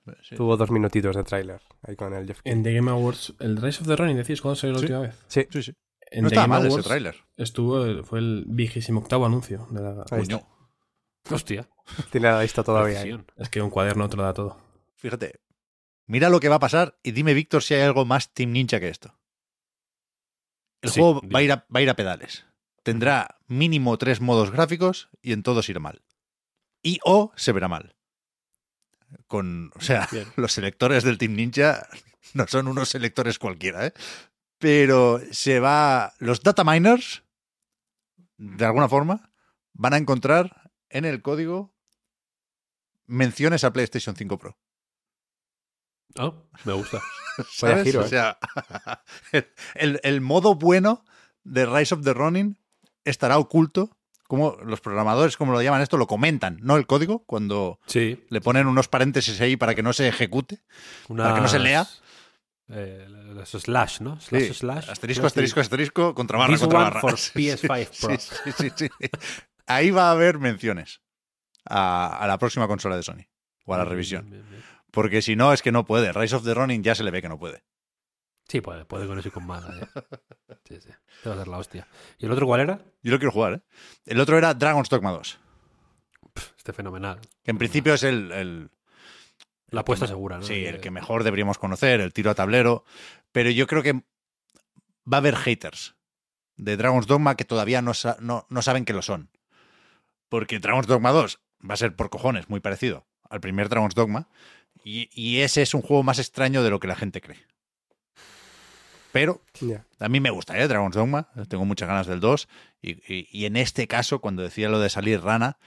[0.05, 0.15] estuvo.
[0.23, 0.35] sí.
[0.35, 3.81] Tuvo dos minutitos de tráiler ahí con el Jeff En The Game Awards, el Rise
[3.81, 4.85] of the Running, decís, ¿cuándo salió la Sí.
[4.85, 5.23] última vez?
[5.27, 5.73] Sí, Sí, sí.
[6.11, 7.15] En No The estaba Game mal ese Awards tráiler.
[7.37, 9.67] Estuvo, fue el vigésimo octavo anuncio.
[9.71, 10.03] De la...
[10.07, 10.41] Coño.
[11.31, 11.67] Hostia.
[12.11, 13.01] tiene la lista todavía.
[13.37, 14.57] Es que un cuaderno te lo da todo.
[14.95, 15.39] Fíjate.
[16.07, 18.79] Mira lo que va a pasar y dime, Víctor, si hay algo más Team Ninja
[18.79, 19.17] que esto.
[20.81, 22.45] El Sí, juego va a, ir a, va a ir a pedales.
[22.83, 26.03] Tendrá mínimo tres modos gráficos y en todos irá mal.
[26.83, 27.95] Y o se verá mal.
[29.27, 30.27] Con, o sea, Bien.
[30.35, 31.87] los selectores del Team Ninja
[32.33, 33.93] no son unos selectores cualquiera, ¿eh?
[34.59, 36.13] Pero se va.
[36.19, 37.23] Los data miners,
[38.37, 39.31] de alguna forma,
[39.73, 41.73] van a encontrar en el código
[43.07, 44.57] menciones a PlayStation 5 Pro.
[46.17, 46.31] Ah,
[46.63, 46.99] me gusta.
[47.37, 47.83] Vaya ¿Sabes?
[47.83, 48.09] giro, o ¿eh?
[48.09, 48.37] sea,
[49.75, 51.03] el, el modo bueno
[51.43, 52.57] de Rise of the Ronin
[53.03, 53.89] estará oculto.
[54.27, 56.77] Como los programadores, como lo llaman esto, lo comentan, ¿no?
[56.77, 58.25] El código, cuando Sí.
[58.29, 60.63] le ponen unos paréntesis ahí para que no se ejecute.
[61.15, 61.81] Para que no se lea.
[61.81, 62.01] unas,
[62.69, 64.19] Eh, los slash, ¿no?
[64.19, 64.89] Slash, Sí, slash.
[64.89, 67.01] Asterisco, asterisco, asterisco, contra barra, This contra one barra.
[67.01, 68.17] for Sí, PS5 sí, Pro.
[68.17, 68.89] sí, sí, sí.
[69.67, 71.01] Ahí va a haber menciones
[71.63, 73.27] a, a la próxima consola de Sony
[73.65, 74.27] o a la revisión.
[74.27, 74.74] bien, bien, bien.
[74.95, 76.11] Porque si no, es que no puede.
[76.11, 77.63] Rise of the Ronin ya se le ve que no puede.
[78.47, 79.63] Sí, puede, puede con eso y con más.
[79.65, 79.87] eh.
[80.67, 80.89] Sí, sí.
[81.21, 81.87] Te va a hacer la hostia.
[82.17, 82.79] ¿Y el otro cuál era?
[83.03, 83.61] Yo lo quiero jugar, ¿eh?
[84.05, 85.39] El otro era Dragon's Dogma 2,
[86.57, 87.19] Este fenomenal.
[87.43, 88.69] que en principio es el, el-
[89.69, 90.43] La apuesta segura, ¿no?
[90.43, 92.83] sí, el que mejor deberíamos conocer, el tiro a tablero.
[93.31, 95.95] Pero yo creo que va a haber haters
[96.55, 99.29] de Dragon's Dogma que todavía no, sa- no, no saben que lo son.
[100.29, 104.29] Porque Dragon's Dogma 2 va a ser por cojones muy parecido al primer Dragon's Dogma.
[104.87, 107.39] Y, y ese es un juego más extraño de lo que la gente cree.
[109.11, 109.41] Pero
[109.99, 110.67] a mí me gusta, ¿eh?
[110.67, 111.29] Dragon's Dogma.
[111.47, 112.47] Tengo muchas ganas del 2.
[112.81, 115.57] Y, y- y en este caso, cuando decía lo de salir rana,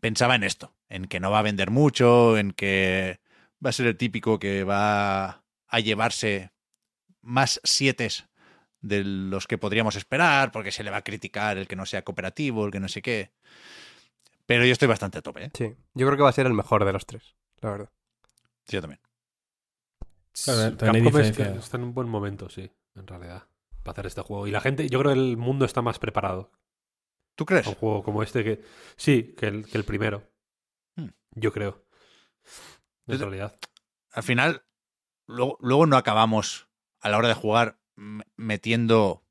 [0.00, 0.72] pensaba en esto.
[0.88, 3.20] En que no va a vender mucho, en que
[3.64, 6.52] va a ser el típico que va a llevarse
[7.20, 8.26] más sietes
[8.80, 12.02] de los que podríamos esperar, porque se le va a criticar el que no sea
[12.02, 13.32] cooperativo, el que no sé qué.
[14.46, 15.50] Pero yo estoy bastante a tope, ¿eh?
[15.54, 15.74] Sí.
[15.94, 17.90] Yo creo que va a ser el mejor de los tres, la verdad.
[18.66, 19.00] Sí, yo también.
[20.44, 21.64] Claro, también hay Capcom es- diferencias.
[21.64, 23.44] está en un buen momento, sí, en realidad.
[23.82, 24.46] para hacer este juego.
[24.46, 26.52] Y la gente, yo creo que el mundo está más preparado
[27.34, 27.66] ¿Tú crees?
[27.66, 28.62] a un juego como este que.
[28.96, 30.22] Sí, que el, que el primero.
[30.96, 31.08] Hmm.
[31.34, 31.84] Yo creo.
[33.08, 33.58] En realidad.
[34.12, 34.64] Al final,
[35.26, 36.68] luego, luego no acabamos
[37.00, 37.80] a la hora de jugar
[38.36, 39.24] metiendo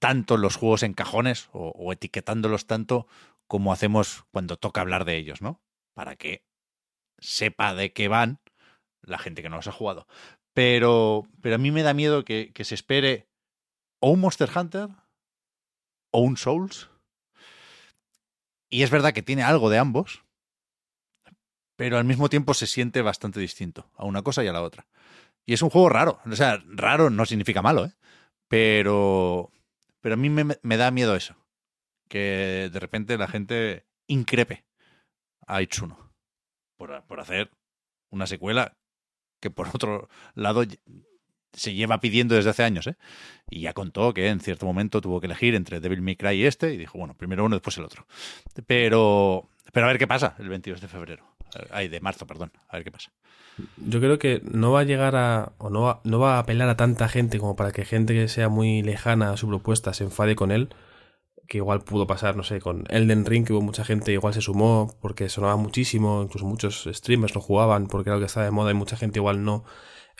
[0.00, 3.06] tanto los juegos en cajones o, o etiquetándolos tanto
[3.46, 5.62] como hacemos cuando toca hablar de ellos, ¿no?
[5.94, 6.44] Para que
[7.18, 8.40] sepa de qué van
[9.02, 10.06] la gente que no los ha jugado.
[10.54, 13.28] Pero, pero a mí me da miedo que, que se espere
[14.00, 14.88] o un Monster Hunter
[16.12, 16.90] o un Souls.
[18.70, 20.24] Y es verdad que tiene algo de ambos,
[21.76, 24.86] pero al mismo tiempo se siente bastante distinto a una cosa y a la otra.
[25.44, 26.20] Y es un juego raro.
[26.24, 27.92] O sea, raro no significa malo, ¿eh?
[28.48, 29.50] Pero,
[30.00, 31.36] pero a mí me, me da miedo eso.
[32.08, 34.64] Que de repente la gente increpe
[35.46, 36.12] a Itsuno
[36.76, 37.50] por, por hacer
[38.10, 38.76] una secuela
[39.42, 40.64] que por otro lado
[41.52, 42.96] se lleva pidiendo desde hace años, ¿eh?
[43.50, 46.46] Y ya contó que en cierto momento tuvo que elegir entre Devil May Cry y
[46.46, 48.06] este y dijo, bueno, primero uno, después el otro.
[48.66, 51.26] Pero, pero a ver qué pasa el 22 de febrero.
[51.70, 52.52] Ay, de marzo, perdón.
[52.68, 53.12] A ver qué pasa.
[53.76, 55.52] Yo creo que no va a llegar a.
[55.58, 58.28] o no va, no va a apelar a tanta gente como para que gente que
[58.28, 60.70] sea muy lejana a su propuesta se enfade con él.
[61.52, 64.40] Que igual pudo pasar, no sé, con Elden Ring, que hubo mucha gente igual se
[64.40, 68.52] sumó porque sonaba muchísimo, incluso muchos streamers lo jugaban porque era lo que estaba de
[68.52, 69.64] moda y mucha gente igual no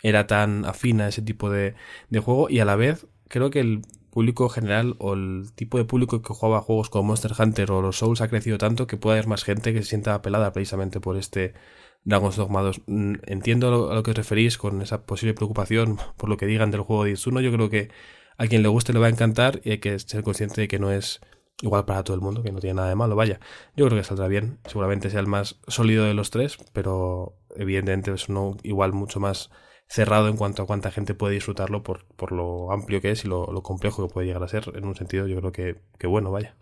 [0.03, 1.73] era tan afina a ese tipo de,
[2.11, 2.51] de juego.
[2.51, 3.81] Y a la vez, creo que el
[4.11, 7.97] público general o el tipo de público que jugaba juegos como Monster Hunter o los
[7.97, 11.17] Souls ha crecido tanto que puede haber más gente que se sienta apelada precisamente por
[11.17, 11.55] este
[12.03, 12.81] Dragon's Dogma 2.
[12.85, 16.69] Mm, Entiendo a lo, que os referís con esa posible preocupación por lo que digan
[16.69, 17.41] del juego de Itsuno.
[17.41, 17.89] Yo creo que
[18.37, 20.79] a quien le guste le va a encantar y hay que ser consciente de que
[20.79, 21.21] no es
[21.61, 23.15] igual para todo el mundo, que no tiene nada de malo.
[23.15, 23.39] Vaya,
[23.75, 24.59] yo creo que saldrá bien.
[24.65, 29.49] Seguramente sea el más sólido de los tres, pero evidentemente es uno igual mucho más
[29.87, 33.27] cerrado en cuanto a cuánta gente puede disfrutarlo por, por lo amplio que es y
[33.27, 34.71] lo, lo complejo que puede llegar a ser.
[34.75, 36.55] En un sentido, yo creo que, que bueno, vaya.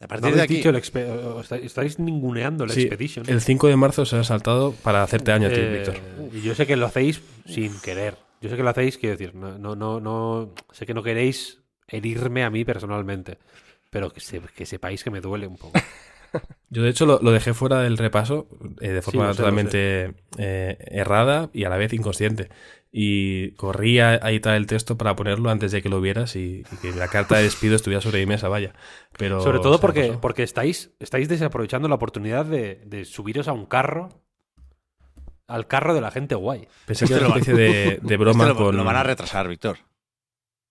[0.00, 3.28] A No partir de aquí, dicho el estáis, estáis ninguneando el Sí, Expedition.
[3.28, 5.94] El 5 de marzo se ha saltado para hacerte daño a ti, Eh, Víctor.
[6.32, 8.16] Y yo sé que lo hacéis sin querer.
[8.44, 11.62] Yo sé que lo hacéis, quiero decir, no, no, no, no sé que no queréis
[11.88, 13.38] herirme a mí personalmente,
[13.90, 15.78] pero que, se- que sepáis que me duele un poco.
[16.70, 18.48] Yo, de hecho, lo, lo dejé fuera del repaso
[18.80, 22.48] eh, de forma sé, totalmente eh, errada y a la vez inconsciente.
[22.96, 26.76] Y corría a editar el texto para ponerlo antes de que lo vieras y, y
[26.76, 28.72] que la carta de despido estuviera sobre mi mesa, vaya.
[29.16, 33.66] Pero Sobre todo porque, porque estáis, estáis desaprovechando la oportunidad de, de subiros a un
[33.66, 34.10] carro,
[35.46, 36.68] al carro de la gente guay.
[36.86, 38.76] Pensé que Este era una lo- especie de, de broma este lo, con...
[38.76, 39.78] lo van a retrasar, Víctor.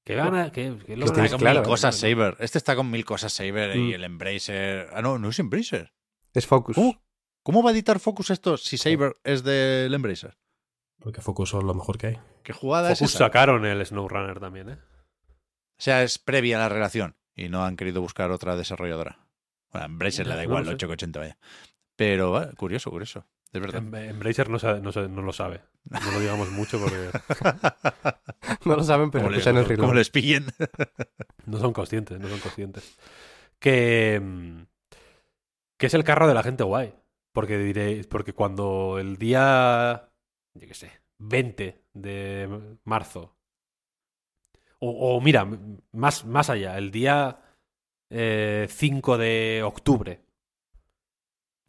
[0.05, 0.51] Que van a.
[0.51, 2.35] Que, que lo Este van a- está con claro, mil cosas Saber.
[2.39, 3.93] Este está con mil cosas Saber y Mm.
[3.93, 4.89] el Embracer.
[4.93, 5.93] Ah, no, no es Embracer.
[6.33, 6.75] Es Focus.
[6.75, 7.01] ¿Cómo?
[7.43, 10.37] ¿Cómo va a editar Focus esto si Saber es del Embracer?
[10.99, 12.19] Porque Focus son lo mejor que hay.
[12.43, 13.25] ¿Qué jugada es Focus esa?
[13.25, 14.77] sacaron el SnowRunner también, ¿eh?
[15.77, 19.19] O sea, es previa a la relación y no han querido buscar otra desarrolladora.
[19.71, 20.75] Bueno, a Embracer le da no igual, lo sé.
[20.75, 21.37] 880 vaya.
[21.95, 23.25] Pero, ah, curioso, curioso.
[23.53, 23.77] Es verdad.
[23.83, 25.61] Em- Embracer no, sabe- no, sabe- no lo sabe.
[25.89, 27.09] No lo digamos mucho porque
[28.65, 29.83] No lo saben, pero Como, escuchan les, ritmo.
[29.83, 30.45] como les pillen.
[31.45, 32.97] no son conscientes, no son conscientes.
[33.59, 34.63] Que, mm,
[35.77, 36.93] que es el carro de la gente guay.
[37.31, 40.09] Porque diré, porque cuando el día,
[40.53, 43.35] yo qué sé, 20 de marzo,
[44.79, 45.47] o, o mira,
[45.93, 47.39] más, más allá, el día
[48.11, 50.22] eh, 5 de octubre,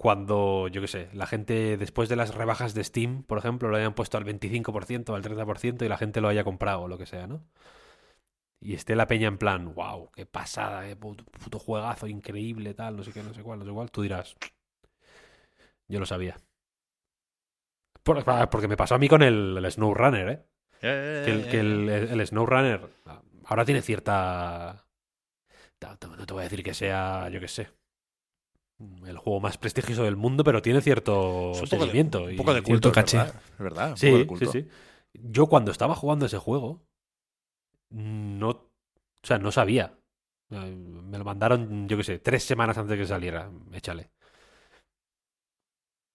[0.04, 3.78] cuando, yo qué sé, la gente después de las rebajas de Steam, por ejemplo, lo
[3.78, 7.06] hayan puesto al 25%, al 30% y la gente lo haya comprado o lo que
[7.06, 7.42] sea, ¿no?
[8.60, 12.96] Y esté la peña en plan, wow, qué pasada, qué puto, puto juegazo, increíble, tal,
[12.96, 14.36] no sé qué, no sé cuál, no sé cuál, tú dirás,
[15.88, 16.36] yo lo sabía.
[18.02, 20.46] Por- porque me pasó a mí con el, el SnowRunner, ¿eh?
[21.24, 22.80] Que el, que el, el SnowRunner
[23.46, 24.86] ahora tiene cierta...
[25.78, 27.68] ta- ta- No te voy a decir que sea, yo qué sé,
[29.06, 32.24] el juego más prestigioso del mundo, pero tiene cierto Es un poco de- seguimiento.
[32.24, 33.16] un y poco de cierto culto, es caché.
[33.18, 33.42] verdad.
[33.52, 34.52] Es verdad, un Sí, poco de culto.
[34.52, 34.68] sí.
[35.14, 36.82] Yo cuando estaba jugando ese juego,
[37.90, 38.70] no, o
[39.22, 39.98] sea, no sabía.
[40.50, 43.50] Eh, Me lo mandaron, yo qué sé, tres semanas antes de que saliera.
[43.72, 44.10] Échale.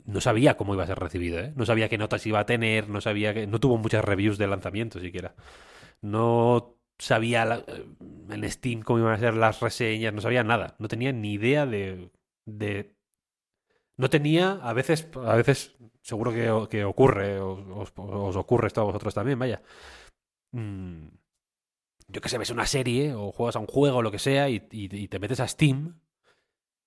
[0.06, 1.54] No sabía cómo iba a ser recibido, ¿eh?
[1.56, 3.46] No sabía qué notas iba a tener, no sabía que...
[3.48, 5.36] No tuvo muchas reviews de lanzamiento siquiera.
[6.02, 7.86] No sabía la- eh,
[8.30, 10.76] en Steam cómo iban a ser las reseñas, no sabía nada.
[10.80, 12.10] No tenía ni idea de...
[12.58, 12.96] de...
[13.98, 18.86] No tenía, a veces, a veces seguro que, que ocurre, os, os- ocurre esto a
[18.86, 19.62] vosotros también, vaya.
[20.52, 21.08] Mm,
[22.08, 24.50] yo que sé, ves una serie o juegas a un juego o lo que sea
[24.50, 26.00] y, y- y te metes a Steam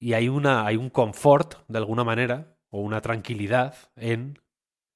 [0.00, 4.39] y hay, una, hay un confort, de alguna manera, o una tranquilidad en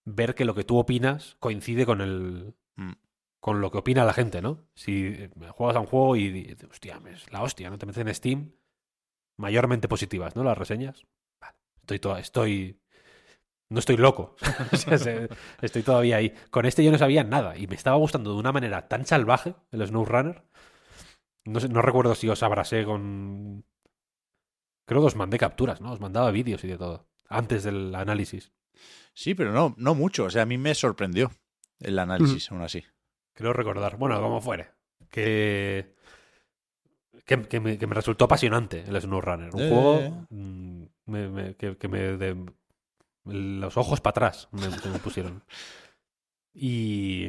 [0.05, 2.93] ver que lo que tú opinas coincide con el, Mm.
[3.41, 4.67] con lo que opina la gente, ¿no?
[4.75, 7.79] Si eh, juegas a un juego y hostia, es la hostia, ¿no?
[7.79, 8.53] Te metes en Steam,
[9.37, 10.45] mayormente positivas, ¿no?
[10.45, 11.07] Las reseñas.
[11.41, 12.81] Vale, estoy toda, estoy.
[13.69, 14.37] No estoy loco.
[15.61, 16.33] Estoy todavía ahí.
[16.51, 19.57] Con este yo no sabía nada y me estaba gustando de una manera tan salvaje
[19.73, 20.45] el SnowRunner.
[21.47, 23.65] No, sé, no recuerdo si os abrasé con.
[24.87, 25.91] Creo que os mandé capturas, ¿no?
[25.91, 27.09] Os mandaba vídeos y de todo.
[27.29, 28.53] Antes del análisis.
[29.15, 30.27] Sí, pero no, no mucho.
[30.27, 31.33] O sea, a mí me sorprendió
[31.81, 32.85] el análisis, aún así.
[33.35, 33.97] Creo recordar.
[33.97, 34.69] Bueno, como fuere.
[35.11, 35.96] Que.
[37.27, 39.55] Que, que me, que me resultó apasionante el SnowRunner.
[39.55, 39.69] Un Eh.
[39.69, 41.99] juego mm, me- me- que, que me.
[42.17, 42.47] de-
[43.25, 44.69] los ojos para atrás me,
[45.01, 45.43] pusieron.
[46.55, 47.27] Y,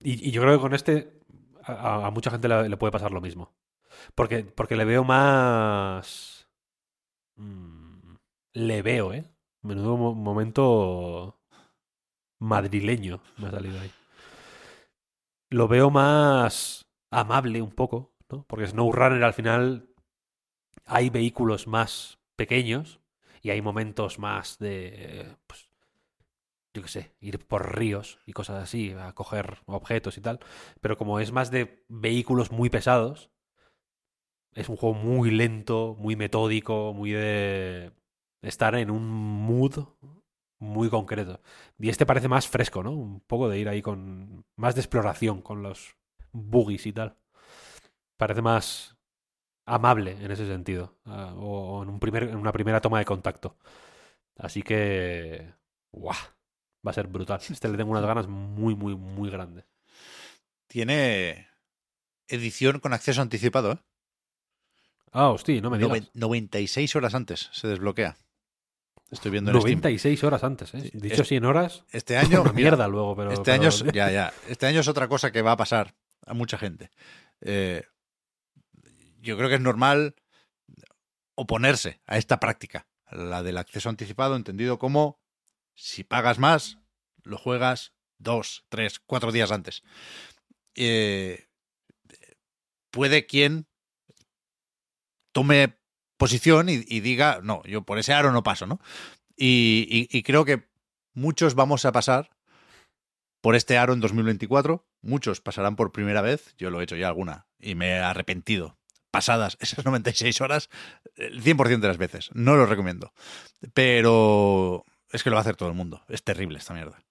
[0.00, 0.28] y.
[0.28, 1.20] y yo creo que con este.
[1.64, 3.54] A, a mucha gente le, le puede pasar lo mismo.
[4.16, 6.48] Porque, porque le veo más.
[7.36, 8.14] mm,
[8.54, 9.24] le veo, ¿eh?
[9.62, 11.40] Menudo mo- momento
[12.40, 13.92] madrileño me ha salido ahí.
[15.50, 18.44] Lo veo más amable un poco, ¿no?
[18.48, 19.88] Porque SnowRunner al final
[20.86, 23.00] hay vehículos más pequeños
[23.42, 25.68] y hay momentos más de, pues,
[26.74, 30.40] yo qué sé, ir por ríos y cosas así, a coger objetos y tal.
[30.80, 33.30] Pero como es más de vehículos muy pesados,
[34.54, 37.92] es un juego muy lento, muy metódico, muy de
[38.42, 39.86] estar en un mood
[40.58, 41.40] muy concreto.
[41.78, 42.92] Y este parece más fresco, ¿no?
[42.92, 45.96] Un poco de ir ahí con más de exploración con los
[46.32, 47.16] buggies y tal.
[48.22, 48.96] Parece más
[49.66, 50.96] amable en ese sentido.
[51.06, 53.56] ah, o o en, un primer, en una primera toma de contacto.
[54.36, 55.52] Así que...
[55.90, 56.14] ¡Guau!
[56.86, 57.40] Va a ser brutal.
[57.48, 59.64] Este le tengo unas ganas muy, muy, muy grandes.
[60.68, 61.48] Tiene
[62.28, 63.78] edición con acceso anticipado, ¿eh?
[65.12, 65.90] Ah, hostia, no me digas.
[65.90, 68.16] Noven- 96 horas antes se desbloquea.
[69.10, 69.78] Estoy viendo en Steam.
[69.78, 70.90] 96 horas antes, ¿eh?
[70.94, 73.30] Dicho es- 100 horas, Este año, una mira, mierda luego, pero...
[73.32, 74.32] este pero- año es, ya, ya.
[74.48, 75.94] Este año es otra cosa que va a pasar
[76.24, 76.90] a mucha gente.
[77.42, 77.84] Eh,
[79.22, 80.14] yo creo que es normal
[81.34, 85.20] oponerse a esta práctica, la del acceso anticipado, entendido como
[85.74, 86.78] si pagas más,
[87.22, 89.82] lo juegas dos, tres, cuatro días antes.
[90.74, 91.48] Eh,
[92.90, 93.66] puede quien
[95.32, 95.78] tome
[96.18, 98.80] posición y, diga, no, yo por ese aro no paso, ¿no?
[99.36, 100.68] Y, y- y creo que
[101.14, 102.30] muchos vamos a pasar
[103.40, 104.86] por este aro en 2024.
[105.00, 106.54] Muchos pasarán por primera vez.
[106.58, 108.78] Yo lo he hecho ya alguna y me he arrepentido.
[109.12, 110.68] Pasadas esas 96 horas,
[111.14, 112.30] el 100% de las veces.
[112.32, 113.12] No lo recomiendo.
[113.74, 116.02] Pero es que lo va a hacer todo el mundo.
[116.08, 117.04] Es terrible esta mierda.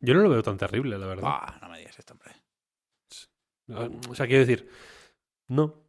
[0.00, 1.24] Yo no lo veo tan terrible, la verdad.
[1.26, 2.32] Ah, no me digas esto, hombre.
[4.08, 4.68] O sea, quiero decir,
[5.48, 5.82] no.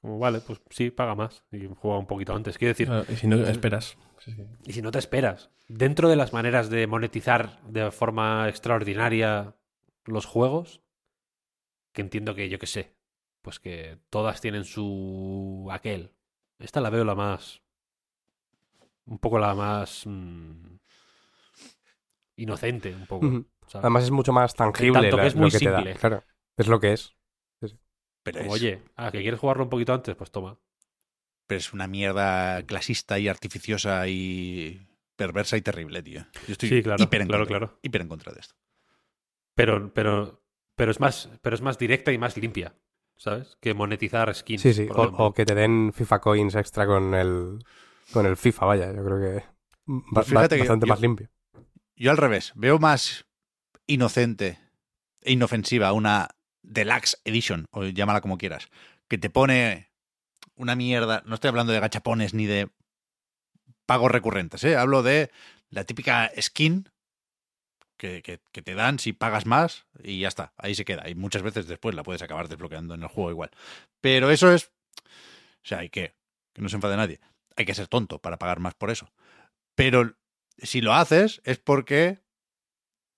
[0.00, 2.56] Como vale, pues sí, paga más y juega un poquito antes.
[2.56, 3.96] Quiero decir, y si no, esperas.
[4.18, 4.46] Sí, sí.
[4.64, 9.56] y si no te esperas, dentro de las maneras de monetizar de forma extraordinaria
[10.04, 10.82] los juegos,
[11.92, 12.96] que entiendo que yo que sé,
[13.42, 16.12] pues que todas tienen su aquel.
[16.58, 17.62] Esta la veo la más.
[19.06, 20.04] Un poco la más.
[20.06, 20.76] mm,
[22.36, 23.40] inocente, un poco.
[23.82, 25.82] Además es mucho más tangible tanto que la- es muy lo que te da.
[26.00, 26.24] Claro,
[26.56, 27.14] es lo que es.
[28.22, 30.58] Pero Como, es, oye, ah, que quieres jugarlo un poquito antes, pues toma.
[31.46, 34.86] pero es una mierda clasista y artificiosa y
[35.16, 36.26] perversa y terrible, tío.
[36.46, 37.80] Yo estoy Sí, claro, hiper en claro, contra, claro.
[37.82, 38.54] hiper en contra de esto.
[39.54, 40.39] Pero, pero,
[40.80, 42.74] pero es más, pero es más directa y más limpia,
[43.16, 43.58] ¿sabes?
[43.60, 44.62] Que monetizar skins.
[44.62, 44.88] Sí, sí.
[44.90, 47.62] O, que te den FIFA coins extra con el,
[48.14, 48.86] con el FIFA, vaya.
[48.94, 49.44] Yo creo que
[50.14, 51.28] Pues fíjate que bastante yo- más limpio.
[51.96, 53.26] Yo al revés, veo más
[53.86, 54.58] inocente
[55.20, 56.30] e inofensiva una
[56.62, 58.68] Deluxe Edition, o llámala como quieras,
[59.06, 59.90] que te pone
[60.54, 61.22] una mierda.
[61.26, 62.70] No estoy hablando de gachapones ni de
[63.84, 64.76] pagos recurrentes, ¿eh?
[64.76, 65.30] hablo de
[65.68, 66.88] la típica skin
[68.00, 71.08] que, te dan si pagas más y ya está, ahí se queda.
[71.08, 73.50] Y muchas veces después la puedes acabar desbloqueando en el juego igual.
[74.00, 74.70] Pero eso es.
[74.96, 76.14] O sea, hay que.
[76.52, 77.20] Que no se enfade nadie.
[77.56, 79.12] Hay que ser tonto para pagar más por eso.
[79.74, 80.14] Pero
[80.58, 82.18] si lo haces es porque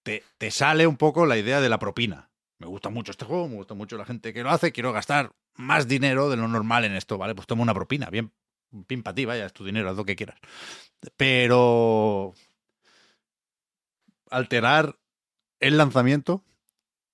[0.03, 2.31] te, te sale un poco la idea de la propina.
[2.59, 5.33] Me gusta mucho este juego, me gusta mucho la gente que lo hace, quiero gastar
[5.55, 7.35] más dinero de lo normal en esto, ¿vale?
[7.35, 8.33] Pues toma una propina, bien,
[9.03, 10.39] para ti, vaya, es tu dinero, haz lo que quieras.
[11.17, 12.35] Pero
[14.33, 14.99] alterar
[15.61, 16.45] el lanzamiento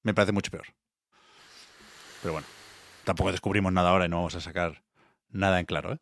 [0.03, 0.67] me parece mucho peor.
[2.23, 2.47] Pero bueno,
[3.05, 4.83] tampoco descubrimos nada ahora y no vamos a sacar
[5.29, 5.99] nada en claro, ¿eh?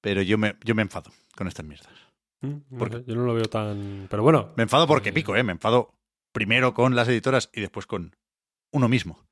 [0.00, 1.92] Pero yo me, yo me enfado con estas mierdas.
[2.40, 4.06] Mm, no ¿Por sé, yo no lo veo tan.
[4.10, 4.52] Pero bueno.
[4.56, 5.42] Me enfado porque Eh, pico, ¿eh?
[5.42, 5.94] Me enfado
[6.32, 8.16] primero con las editoras y después con
[8.72, 9.24] uno mismo.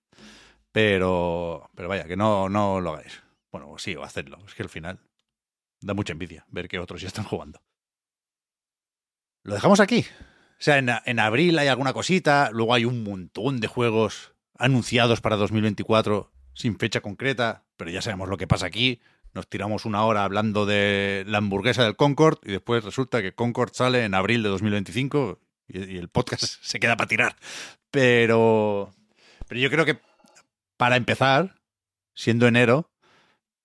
[0.70, 3.22] Pero, pero vaya, que no, no lo hagáis.
[3.50, 4.38] Bueno, sí, o hacedlo.
[4.46, 4.98] Es que al final
[5.82, 7.60] da mucha envidia ver que otros ya están jugando.
[9.42, 10.06] Lo dejamos aquí.
[10.64, 15.36] Sea, en, en abril hay alguna cosita, luego hay un montón de juegos anunciados para
[15.36, 19.00] 2024 sin fecha concreta, pero ya sabemos lo que pasa aquí.
[19.34, 23.72] Nos tiramos una hora hablando de la hamburguesa del Concord y después resulta que Concord
[23.72, 27.36] sale en abril de 2025 y, y el podcast se queda para tirar.
[27.90, 28.92] Pero,
[29.48, 29.98] pero yo creo que
[30.76, 31.56] para empezar,
[32.14, 32.90] siendo enero,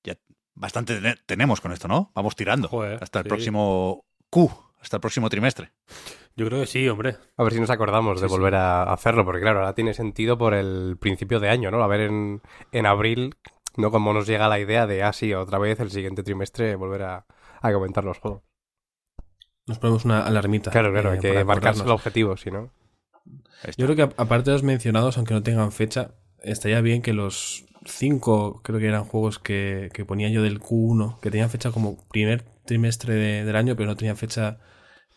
[0.03, 0.15] ya
[0.53, 2.11] bastante tene- tenemos con esto, ¿no?
[2.15, 3.29] Vamos tirando Joder, hasta el sí.
[3.29, 5.73] próximo Q, hasta el próximo trimestre.
[6.37, 7.17] Yo creo que sí, hombre.
[7.35, 8.33] A ver si nos acordamos de sí.
[8.33, 11.83] volver a hacerlo, porque claro, ahora tiene sentido por el principio de año, ¿no?
[11.83, 12.41] A ver en,
[12.71, 13.35] en abril,
[13.75, 13.91] ¿no?
[13.91, 17.25] Como nos llega la idea de, ah, sí, otra vez el siguiente trimestre volver a,
[17.61, 18.43] a comentar los juegos.
[19.67, 20.71] Nos ponemos una alarmita.
[20.71, 22.71] Claro, claro, eh, hay que marcarse el objetivo, si no.
[23.75, 27.11] Yo creo que a- aparte de los mencionados, aunque no tengan fecha, estaría bien que
[27.11, 31.71] los cinco, creo que eran juegos que, que ponía yo del Q1, que tenían fecha
[31.71, 34.59] como primer trimestre de- del año, pero no tenían fecha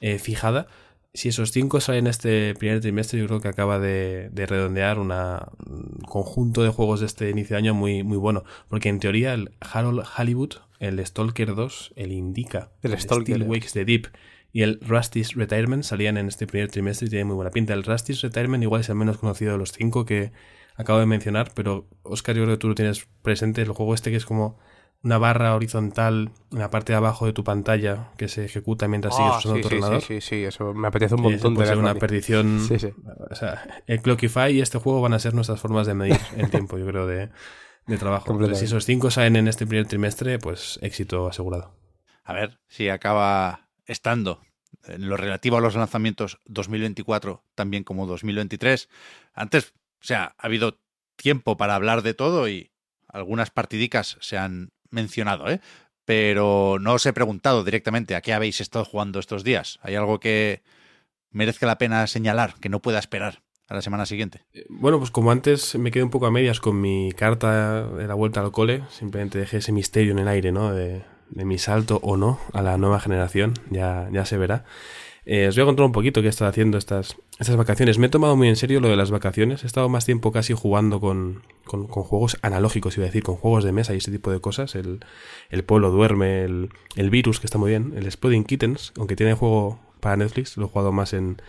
[0.01, 0.67] eh, fijada.
[1.12, 5.49] Si esos cinco salen este primer trimestre, yo creo que acaba de, de redondear una-
[5.67, 8.45] un conjunto de juegos de este inicio de año muy, muy bueno.
[8.69, 13.47] Porque en teoría el Harold Hollywood, el Stalker 2, el Indica, El Stalker, Steel eh.
[13.49, 14.07] Wakes the Deep
[14.53, 17.75] y el Rusty's Retirement salían en este primer trimestre y tienen muy buena pinta.
[17.75, 20.33] El Rusty's Retirement igual es el menos conocido de los cinco que
[20.77, 24.11] acabo de mencionar, pero Oscar, yo creo que tú lo tienes presente, el juego este
[24.11, 24.59] que es como
[25.03, 29.17] una barra horizontal en la parte de abajo de tu pantalla que se ejecuta mientras
[29.17, 30.01] sigues Ah, usando sí, tu sí, ordenador.
[30.03, 32.61] sí, sí, sí, eso me apetece un montón de puede ser una perdición.
[32.69, 32.89] Sí, sí.
[33.31, 36.51] O sea, el Clockify y este juego van a ser nuestras formas de medir el
[36.51, 37.31] tiempo, yo creo, de,
[37.87, 38.31] de trabajo.
[38.33, 41.75] Entonces, si esos cinco salen en este primer trimestre, pues éxito asegurado.
[42.25, 44.43] A ver si acaba estando
[44.85, 48.89] en lo relativo a los lanzamientos 2024 también como 2023.
[49.33, 50.79] Antes, o sea, ha habido
[51.17, 52.70] tiempo para hablar de todo y
[53.09, 55.60] algunas partidicas se han mencionado, ¿eh?
[56.05, 59.78] Pero no os he preguntado directamente a qué habéis estado jugando estos días.
[59.83, 60.62] ¿Hay algo que
[61.31, 64.44] merezca la pena señalar, que no pueda esperar a la semana siguiente?
[64.69, 68.15] Bueno, pues como antes me quedé un poco a medias con mi carta de la
[68.15, 70.73] vuelta al cole, simplemente dejé ese misterio en el aire, ¿no?
[70.73, 74.65] De, de mi salto o no a la nueva generación, ya, ya se verá.
[75.33, 77.99] Eh, os voy a contar un poquito qué he estado haciendo estas, estas vacaciones.
[77.99, 79.62] Me he tomado muy en serio lo de las vacaciones.
[79.62, 83.62] He estado más tiempo casi jugando con, con, juegos analógicos, iba a decir, con juegos
[83.62, 84.75] de mesa y ese tipo de cosas.
[84.75, 85.05] El,
[85.50, 89.34] el Pueblo Duerme, el, el Virus, que está muy bien, el Exploding Kittens, aunque tiene
[89.34, 91.41] juego para Netflix, lo he jugado más en,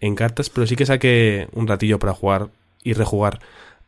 [0.00, 2.50] en cartas, pero sí que saqué un ratillo para jugar
[2.82, 3.38] y rejugar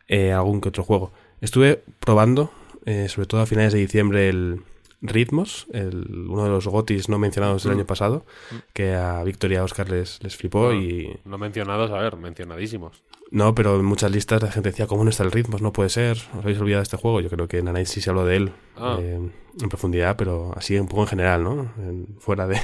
[0.07, 1.11] eh, algún que otro juego.
[1.41, 2.53] Estuve probando,
[2.87, 4.63] eh, sobre todo a finales de diciembre, el
[5.03, 7.77] Ritmos, el, uno de los gotis no mencionados del Mm.
[7.79, 8.27] año pasado,
[8.75, 11.19] que a Víctor y a Oscar les, les flipó No, y...
[11.25, 13.03] No mencionados, a ver, mencionadísimos.
[13.31, 15.63] No, pero en muchas listas la gente decía, ¿cómo no está el Ritmos?
[15.63, 17.21] No puede ser, os habéis olvidado de este juego.
[17.21, 18.99] Yo creo que en sí se habló de él Ah.
[19.01, 19.31] eh,
[19.61, 21.73] en profundidad, pero así un poco en general, ¿no?
[21.79, 22.59] En- fuera de,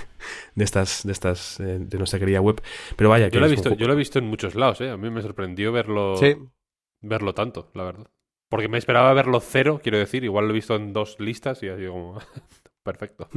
[0.54, 2.60] de estas, de estas, eh, de nuestra querida web.
[2.96, 4.90] Pero vaya, que Yo lo, he visto, yo lo he visto en muchos lados, ¿eh?
[4.90, 6.34] A mí me sorprendió verlo, Sí,
[7.00, 8.06] verlo tanto, la verdad.
[8.48, 10.24] Porque me esperaba verlo cero, quiero decir.
[10.24, 12.18] Igual lo he visto en dos listas y así como...
[12.82, 13.28] Perfecto.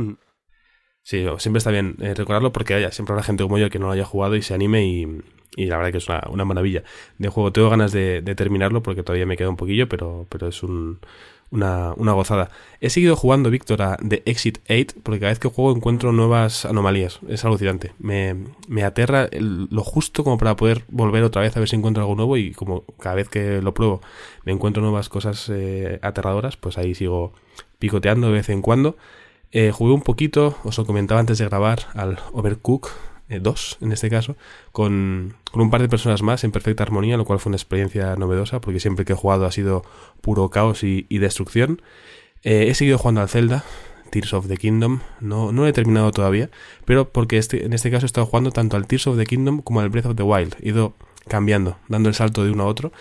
[1.02, 3.88] Sí, siempre está bien eh, recordarlo porque haya, siempre habrá gente como yo que no
[3.88, 5.08] lo haya jugado y se anime y,
[5.56, 6.84] y la verdad que es una, una maravilla
[7.18, 7.52] de juego.
[7.52, 11.00] Tengo ganas de, de terminarlo porque todavía me queda un poquillo, pero, pero es un,
[11.52, 12.50] una, una gozada.
[12.80, 16.66] He seguido jugando, Víctor, a The Exit 8 porque cada vez que juego encuentro nuevas
[16.66, 17.20] anomalías.
[17.28, 17.94] Es alucinante.
[18.00, 18.36] Me,
[18.68, 22.16] me aterra lo justo como para poder volver otra vez a ver si encuentro algo
[22.16, 24.02] nuevo y como cada vez que lo pruebo
[24.46, 27.34] me encuentro nuevas cosas eh, aterradoras, pues ahí sigo
[27.80, 28.98] picoteando de vez en cuando.
[29.52, 32.90] Eh, jugué un poquito, os lo comentaba antes de grabar, al Overcook
[33.30, 34.36] 2, en este caso,
[34.72, 38.16] con, con un par de personas más en perfecta armonía, lo cual fue una experiencia
[38.16, 39.84] novedosa, porque siempre que he jugado ha sido
[40.22, 41.82] puro caos y, y destrucción.
[42.44, 43.64] Eh, he seguido jugando al Zelda,
[44.10, 46.50] Tears of the Kingdom, no, no lo he terminado todavía,
[46.86, 49.62] pero porque este, en este caso he estado jugando tanto al Tears of the Kingdom
[49.62, 50.56] como al Breath of the Wild.
[50.62, 50.96] He ido
[51.28, 52.92] cambiando, dando el salto de uno a otro,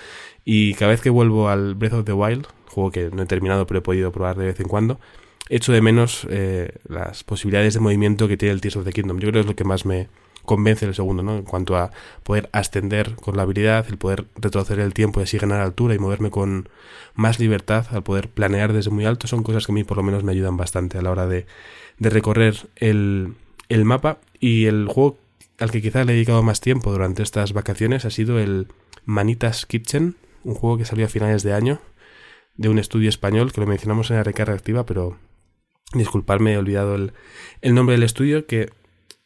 [0.44, 3.66] y cada vez que vuelvo al Breath of the Wild, juego que no he terminado
[3.66, 5.00] pero he podido probar de vez en cuando,
[5.48, 9.18] echo de menos eh, las posibilidades de movimiento que tiene el Tears of the Kingdom.
[9.18, 10.08] Yo creo que es lo que más me
[10.44, 11.36] convence el segundo, ¿no?
[11.36, 11.90] En cuanto a
[12.22, 15.98] poder ascender con la habilidad, el poder retroceder el tiempo y así ganar altura y
[15.98, 16.68] moverme con
[17.14, 20.02] más libertad, al poder planear desde muy alto, son cosas que a mí por lo
[20.02, 21.46] menos me ayudan bastante a la hora de,
[21.98, 23.34] de recorrer el,
[23.68, 24.18] el mapa.
[24.40, 25.18] Y el juego
[25.58, 28.68] al que quizás le he dedicado más tiempo durante estas vacaciones ha sido el
[29.04, 31.80] Manitas Kitchen, un juego que salió a finales de año
[32.56, 35.16] de un estudio español que lo mencionamos en la recarga activa, pero
[35.92, 37.12] disculpadme, he olvidado el,
[37.62, 38.70] el nombre del estudio que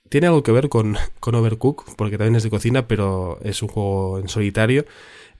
[0.09, 3.69] tiene algo que ver con, con Overcook, porque también es de cocina, pero es un
[3.69, 4.85] juego en solitario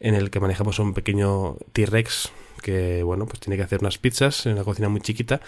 [0.01, 4.47] en el que manejamos un pequeño T-Rex que, bueno, pues tiene que hacer unas pizzas
[4.47, 5.41] en una cocina muy chiquita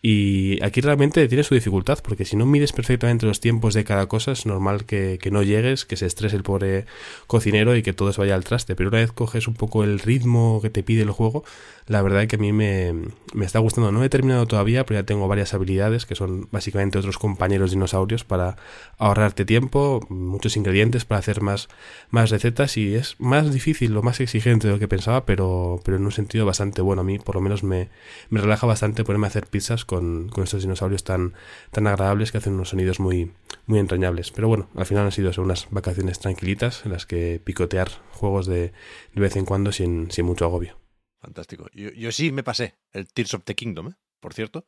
[0.00, 4.06] Y aquí realmente tiene su dificultad, porque si no mides perfectamente los tiempos de cada
[4.06, 6.86] cosa, es normal que, que no llegues, que se estrese el pobre
[7.26, 8.76] cocinero y que todo se vaya al traste.
[8.76, 11.44] Pero una vez coges un poco el ritmo que te pide el juego,
[11.88, 12.92] la verdad es que a mí me,
[13.32, 13.90] me está gustando.
[13.90, 18.24] No he terminado todavía, pero ya tengo varias habilidades que son básicamente otros compañeros dinosaurios
[18.24, 18.56] para
[18.98, 21.68] ahorrarte tiempo, muchos ingredientes para hacer más,
[22.10, 25.96] más recetas y es más difícil o más exigente de lo que pensaba, pero, pero
[25.96, 27.00] en un sentido bastante bueno.
[27.00, 27.88] A mí por lo menos me,
[28.28, 31.32] me relaja bastante ponerme a hacer pizzas con, con estos dinosaurios tan,
[31.70, 33.32] tan agradables que hacen unos sonidos muy,
[33.66, 34.30] muy entrañables.
[34.30, 38.72] Pero bueno, al final han sido unas vacaciones tranquilitas en las que picotear juegos de,
[39.14, 40.87] de vez en cuando sin, sin mucho agobio.
[41.20, 41.66] Fantástico.
[41.72, 43.94] Yo, yo sí me pasé el Tears of the Kingdom, ¿eh?
[44.20, 44.66] por cierto,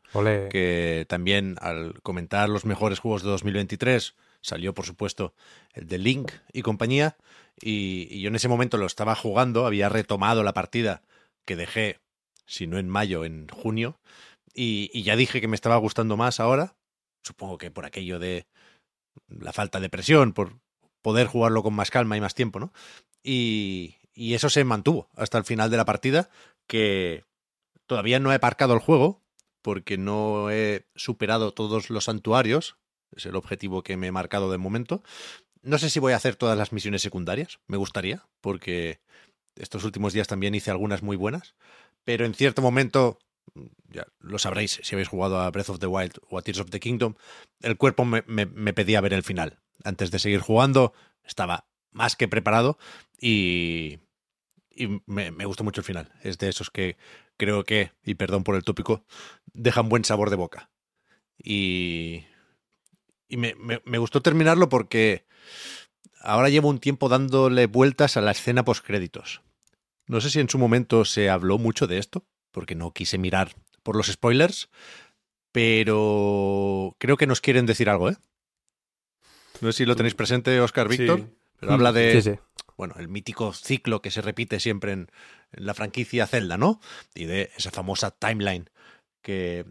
[0.51, 5.35] que también al comentar los mejores juegos de 2023 salió, por supuesto,
[5.73, 7.17] el de Link y compañía,
[7.61, 11.03] y, y yo en ese momento lo estaba jugando, había retomado la partida
[11.45, 11.99] que dejé,
[12.47, 13.99] si no en mayo, en junio,
[14.55, 16.77] y, y ya dije que me estaba gustando más ahora,
[17.23, 18.47] supongo que por aquello de
[19.29, 20.59] la falta de presión, por
[21.03, 22.73] poder jugarlo con más calma y más tiempo, ¿no?
[23.23, 26.31] Y, y eso se mantuvo hasta el final de la partida,
[26.67, 27.25] que
[27.87, 29.23] todavía no he aparcado el juego,
[29.63, 32.77] porque no he superado todos los santuarios,
[33.15, 35.03] es el objetivo que me he marcado de momento.
[35.63, 39.01] No sé si voy a hacer todas las misiones secundarias, me gustaría, porque
[39.57, 41.55] estos últimos días también hice algunas muy buenas,
[42.05, 43.19] pero en cierto momento,
[43.89, 46.71] ya lo sabréis si habéis jugado a Breath of the Wild o a Tears of
[46.71, 47.15] the Kingdom,
[47.61, 49.59] el cuerpo me, me, me pedía ver el final.
[49.85, 50.93] Antes de seguir jugando,
[51.25, 52.79] estaba más que preparado
[53.19, 53.99] y,
[54.71, 56.13] y me, me gustó mucho el final.
[56.23, 56.97] Es de esos que
[57.37, 59.05] creo que, y perdón por el tópico,
[59.53, 60.71] dejan buen sabor de boca.
[61.39, 62.25] Y,
[63.29, 65.27] y me, me, me gustó terminarlo porque
[66.21, 69.43] ahora llevo un tiempo dándole vueltas a la escena postcréditos.
[70.07, 73.55] No sé si en su momento se habló mucho de esto, porque no quise mirar
[73.83, 74.69] por los spoilers,
[75.53, 78.17] pero creo que nos quieren decir algo, ¿eh?
[79.61, 81.27] No sé si lo tenéis presente, Oscar Víctor, Sí.
[81.61, 82.39] Pero habla de Sí, sí.
[82.77, 85.11] bueno, el mítico ciclo que se repite siempre en,
[85.53, 86.81] en la franquicia Zelda, ¿no?
[87.15, 88.69] Y de esa famosa timeline
[89.23, 89.65] que,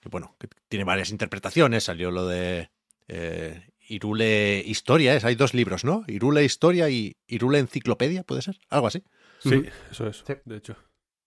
[0.00, 1.84] que, bueno, que tiene varias interpretaciones.
[1.84, 2.70] Salió lo de
[3.08, 5.24] eh, Irule Historia, ¿es?
[5.24, 6.04] hay dos libros, ¿no?
[6.08, 8.58] Irule Historia y Irule Enciclopedia, ¿puede ser?
[8.70, 9.02] Algo así.
[9.40, 10.34] Sí, eso es, Sí.
[10.44, 10.76] de hecho.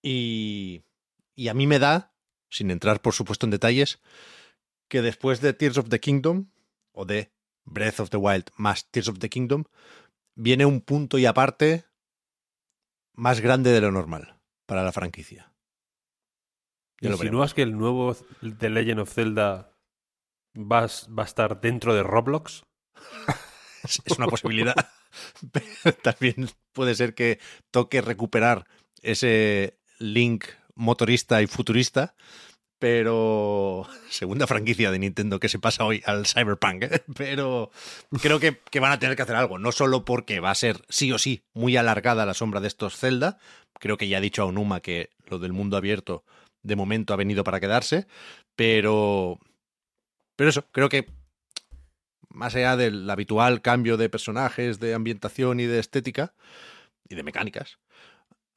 [0.01, 0.83] Y,
[1.35, 2.13] y a mí me da,
[2.49, 3.99] sin entrar por supuesto en detalles,
[4.87, 6.49] que después de Tears of the Kingdom,
[6.93, 7.33] o de
[7.65, 9.65] Breath of the Wild más Tears of the Kingdom,
[10.35, 11.85] viene un punto y aparte
[13.13, 15.51] más grande de lo normal para la franquicia.
[17.01, 18.15] ¿Insinúas que el nuevo
[18.59, 19.71] The Legend of Zelda
[20.55, 22.63] va, a s- va a estar dentro de Roblox?
[23.83, 24.73] Es, es una posibilidad.
[25.51, 28.65] Pero también puede ser que toque recuperar
[29.03, 32.15] ese link motorista y futurista.
[32.79, 36.83] Pero segunda franquicia de Nintendo que se pasa hoy al Cyberpunk.
[36.83, 37.03] ¿eh?
[37.17, 37.71] Pero
[38.21, 39.59] creo que, van a tener que hacer algo.
[39.59, 42.97] No solo porque va a ser sí o sí muy alargada la sombra de estos
[42.97, 43.37] Zelda.
[43.79, 46.23] Creo que ya ha dicho a Onuma que lo del mundo abierto
[46.63, 48.07] de momento ha venido para quedarse.
[48.55, 49.39] Pero.
[50.35, 51.07] Pero eso, creo que
[52.29, 56.33] más allá del habitual cambio de personajes, de ambientación y de estética
[57.07, 57.79] y de mecánicas,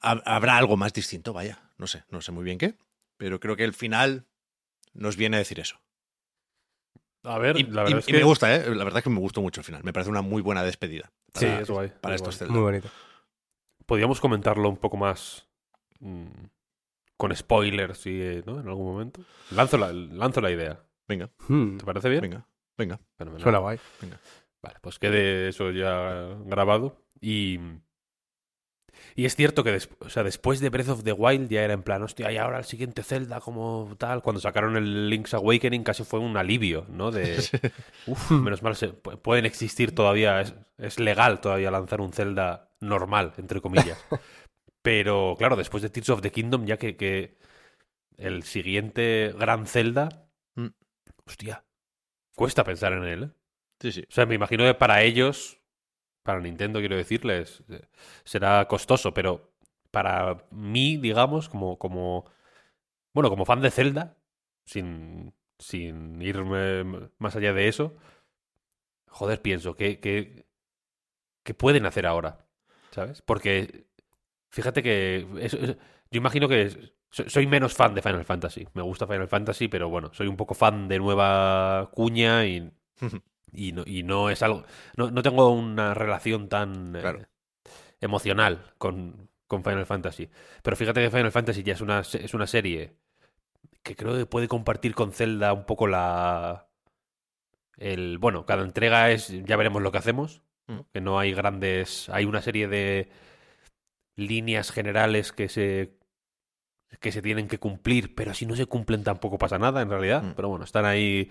[0.01, 1.61] ha- habrá algo más distinto, vaya.
[1.77, 2.75] No sé, no sé muy bien qué,
[3.19, 4.25] pero creo que el final
[4.93, 5.79] nos viene a decir eso.
[7.23, 8.17] A ver, Y, la y- verdad es y que...
[8.17, 8.63] me gusta, ¿eh?
[8.73, 9.83] La verdad es que me gustó mucho el final.
[9.83, 11.11] Me parece una muy buena despedida.
[11.35, 11.91] Sí, es guay.
[12.01, 12.49] Para es estos guay.
[12.49, 12.89] Muy bonito.
[13.85, 15.47] Podríamos comentarlo un poco más
[15.99, 16.27] mm,
[17.17, 18.59] con spoilers y, eh, ¿no?
[18.61, 19.21] en algún momento.
[19.51, 20.81] Lanzo la, lanzo la idea.
[21.07, 22.21] Venga, Hmm, ¿Te parece bien?
[22.21, 22.99] venga, venga.
[23.17, 23.43] Fenomenal.
[23.43, 23.79] Suena guay.
[24.61, 27.01] Vale, pues quede eso ya grabado.
[27.19, 27.59] Y.
[29.15, 31.73] Y es cierto que des- o sea, después de Breath of the Wild ya era
[31.73, 34.21] en plan, hostia, y ahora el siguiente Zelda como tal.
[34.21, 37.11] Cuando sacaron el Link's Awakening casi fue un alivio, ¿no?
[37.11, 37.37] De,
[38.07, 43.33] uf, menos mal, se, pueden existir todavía, es, es legal todavía lanzar un Zelda normal,
[43.37, 44.03] entre comillas.
[44.81, 47.37] Pero claro, después de Tears of the Kingdom, ya que, que
[48.17, 50.67] el siguiente gran Zelda, Mm.
[51.25, 51.63] hostia,
[52.35, 53.29] cuesta pensar en él, ¿eh?
[53.79, 54.01] Sí, sí.
[54.09, 55.58] O sea, me imagino que para ellos,
[56.29, 57.81] para Nintendo quiero decirles, eh,
[58.23, 59.51] será costoso, pero
[59.91, 62.25] para mí, digamos, como, como
[63.13, 64.17] bueno, como fan de Zelda,
[64.65, 67.95] sin, sin irme más allá de eso,
[69.07, 70.45] joder, pienso que, que,
[71.43, 72.47] que pueden hacer ahora,
[72.91, 73.21] ¿sabes?
[73.21, 73.87] Porque
[74.51, 75.27] fíjate que
[76.11, 78.67] yo imagino que so- soy menos fan de Final Fantasy.
[78.73, 82.71] Me gusta Final Fantasy, pero bueno, soy un poco fan de nueva cuña y
[83.53, 84.63] y no, y no es algo.
[84.97, 87.25] No, no tengo una relación tan eh,
[88.01, 90.29] emocional con, con Final Fantasy.
[90.63, 92.95] Pero fíjate que Final Fantasy ya es una, es una serie
[93.83, 96.67] que creo que puede compartir con Zelda un poco la...
[97.77, 100.81] El, bueno, cada entrega es, ya veremos lo que hacemos, Mm.
[100.93, 103.09] que no hay grandes, hay una serie de
[104.15, 105.97] líneas generales que se
[106.99, 110.21] que se tienen que cumplir, pero si no se cumplen tampoco pasa nada en realidad,
[110.23, 110.33] Mm.
[110.35, 111.29] pero bueno, están ahí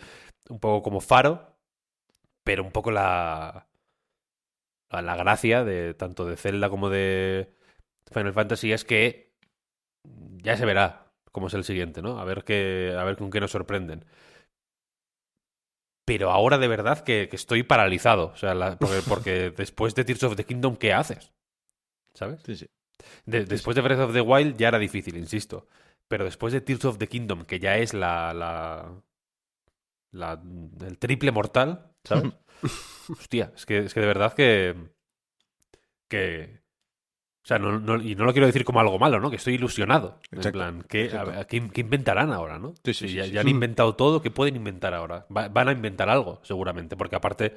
[0.48, 1.57] un poco como faro,
[2.48, 3.68] pero un poco la
[4.90, 7.52] la, la gracia de tanto de Zelda como de
[8.12, 9.32] Final Fantasy es que
[10.42, 12.18] ya se verá cómo es el siguiente, ¿no?
[12.20, 14.04] A ver qué a ver con qué nos sorprenden.
[16.04, 18.28] Pero ahora de verdad que, que estoy paralizado.
[18.32, 21.32] O sea, la- porque, porque después de Tears of the Kingdom, ¿qué haces?
[22.14, 22.42] ¿Sabes?
[22.44, 22.66] Sí, sí.
[23.26, 25.66] De- después de Breath of the Wild ya era difícil, insisto.
[26.08, 28.34] Pero después de Tears of the Kingdom, que ya es la.
[28.34, 28.92] la,
[30.12, 30.40] la
[30.86, 32.32] el triple mortal, ¿sabes?
[33.10, 34.74] Hostia, es que, es que de verdad que.
[36.08, 36.60] que.
[37.44, 39.30] O sea, no, no- y no lo quiero decir como algo malo, ¿no?
[39.30, 40.20] Que estoy ilusionado.
[40.30, 41.30] En plan, ¿qué, a exacto.
[41.30, 42.74] ver, ¿qué, qué inventarán ahora, no?
[42.84, 45.26] Sí, sí, sí, ya, ya han inventado todo, ¿qué pueden inventar ahora?
[45.34, 47.56] Va- van a inventar algo, seguramente, porque aparte.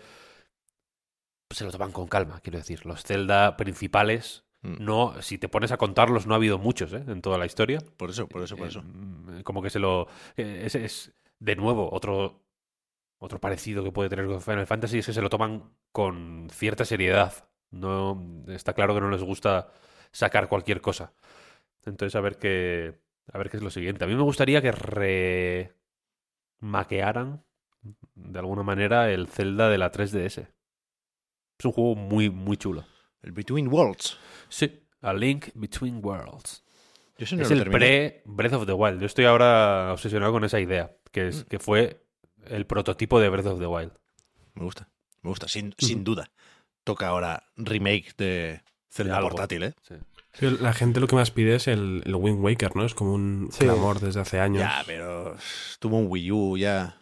[1.49, 2.85] pues se lo toman con calma, quiero decir.
[2.85, 4.75] Los Zelda principales Mm.
[4.85, 7.03] no, si te pones a contarlos, no ha habido muchos ¿eh?
[7.07, 7.79] en toda la historia.
[7.97, 8.83] Por eso, por eso, por Eh, eso.
[8.83, 10.07] mm, como que se lo.
[10.37, 12.45] eh, Es, es, de nuevo, otro,
[13.17, 16.85] otro parecido que puede tener con Final Fantasy es que se lo toman con cierta
[16.85, 17.33] seriedad.
[17.71, 19.71] No, está claro que no les gusta
[20.11, 21.13] sacar cualquier cosa.
[21.85, 23.01] Entonces, a ver qué.
[23.33, 24.03] A ver qué es lo siguiente.
[24.03, 24.71] A mí me gustaría que
[26.61, 27.43] remaquearan
[28.13, 30.47] de alguna manera el Zelda de la 3DS.
[31.57, 32.85] Es un juego muy, muy chulo.
[33.21, 34.17] El Between Worlds.
[34.49, 36.63] Sí, A Link Between Worlds.
[37.17, 37.79] Yo no es el terminé.
[37.79, 38.99] pre Breath of the Wild.
[38.99, 41.27] Yo estoy ahora obsesionado con esa idea, que, Mm.
[41.27, 42.01] es, que fue
[42.47, 43.91] el prototipo de Breath of the Wild.
[44.55, 44.89] Me gusta,
[45.21, 46.31] me gusta, sin, sin duda.
[46.83, 49.73] Toca ahora remake de Zelda portátil, ¿eh?
[49.87, 49.95] Sí.
[50.33, 52.85] Sí, La gente lo que más pide es el, el Wind Waker, ¿no?
[52.85, 53.59] Es como un Sí.
[53.65, 54.61] clamor desde hace años.
[54.61, 55.35] Ya, pero
[55.79, 56.97] tuvo un Wii U ya.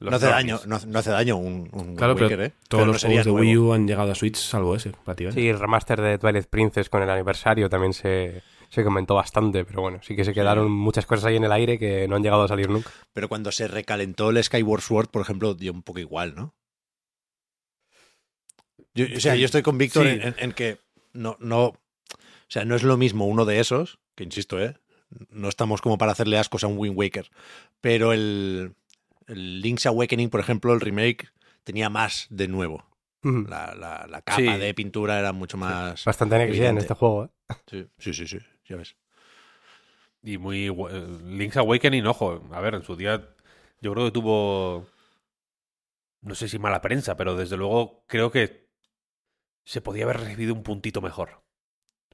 [0.00, 2.52] No hace daño, no, no hace daño un, un Claro, pero Waker, ¿eh?
[2.68, 3.46] Todos Pero los juegos de nuevo.
[3.46, 5.42] Wii U han llegado a Switch, salvo ese, prácticamente.
[5.42, 9.82] Sí, el remaster de Twilight Princess con el aniversario también se, se comentó bastante, pero
[9.82, 12.44] bueno, sí que se quedaron muchas cosas ahí en el aire que no han llegado
[12.44, 12.90] a salir nunca.
[13.12, 16.54] Pero cuando se recalentó el Skyward Sword, por ejemplo, dio un poco igual, ¿no?
[18.94, 20.18] Yo, o sea, yo estoy con Víctor Sí.
[20.38, 20.78] en, que
[21.12, 21.66] no, no.
[21.66, 21.76] O
[22.48, 24.76] sea, no es lo mismo uno de esos, que insisto, ¿eh?
[25.30, 27.30] No estamos como para hacerle ascos a un Wind Waker.
[27.80, 28.74] Pero el,
[29.28, 31.28] el Link's Awakening, por ejemplo, el remake,
[31.64, 32.84] tenía más de nuevo.
[33.22, 34.46] La, la- la capa Sí.
[34.46, 36.04] de pintura era mucho más.
[36.04, 37.54] Bastante NXT en este juego, ¿eh?
[37.68, 38.38] Sí, sí, sí, sí,
[38.70, 38.96] ya ves.
[40.22, 40.66] Y muy.
[40.68, 43.28] eh, Link's Awakening, ojo, a ver, en su día
[43.80, 44.86] yo creo que tuvo.
[46.22, 48.68] No sé si mala prensa, pero desde luego creo que
[49.64, 51.42] se podía haber recibido un puntito mejor.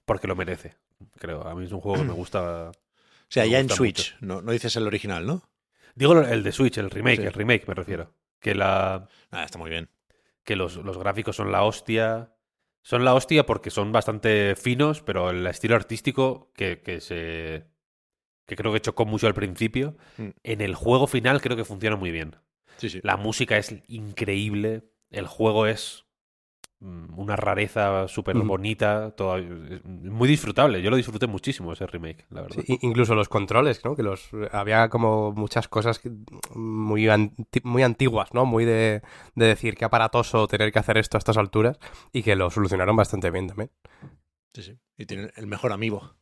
[0.04, 0.76] Porque lo merece,
[1.18, 1.42] creo.
[1.46, 2.70] A mí es un juego que me gusta.
[2.70, 5.42] O sea, ya en Switch, no, no dices el original, ¿no?
[5.96, 7.26] Digo el de Switch, el remake, Sí.
[7.26, 8.14] el remake me refiero.
[8.38, 9.08] Que la.
[9.32, 9.88] Ah, está muy bien.
[10.44, 12.32] que los, los gráficos son la hostia.
[12.86, 17.64] Son la hostia porque son bastante finos, pero el estilo artístico que, que se.
[18.46, 19.96] que creo que chocó mucho al principio.
[20.18, 20.28] Mm.
[20.44, 22.36] En el juego final creo que funciona muy bien.
[22.76, 23.00] Sí, sí.
[23.02, 24.84] La música es increíble.
[25.10, 26.05] El juego es
[26.80, 29.10] una rareza súper bonita.
[29.12, 30.82] toda- es muy disfrutable.
[30.82, 32.62] Yo lo disfruté muchísimo ese remake, la verdad.
[32.66, 33.96] Sí, incluso los controles, ¿no?
[33.96, 36.00] Que los había como muchas cosas
[36.54, 38.44] muy, anti- muy antiguas, ¿no?
[38.44, 39.02] Muy de,
[39.34, 41.78] de decir que aparatoso tener que hacer esto a estas alturas
[42.12, 43.70] y que lo solucionaron bastante bien también.
[44.52, 44.78] Sí, sí.
[44.98, 46.14] Y tiene el mejor amigo.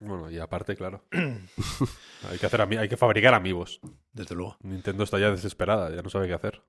[0.00, 1.04] Bueno, y aparte, claro.
[1.12, 3.80] hay, que hacer hay que fabricar amigos.
[4.12, 4.56] Desde luego.
[4.62, 6.62] Nintendo está ya desesperada, ya no sabe qué hacer.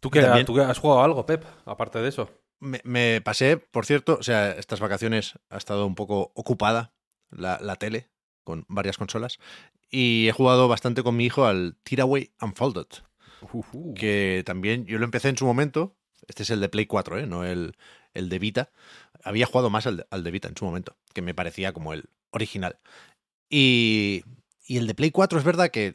[0.00, 1.44] ¿Tú qué, También- ¿Tú qué has jugado algo, Pep?
[1.64, 2.30] Aparte de eso.
[2.58, 6.94] Me, me pasé, por cierto, o sea, estas vacaciones ha estado un poco ocupada
[7.30, 8.08] la, la tele
[8.44, 9.38] con varias consolas
[9.90, 12.86] y he jugado bastante con mi hijo al Tearaway Unfolded,
[13.94, 15.96] que también yo lo empecé en su momento.
[16.28, 17.26] Este es el de Play 4, ¿eh?
[17.26, 17.76] no el,
[18.14, 18.70] el de Vita.
[19.22, 21.92] Había jugado más al de, al de Vita en su momento, que me parecía como
[21.92, 22.78] el original.
[23.50, 24.24] Y,
[24.66, 25.94] y el de Play 4 es verdad que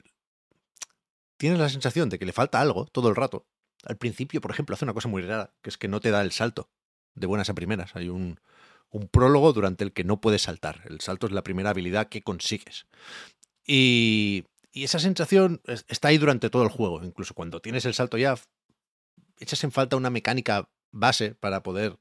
[1.37, 3.47] tienes la sensación de que le falta algo todo el rato.
[3.85, 6.21] Al principio, por ejemplo, hace una cosa muy rara, que es que no te da
[6.21, 6.69] el salto
[7.15, 7.95] de buenas a primeras.
[7.95, 8.39] Hay un,
[9.11, 10.81] prólogo durante el que no puedes saltar.
[10.85, 12.87] El salto es la primera habilidad que consigues.
[13.65, 17.03] Y, y esa sensación es- está ahí durante todo el juego.
[17.03, 18.35] Incluso cuando tienes el salto ya,
[19.39, 21.97] echas en falta una mecánica base para poder,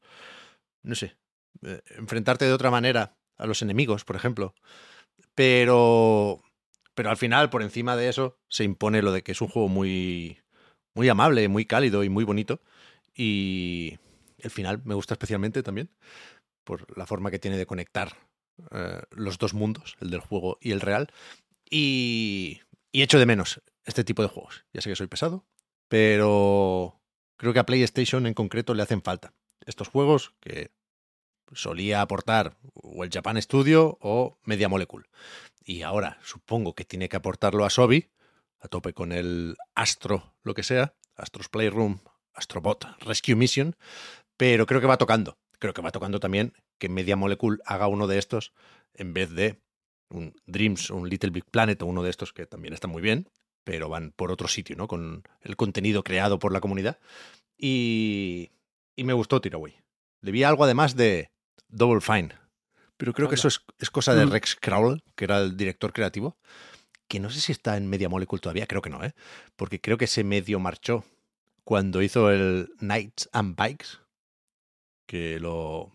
[0.83, 1.17] no sé,
[1.63, 4.55] eh, enfrentarte de otra manera a los enemigos, por ejemplo.
[5.35, 6.43] Pero,
[6.95, 9.69] pero al final, por encima de eso, se impone lo de que es un juego
[9.69, 10.41] muy,
[11.01, 12.61] muy amable, muy cálido y muy bonito.
[13.17, 13.99] Y
[14.37, 15.89] el final me gusta especialmente también
[16.63, 18.19] por la forma que tiene de conectar
[18.71, 21.11] eh, los dos mundos, el del juego y el real.
[21.71, 22.61] Y,
[22.93, 24.67] y echo de menos este tipo de juegos.
[24.75, 25.47] Ya sé que soy pesado,
[25.89, 27.01] pero
[27.39, 29.33] creo que a PlayStation en concreto le hacen falta.
[29.65, 30.71] Estos juegos que
[31.51, 35.07] solía aportar o el Japan Studio o Media Molecule.
[35.65, 38.11] Y ahora supongo que tiene que aportarlo a Sobi,
[38.61, 42.01] a tope con el Astro, lo que sea, Astros Playroom,
[42.35, 43.77] Astrobot, Rescue Mission,
[44.37, 45.39] pero creo que va tocando.
[45.59, 48.53] Creo que va tocando también que Media Molecule haga uno de estos
[48.95, 49.61] en vez de
[50.09, 53.29] un Dreams un Little Big Planet o uno de estos que también están muy bien,
[53.65, 54.89] pero van por otro sitio, ¿no?
[54.89, 56.99] Con el contenido creado por la comunidad.
[57.57, 58.51] Y,
[58.97, 59.77] y me gustó Tiraway.
[60.23, 61.31] Le vi algo además de
[61.69, 62.31] Double Fine.
[62.97, 64.31] Pero creo que eso es, es cosa de Mm.
[64.31, 66.37] Rex Crowell, que era el director creativo,
[67.11, 69.15] que no sé si está en Media Molecule todavía, creo que no, ¿eh?
[69.57, 71.05] Porque creo que se medio marchó
[71.65, 73.99] cuando hizo el Nights and Bikes,
[75.07, 75.95] que lo,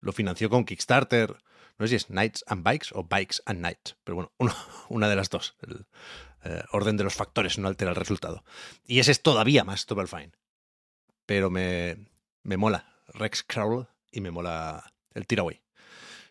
[0.00, 1.36] lo financió con Kickstarter.
[1.78, 4.54] No sé si es Nights and Bikes o Bikes and Nights, pero bueno, uno-
[4.88, 5.54] una de las dos.
[5.60, 5.84] El
[6.44, 8.42] eh, orden de los factores no altera el resultado.
[8.86, 10.32] Y ese es todavía más Double Fine.
[11.26, 11.96] Pero me,
[12.42, 15.60] me mola Rex Crowell y me mola el Tiraway.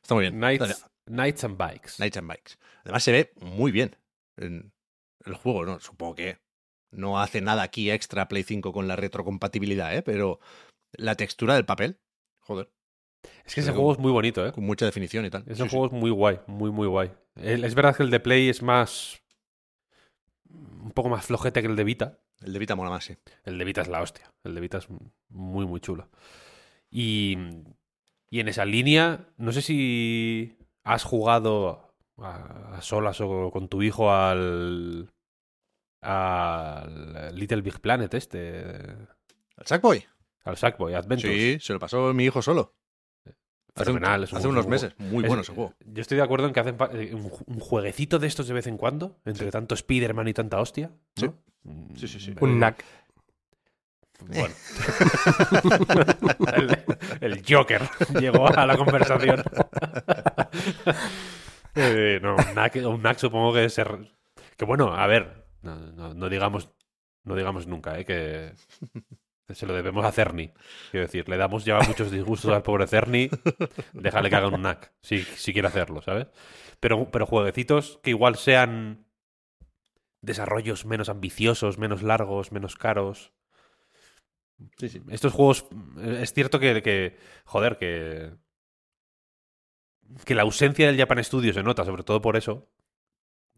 [0.02, 0.36] Está muy bien.
[0.38, 1.95] Knights, Knights and Bikes.
[1.98, 2.58] Knights and Bikes.
[2.84, 3.95] Además se ve muy bien
[4.38, 4.74] en
[5.26, 5.80] el juego, ¿no?
[5.80, 6.40] Supongo que
[6.92, 10.02] no hace nada aquí extra Play 5 con la retrocompatibilidad, ¿eh?
[10.03, 10.40] Pero
[10.94, 12.00] la textura del papel,
[12.40, 12.70] joder,
[13.45, 14.52] Es que ese juego es muy bonito, ¿eh?
[14.52, 15.44] con mucha definición y tal.
[15.44, 15.70] Ese Sí, sí.
[15.70, 17.12] juego es muy guay, muy, muy guay.
[17.36, 19.20] El- es verdad que el de Play es más.
[20.50, 22.20] un poco más flojete que el de Vita.
[22.42, 23.16] El de Vita mola más, sí.
[23.44, 24.32] El de Vita es la hostia.
[24.44, 24.88] El de Vita es
[25.30, 26.10] muy, muy chulo.
[26.92, 27.38] Y,
[28.30, 31.83] y en esa línea, no sé si has jugado
[32.19, 35.09] a, a solas o con tu hijo al.
[36.01, 38.59] al Little Big Planet este.
[38.61, 40.06] ¿El Sackboy?
[40.45, 41.33] Al Sackboy Adventures.
[41.35, 42.74] Sí, se lo pasó mi hijo solo.
[43.75, 44.93] Hace, un- Fenomenal, es un hace unos meses.
[45.00, 45.74] Muy Es- bueno ese juego.
[45.85, 48.53] Yo estoy de acuerdo en que hacen eh, un, ju- un jueguecito de estos de
[48.53, 50.92] vez en cuando, entre tanto Spider-Man y tanta hostia.
[51.16, 51.25] Sí.
[51.25, 51.33] ¿no?
[51.64, 52.35] Mm, Sí, sí, sí.
[52.40, 52.83] Un eh, NAC.
[54.27, 54.53] Bueno.
[56.56, 56.77] el,
[57.22, 57.82] el Joker
[58.19, 59.43] llegó a la conversación.
[61.76, 64.14] Eh, no, un NAC, un NAC supongo que ser.
[64.58, 66.69] Que bueno, a ver, no, no- no digamos
[67.24, 68.06] no digamos nunca, ¿eh?
[68.06, 68.52] que
[69.53, 70.52] se lo debemos a Cerny.
[70.92, 73.30] Quiero decir, le damos ya muchos disgustos al pobre Cerny.
[73.93, 76.27] Déjale que haga un NAC, si, si quiere hacerlo, ¿sabes?
[76.80, 79.06] Pero, pero jueguecitos que igual sean
[80.22, 83.34] desarrollos menos ambiciosos, menos largos, menos caros.
[85.10, 85.66] Estos juegos,
[85.98, 88.32] eh, es cierto que, que, joder, que,
[90.25, 92.69] que la ausencia del Japan Studio se nota, sobre todo por eso.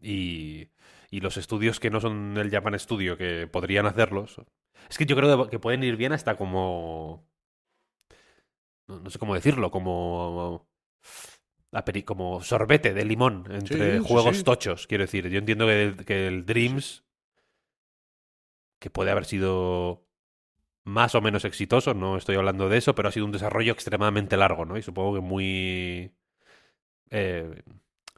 [0.00, 0.68] Y,
[1.10, 4.40] y los estudios que no son del Japan Studio, que podrían hacerlos.
[4.88, 7.26] Es que yo creo que pueden ir bien hasta como...
[8.86, 10.68] No, no sé cómo decirlo, como...
[12.06, 14.44] Como sorbete de limón entre sí, juegos sí.
[14.44, 15.28] tochos, quiero decir.
[15.28, 17.04] Yo entiendo que el, que el Dreams,
[18.78, 20.06] que puede haber sido
[20.84, 24.38] más o menos exitoso, no estoy hablando de eso, pero ha sido un desarrollo extremadamente
[24.38, 24.78] largo, ¿no?
[24.78, 26.15] Y supongo que muy.
[27.10, 27.62] Eh,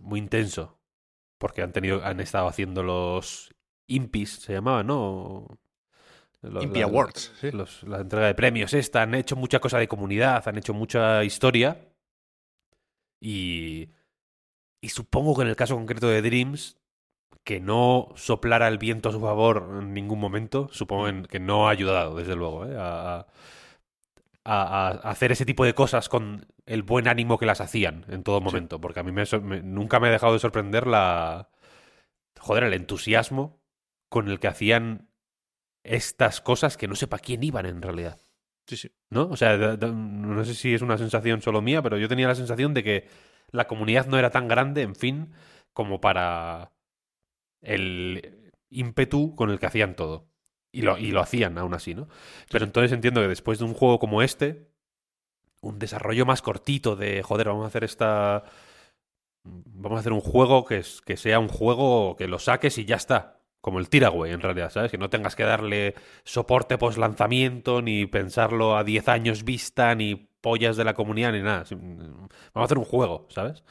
[0.00, 0.78] muy intenso.
[1.38, 2.04] Porque han tenido.
[2.04, 3.54] han estado haciendo los
[3.86, 5.46] Impis, se llamaba, ¿no?
[6.42, 7.50] Lo- Impi la- Awards, sí.
[7.52, 11.22] los- la entrega de premios esta, han hecho mucha cosa de comunidad, han hecho mucha
[11.24, 11.78] historia.
[13.20, 13.90] Y.
[14.80, 16.76] Y supongo que en el caso concreto de Dreams,
[17.42, 21.72] que no soplara el viento a su favor en ningún momento, supongo que no ha
[21.72, 22.76] ayudado, desde luego, ¿eh?
[22.78, 23.26] a,
[24.44, 28.22] a- a hacer ese tipo de cosas con el buen ánimo que las hacían en
[28.22, 28.80] todo momento.
[28.80, 29.24] Porque a mí me
[29.62, 31.50] nunca me ha dejado de sorprender la.
[32.38, 33.60] Joder, el entusiasmo
[34.08, 35.08] con el que hacían
[35.84, 38.20] estas cosas que no sé para quién iban en realidad.
[38.66, 38.90] Sí, sí.
[39.10, 39.28] ¿No?
[39.28, 42.28] O sea, da- da- no sé si es una sensación solo mía, pero yo tenía
[42.28, 43.08] la sensación de que
[43.50, 45.32] la comunidad no era tan grande, en fin,
[45.72, 46.72] como para
[47.62, 50.28] el ímpetu con el que hacían todo.
[50.70, 52.08] Y lo, y lo hacían aún así, ¿no?
[52.50, 54.67] Pero entonces entiendo que después de un juego como este,
[55.60, 58.44] un desarrollo más cortito de, joder, vamos a hacer esta...
[59.44, 62.84] Vamos a hacer un juego que, es, que sea un juego que lo saques y
[62.84, 63.40] ya está.
[63.60, 64.90] Como el Tiraway, en realidad, ¿sabes?
[64.90, 70.28] Que no tengas que darle soporte post lanzamiento, ni pensarlo a 10 años vista, ni
[70.40, 71.64] pollas de la comunidad, ni nada.
[71.70, 73.64] Vamos a hacer un juego, ¿sabes?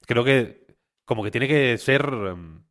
[0.00, 0.66] Creo que
[1.04, 2.62] como que tiene que ser em,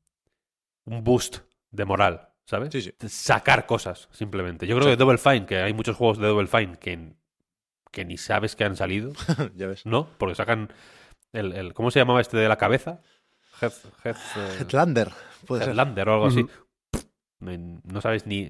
[0.85, 1.39] un boost
[1.71, 2.69] de moral, ¿sabes?
[2.71, 2.93] Sí, sí.
[3.07, 4.67] Sacar cosas, simplemente.
[4.67, 7.13] Yo creo que Double Fine, que hay muchos juegos de Double Fine que,
[7.91, 9.11] que ni sabes que han salido,
[9.55, 9.85] ya ves.
[9.85, 10.07] ¿no?
[10.17, 10.71] Porque sacan
[11.33, 13.01] el, el- ¿cómo se llamaba este de la cabeza?
[13.61, 13.73] Head,
[14.05, 15.09] head, eh, Headlander,
[15.45, 15.69] puede ser.
[15.71, 16.45] Headlander o algo así.
[17.39, 18.45] No, no sabes ni.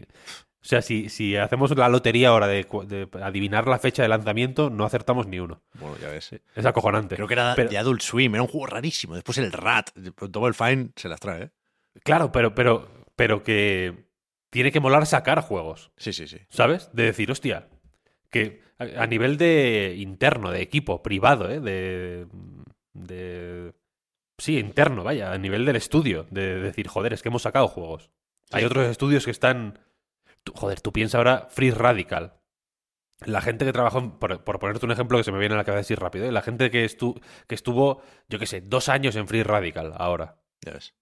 [0.61, 2.67] O sea, si, si hacemos la lotería ahora de,
[3.21, 5.61] adivinar la fecha de lanzamiento, no acertamos ni uno.
[5.79, 6.31] Bueno, ya ves.
[6.53, 7.15] Es acojonante.
[7.15, 9.15] Creo que era Pero- de Adult Swim, era un juego rarísimo.
[9.15, 11.49] Después el Rat, Double Fine se las trae, ¿eh?
[12.03, 14.05] Claro, pero, pero, pero que
[14.49, 16.39] tiene que molar sacar juegos, Sí, sí, sí.
[16.49, 16.89] ¿sabes?
[16.93, 17.67] De decir, hostia,
[18.29, 21.59] que a, a nivel de interno, de equipo, privado, ¿eh?
[21.59, 22.27] De,
[22.93, 23.73] de...
[24.37, 28.09] Sí, interno, vaya, a nivel del estudio, de decir, joder, es que hemos sacado juegos.
[28.51, 29.79] Hay otros estudios que están...
[30.43, 32.35] tú- joder, tú piensas ahora Free Radical.
[33.25, 35.57] La gente que trabajó, en- por, por ponerte un ejemplo que se me viene a
[35.57, 36.31] la cabeza así rápido, ¿eh?
[36.31, 40.39] la gente que, estu- que estuvo, yo qué sé, dos años en Free Radical ahora.
[40.61, 40.95] Ya ves.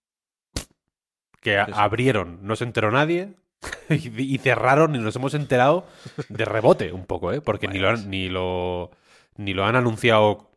[1.41, 1.77] que a- Sí, sí.
[1.79, 3.35] abrieron, no se enteró nadie
[3.89, 5.87] y, cerraron y nos hemos enterado
[6.29, 7.41] de rebote un poco, ¿eh?
[7.41, 8.91] Porque ni lo, han, ni lo
[9.35, 10.51] ni lo han anunciado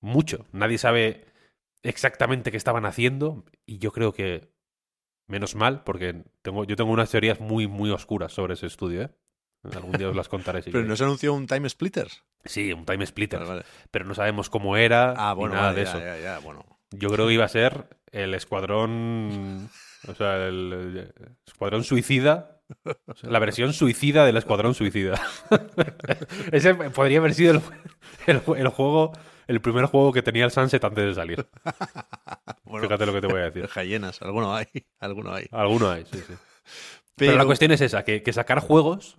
[0.00, 0.46] mucho.
[0.52, 1.24] Nadie sabe
[1.82, 4.52] exactamente qué estaban haciendo y yo creo que
[5.26, 9.10] menos mal porque tengo yo tengo unas teorías muy muy oscuras sobre ese estudio, ¿eh?
[9.74, 12.24] Algún día os las contaré si Pero no se anunció un Time Splitters.
[12.44, 13.64] Sí, un time splitter, Vale, vale.
[13.90, 15.98] pero no sabemos cómo era Ah, ni bueno, nada vale, de ya, eso.
[15.98, 16.64] ya, ya, bueno.
[16.92, 19.68] Yo creo que iba a ser el escuadrón.
[20.06, 21.12] O sea, el, el
[21.46, 22.60] escuadrón suicida.
[23.06, 25.20] o sea, la versión suicida del escuadrón suicida.
[26.52, 27.60] Ese podría haber sido el,
[28.26, 29.12] el- el juego.
[29.46, 31.46] El primer juego que tenía el Sunset antes de salir.
[32.64, 33.66] Bueno, Fíjate lo que te voy a decir.
[33.82, 34.66] Hyenas, alguno hay,
[35.00, 35.46] alguno hay.
[35.50, 36.34] Alguno hay, sí, sí.
[37.16, 39.16] Pero, la cuestión es esa, que, que sacar juegos,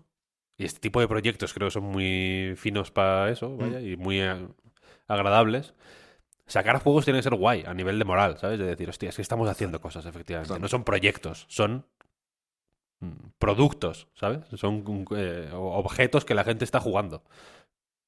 [0.55, 4.21] y este tipo de proyectos creo que son muy finos para eso, vaya, y muy
[4.21, 4.47] eh,
[5.07, 5.73] agradables.
[6.49, 8.59] Sacar juegos tiene que ser guay, a nivel de moral, ¿sabes?
[8.59, 10.47] De decir, hostia, es que estamos haciendo cosas, efectivamente.
[10.49, 10.61] Claro.
[10.61, 11.85] No son proyectos, son
[12.99, 14.41] mm, productos, ¿sabes?
[14.59, 17.23] Son mm, eh, objetos que la gente está jugando.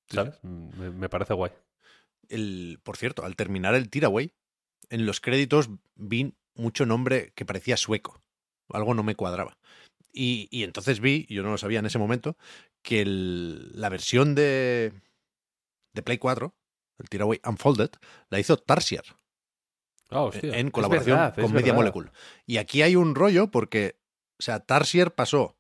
[0.10, 0.40] ¿Sabes?
[0.42, 1.52] Mm, Me, me parece guay.
[2.30, 4.34] el, por cierto, al terminar el Tiraway,
[4.90, 8.22] en los créditos vi mucho nombre que parecía sueco.
[8.74, 9.58] Algo no me cuadraba.
[10.14, 12.36] Y, y entonces vi, yo no lo sabía en ese momento,
[12.82, 14.92] que el- la versión de,
[15.94, 16.54] de Play 4,
[17.02, 17.90] el Tiraway Unfolded,
[18.30, 19.04] la hizo Tarsier
[20.10, 20.58] Ah, hostia.
[20.58, 21.76] en colaboración verdad, con Media verdad.
[21.76, 22.12] Molecule.
[22.46, 23.98] Y aquí hay un rollo porque,
[24.40, 25.56] o sea, Tarsier pasó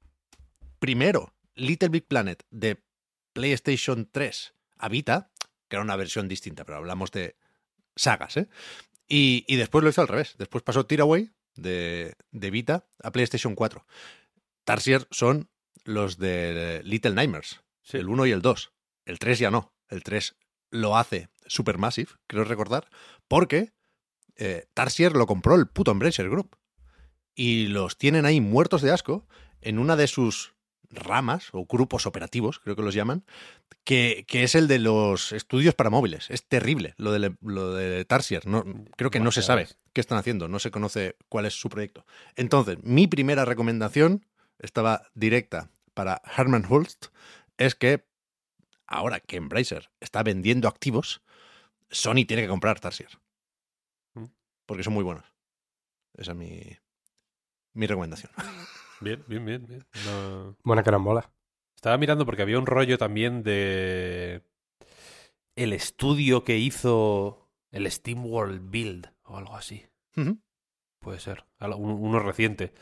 [0.79, 2.81] primero Little Big Planet de
[3.33, 5.31] PlayStation 3 a Vita,
[5.69, 7.35] que era una versión distinta, pero hablamos de
[7.95, 8.47] sagas, ¿eh?
[9.07, 10.35] Y, y después lo hizo al revés.
[10.37, 13.85] Después pasó Tiraway de, de Vita a PlayStation 4.
[14.63, 15.49] Tarsier son
[15.83, 17.97] los de Little Nightmares, Sí.
[17.97, 18.71] el 1 y el 2.
[19.05, 19.73] El 3 ya no.
[19.89, 20.35] El 3
[20.71, 22.87] lo hace Supermassive, creo recordar,
[23.27, 23.73] porque
[24.37, 26.55] eh, Tarsier lo compró el puto Embracer Group.
[27.35, 29.27] Y los tienen ahí muertos de asco
[29.61, 30.53] en una de sus
[30.89, 33.23] ramas o grupos operativos, creo que los llaman,
[33.83, 36.29] que, que es el de los estudios para móviles.
[36.29, 38.45] Es terrible lo de, lo de Tarsier.
[38.45, 38.63] No,
[38.97, 42.05] creo que no se sabe qué están haciendo, no se conoce cuál es su proyecto.
[42.35, 44.25] Entonces, mi primera recomendación
[44.59, 47.07] estaba directa para Herman Hulst,
[47.57, 48.05] es que
[48.91, 51.21] ahora que Embracer está vendiendo activos,
[51.89, 53.09] Sony tiene que comprar Tarsier.
[54.13, 54.25] Mm.
[54.65, 55.25] Porque son muy buenos.
[56.15, 56.61] Esa es mi,
[57.73, 58.31] mi recomendación.
[58.99, 59.65] Bien, bien, bien.
[59.65, 59.85] bien.
[60.05, 61.31] No- Buena carambola.
[61.75, 64.43] Estaba mirando porque había un rollo también de
[65.55, 69.87] el estudio que hizo el Steam World Build o algo así.
[70.99, 71.45] Puede ser.
[71.59, 72.73] Uno reciente.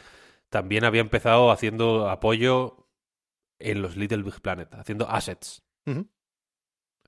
[0.49, 2.89] También había empezado haciendo apoyo
[3.59, 5.63] en los Little Big Planet, haciendo assets.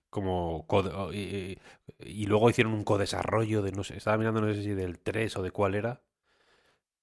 [0.10, 4.70] Como code- y, luego hicieron un codesarrollo de no sé, estaba mirando no sé si
[4.70, 6.02] del 3 o de cuál era.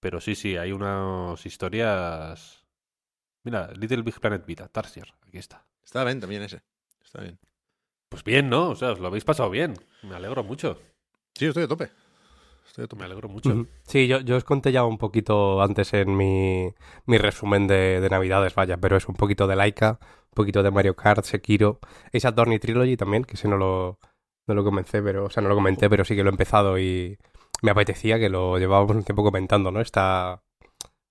[0.00, 2.64] Pero sí, sí, hay unas historias.
[3.44, 5.64] Mira, Little Big Planet Vita, Tarsier, aquí está.
[5.82, 6.62] Está bien también ese.
[7.02, 7.38] Está bien.
[8.10, 8.70] Pues bien, ¿no?
[8.70, 9.74] O sea, os lo habéis pasado bien.
[10.02, 10.78] Me alegro mucho.
[11.34, 11.90] Sí, estoy a tope.
[12.66, 13.04] Estoy a Me tope.
[13.04, 13.66] alegro mucho.
[13.84, 16.74] Sí, yo, yo os conté ya un poquito antes en mi,
[17.06, 20.70] mi resumen de, de Navidades, vaya, pero es un poquito de Laika, un poquito de
[20.70, 21.80] Mario Kart, Sekiro,
[22.14, 23.98] Ace Attorney Trilogy también, que ese no lo,
[24.46, 26.78] no lo comencé, pero, o sea, no lo comenté, pero sí que lo he empezado
[26.78, 27.18] y
[27.60, 29.80] me apetecía que lo llevábamos un tiempo comentando, ¿no?
[29.80, 30.42] Esta,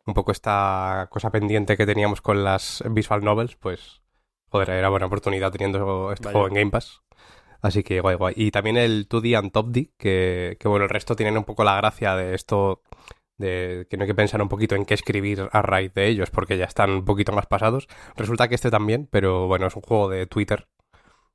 [0.05, 4.01] un poco esta cosa pendiente que teníamos con las visual novels, pues,
[4.49, 6.33] joder, era buena oportunidad teniendo este Vaya.
[6.33, 7.01] juego en Game Pass.
[7.61, 8.33] Así que guay, guay.
[8.37, 11.63] Y también el 2D and Top D, que, que bueno, el resto tienen un poco
[11.63, 12.81] la gracia de esto,
[13.37, 16.29] de que no hay que pensar un poquito en qué escribir a raíz de ellos,
[16.31, 17.87] porque ya están un poquito más pasados.
[18.15, 20.67] Resulta que este también, pero bueno, es un juego de Twitter.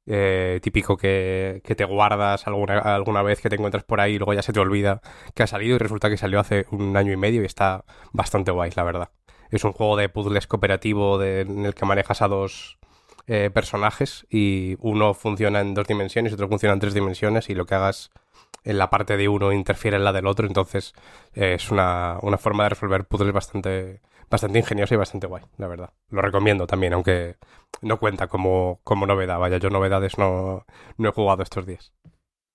[0.06, 4.18] eh, típico que, que te guardas alguna, alguna vez que te encuentras por ahí y
[4.18, 5.00] luego ya se te olvida
[5.34, 8.50] que ha salido y resulta que salió hace un año y medio y está bastante
[8.50, 9.10] guay, la verdad.
[9.50, 12.78] Es un juego de puzzles cooperativo en el que manejas a dos
[13.26, 17.54] eh, personajes y uno funciona en dos dimensiones y otro funciona en tres dimensiones y
[17.54, 18.10] lo que hagas
[18.64, 20.94] en la parte de uno interfiere en la del otro, entonces
[21.34, 24.00] eh, es una, una forma de resolver puzzles bastante,
[24.30, 25.90] bastante ingeniosa y bastante guay, la verdad.
[26.10, 27.36] Lo recomiendo también, aunque
[27.80, 29.38] no cuenta como, como novedad.
[29.38, 30.64] Vaya, yo novedades no,
[30.96, 31.92] no he jugado estos días.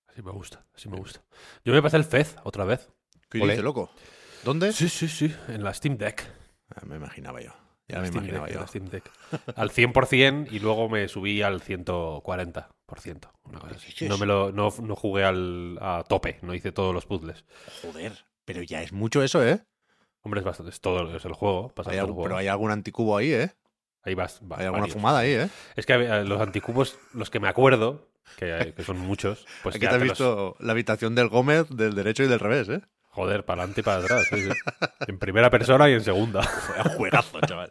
[0.07, 1.21] Así me gusta, así me gusta.
[1.63, 2.89] Yo me pasé el Fez otra vez.
[3.29, 3.89] ¿Qué dice, loco?
[4.43, 4.71] ¿Dónde?
[4.71, 6.23] Sí, sí, sí, en la Steam Deck.
[6.75, 7.51] Ah, me imaginaba yo.
[7.87, 8.61] Ya me Steam imaginaba Deck, en yo.
[8.61, 9.11] la Steam Deck.
[9.55, 12.67] Al 100% y luego me subí al 140%.
[13.43, 14.07] Una cosa así.
[14.07, 17.43] No, me lo, no, no jugué al, a tope, no hice todos los puzzles.
[17.81, 18.13] Joder,
[18.45, 19.61] pero ya es mucho eso, ¿eh?
[20.21, 21.69] Hombre, es bastante, es todo es el juego.
[21.69, 22.23] pasar Hay todo el juego.
[22.29, 23.51] pero hay algún anticubo ahí, ¿eh?
[24.03, 24.93] Ahí vas, va- Hay alguna varios.
[24.95, 25.49] fumada ahí, ¿eh?
[25.75, 28.07] Es que eh, los anticubos, los que me acuerdo,
[28.37, 31.13] que, hay- que son muchos, pues Aquí ya te has te los- visto la habitación
[31.15, 32.81] del Gómez del derecho y del revés, ¿eh?
[33.09, 34.27] Joder, para adelante y para atrás.
[34.29, 34.47] sí.
[35.07, 36.41] En primera persona y en segunda.
[36.97, 37.69] Juegazo, chaval.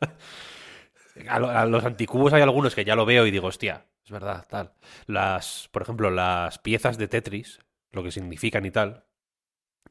[1.29, 4.11] A, lo- a los anticubos hay algunos que ya lo veo y digo, hostia, es
[4.11, 4.73] verdad, tal.
[5.07, 7.59] Las, por ejemplo, las piezas de Tetris,
[7.93, 9.05] lo que significan y tal,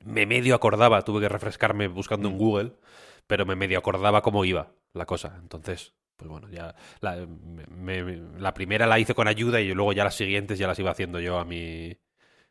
[0.03, 2.73] me medio acordaba, tuve que refrescarme buscando en Google,
[3.27, 5.37] pero me medio acordaba cómo iba la cosa.
[5.41, 9.93] Entonces, pues bueno, ya la, me- me- la primera la hice con ayuda y luego
[9.93, 11.97] ya las siguientes ya las iba haciendo yo a mi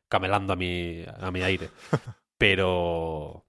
[0.09, 1.71] camelando a mi a mi aire.
[2.39, 3.47] Pero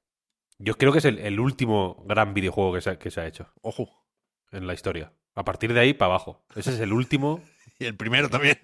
[0.58, 3.28] yo creo que es el, el último gran videojuego que se, ha- que se ha
[3.28, 4.06] hecho Ojo.
[4.52, 5.12] en la historia.
[5.36, 6.46] A partir de ahí para abajo.
[6.56, 7.42] Ese es el último.
[7.80, 8.58] Y el primero también.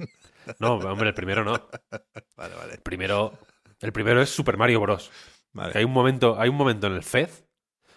[0.59, 1.53] No, hombre, el primero no.
[2.37, 2.73] Vale, vale.
[2.75, 3.37] El primero,
[3.81, 5.11] el primero es Super Mario Bros.
[5.51, 5.73] Vale.
[5.75, 7.45] Hay un momento, hay un momento en el Fez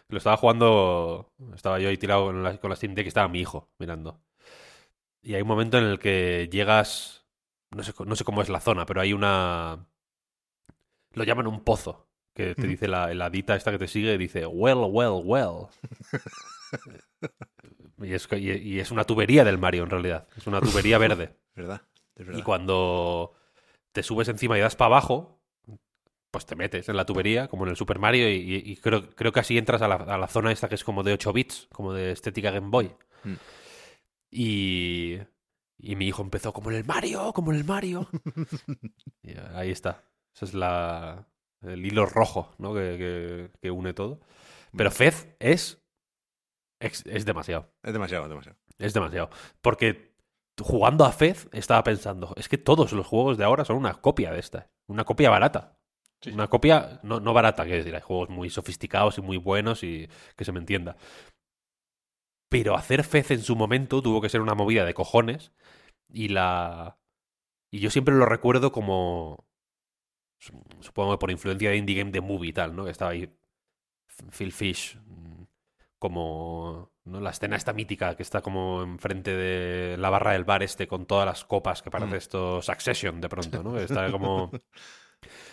[0.09, 3.29] lo estaba jugando, estaba yo ahí tirado con la, con la Steam Deck y estaba
[3.29, 4.23] mi hijo mirando.
[5.23, 7.27] Y hay un momento en el que llegas,
[7.75, 9.87] no sé, no sé cómo es la zona, pero hay una,
[11.13, 14.47] lo llaman un pozo, que te dice la, la dita esta que te sigue, dice,
[14.47, 15.69] well, well, well.
[18.03, 21.37] y, es, y, y es una tubería del Mario en realidad, es una tubería verde.
[21.55, 21.83] ¿Verdad?
[22.17, 22.41] Es verdad.
[22.41, 23.35] Y cuando
[23.93, 25.41] te subes encima y das para abajo,
[26.31, 29.39] pues te metes en la tubería, como en el Super Mario, y, creo, creo que
[29.41, 31.93] así entras a la, a la zona esta que es como de 8 bits, como
[31.93, 32.91] de estética Game Boy.
[33.23, 33.35] Mm.
[34.31, 35.19] Y,
[35.79, 38.09] y mi hijo empezó como en el Mario, como en el Mario.
[39.23, 40.03] y ahí está.
[40.35, 41.27] Ese es la,
[41.63, 42.75] el hilo rojo ¿no?
[42.75, 44.21] que, que- que une todo.
[44.77, 45.84] Pero Fez es,
[46.87, 47.73] es, es demasiado.
[47.83, 48.59] Es demasiado, demasiado.
[48.79, 49.31] Es demasiado.
[49.63, 50.15] Porque
[50.61, 54.33] jugando a Fez estaba pensando, es que todos los juegos de ahora son una copia
[54.33, 54.71] de esta.
[54.87, 55.79] Una copia barata.
[56.21, 56.31] Sí.
[56.31, 60.09] Una copia no, no barata, quiero decir, hay juegos muy sofisticados y muy buenos y
[60.37, 60.97] que se me entienda.
[62.49, 65.53] Pero hacer Fez en su momento tuvo que ser una movida de cojones
[66.09, 66.99] y la...
[67.71, 69.45] Y yo siempre lo recuerdo como...
[70.81, 72.85] Supongo que por influencia de Indie Game The Movie y tal, ¿no?
[72.85, 73.35] Que estaba ahí
[74.31, 74.99] Phil Fish
[75.99, 77.21] como ¿no?
[77.21, 81.07] la escena esta mítica que está como enfrente de la barra del bar este con
[81.07, 82.19] todas las copas que parece Mm.
[82.19, 83.79] esto Succession de pronto, ¿no?
[83.79, 84.51] Está como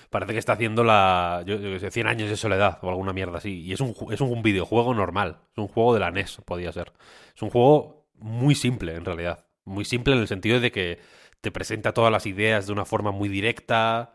[0.10, 3.38] parece que está haciendo la yo, yo sé, 100 años de soledad o alguna mierda
[3.38, 6.72] así y es un es un videojuego normal, es un juego de la NES podía
[6.72, 6.92] ser.
[7.36, 11.00] Es un juego muy simple en realidad, muy simple en el sentido de que
[11.40, 14.14] te presenta todas las ideas de una forma muy directa,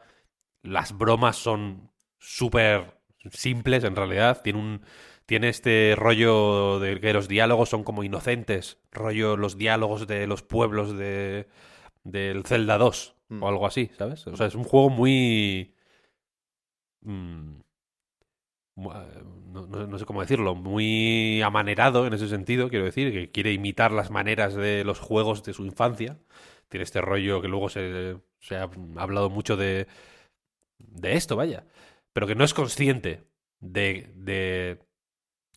[0.62, 4.82] las bromas son súper simples en realidad, tiene un
[5.26, 10.42] tiene este rollo de que los diálogos son como inocentes, rollo los diálogos de los
[10.42, 11.48] pueblos de
[12.04, 13.42] del Zelda 2 Mm.
[13.42, 14.26] o algo así, ¿sabes?
[14.28, 15.74] O sea, es un juego muy
[17.04, 17.60] mm,
[18.76, 19.22] eh,
[19.52, 23.52] no, no- no sé cómo decirlo, muy amanerado en ese sentido, quiero decir, que quiere
[23.52, 26.18] imitar las maneras de los juegos de su infancia.
[26.68, 29.86] Tiene este rollo que luego se, se ha hablado mucho de,
[30.78, 31.66] de esto, vaya.
[32.12, 33.24] Pero que no es consciente
[33.60, 34.80] de, de...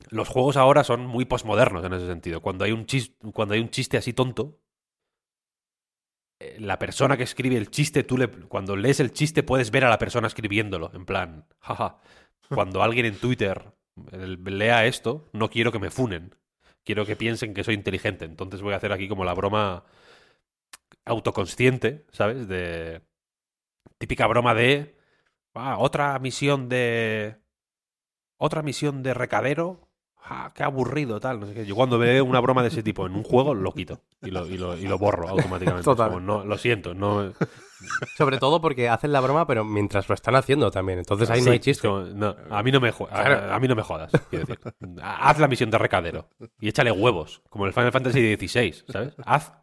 [0.10, 2.42] Los juegos ahora son muy posmodernos en ese sentido.
[2.42, 4.60] Cuando hay un, chis- cuando hay un chiste así tonto,
[6.40, 9.86] eh, la persona que escribe el chiste, tú le, cuando lees el chiste puedes ver
[9.86, 11.98] a la persona escribiéndolo, en plan, jaja.
[12.50, 13.74] Cuando alguien en Twitter
[14.45, 16.36] lea esto, no quiero que me funen.
[16.84, 18.26] Quiero que piensen que soy inteligente.
[18.26, 19.84] Entonces voy a hacer aquí como la broma
[21.06, 22.48] autoconsciente, ¿sabes?
[22.48, 23.02] De
[23.98, 24.98] típica broma de
[25.56, 27.40] ah, otra misión de
[28.38, 29.89] otra misión de recadero.
[30.32, 31.40] Ah, qué aburrido, tal.
[31.40, 31.66] No sé qué.
[31.66, 34.45] Yo cuando veo una broma de ese tipo en un juego, lo quito y lo,
[34.45, 35.83] y lo, y lo borro automáticamente.
[35.83, 36.09] Total.
[36.09, 37.33] como, no, lo siento, no.
[38.17, 40.99] Sobre todo porque hacen la broma, pero mientras lo están haciendo también.
[40.99, 41.88] Entonces ahí Sí, no hay chiste.
[41.88, 43.53] como, no, a mí no me a, Claro.
[43.53, 44.59] a mí no me jodas, quiero decir.
[45.01, 49.16] Haz la misión de recadero y échale huevos, como el Final Fantasy XVI, ¿sabes?
[49.25, 49.53] Haz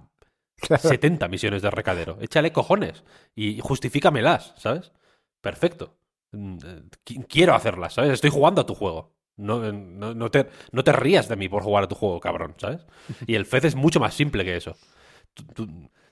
[0.81, 2.17] 70 misiones de recadero.
[2.21, 3.05] Échale cojones
[3.35, 4.93] y justifícamelas, ¿sabes?
[5.41, 5.95] Perfecto.
[6.33, 8.11] Mm, eh, qui- Quiero hacerlas, ¿sabes?
[8.13, 9.15] Estoy jugando a tu juego.
[9.37, 12.87] No, no, te, no te rías de mí por jugar a tu juego, cabrón, ¿sabes?
[13.27, 14.77] Y el Fez es mucho más simple que eso.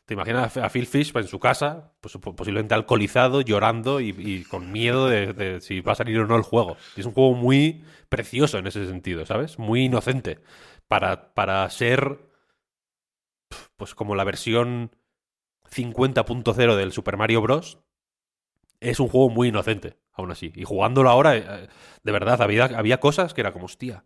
[0.04, 5.08] Te imaginas a Phil Fish en su casa, pues, posiblemente alcoholizado, llorando y, con miedo
[5.08, 6.76] de, de, si va a salir o no el juego.
[6.96, 9.58] Y es un juego muy precioso en ese sentido, ¿sabes?
[9.58, 10.40] Muy inocente.
[10.86, 12.18] Para, para ser,
[13.76, 14.90] pues como la versión
[15.70, 17.78] 50.0 del Super Mario Bros.
[18.90, 20.52] Es un juego muy inocente, aún así.
[20.54, 21.68] Y jugándolo ahora, eh,
[22.02, 24.04] de verdad, había, había cosas que era como, hostia.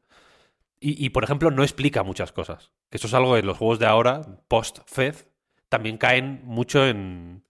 [0.81, 2.73] Y, y, por ejemplo, no explica muchas cosas.
[2.89, 5.29] Que eso es algo en los juegos de ahora, post-Fez,
[5.69, 7.45] también caen mucho en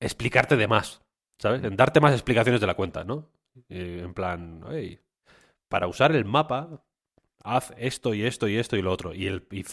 [0.00, 1.02] explicarte de más,
[1.38, 1.62] ¿sabes?
[1.64, 3.28] En darte más explicaciones de la cuenta, ¿no?
[3.68, 4.64] Eh, en plan,
[5.68, 6.82] para usar el mapa,
[7.42, 9.14] haz esto y esto y esto y lo otro.
[9.14, 9.64] Y el y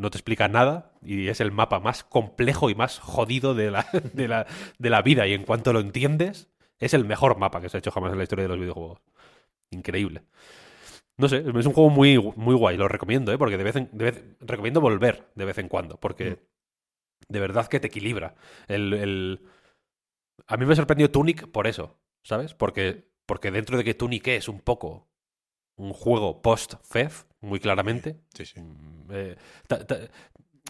[0.00, 3.86] no te explica nada y es el mapa más complejo y más jodido de la,
[4.14, 4.46] de la,
[4.78, 5.26] de la vida.
[5.26, 6.48] Y en cuanto lo entiendes,
[6.78, 9.00] es el mejor mapa que se ha hecho jamás en la historia de los videojuegos.
[9.70, 10.22] Increíble.
[11.18, 13.36] No sé, es un juego muy, muy guay, lo recomiendo, ¿eh?
[13.36, 16.36] porque de vez, en, de vez recomiendo volver de vez en cuando, porque mm.
[17.28, 18.34] de verdad que te equilibra.
[18.68, 19.46] El, el...
[20.46, 22.54] A mí me sorprendió Tunic por eso, ¿sabes?
[22.54, 25.10] Porque, porque dentro de que Tunic es un poco
[25.76, 28.60] un juego post-Fez, muy claramente, sí, sí.
[29.10, 29.36] Eh,
[29.66, 29.96] ta, ta,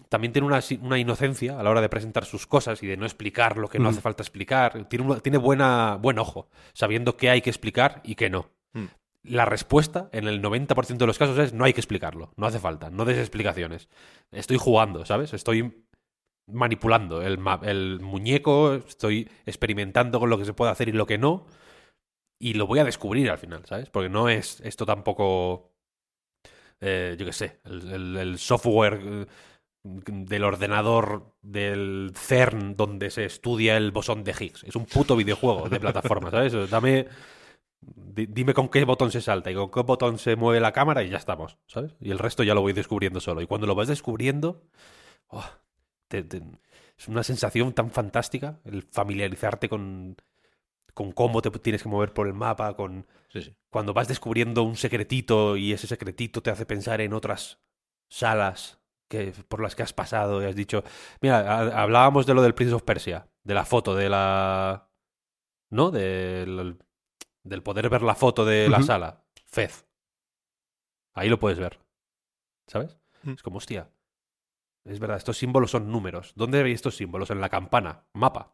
[0.08, 3.05] también tiene una, una, inocencia a la hora de presentar sus cosas y de no
[3.05, 3.92] explicar lo que no mm.
[3.92, 4.86] hace falta explicar.
[4.89, 8.50] Tiene, una, tiene buena, buen ojo, sabiendo qué hay que explicar y qué no.
[8.73, 8.86] Mm.
[9.23, 12.58] La respuesta, en el 90% de los casos, es no hay que explicarlo, no hace
[12.58, 13.89] falta, no des explicaciones.
[14.32, 15.34] Estoy jugando, ¿sabes?
[15.34, 15.84] Estoy
[16.47, 21.18] manipulando el, el muñeco, estoy experimentando con lo que se puede hacer y lo que
[21.18, 21.47] no,
[22.39, 23.90] y lo voy a descubrir al final, ¿sabes?
[23.90, 25.69] Porque no es esto tampoco,
[26.81, 29.26] eh, yo qué sé, el, el, el software
[29.83, 34.65] del ordenador del CERN donde se estudia el bosón de Higgs.
[34.65, 36.70] Es un puto videojuego de plataforma, ¿sabes?
[36.70, 37.07] Dame
[37.83, 41.10] dime con qué botón se salta y con qué botón se mueve la cámara y
[41.10, 41.97] ya estamos, ¿sabes?
[42.00, 43.41] Y el resto ya lo voy descubriendo solo.
[43.41, 44.62] Y cuando lo vas descubriendo,
[45.28, 45.44] oh,
[46.09, 46.42] te, te,
[46.99, 50.17] es una sensación tan fantástica el familiarizarte con,
[50.94, 53.57] con cómo te tienes que mover por el mapa, con sí, sí.
[53.70, 57.60] cuando vas descubriendo un secretito y ese secretito te hace pensar en otras
[58.10, 60.84] salas que, por las que has pasado y has dicho,
[61.20, 64.89] mira, hablábamos de lo del Prince of Persia, de la foto, de la...
[65.73, 65.91] ¿No?
[65.91, 66.78] Del
[67.42, 68.86] del poder ver la foto de la uh -huh.
[68.86, 69.86] sala, Fez.
[71.15, 71.81] Ahí lo puedes ver.
[72.68, 72.97] ¿Sabes?
[73.23, 73.33] Mm.
[73.33, 73.91] Es como, hostia.
[74.84, 76.33] Es verdad, estos símbolos son números.
[76.36, 77.31] ¿Dónde veis estos símbolos?
[77.31, 78.05] En la campana.
[78.15, 78.52] Mapa.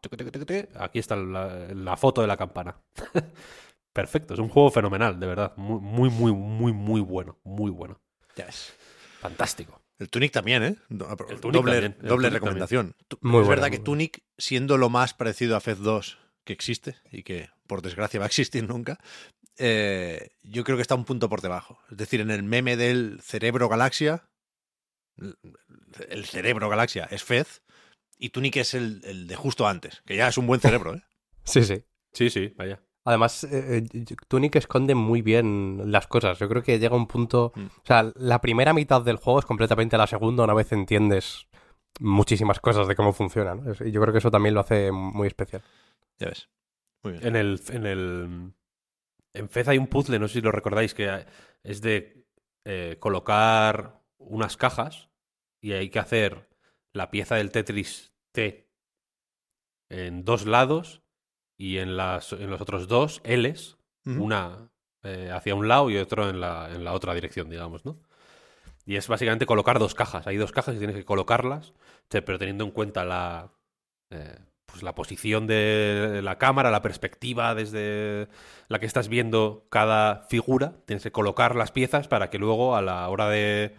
[0.79, 2.81] Aquí está la, la foto de la campana.
[3.97, 5.53] Perfecto, es un juego fenomenal, de verdad.
[5.57, 7.39] Muy, muy, muy, muy, muy bueno.
[7.43, 7.99] Muy bueno.
[8.35, 8.75] Ya ves.
[9.19, 9.81] Fantástico.
[9.97, 10.75] El Tunic también, ¿eh?
[10.91, 10.99] El
[11.39, 11.97] Tunic doble también.
[11.99, 12.95] El doble Tunic recomendación.
[13.09, 16.53] Muy es bueno, verdad muy que Tunic, siendo lo más parecido a Fez 2 que
[16.53, 18.99] existe y que por desgracia va a existir nunca,
[19.57, 21.79] eh, yo creo que está un punto por debajo.
[21.89, 24.29] Es decir, en el meme del cerebro galaxia,
[26.07, 27.63] el cerebro galaxia es Fez
[28.19, 31.01] y Tunic es el, el, de justo antes, que ya es un buen cerebro, ¿eh?
[31.45, 31.83] Sí, sí.
[32.13, 32.79] Sí, sí, vaya.
[33.07, 33.85] Además, eh,
[34.27, 36.37] Tunic esconde muy bien las cosas.
[36.39, 37.53] Yo creo que llega un punto...
[37.55, 37.65] Mm.
[37.65, 41.47] O sea, la primera mitad del juego es completamente la segunda una vez entiendes
[42.01, 43.55] muchísimas cosas de cómo funciona.
[43.55, 43.71] ¿no?
[43.85, 45.61] Y yo creo que eso también lo hace muy especial.
[46.19, 46.49] Ya ves.
[47.01, 47.27] Muy bien.
[47.27, 48.53] En el, en el.
[49.33, 51.25] En Fez hay un puzzle, no sé si lo recordáis, que
[51.63, 52.25] es de
[52.65, 55.07] eh, colocar unas cajas
[55.61, 56.49] y hay que hacer
[56.91, 58.69] la pieza del Tetris T
[59.87, 61.06] en dos lados
[61.57, 64.21] y en, las, en los otros dos Ls, Uh -huh.
[64.21, 64.69] una
[65.03, 67.97] eh, hacia un lado y otro en la, en la otra dirección, digamos, ¿no?
[68.85, 70.27] Y es básicamente colocar dos cajas.
[70.27, 71.73] Hay dos cajas y tienes que colocarlas,
[72.09, 73.51] pero teniendo en cuenta la,
[74.11, 78.29] eh, pues la posición de la cámara, la perspectiva desde
[78.69, 80.73] la que estás viendo cada figura.
[80.85, 83.75] Tienes que colocar las piezas para que luego a la hora de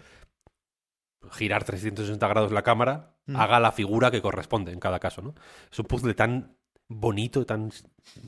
[1.32, 3.36] girar 360 grados la cámara Mm.
[3.36, 5.34] haga la figura que corresponde en cada caso, ¿no?
[5.70, 6.56] Es un puzzle tan
[6.88, 7.70] bonito, tan,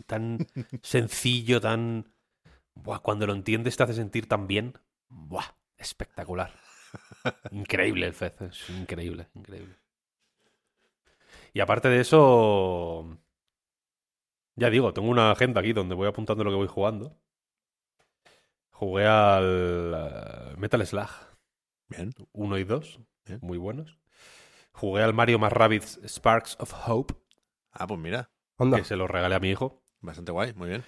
[0.06, 0.46] tan
[0.82, 2.12] sencillo, tan...
[2.74, 4.74] Buah, cuando lo entiendes te hace sentir tan bien.
[5.08, 6.52] Buah, espectacular.
[7.50, 9.76] Increíble el Fez, es increíble, increíble.
[11.52, 13.18] Y aparte de eso,
[14.56, 17.16] ya digo, tengo una agenda aquí donde voy apuntando lo que voy jugando.
[18.70, 21.10] Jugué al uh, Metal Slug.
[21.88, 22.12] Bien.
[22.32, 23.40] 1 y 2, Bien.
[23.42, 23.98] muy buenos.
[24.72, 27.14] Jugué al Mario más Rabbids Sparks of Hope,
[27.72, 28.30] Ah, pues mira,
[28.62, 28.78] Onda.
[28.78, 29.82] que se lo regalé a mi hijo.
[30.00, 30.82] bastante guay, muy bien.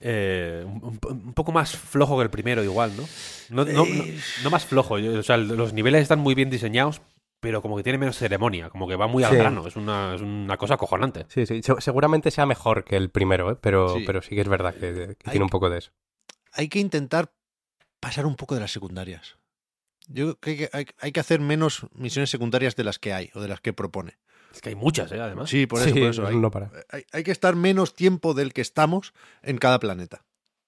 [0.00, 3.04] Eh, un, un, poco más flojo que el primero, igual, ¿no?
[3.50, 4.04] No, no, no,
[4.44, 4.98] no más flojo.
[4.98, 7.00] yo- O sea, los niveles están muy bien diseñados,
[7.40, 9.36] pero como que tiene menos ceremonia, como que va muy al Sí.
[9.38, 9.66] grano.
[9.66, 11.26] Es una, es una cosa acojonante.
[11.28, 11.62] Sí, sí.
[11.62, 13.56] Se- seguramente sea mejor que el primero, ¿eh?
[13.60, 14.04] pero, Sí.
[14.06, 15.90] pero sí que es verdad que, que Hay- tiene un poco de eso.
[16.52, 17.32] Hay que intentar
[18.00, 19.36] pasar un poco de las secundarias.
[20.06, 23.40] Yo creo que hay, hay que hacer menos misiones secundarias de las que hay o
[23.40, 24.16] de las que propone.
[24.52, 25.20] Es que hay muchas, ¿eh?
[25.20, 25.50] Además.
[25.50, 26.26] Sí, por eso, Sí, por eso.
[26.26, 26.70] Hay, no para.
[26.90, 29.12] hay- hay que estar menos tiempo del que estamos
[29.42, 30.24] en cada planeta.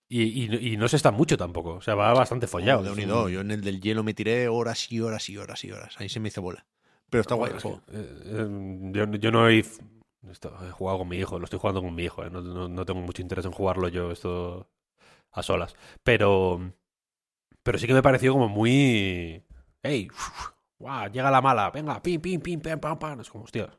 [0.09, 1.75] Y, y- y no se está mucho tampoco.
[1.75, 2.83] O sea, va bastante follado.
[2.83, 3.25] de unido.
[3.25, 5.95] un- Yo en el del hielo me tiré horas y horas y horas y horas.
[5.99, 6.67] Ahí se me hizo bola.
[7.09, 9.65] Pero está guay es que, eh, eh, yo, yo no he,
[10.31, 12.25] esto, he jugado con mi hijo, lo estoy jugando con mi hijo.
[12.25, 14.69] eh, No, no- no tengo mucho interés en jugarlo yo esto
[15.33, 15.75] a solas.
[16.05, 16.73] Pero,
[17.63, 19.43] pero sí que me pareció como muy...
[19.83, 20.09] ¡Ey!
[20.81, 21.11] ¡Guau!
[21.13, 21.71] Llega la mala.
[21.71, 23.21] Venga, pim, pim, pim, pam, pam, pam.
[23.21, 23.71] Es como, hostia.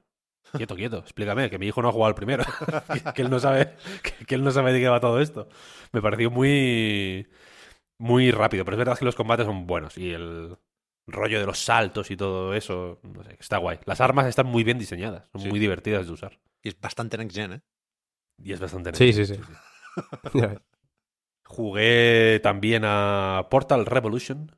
[0.53, 0.99] Quieto, quieto.
[0.99, 2.43] Explícame, que mi hijo no ha jugado al primero.
[2.93, 5.49] que, que él no sabe, que, que él no sabe de qué va todo esto.
[5.91, 7.27] Me pareció muy...
[7.99, 8.63] Muy rápido.
[8.65, 9.97] Pero es verdad que los combates son buenos.
[9.97, 10.57] Y el,
[11.07, 13.79] rollo de los saltos y todo eso, no sé, está guay.
[13.85, 15.49] Las armas están muy bien diseñadas, son Sí.
[15.49, 16.39] muy divertidas de usar.
[16.63, 17.61] Y es bastante next gen, ¿eh?
[18.37, 19.25] Y es bastante Sí, neto.
[19.25, 19.41] sí, sí.
[20.33, 20.59] Ves.
[21.45, 24.55] Jugué también a Portal Revolution,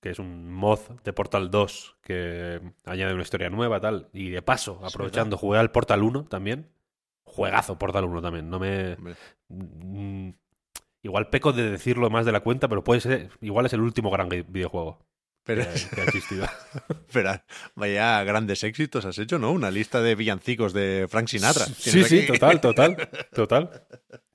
[0.00, 4.08] que es un mod de Portal 2 que añade una historia nueva tal.
[4.12, 6.70] Y de paso, aprovechando, jugué al Portal 1 también.
[7.24, 8.48] Juegazo Portal 1 también.
[8.50, 8.96] No me.
[9.48, 10.30] Mm,
[11.02, 13.30] Igual peco de decirlo más de la cuenta, pero puede ser.
[13.40, 14.98] Igual es el último gran vi- videojuego
[15.44, 16.46] Pero, que, que ha existido.
[17.12, 17.30] pero
[17.76, 19.52] vaya grandes éxitos has hecho, ¿no?
[19.52, 21.66] Una lista de villancicos de Frank Sinatra.
[21.66, 22.96] Sí, sí, total, total,
[23.32, 23.86] total.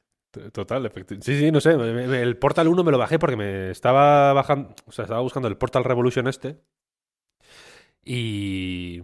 [0.51, 1.71] Total, efecti- Sí, sí, no sé.
[1.73, 4.73] El Portal 1 me lo bajé porque me estaba bajando.
[4.87, 6.59] O sea, estaba buscando el Portal Revolution este.
[8.03, 9.03] Y.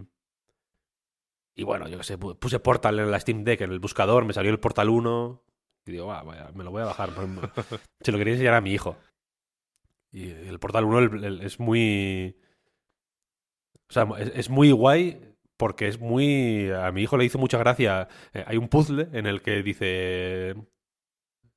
[1.54, 4.24] Y bueno, yo qué sé, pu- puse Portal en la Steam Deck, en el buscador,
[4.24, 5.42] me salió el Portal 1.
[5.86, 7.10] Y digo, "Va, vaya, me lo voy a bajar.
[8.00, 8.96] Se lo quería enseñar a mi hijo.
[10.12, 12.36] Y el Portal 1 el- el- es muy.
[13.88, 15.20] O sea, es, es muy guay
[15.56, 16.70] porque es muy.
[16.70, 18.08] A mi hijo le hizo mucha gracia.
[18.32, 20.54] eh, hay un puzzle en el que dice.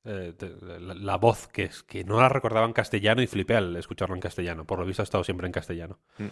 [0.04, 3.56] Eh, te- la, la voz que es que no la recordaba en castellano y flipé
[3.56, 4.66] al escucharlo en castellano.
[4.66, 5.98] Por lo visto ha estado siempre en castellano.
[6.18, 6.26] Mm.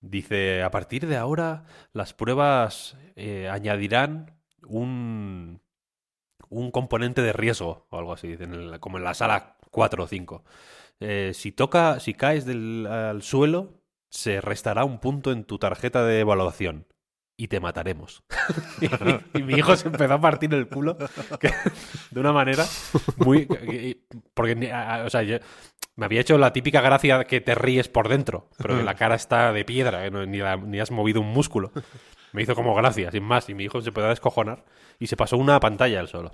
[0.00, 5.60] Dice, a partir de ahora las pruebas eh, añadirán un,
[6.48, 10.06] un componente de riesgo o algo así, en el- como en la sala 4 o
[10.08, 10.44] 5.
[11.00, 16.04] Eh, si toca, si caes del, al suelo, se restará un punto en tu tarjeta
[16.04, 16.86] de evaluación
[17.42, 18.22] y te mataremos.
[18.80, 20.96] y, mi, y mi hijo se empezó a partir el culo
[21.40, 21.52] que-
[22.10, 22.64] de una manera
[23.16, 23.46] muy...
[23.46, 23.98] que-
[24.32, 24.72] Porque,
[25.04, 25.38] o sea, yo-
[25.96, 29.14] me había hecho la típica gracia que te ríes por dentro, pero que la cara
[29.16, 30.10] está de piedra, ¿eh?
[30.26, 31.72] Ni, la- ni has movido un músculo.
[32.32, 34.64] Me hizo como gracia, sin más, y mi hijo se empezó a descojonar
[35.00, 36.30] y se pasó una pantalla él solo.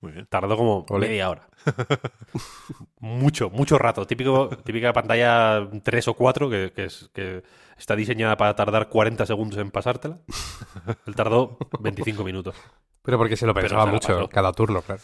[0.00, 0.26] Muy bien.
[0.30, 1.48] Tardó como media hora.
[3.00, 4.06] mucho, mucho rato.
[4.06, 7.42] Típico, típica pantalla 3 o 4 que, que es, que
[7.76, 10.18] está diseñada para tardar 40 segundos en pasártela.
[11.06, 12.56] Él tardó 25 minutos.
[13.02, 15.00] Pero porque se lo pensaba se mucho cada turno, claro.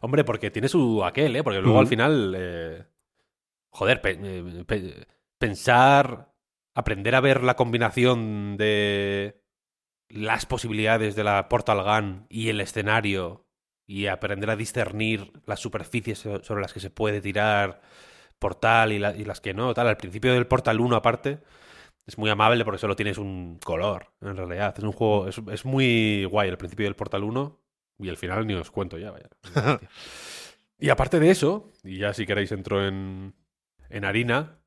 [0.00, 1.42] Hombre, porque tiene su aquel, ¿eh?
[1.42, 2.34] Porque luego al final...
[2.36, 2.84] eh,
[3.70, 5.06] joder, pe- eh, pe-
[5.38, 6.32] pensar...
[6.76, 9.40] Aprender a ver la combinación de
[10.08, 13.43] las posibilidades de la Portal Gun y el escenario
[13.86, 17.80] y aprender a discernir las superficies so- sobre las que se puede tirar
[18.38, 19.88] Portal y, la- y las que no, tal.
[19.88, 21.40] Al principio del Portal 1 aparte
[22.06, 24.74] es muy amable porque solo tienes un color, en realidad.
[24.76, 27.60] Es un juego, es, es muy guay el principio del Portal 1
[27.98, 29.28] y el final ni os cuento ya, vaya.
[30.78, 33.34] y aparte de eso, y ya si queréis entro en,
[33.88, 34.58] en harina,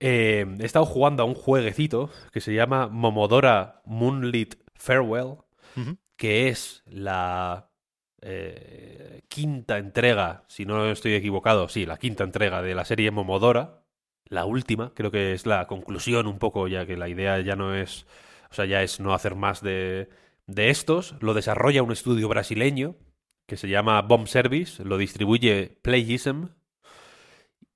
[0.00, 5.36] eh, he estado jugando a un jueguecito que se llama Momodora Moonlit Farewell,
[6.16, 7.69] que es la
[8.22, 13.84] eh, quinta entrega, si no estoy equivocado, sí, la quinta entrega de la serie Momodora.
[14.26, 17.74] La última, creo que es la conclusión un poco, ya que la idea ya no
[17.74, 18.06] es,
[18.50, 20.08] o sea, ya es no hacer más de,
[20.46, 21.16] de estos.
[21.20, 22.96] Lo desarrolla un estudio brasileño
[23.46, 26.50] que se llama Bomb Service, lo distribuye Playism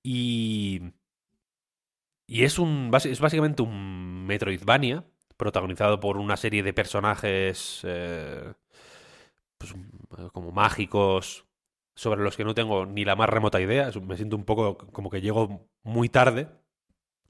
[0.05, 0.93] y
[2.27, 5.05] y es un es básicamente un Metroidvania
[5.37, 8.55] protagonizado por una serie de personajes eh,
[9.58, 11.47] pues, um, como mágicos
[11.94, 13.91] sobre los que no tengo ni la más remota idea.
[14.02, 16.49] Me siento un poco como que llego muy tarde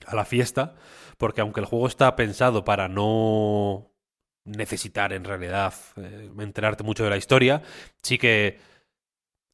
[0.06, 0.74] a la fiesta,
[1.18, 3.90] porque aunque el juego está pensado para no
[4.44, 7.62] necesitar en realidad eh, enterarte mucho de la historia,
[8.02, 8.58] sí que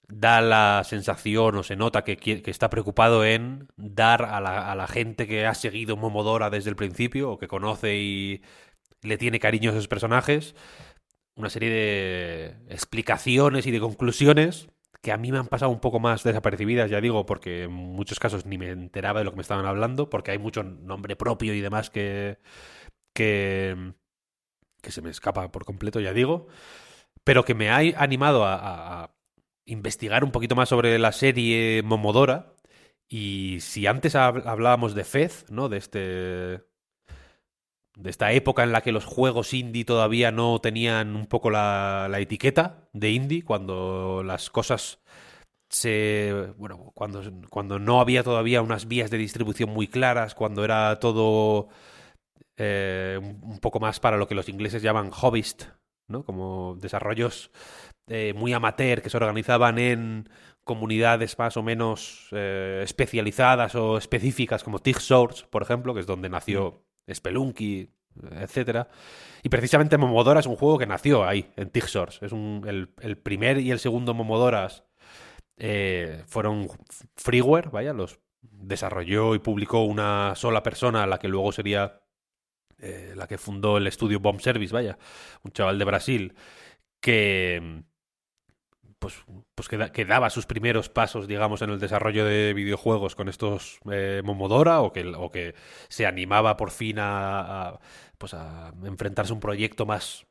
[0.08, 4.74] da la sensación o se nota que, que está preocupado en dar a la, a
[4.74, 8.42] la gente que ha seguido Momodora desde el principio o que conoce y
[9.02, 10.54] le tiene cariño a esos personajes
[11.40, 14.68] una serie de explicaciones y de conclusiones
[15.02, 18.20] que a mí me han pasado un poco más desapercibidas, ya digo, porque en muchos
[18.20, 21.54] casos ni me enteraba de lo que me estaban hablando, porque hay mucho nombre propio
[21.54, 22.38] y demás que,
[23.14, 23.94] que,
[24.82, 26.46] que se me escapa por completo, ya digo,
[27.24, 29.14] pero que me ha animado a, a-
[29.66, 32.54] investigar un poquito más sobre la serie Momodora
[33.08, 35.68] Y si antes hab- hablábamos de Fez, ¿no?
[35.70, 36.62] De este.
[37.96, 42.08] De esta época en la que los juegos indie todavía no tenían un poco la,
[42.10, 45.00] la etiqueta de indie, cuando las cosas
[45.70, 46.52] se.
[46.56, 51.68] Bueno, cuando, cuando no había todavía unas vías de distribución muy claras, cuando era todo
[52.56, 55.64] eh, un poco más para lo que los ingleses llaman hobbyist,
[56.08, 56.24] ¿no?
[56.24, 57.50] Como desarrollos
[58.08, 60.28] eh, muy amateur que se organizaban en
[60.64, 66.06] comunidades más o menos eh, especializadas o específicas como TIG Source, por ejemplo, que es
[66.06, 67.88] donde nació Spelunky,
[68.32, 68.88] etcétera.
[69.42, 72.24] Y precisamente Momodora es un juego que nació ahí, en TIG Source.
[72.24, 74.84] Es el primer y el segundo Momodoras
[75.62, 76.68] eh, fueron
[77.16, 82.00] freeware, vaya, los desarrolló y publicó una sola persona, la que luego sería
[82.78, 84.96] eh, la que fundó el estudio Bomb Service, vaya,
[85.42, 86.34] un chaval de Brasil,
[86.98, 87.82] que
[89.00, 89.16] pues,
[89.56, 93.28] pues que, da- que daba sus primeros pasos, digamos, en el desarrollo de videojuegos con
[93.28, 95.54] estos eh, Momodora, o que, o que
[95.88, 97.80] se animaba por fin a,
[98.18, 100.26] pues a enfrentarse a un proyecto más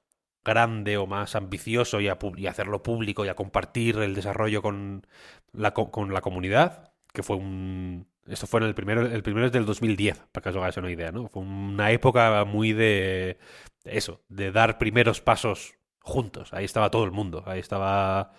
[0.45, 5.05] grande o más ambicioso y, a, y hacerlo público y a compartir el desarrollo con
[5.53, 8.07] la, co- con la comunidad, que fue un...
[8.27, 10.91] Esto fue en el primero, el primero es del 2010, para que os hagáis una
[10.91, 11.27] idea, ¿no?
[11.29, 13.39] Fue una época muy de
[13.85, 16.53] eso, de dar primeros pasos juntos.
[16.53, 18.33] Ahí estaba todo el mundo, ahí estaba...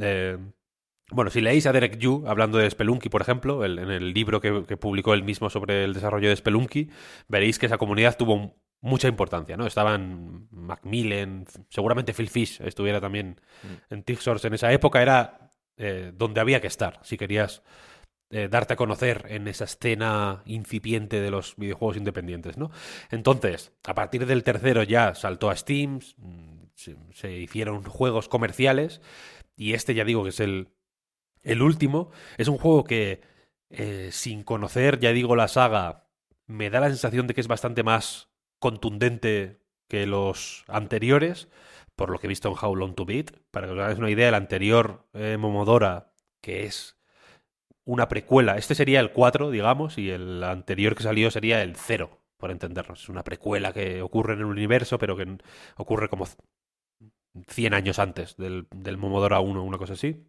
[0.00, 0.38] eh,
[1.10, 4.40] bueno, si leéis a Derek Yu hablando de Spelunky, por ejemplo, el- en el libro
[4.42, 6.90] que, que publicó él mismo sobre el desarrollo de Spelunky,
[7.28, 9.66] veréis que esa comunidad tuvo mucha importancia, ¿no?
[9.66, 13.40] Estaban Macmillan, seguramente Phil Fish estuviera también
[13.90, 17.62] en TIG en esa época, era eh, donde había que estar, si querías
[18.30, 22.70] eh, darte a conocer en esa escena incipiente de los videojuegos independientes, ¿no?
[23.10, 29.00] Entonces, a partir del tercero ya saltó a Steam, mm, se, hicieron juegos comerciales
[29.56, 30.68] y este ya digo que es el,
[31.42, 32.10] el último.
[32.38, 33.20] Es un juego que,
[33.70, 36.08] eh, sin conocer, ya digo, la saga,
[36.46, 41.48] me da la sensación de que es bastante más contundente que los anteriores,
[41.96, 43.32] por lo que he visto en How Long to Beat.
[43.50, 46.96] Para que os hagáis una idea, el anterior eh, Momodora, que es
[47.84, 52.20] una precuela, este sería el 4, digamos, y el anterior que salió sería el 0,
[52.36, 53.02] por entendernos.
[53.02, 55.38] Es una precuela que ocurre en el universo, pero que
[55.76, 56.26] ocurre como
[57.48, 60.26] 100 años antes del, del Momodora 1, una cosa así.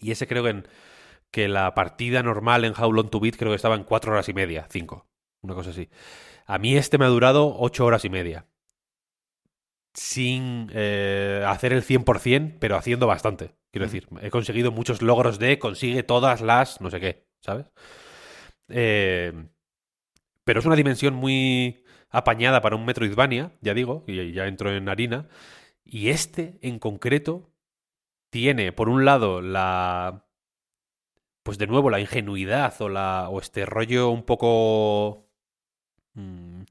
[0.00, 0.68] Y ese creo que, en-
[1.32, 4.28] que la partida normal en How Long to Beat creo que estaba en 4 horas
[4.28, 5.08] y media, 5,
[5.42, 5.90] una cosa así.
[6.46, 8.46] A mí este me ha durado 8 horas y media.
[9.94, 13.54] Sin eh, hacer el 100%, pero haciendo bastante.
[13.70, 17.66] Quiero decir, he conseguido muchos logros de consigue todas las no sé qué, ¿sabes?
[18.68, 19.32] Eh,
[20.44, 24.88] pero es una dimensión muy apañada para un Metroidvania, ya digo, y ya entro en
[24.88, 25.28] harina.
[25.84, 27.50] Y este, en concreto,
[28.30, 30.26] tiene, por un lado, la.
[31.42, 35.28] Pues de nuevo, la ingenuidad o, la, o este rollo un poco.
[36.14, 36.62] mm,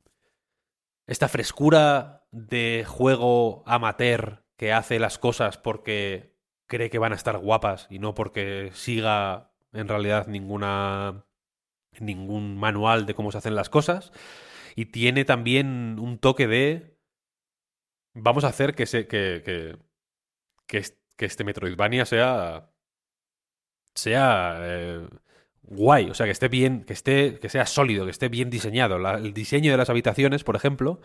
[1.07, 6.33] esta frescura de juego amateur que hace las cosas porque
[6.67, 11.25] cree que van a estar guapas y no porque siga en realidad ninguna
[11.99, 14.11] ningún manual de cómo se hacen las cosas
[14.75, 16.92] y tiene también un toque de
[18.13, 19.77] vamos a hacer que se que que,
[20.67, 20.83] que,
[21.17, 22.69] que este Metroidvania sea
[23.95, 25.07] sea eh,
[25.63, 28.97] guay, o sea, que esté bien, que esté que sea sólido, que esté bien diseñado.
[29.15, 31.01] El diseño de las habitaciones, por ejemplo,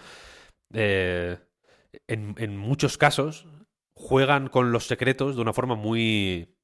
[0.72, 1.38] eh,
[2.06, 3.46] en, en muchos casos
[3.94, 6.54] juegan con los secretos de una forma muy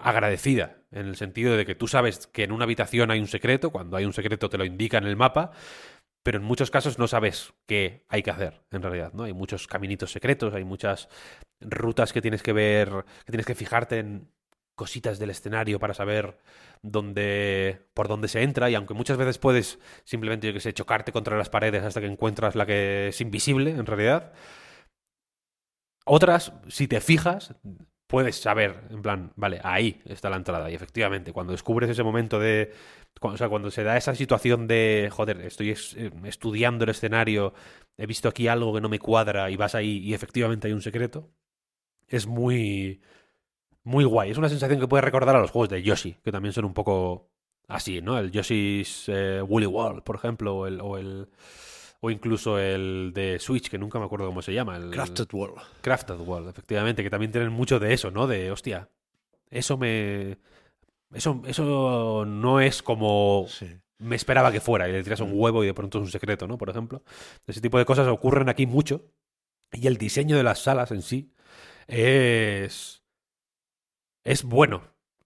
[0.00, 3.70] agradecida, en el sentido de que tú sabes que en una habitación hay un secreto,
[3.70, 5.52] cuando hay un secreto te lo indica en el mapa,
[6.22, 9.24] pero en muchos casos no sabes qué hay que hacer, en realidad, ¿no?
[9.24, 11.08] Hay muchos caminitos secretos, hay muchas
[11.60, 12.88] rutas que tienes que ver,
[13.24, 14.28] que tienes que fijarte en
[14.74, 16.38] cositas del escenario para saber
[16.82, 21.12] dónde por dónde se entra y aunque muchas veces puedes simplemente yo que sé chocarte
[21.12, 24.32] contra las paredes hasta que encuentras la que es invisible en realidad
[26.06, 27.54] otras si te fijas
[28.12, 32.38] puedes saber en plan vale ahí está la entrada y efectivamente cuando descubres ese momento
[32.38, 32.72] de
[33.20, 36.90] cu- o sea cuando se da esa situación de joder estoy es- eh, estudiando el
[36.90, 37.54] escenario
[37.96, 40.82] he visto aquí algo que no me cuadra y vas ahí y efectivamente hay un
[40.82, 41.28] secreto
[42.06, 43.00] es muy
[43.84, 44.30] muy guay.
[44.30, 46.72] Es una sensación que puede recordar a los juegos de Yoshi, que también son un
[46.74, 47.30] poco
[47.66, 48.16] así, ¿no?
[48.18, 51.28] El Yoshi's eh, Woolly World, por ejemplo, o el, o el
[52.04, 54.76] o incluso el de Switch, que nunca me acuerdo cómo se llama.
[54.76, 55.56] El Crafted World.
[55.82, 58.26] Crafted World, efectivamente, que también tienen mucho de eso, ¿no?
[58.26, 58.88] De, hostia,
[59.50, 60.38] eso me...
[61.14, 63.68] Eso, eso no es como Sí.
[63.98, 66.48] me esperaba que fuera, y le tiras un huevo y de pronto es un secreto,
[66.48, 66.58] ¿no?
[66.58, 67.02] Por ejemplo.
[67.46, 69.04] Ese tipo de cosas ocurren aquí mucho.
[69.70, 71.32] Y el diseño de las salas en sí
[71.86, 73.02] es.
[74.24, 74.82] Es bueno.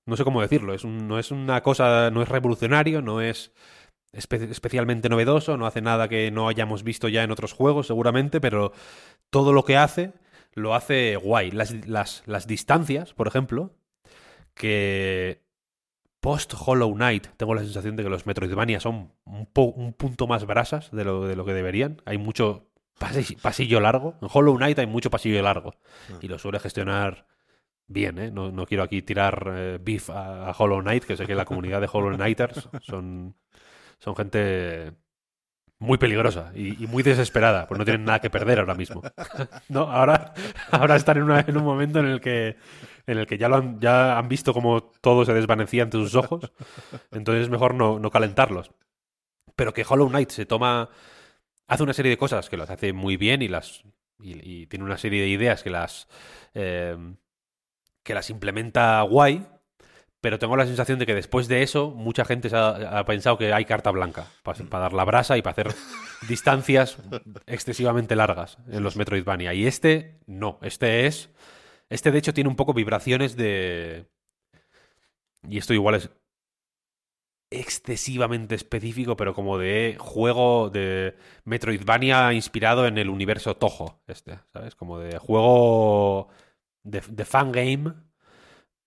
[0.06, 3.52] no sé cómo decirlo, es un- no es una cosa, no es revolucionario, no es
[4.16, 8.40] espe- especialmente novedoso, no hace nada que no hayamos visto ya en otros juegos seguramente,
[8.40, 8.72] pero
[9.30, 10.12] todo lo que hace
[10.54, 11.50] lo hace guay.
[11.50, 13.74] Las, las, las distancias, por ejemplo,
[14.54, 15.42] que
[16.20, 20.26] post Hollow Knight tengo la sensación de que los Metroidvania son un, po- un punto
[20.26, 22.02] más brasas de lo, de lo que deberían.
[22.04, 24.14] Hay mucho pasi- pasillo largo.
[24.22, 25.74] En Hollow Knight hay mucho pasillo largo
[26.20, 27.26] y lo suele gestionar
[27.86, 28.30] bien, ¿eh?
[28.32, 31.44] No, no quiero aquí tirar eh, beef a, a Hollow Knight, que sé que la
[31.44, 33.36] comunidad de Hollow Knighters son,
[33.98, 34.92] son gente
[35.78, 39.02] muy peligrosa y, muy desesperada, pues no tienen nada que perder ahora mismo.
[39.68, 40.32] no, ahora,
[40.70, 42.56] ahora están en, en un momento en el que
[43.06, 46.14] en el que ya lo han, ya han visto cómo todo se desvanecía ante sus
[46.16, 46.50] ojos,
[47.12, 48.72] entonces es mejor no, no calentarlos.
[49.54, 50.90] Pero que Hollow Knight se toma
[51.68, 53.84] hace una serie de cosas que las hace muy bien y las
[54.18, 56.08] y, y tiene una serie de ideas que las
[56.54, 56.96] eh,
[58.02, 59.46] que las implementa guay,
[60.26, 63.38] pero tengo la sensación de que después de eso mucha gente se ha, ha pensado
[63.38, 65.74] que hay carta blanca para, dar la brasa y para hacer
[66.28, 66.98] distancias
[67.46, 69.54] excesivamente largas en los Metroidvania.
[69.54, 71.30] Y este no, este es...
[71.90, 74.06] Este de hecho tiene un poco vibraciones de...
[75.48, 76.10] Y esto igual es
[77.52, 81.14] excesivamente específico, pero como de juego de
[81.44, 84.74] Metroidvania inspirado en el universo Toho, este, ¿sabes?
[84.74, 86.30] Como de juego
[86.82, 87.94] de, de fangame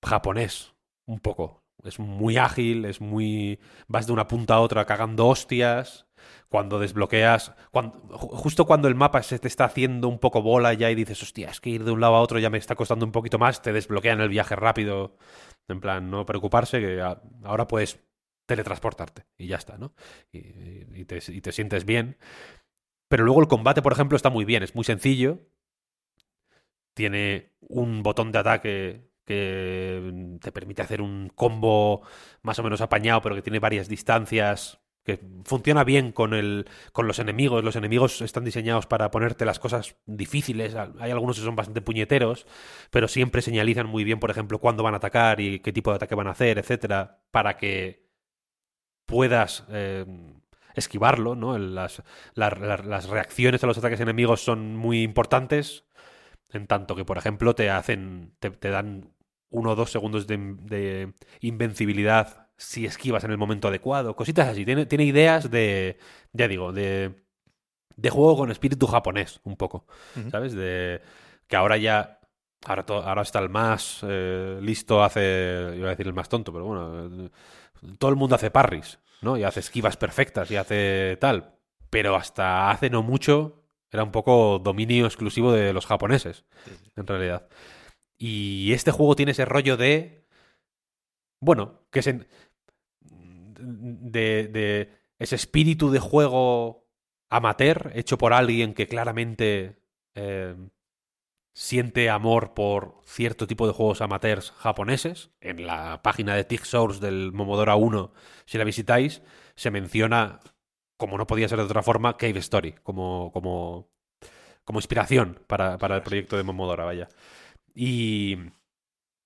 [0.03, 0.74] japonés,
[1.09, 1.63] un poco.
[1.83, 3.59] Es muy ágil, es muy...
[3.88, 6.07] Vas de una punta a otra cagando hostias.
[6.49, 7.53] Cuando desbloqueas...
[7.71, 10.95] Cuando, ju- justo cuando el mapa se te está haciendo un poco bola ya y
[10.95, 13.11] dices, hostia, es que ir de un lado a otro ya me está costando un
[13.11, 15.17] poquito más, te desbloquean el viaje rápido.
[15.67, 17.01] En plan, no preocuparse, que
[17.43, 17.99] ahora puedes
[18.45, 19.93] teletransportarte y ya está, ¿no?
[20.31, 20.39] Y,
[21.01, 22.17] y te sientes bien.
[23.07, 25.39] Pero luego el combate, por ejemplo, está muy bien, es muy sencillo.
[26.93, 32.01] Tiene un botón de ataque que te permite hacer un combo
[32.41, 37.08] más o menos apañado, pero que tiene varias distancias, que funciona bien con, el, con
[37.08, 37.64] los enemigos.
[37.64, 40.75] Los enemigos están diseñados para ponerte las cosas difíciles.
[40.75, 42.48] Hay algunos que son bastante puñeteros,
[42.91, 45.98] pero siempre señalizan muy bien, por ejemplo, cuándo van a atacar y qué tipo de
[45.98, 48.09] ataque van a hacer, etcétera, para que
[49.06, 50.06] puedas eh,
[50.75, 51.58] esquivarlo, ¿no?
[51.58, 55.85] Las, la- la- las reacciones a los ataques enemigos son muy importantes,
[56.51, 59.14] en tanto que, por ejemplo, te hacen, te dan
[59.49, 64.65] uno o dos segundos de, de invencibilidad si esquivas en el momento adecuado, cositas así.
[64.65, 65.97] Tiene, tiene ideas de,
[66.33, 67.23] ya digo, de,
[67.95, 69.85] de juego con espíritu japonés, un poco.
[70.31, 70.53] ¿sabes?
[70.53, 71.01] De
[71.47, 72.15] que ahora ya
[72.65, 75.71] Ahora, to- ahora está el más eh, listo, hace.
[75.77, 77.25] Iba a decir el más tonto, pero bueno.
[77.25, 77.29] eh,
[77.97, 79.37] todo el mundo hace parries, ¿no?
[79.37, 81.55] Y hace esquivas perfectas y hace tal.
[81.89, 86.43] Pero hasta hace no mucho era un poco dominio exclusivo de los japoneses,
[86.97, 87.47] en realidad.
[88.19, 90.25] Y este juego tiene ese rollo de.
[91.41, 92.07] Bueno, que es.
[92.07, 92.27] en-
[93.61, 94.89] de, de
[95.19, 96.88] ese espíritu de juego
[97.30, 99.81] amateur hecho por alguien que claramente
[100.15, 100.56] eh,
[101.53, 105.31] siente amor por cierto tipo de juegos amateurs japoneses.
[105.41, 108.14] En la página de Tig Source del Momodora 1,
[108.45, 109.22] si la visitáis,
[109.56, 110.39] se menciona,
[110.98, 113.89] como no podía ser de otra forma, Cave Story, como, como,
[114.65, 117.09] como inspiración para, para el proyecto de Momodora, vaya.
[117.75, 118.38] Y,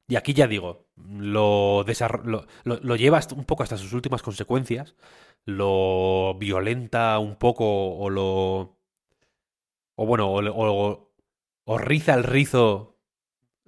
[0.07, 1.85] y aquí ya digo, lo,
[2.23, 4.95] lo, lo, lleva un poco hasta sus últimas consecuencias,
[5.45, 8.77] lo violenta un poco o lo...
[9.95, 11.13] O bueno, o, o,
[11.65, 12.97] o riza el rizo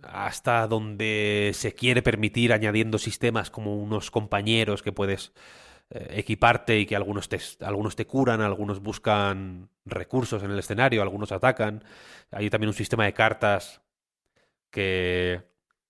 [0.04, 5.34] hasta donde se quiere permitir añadiendo sistemas como unos compañeros que puedes
[5.90, 11.02] eh, equiparte y que algunos te, algunos te curan, algunos buscan recursos en el escenario,
[11.02, 11.84] algunos atacan.
[12.32, 13.82] Hay también un sistema de cartas
[14.76, 15.42] que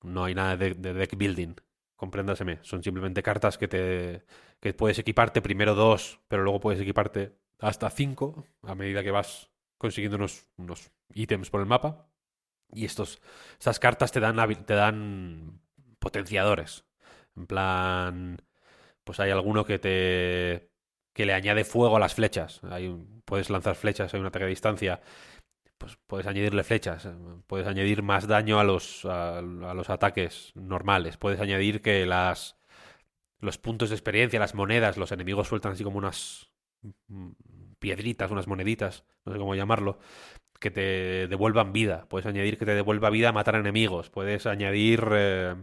[0.03, 1.55] no hay nada de, de deck building,
[1.95, 2.59] compréndaseme.
[2.61, 4.25] Son simplemente cartas que te
[4.59, 9.49] que puedes equiparte primero dos, pero luego puedes equiparte hasta cinco a medida que vas
[9.79, 12.07] consiguiendo unos, ítems por el mapa.
[12.71, 13.21] Y estos,
[13.53, 15.61] estas cartas te dan, te dan
[15.97, 16.85] potenciadores.
[17.35, 18.37] En plan,
[19.03, 20.69] pues hay alguno que te
[21.13, 22.61] que le añade fuego a las flechas.
[22.63, 22.93] Hay
[23.25, 25.01] puedes lanzar flechas a un ataque a distancia.
[25.85, 27.05] Pues puedes añadirle flechas.
[27.05, 27.13] eh,
[27.45, 31.17] Puedes añadir más daño a los, a, los ataques normales.
[31.17, 32.57] Puedes añadir que las
[33.39, 36.49] los puntos de experiencia, las monedas, los enemigos sueltan así como unas
[37.07, 37.33] mm,
[37.77, 39.99] piedritas, unas moneditas, no sé cómo llamarlo,
[40.59, 42.07] que te devuelvan vida.
[42.09, 44.09] Puedes añadir que te devuelva vida a matar enemigos.
[44.09, 45.55] Puedes añadir, eh,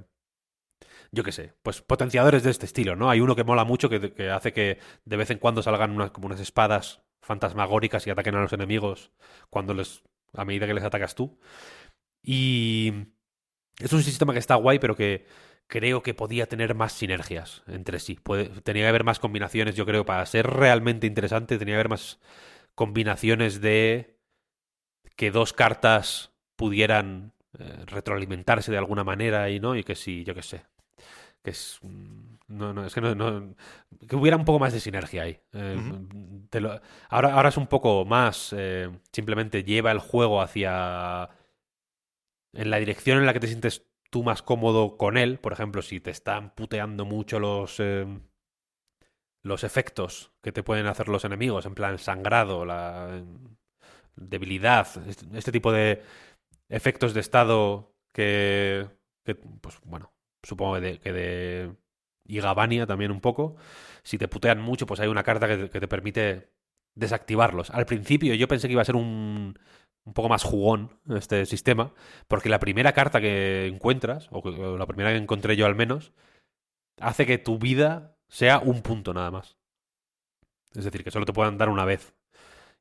[1.11, 3.11] yo qué sé, pues potenciadores de este estilo, ¿no?
[3.11, 6.13] Hay uno que mola mucho que, que hace que de vez en cuando salgan unas,
[6.13, 9.11] como unas espadas fantasmagóricas y ataquen a los enemigos
[9.51, 10.03] cuando les,
[10.35, 11.39] a medida que les atacas tú.
[12.23, 12.93] Y
[13.79, 15.27] es un sistema que está guay, pero que
[15.67, 18.17] creo que podía tener más sinergias entre sí.
[18.17, 21.89] Puede, tenía que haber más combinaciones, yo creo, para ser realmente interesante, tenía que haber
[21.89, 22.21] más
[22.75, 24.19] combinaciones de
[25.17, 30.35] que dos cartas pudieran eh, retroalimentarse de alguna manera y no, y que sí, yo
[30.35, 30.65] qué sé.
[31.43, 31.81] Que es.
[32.49, 33.55] No, no, es que no, no-
[34.09, 35.41] Que hubiera un poco más de sinergia ahí.
[35.53, 35.79] Eh,
[36.51, 38.55] te lo- ahora, ahora es un poco más.
[38.57, 41.29] eh, simplemente lleva el juego hacia.
[42.55, 45.39] En la dirección en la que te sientes tú más cómodo con él.
[45.39, 47.81] Por ejemplo, si te están puteando mucho los.
[47.81, 48.07] eh,
[49.45, 53.25] los efectos que te pueden hacer los enemigos, en plan sangrado, la
[54.15, 56.01] debilidad, este, este tipo de
[56.69, 58.87] efectos de estado que,
[59.25, 60.13] que, pues bueno,
[60.45, 61.77] supongo que de, que de
[62.25, 63.57] Igabania también un poco.
[64.03, 66.51] Si te putean mucho, pues hay una carta que, te- permite
[66.95, 67.71] desactivarlos.
[67.71, 69.59] Al principio yo pensé que iba a ser un,
[70.05, 71.93] un poco más jugón este sistema,
[72.29, 76.13] porque la primera carta que encuentras, o, la primera que encontré yo al menos,
[77.01, 79.59] hace que tu vida sea un punto nada más.
[80.75, 82.15] Es decir, que solo te puedan dar una vez.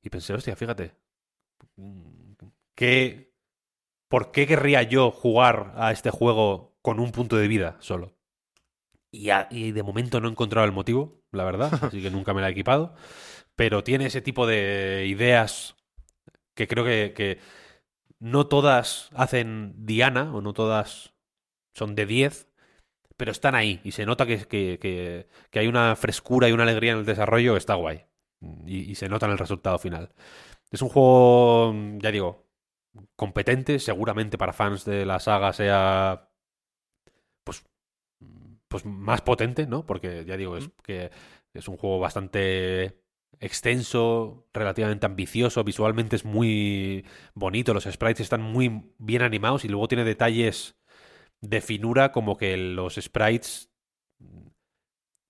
[0.03, 0.94] Y pensé, hostia, fíjate,
[2.76, 3.34] ¿qué,
[4.10, 8.16] ¿por qué querría yo jugar a este juego con un punto de vida solo?
[9.12, 12.34] Y, a- y de momento no he encontrado el motivo, la verdad, así que nunca
[12.34, 12.96] me la he equipado.
[13.56, 15.76] Pero tiene ese tipo de ideas
[16.56, 17.40] que creo que, que
[18.20, 21.14] no todas hacen Diana o no todas
[21.76, 22.50] son de 10,
[23.18, 26.64] pero están ahí y se nota que, que, que- que hay una frescura y una
[26.64, 28.06] alegría en el desarrollo está guay.
[28.68, 30.14] Y, y se nota en el resultado final.
[30.72, 32.48] Es un juego, ya digo,
[33.16, 36.30] competente, seguramente para fans de la saga sea
[37.44, 37.64] pues,
[38.72, 39.85] pues más potente, ¿no?
[39.85, 41.11] Porque ya digo, es que
[41.53, 43.03] es un juego bastante
[43.40, 49.88] extenso, relativamente ambicioso, visualmente es muy bonito, los sprites están muy bien animados y luego
[49.88, 50.77] tiene detalles
[51.41, 53.72] de finura como que los sprites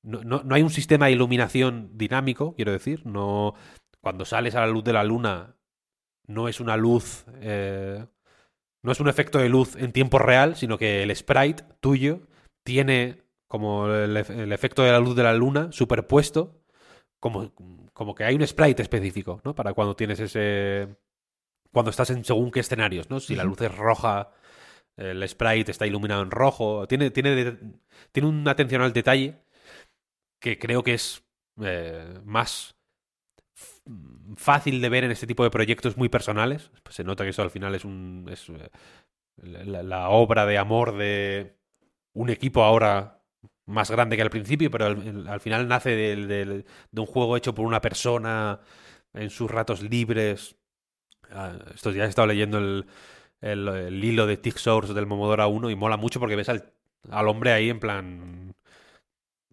[0.04, 3.56] no, no, no hay un sistema de iluminación dinámico, quiero decir, no
[4.02, 5.56] cuando sales a la luz de la luna
[6.28, 8.06] no es una luz eh,
[8.84, 12.28] no es un efecto de luz en tiempo real, sino que el sprite tuyo
[12.64, 16.64] tiene como el, ef- el efecto de la luz de la luna superpuesto,
[17.20, 17.52] como,
[17.92, 19.54] como que hay un sprite específico, ¿no?
[19.54, 20.96] Para cuando tienes ese...
[21.74, 23.20] Cuando estás en según qué escenarios, ¿no?
[23.20, 24.32] Si la luz es roja,
[24.96, 26.88] el sprite está iluminado en rojo.
[26.88, 27.58] Tiene, tiene,
[28.14, 29.44] tiene una atención al detalle
[30.40, 31.26] que creo que es
[31.62, 32.78] eh, más
[34.38, 36.72] fácil de ver en este tipo de proyectos muy personales.
[36.84, 38.70] Pues se nota que eso al final es un es, eh,
[39.44, 41.58] la, la obra de amor de
[42.14, 43.21] un equipo ahora
[43.72, 47.38] más grande que al principio, pero al, al final nace del- del- de un juego
[47.38, 48.60] hecho por una persona
[49.14, 50.56] en sus ratos libres.
[51.32, 52.86] Ah, estos días he estado leyendo el,
[53.42, 56.74] el, el hilo de Tick Source del Momodora 1 y mola mucho porque ves al,
[57.10, 58.56] al hombre ahí en plan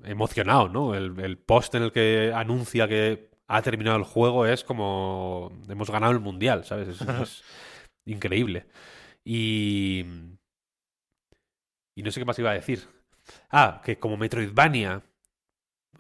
[0.05, 0.95] emocionado, ¿no?
[0.95, 5.91] El, el post en el que anuncia que ha terminado el juego es como hemos
[5.91, 6.89] ganado el mundial, ¿sabes?
[6.89, 7.43] Es, es
[8.07, 8.67] increíble.
[9.25, 10.05] Y
[11.95, 12.89] y no sé qué más iba a decir.
[13.51, 15.03] Ah, que como Metroidvania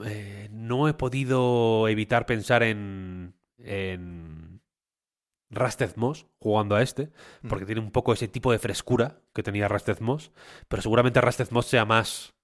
[0.04, 4.60] eh, no he podido evitar pensar en en
[5.50, 7.10] Rasted Moss jugando a este,
[7.48, 10.30] porque tiene un poco ese tipo de frescura que tenía Rasted Moss,
[10.68, 12.34] pero seguramente Rasted Moss sea más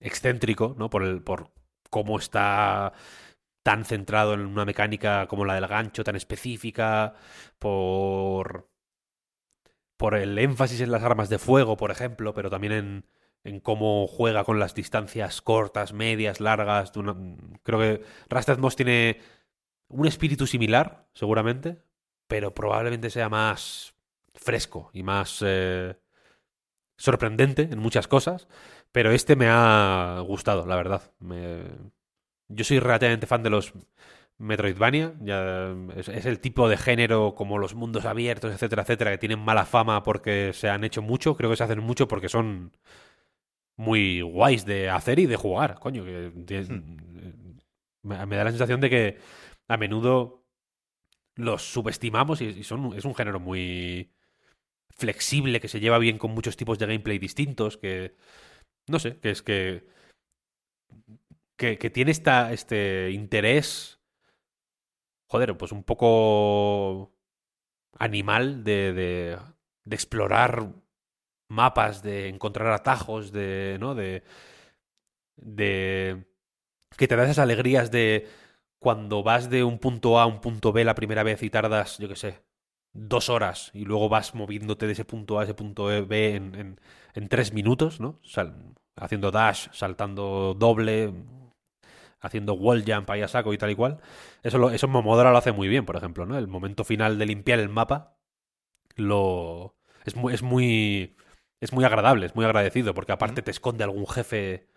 [0.00, 0.90] excéntrico, ¿no?
[0.90, 1.52] Por el por
[1.90, 2.92] cómo está
[3.62, 7.14] tan centrado en una mecánica como la del gancho tan específica,
[7.58, 8.68] por
[9.96, 13.06] por el énfasis en las armas de fuego, por ejemplo, pero también en,
[13.46, 16.92] en cómo juega con las distancias cortas, medias, largas.
[17.62, 19.20] creo que Rasted Moss tiene
[19.88, 21.78] un espíritu similar, seguramente,
[22.28, 23.94] pero probablemente sea más
[24.34, 25.96] fresco y más eh,
[26.96, 28.48] sorprendente en muchas cosas.
[28.92, 31.12] Pero este me ha gustado, la verdad.
[31.18, 31.64] Me-
[32.48, 33.72] Yo soy relativamente fan de los
[34.38, 35.14] Metroidvania.
[35.96, 39.66] Es, es el tipo de género como los mundos abiertos, etcétera, etcétera, que tienen mala
[39.66, 41.36] fama porque se han hecho mucho.
[41.36, 42.72] Creo que se hacen mucho porque son
[43.76, 45.78] muy guays de hacer y de jugar.
[45.78, 46.68] Coño, que tiene-
[48.02, 49.18] me, me da la sensación de que
[49.68, 50.44] a menudo
[51.36, 54.12] los subestimamos y, y son, es un género muy
[54.90, 58.14] flexible, que se lleva bien con muchos tipos de gameplay distintos, que
[58.88, 59.86] no sé, que es que
[61.58, 63.98] que, que tiene esta, este interés,
[65.30, 67.12] joder, pues un poco
[67.98, 69.38] animal de, de,
[69.84, 70.72] de explorar
[71.48, 73.94] mapas, de encontrar atajos, de, ¿no?
[73.94, 74.22] De,
[75.36, 76.24] de
[76.98, 78.28] que te da esas alegrías de
[78.80, 81.98] cuando vas de un punto A a un punto B la primera vez y tardas,
[81.98, 82.44] yo qué sé,
[82.92, 86.54] dos horas y luego vas moviéndote de ese punto A a ese punto B en,
[86.56, 86.80] en,
[87.14, 88.20] en tres minutos, ¿no?
[88.24, 91.12] Sal- haciendo dash, saltando doble,
[92.20, 93.98] haciendo wall jump ahí a saco y tal y cual.
[94.42, 96.38] Eso, lo, eso Momodora lo hace muy bien, por ejemplo, ¿no?
[96.38, 98.16] El momento final de limpiar el mapa
[98.96, 99.76] lo
[100.06, 101.16] es muy, es muy
[101.60, 104.68] es muy agradable, es muy agradecido, porque aparte te esconde algún jefe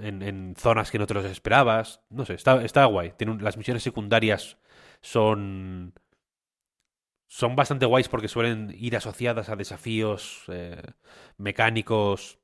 [0.00, 2.00] en, en zonas que no te los esperabas.
[2.10, 3.12] No sé, está, está guay.
[3.16, 4.58] Tiene un- las misiones secundarias
[5.00, 5.94] son.
[7.28, 10.82] Son bastante guays porque suelen ir asociadas a desafíos eh,
[11.38, 12.38] mecánicos.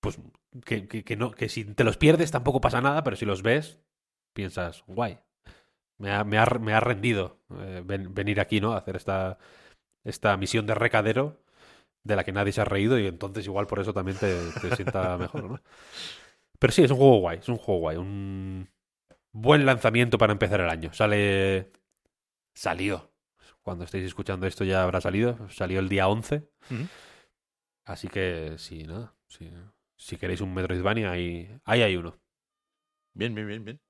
[0.00, 0.18] Pues
[0.64, 3.42] que, que- que no, que si te los pierdes tampoco pasa nada, pero si los
[3.42, 3.80] ves,
[4.32, 5.18] piensas, guay.
[5.98, 8.72] Me ha, me ha, me ha rendido eh, ven- venir aquí, ¿no?
[8.74, 9.38] A hacer esta,
[10.04, 11.42] esta misión de recadero
[12.04, 14.74] de la que nadie se ha reído y entonces igual por eso también te, te
[14.76, 15.60] sienta mejor, ¿no?
[16.58, 18.68] Pero sí, es un juego guay, es un juego guay, un
[19.32, 20.92] buen lanzamiento para empezar el año.
[20.92, 21.72] Sale...
[22.54, 23.10] Salió.
[23.62, 25.48] Cuando estéis escuchando esto ya habrá salido.
[25.50, 26.48] Salió el día 11.
[26.70, 26.86] Ujú.
[27.84, 29.14] Así que sí, nada.
[29.28, 29.50] sí.
[29.96, 32.18] Si queréis un Metroidvania, ahí, ahí hay uno.
[33.14, 33.80] Bien, bien, bien, bien.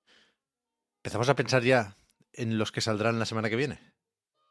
[0.99, 1.97] Empezamos a pensar ya
[2.33, 3.79] en los que saldrán la semana que viene.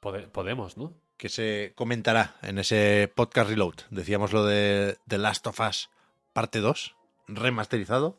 [0.02, 0.94] Pode- podemos, ¿no?
[1.18, 3.74] que se comentará en ese podcast reload.
[3.90, 5.90] Decíamos lo de The Last of Us
[6.32, 6.96] parte 2,
[7.28, 8.18] remasterizado.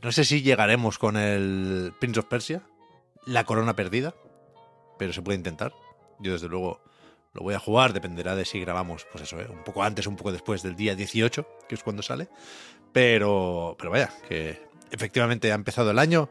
[0.00, 2.62] No sé si llegaremos con el Prince of Persia,
[3.26, 4.14] la corona perdida,
[4.96, 5.72] pero se puede intentar.
[6.20, 6.80] Yo desde luego
[7.32, 9.48] lo voy a jugar, dependerá de si grabamos, pues eso, ¿eh?
[9.50, 12.28] un poco antes, un poco después del día 18, que es cuando sale.
[12.92, 16.30] Pero, pero vaya, que efectivamente ha empezado el año,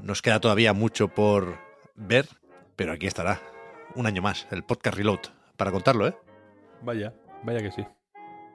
[0.00, 1.58] nos queda todavía mucho por
[1.94, 2.28] ver,
[2.74, 3.40] pero aquí estará
[3.98, 5.18] un año más, el podcast Reload,
[5.56, 6.16] para contarlo, ¿eh?
[6.82, 7.12] Vaya,
[7.42, 7.84] vaya que sí.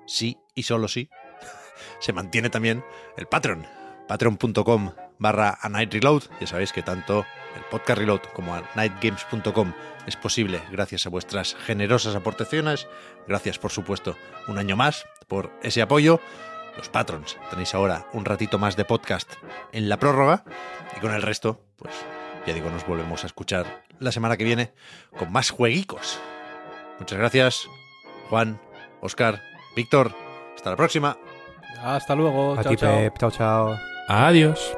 [0.07, 1.09] Sí y solo sí.
[1.99, 2.83] Se mantiene también
[3.17, 3.67] el Patreon,
[4.07, 6.23] patreon.com barra a Night Reload.
[6.39, 7.25] Ya sabéis que tanto
[7.57, 9.73] el podcast Reload como a nightgames.com
[10.07, 12.88] es posible gracias a vuestras generosas aportaciones.
[13.27, 14.15] Gracias, por supuesto,
[14.47, 16.22] un año más por ese apoyo.
[16.77, 19.30] Los patrons, tenéis ahora un ratito más de podcast
[19.73, 20.45] en la prórroga
[20.95, 21.93] y con el resto, pues
[22.45, 24.72] ya digo, nos volvemos a escuchar la semana que viene
[25.17, 26.19] con más jueguicos.
[26.99, 27.67] Muchas gracias,
[28.30, 28.59] Juan,
[29.01, 29.41] Oscar,
[29.75, 30.13] Víctor.
[30.55, 31.17] Hasta la próxima.
[31.81, 32.53] Hasta luego.
[32.53, 32.95] A chao, ti, chao.
[32.95, 33.17] Pep.
[33.17, 33.77] Chao, chao.
[34.07, 34.77] Adiós.